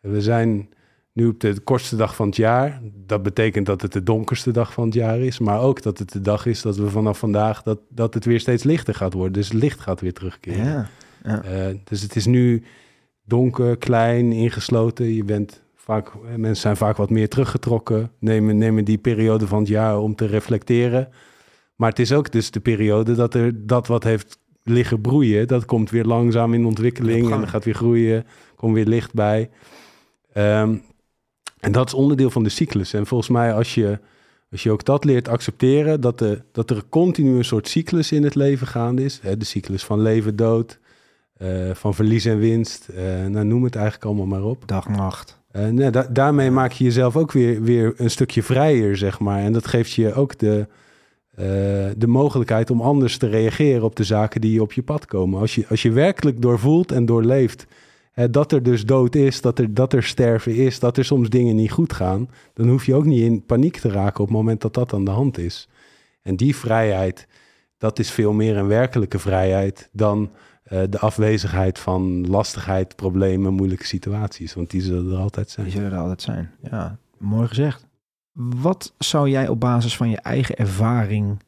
We 0.00 0.20
zijn 0.22 0.68
nu 1.12 1.26
op 1.26 1.40
de 1.40 1.60
kortste 1.60 1.96
dag 1.96 2.14
van 2.14 2.26
het 2.26 2.36
jaar. 2.36 2.80
Dat 2.94 3.22
betekent 3.22 3.66
dat 3.66 3.82
het 3.82 3.92
de 3.92 4.02
donkerste 4.02 4.50
dag 4.50 4.72
van 4.72 4.84
het 4.84 4.94
jaar 4.94 5.18
is. 5.18 5.38
Maar 5.38 5.60
ook 5.60 5.82
dat 5.82 5.98
het 5.98 6.12
de 6.12 6.20
dag 6.20 6.46
is 6.46 6.62
dat 6.62 6.76
we 6.76 6.88
vanaf 6.90 7.18
vandaag... 7.18 7.62
dat, 7.62 7.78
dat 7.88 8.14
het 8.14 8.24
weer 8.24 8.40
steeds 8.40 8.62
lichter 8.62 8.94
gaat 8.94 9.12
worden. 9.12 9.32
Dus 9.32 9.52
licht 9.52 9.80
gaat 9.80 10.00
weer 10.00 10.12
terugkeren. 10.12 10.88
Ja. 11.24 11.42
Eh, 11.42 11.74
dus 11.84 12.02
het 12.02 12.16
is 12.16 12.26
nu 12.26 12.62
donker, 13.30 13.76
klein, 13.76 14.32
ingesloten. 14.32 15.14
Je 15.14 15.24
bent 15.24 15.62
vaak, 15.74 16.08
eh, 16.08 16.34
mensen 16.36 16.62
zijn 16.62 16.76
vaak 16.76 16.96
wat 16.96 17.10
meer 17.10 17.28
teruggetrokken. 17.28 18.10
Nemen, 18.18 18.58
nemen 18.58 18.84
die 18.84 18.98
periode 18.98 19.46
van 19.46 19.58
het 19.58 19.68
jaar 19.68 19.98
om 19.98 20.14
te 20.14 20.26
reflecteren. 20.26 21.08
Maar 21.76 21.88
het 21.88 21.98
is 21.98 22.12
ook 22.12 22.32
dus 22.32 22.50
de 22.50 22.60
periode 22.60 23.14
dat 23.14 23.34
er 23.34 23.66
dat 23.66 23.86
wat 23.86 24.04
heeft 24.04 24.38
liggen 24.62 25.00
broeien, 25.00 25.48
dat 25.48 25.64
komt 25.64 25.90
weer 25.90 26.04
langzaam 26.04 26.54
in 26.54 26.64
ontwikkeling 26.64 27.30
en 27.30 27.48
gaat 27.48 27.64
weer 27.64 27.74
groeien, 27.74 28.26
komt 28.56 28.74
weer 28.74 28.86
licht 28.86 29.14
bij. 29.14 29.50
Ehm, 30.32 30.74
en 31.60 31.72
dat 31.72 31.86
is 31.86 31.94
onderdeel 31.94 32.30
van 32.30 32.42
de 32.42 32.48
cyclus. 32.48 32.92
En 32.92 33.06
volgens 33.06 33.30
mij, 33.30 33.54
als 33.54 33.74
je, 33.74 33.98
als 34.50 34.62
je 34.62 34.70
ook 34.70 34.84
dat 34.84 35.04
leert 35.04 35.28
accepteren, 35.28 36.00
dat, 36.00 36.18
de, 36.18 36.42
dat 36.52 36.70
er 36.70 36.82
continu 36.88 37.36
een 37.36 37.44
soort 37.44 37.68
cyclus 37.68 38.12
in 38.12 38.22
het 38.24 38.34
leven 38.34 38.66
gaande 38.66 39.04
is. 39.04 39.18
Hè, 39.22 39.36
de 39.36 39.44
cyclus 39.44 39.84
van 39.84 40.00
leven, 40.00 40.36
dood, 40.36 40.78
eh, 41.40 41.70
van 41.74 41.94
verlies 41.94 42.24
en 42.24 42.38
winst. 42.38 42.88
eh, 42.88 43.26
nou, 43.26 43.44
noem 43.44 43.64
het 43.64 43.74
eigenlijk 43.74 44.04
allemaal 44.04 44.26
maar 44.26 44.42
op. 44.42 44.62
Dag, 44.66 44.88
nacht. 44.88 45.40
Eh, 45.50 45.66
nee, 45.66 45.90
da- 45.90 46.06
daarmee 46.10 46.50
maak 46.50 46.72
je 46.72 46.84
jezelf 46.84 47.16
ook 47.16 47.32
weer, 47.32 47.62
weer 47.62 47.94
een 47.96 48.10
stukje 48.10 48.42
vrijer, 48.42 48.96
zeg 48.96 49.18
maar. 49.20 49.40
En 49.40 49.52
dat 49.52 49.66
geeft 49.66 49.92
je 49.92 50.14
ook 50.14 50.38
de, 50.38 50.66
de 51.96 52.06
mogelijkheid 52.06 52.70
om 52.70 52.80
anders 52.80 53.16
te 53.18 53.26
reageren 53.26 53.82
op 53.82 53.96
de 53.96 54.04
zaken 54.04 54.40
die 54.40 54.62
op 54.62 54.72
je 54.72 54.82
pad 54.82 55.06
komen. 55.06 55.40
Als 55.40 55.54
je, 55.54 55.64
als 55.68 55.82
je 55.82 55.92
werkelijk 55.92 56.42
doorvoelt 56.42 56.92
en 56.92 57.06
doorleeft 57.06 57.66
dat 58.30 58.52
er 58.52 58.62
dus 58.62 58.84
dood 58.84 59.14
is, 59.14 59.40
dat 59.40 59.58
er, 59.58 59.74
dat 59.74 59.92
er 59.92 60.02
sterven 60.02 60.54
is, 60.54 60.78
dat 60.78 60.96
er 60.96 61.04
soms 61.04 61.28
dingen 61.28 61.56
niet 61.56 61.70
goed 61.70 61.92
gaan, 61.92 62.28
dan 62.54 62.68
hoef 62.68 62.86
je 62.86 62.94
ook 62.94 63.04
niet 63.04 63.20
in 63.22 63.44
paniek 63.46 63.76
te 63.76 63.88
raken 63.88 64.20
op 64.20 64.26
het 64.26 64.36
moment 64.36 64.60
dat 64.60 64.74
dat 64.74 64.92
aan 64.92 65.04
de 65.04 65.10
hand 65.10 65.38
is. 65.38 65.68
En 66.22 66.36
die 66.36 66.56
vrijheid, 66.56 67.26
dat 67.78 67.98
is 67.98 68.10
veel 68.10 68.32
meer 68.32 68.56
een 68.56 68.66
werkelijke 68.66 69.18
vrijheid 69.18 69.88
dan 69.92 70.30
eh, 70.70 70.82
de 70.90 70.98
afwezigheid 70.98 71.78
van 71.78 72.26
lastigheid, 72.26 72.96
problemen, 72.96 73.52
moeilijke 73.52 73.86
situaties. 73.86 74.54
Want 74.54 74.70
die 74.70 74.80
zullen 74.80 75.12
er 75.12 75.18
altijd 75.18 75.50
zijn. 75.50 75.66
Die 75.66 75.74
zullen 75.74 75.92
er 75.92 75.98
altijd 75.98 76.22
zijn. 76.22 76.50
Ja, 76.62 76.98
mooi 77.18 77.48
gezegd. 77.48 77.86
Wat 78.32 78.94
zou 78.98 79.28
jij 79.28 79.48
op 79.48 79.60
basis 79.60 79.96
van 79.96 80.10
je 80.10 80.16
eigen 80.16 80.56
ervaring 80.56 81.42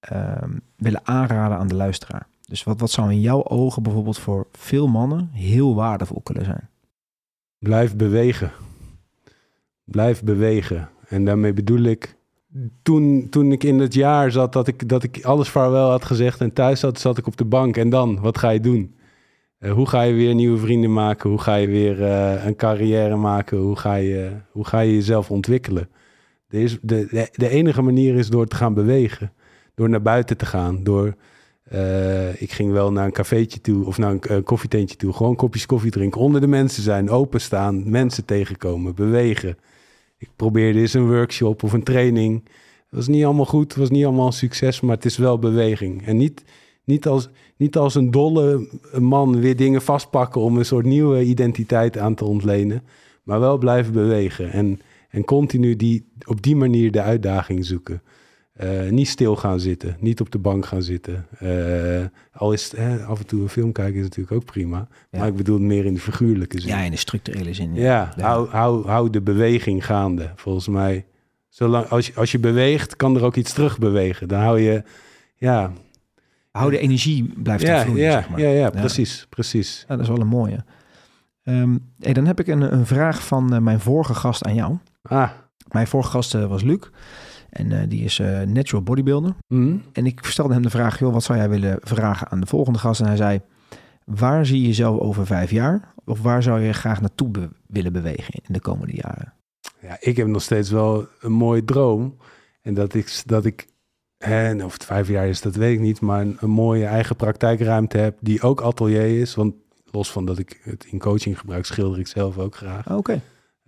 ehm, 0.00 0.50
willen 0.76 1.06
aanraden 1.06 1.58
aan 1.58 1.68
de 1.68 1.74
luisteraar? 1.74 2.26
Dus 2.44 2.64
wat, 2.64 2.80
wat 2.80 2.90
zou 2.90 3.10
in 3.10 3.20
jouw 3.20 3.44
ogen 3.44 3.82
bijvoorbeeld 3.82 4.18
voor 4.18 4.46
veel 4.52 4.86
mannen 4.86 5.30
heel 5.32 5.74
waardevol 5.74 6.20
kunnen 6.22 6.44
zijn? 6.44 6.68
Blijf 7.58 7.96
bewegen. 7.96 8.52
Blijf 9.84 10.22
bewegen. 10.22 10.88
En 11.08 11.24
daarmee 11.24 11.52
bedoel 11.52 11.82
ik. 11.82 12.16
Toen, 12.82 13.26
toen 13.30 13.52
ik 13.52 13.64
in 13.64 13.78
het 13.78 13.94
jaar 13.94 14.30
zat 14.30 14.52
dat 14.52 14.68
ik, 14.68 14.88
dat 14.88 15.02
ik 15.02 15.24
alles 15.24 15.48
vaarwel 15.48 15.90
had 15.90 16.04
gezegd 16.04 16.40
en 16.40 16.52
thuis 16.52 16.80
zat, 16.80 17.00
zat 17.00 17.18
ik 17.18 17.26
op 17.26 17.36
de 17.36 17.44
bank. 17.44 17.76
En 17.76 17.90
dan, 17.90 18.20
wat 18.20 18.38
ga 18.38 18.50
je 18.50 18.60
doen? 18.60 18.94
Eh, 19.58 19.72
hoe 19.72 19.88
ga 19.88 20.02
je 20.02 20.14
weer 20.14 20.34
nieuwe 20.34 20.58
vrienden 20.58 20.92
maken? 20.92 21.30
Hoe 21.30 21.40
ga 21.40 21.54
je 21.54 21.66
weer 21.66 22.02
eh, 22.02 22.44
een 22.46 22.56
carrière 22.56 23.16
maken? 23.16 23.58
Hoe 23.58 23.76
ga 23.76 23.94
je, 23.94 24.32
hoe 24.50 24.64
ga 24.66 24.80
je 24.80 24.94
jezelf 24.94 25.30
ontwikkelen? 25.30 25.88
De, 26.48 26.78
de, 27.32 27.48
enige 27.48 27.82
manier 27.82 28.14
is 28.14 28.28
door 28.28 28.46
te 28.46 28.56
gaan 28.56 28.74
bewegen. 28.74 29.32
Door 29.74 29.88
naar 29.88 30.02
buiten 30.02 30.36
te 30.36 30.46
gaan. 30.46 30.84
Door, 30.84 31.14
eh, 31.62 32.42
ik 32.42 32.52
ging 32.52 32.72
wel 32.72 32.92
naar 32.92 33.04
een 33.04 33.12
cafeetje 33.12 33.60
toe 33.60 33.86
of 33.86 33.98
naar 33.98 34.10
een, 34.10 34.20
eh, 34.20 34.36
koffietentje 34.44 34.96
toe. 34.96 35.12
Gewoon 35.12 35.36
kopjes 35.36 35.66
koffie 35.66 35.90
drinken. 35.90 36.20
Onder 36.20 36.40
de 36.40 36.46
mensen 36.46 36.82
zijn. 36.82 37.10
Openstaan. 37.10 37.90
Mensen 37.90 38.24
tegenkomen. 38.24 38.94
Bewegen. 38.94 39.56
Ik 40.18 40.28
probeerde 40.36 40.80
eens 40.80 40.94
een 40.94 41.08
workshop 41.08 41.62
of 41.62 41.72
een 41.72 41.82
training. 41.82 42.42
Het 42.44 42.96
was 42.96 43.08
niet 43.08 43.24
allemaal 43.24 43.44
goed. 43.46 43.68
Het 43.68 43.76
was 43.76 43.90
niet 43.90 44.04
allemaal 44.04 44.26
een 44.26 44.32
succes. 44.32 44.80
Maar 44.80 44.94
het 44.96 45.04
is 45.04 45.16
wel 45.16 45.38
beweging. 45.38 46.06
En 46.06 46.16
niet, 46.16 46.44
niet, 46.84 47.06
als, 47.06 47.28
niet 47.56 47.76
als 47.76 47.94
een 47.94 48.10
dolle 48.10 48.68
man 48.98 49.40
weer 49.40 49.56
dingen 49.56 49.82
vastpakken 49.82 50.40
om 50.40 50.56
een 50.58 50.64
soort 50.64 50.84
nieuwe 50.84 51.24
identiteit 51.24 51.98
aan 51.98 52.14
te 52.14 52.24
ontlenen. 52.24 52.82
Maar 53.22 53.40
wel 53.40 53.58
blijven 53.58 53.92
bewegen. 53.92 54.50
En, 54.50 54.80
en 55.08 55.24
continu 55.24 55.76
die, 55.76 56.04
op 56.26 56.42
die 56.42 56.56
manier 56.56 56.92
de 56.92 57.02
uitdaging 57.02 57.64
zoeken. 57.64 58.02
Eh, 58.58 58.90
niet 58.90 59.08
stil 59.08 59.36
gaan 59.36 59.60
zitten, 59.60 59.96
niet 60.00 60.20
op 60.20 60.30
de 60.30 60.38
bank 60.38 60.66
gaan 60.66 60.82
zitten. 60.82 61.26
Eh, 61.38 62.06
al 62.32 62.52
is 62.52 62.70
het, 62.76 63.02
af 63.04 63.18
en 63.18 63.26
toe 63.26 63.42
een 63.42 63.48
film 63.48 63.72
kijken 63.72 63.96
is 63.96 64.02
natuurlijk 64.02 64.32
ook 64.36 64.44
prima. 64.44 64.88
Ja. 65.10 65.18
Maar 65.18 65.28
ik 65.28 65.36
bedoel 65.36 65.58
meer 65.58 65.84
in 65.84 65.94
de 65.94 66.00
figuurlijke 66.00 66.60
zin. 66.60 66.70
Ja, 66.70 66.80
in 66.80 66.90
de 66.90 66.96
structurele 66.96 67.54
zin. 67.54 67.74
Ja, 67.74 68.12
Ja. 68.16 68.24
Hou, 68.26 68.48
hou, 68.48 68.86
hou 68.86 69.10
de 69.10 69.20
beweging 69.22 69.86
gaande. 69.86 70.32
Volgens 70.36 70.68
mij, 70.68 71.06
zolang, 71.48 71.86
als, 71.88 72.06
je, 72.06 72.12
als 72.14 72.32
je 72.32 72.38
beweegt, 72.38 72.96
kan 72.96 73.16
er 73.16 73.24
ook 73.24 73.36
iets 73.36 73.52
terug 73.52 73.78
bewegen. 73.78 74.28
Dan 74.28 74.40
hou 74.40 74.60
je, 74.60 74.82
ja, 75.36 75.72
Hou 76.50 76.70
de 76.70 76.78
energie 76.78 77.32
blijft 77.36 77.62
ja, 77.62 77.82
vloeien, 77.82 78.02
ja, 78.04 78.12
zeg 78.12 78.28
maar. 78.28 78.40
ja, 78.40 78.48
ja, 78.48 78.70
precies, 78.70 79.26
precies. 79.28 79.84
Dat 79.88 80.00
is 80.00 80.08
wel 80.08 80.20
een 80.20 80.26
mooie. 80.26 80.64
Ehm, 81.42 81.76
hey, 81.98 82.12
dan 82.12 82.26
heb 82.26 82.40
ik 82.40 82.46
een, 82.46 82.72
een 82.74 82.86
vraag 82.86 83.26
van 83.26 83.54
eh, 83.54 83.60
mijn 83.60 83.80
vorige 83.80 84.14
gast 84.14 84.44
aan 84.44 84.54
jou. 84.54 84.76
Ah, 85.02 85.30
Mijn 85.68 85.86
vorige 85.86 86.10
gast 86.10 86.32
was 86.32 86.62
Luc. 86.62 86.78
En 87.48 87.72
eh, 87.72 87.88
die 87.88 88.04
is 88.04 88.18
eh, 88.18 88.40
natural 88.40 88.82
bodybuilder. 88.82 89.34
hm? 89.46 89.76
En 89.92 90.06
ik 90.06 90.20
stelde 90.24 90.52
hem 90.52 90.62
de 90.62 90.70
vraag, 90.70 90.98
joh, 90.98 91.12
wat 91.12 91.22
zou 91.22 91.38
jij 91.38 91.48
willen 91.48 91.78
vragen 91.80 92.28
aan 92.28 92.40
de 92.40 92.46
volgende 92.46 92.78
gast? 92.78 93.00
En 93.00 93.06
hij 93.06 93.16
zei, 93.16 93.40
waar 94.04 94.46
zie 94.46 94.60
je 94.60 94.66
jezelf 94.66 94.98
over 94.98 95.26
vijf 95.26 95.50
jaar? 95.50 95.94
Of 96.04 96.20
waar 96.22 96.42
zou 96.42 96.60
je 96.60 96.72
graag 96.72 97.00
naartoe 97.00 97.28
be- 97.28 97.48
willen 97.66 97.92
bewegen 97.92 98.34
in 98.34 98.52
de 98.52 98.60
komende 98.60 98.94
jaren? 98.94 99.32
ja, 99.82 99.96
ik 100.00 100.16
heb 100.16 100.26
nog 100.26 100.42
steeds 100.42 100.70
wel 100.70 101.06
een 101.20 101.32
mooie 101.32 101.64
droom. 101.64 102.16
En 102.62 102.74
dat 102.74 102.94
ik, 102.94 103.22
dat 103.26 103.44
ik 103.44 103.66
hè, 104.18 104.44
en 104.48 104.64
of 104.64 104.72
het 104.72 104.84
vijf 104.84 105.08
jaar 105.08 105.26
is, 105.28 105.40
dat 105.40 105.54
weet 105.54 105.74
ik 105.74 105.80
niet. 105.80 106.00
Maar 106.00 106.20
een, 106.20 106.36
een 106.40 106.50
mooie 106.50 106.84
eigen 106.86 107.16
praktijkruimte 107.16 107.98
heb, 107.98 108.16
die 108.20 108.42
ook 108.42 108.60
atelier 108.60 109.20
is. 109.20 109.34
Want 109.34 109.54
los 109.90 110.12
van 110.12 110.24
dat 110.24 110.38
ik 110.38 110.60
het 110.62 110.84
in 110.90 110.98
coaching 110.98 111.38
gebruik, 111.38 111.64
schilder 111.64 111.98
ik 111.98 112.06
zelf 112.06 112.38
ook 112.38 112.54
graag. 112.56 112.88
Ah, 112.88 112.96
Oké. 112.96 113.20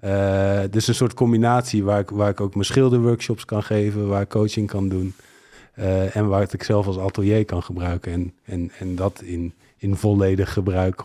Uh, 0.04 0.60
dus 0.70 0.88
een 0.88 0.94
soort 0.94 1.14
combinatie 1.14 1.84
waar 1.84 2.00
ik, 2.00 2.10
waar 2.10 2.30
ik 2.30 2.40
ook 2.40 2.54
mijn 2.54 2.66
schilderworkshops 2.66 3.44
kan 3.44 3.62
geven, 3.62 4.08
waar 4.08 4.22
ik 4.22 4.28
coaching 4.28 4.68
kan 4.68 4.88
doen. 4.88 5.14
Uh, 5.78 6.16
en 6.16 6.28
waar 6.28 6.48
ik 6.52 6.62
zelf 6.62 6.86
als 6.86 6.98
atelier 6.98 7.44
kan 7.44 7.62
gebruiken. 7.62 8.12
En, 8.12 8.32
en, 8.44 8.70
en 8.78 8.96
dat 8.96 9.22
in, 9.22 9.52
in 9.76 9.96
volledig 9.96 10.52
gebruik, 10.52 11.04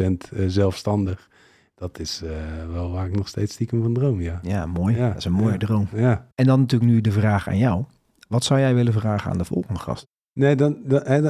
100% 0.00 0.36
zelfstandig. 0.46 1.28
Dat 1.74 1.98
is 1.98 2.22
uh, 2.24 2.30
wel 2.72 2.90
waar 2.90 3.06
ik 3.06 3.16
nog 3.16 3.28
steeds 3.28 3.52
stiekem 3.52 3.82
van 3.82 3.94
droom, 3.94 4.20
ja. 4.20 4.40
Ja, 4.42 4.66
mooi. 4.66 4.96
Ja. 4.96 5.08
Dat 5.08 5.16
is 5.16 5.24
een 5.24 5.32
mooie 5.32 5.52
ja. 5.52 5.58
droom. 5.58 5.88
Ja. 5.94 6.26
En 6.34 6.46
dan 6.46 6.60
natuurlijk 6.60 6.90
nu 6.90 7.00
de 7.00 7.12
vraag 7.12 7.48
aan 7.48 7.58
jou. 7.58 7.84
Wat 8.28 8.44
zou 8.44 8.60
jij 8.60 8.74
willen 8.74 8.92
vragen 8.92 9.30
aan 9.30 9.38
de 9.38 9.44
volgende 9.44 9.80
gast? 9.80 10.06
Nee, 10.32 10.56
dan, 10.56 10.76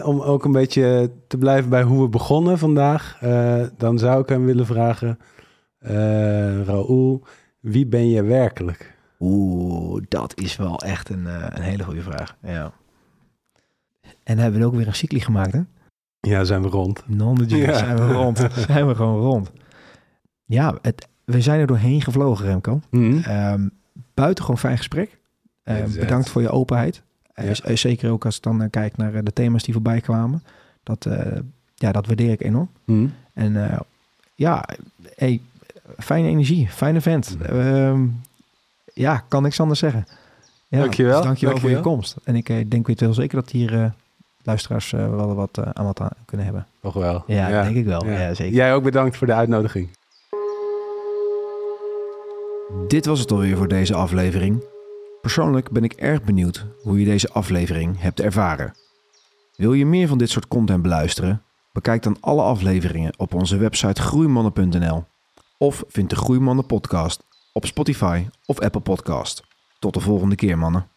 om 0.05 0.21
ook 0.21 0.45
een 0.45 0.53
beetje 0.53 1.11
te 1.27 1.39
blijven 1.39 1.71
bij 1.71 1.83
hoe 1.83 2.03
we 2.03 2.09
begonnen 2.09 2.59
vandaag. 2.59 3.21
Uh, 3.25 3.63
dan 3.77 3.99
zou 3.99 4.23
ik 4.23 4.29
hem 4.29 4.45
willen 4.45 4.67
vragen, 4.67 5.19
uh, 5.81 6.63
Raoul, 6.63 7.23
wie 7.61 7.87
ben 7.87 8.09
je 8.09 8.23
werkelijk? 8.23 8.97
Oeh, 9.21 10.03
dat 10.09 10.41
is 10.41 10.57
wel 10.57 10.79
echt 10.79 11.09
een, 11.09 11.25
uh, 11.25 11.47
een 11.49 11.63
hele 11.63 11.85
goede 11.85 12.03
vraag. 12.03 12.37
Ja. 12.43 12.73
En 14.23 14.39
hebben 14.39 14.61
we 14.61 14.67
ook 14.67 14.75
weer 14.75 14.87
een 14.87 14.95
cycli 14.95 15.21
gemaakt, 15.21 15.53
hè? 15.53 15.61
Ja, 16.21 16.45
zijn 16.45 16.63
we 16.63 16.69
rond. 16.69 17.03
Non 17.07 17.35
de 17.35 17.57
ja. 17.57 17.79
zijn 17.79 17.97
we 17.97 18.13
rond. 18.13 18.47
zijn 18.69 18.87
we 18.87 18.95
gewoon 18.95 19.21
rond. 19.21 19.53
Ja, 20.45 20.79
het, 20.83 21.09
we 21.25 21.41
zijn 21.41 21.61
er 21.61 21.67
doorheen 21.67 22.03
gevlogen, 22.03 22.47
Remco. 22.47 22.81
Mm 22.91 23.23
-hmm. 23.23 23.53
um, 23.53 23.71
buitengewoon 24.15 24.59
fijn 24.59 24.77
gesprek. 24.77 25.19
Uh, 25.65 25.81
Exact. 25.81 26.01
bedankt 26.01 26.29
voor 26.29 26.43
je 26.43 26.51
openheid. 26.51 27.03
Ja. 27.35 27.45
Uh, 27.45 27.77
zeker 27.77 28.11
ook 28.11 28.25
als 28.25 28.37
ik 28.37 28.43
dan 28.43 28.71
kijk 28.71 28.97
naar 28.97 29.25
de 29.25 29.33
thema's 29.33 29.63
die 29.63 29.73
voorbij 29.73 30.01
kwamen. 30.01 30.43
Dat, 30.83 31.07
eh, 31.07 31.39
ja, 31.75 31.93
dat 31.93 32.07
waardeer 32.07 32.31
ik 32.31 32.43
enorm. 32.43 32.71
Mhm. 32.85 33.07
En 33.33 33.71
eh, 33.71 33.81
ja, 34.35 34.65
hey, 35.17 35.41
fijne 35.99 36.29
energie, 36.29 36.69
fijne 36.69 37.01
vent. 37.01 37.37
Mhm. 37.39 38.07
ja, 38.95 39.25
kan 39.29 39.43
niks 39.43 39.61
anders 39.61 39.79
zeggen. 39.79 40.07
Ja, 40.69 40.79
dankjewel. 40.79 41.17
Dus 41.17 41.25
dankjewel, 41.25 41.25
dankjewel 41.25 41.57
voor 41.59 41.71
je 41.71 41.81
komst. 41.81 42.17
En 42.25 42.37
ik 42.37 42.49
eh, 42.49 42.65
denk 42.69 42.87
weet 42.87 43.01
wel 43.01 43.15
zeker 43.15 43.37
dat 43.37 43.51
hier 43.51 43.83
eh, 43.83 43.91
luisteraars 44.43 44.91
wel 44.91 45.35
wat 45.35 45.59
aan 45.73 45.85
wat 45.85 46.01
aan 46.01 46.11
kunnen 46.25 46.47
hebben. 46.47 46.67
Toch 46.81 46.95
wel. 46.95 47.25
Ja, 47.27 47.49
ja. 47.49 47.63
denk 47.63 47.77
ik 47.77 47.85
wel. 47.85 48.05
Ja. 48.05 48.21
ja. 48.21 48.35
zeker. 48.35 48.55
Jij 48.55 48.75
ook 48.75 48.83
bedankt 48.83 49.17
voor 49.17 49.27
de 49.27 49.33
uitnodiging. 49.33 49.89
Dit 52.89 53.07
was 53.07 53.21
het 53.21 53.31
alweer 53.31 53.57
voor 53.57 53.69
deze 53.69 53.95
aflevering. 53.95 54.65
Persoonlijk 55.21 55.71
ben 55.71 55.85
ik 55.85 55.93
erg 55.93 56.23
benieuwd 56.23 56.67
hoe 56.83 56.99
je 56.99 57.05
deze 57.05 57.29
aflevering 57.29 58.01
hebt 58.01 58.21
ervaren. 58.21 58.73
Wil 59.57 59.73
je 59.73 59.87
meer 59.87 60.09
van 60.09 60.19
dit 60.19 60.31
soort 60.31 60.49
content 60.49 60.83
beluisteren? 60.83 61.43
Bekijk 61.73 62.03
dan 62.03 62.17
alle 62.21 62.43
afleveringen 62.43 63.13
op 63.17 63.35
onze 63.35 63.57
website 63.57 64.03
groeimannen.nl 64.03 65.05
of 65.63 65.85
vind 65.89 66.11
de 66.11 66.17
Groeimannen 66.17 66.67
podcast 66.67 67.23
op 67.53 67.67
Spotify 67.67 68.27
of 68.47 68.61
Apple 68.61 68.81
Podcast. 68.81 69.43
Tot 69.79 69.95
de 69.95 70.01
volgende 70.01 70.35
keer 70.35 70.59
mannen. 70.59 70.91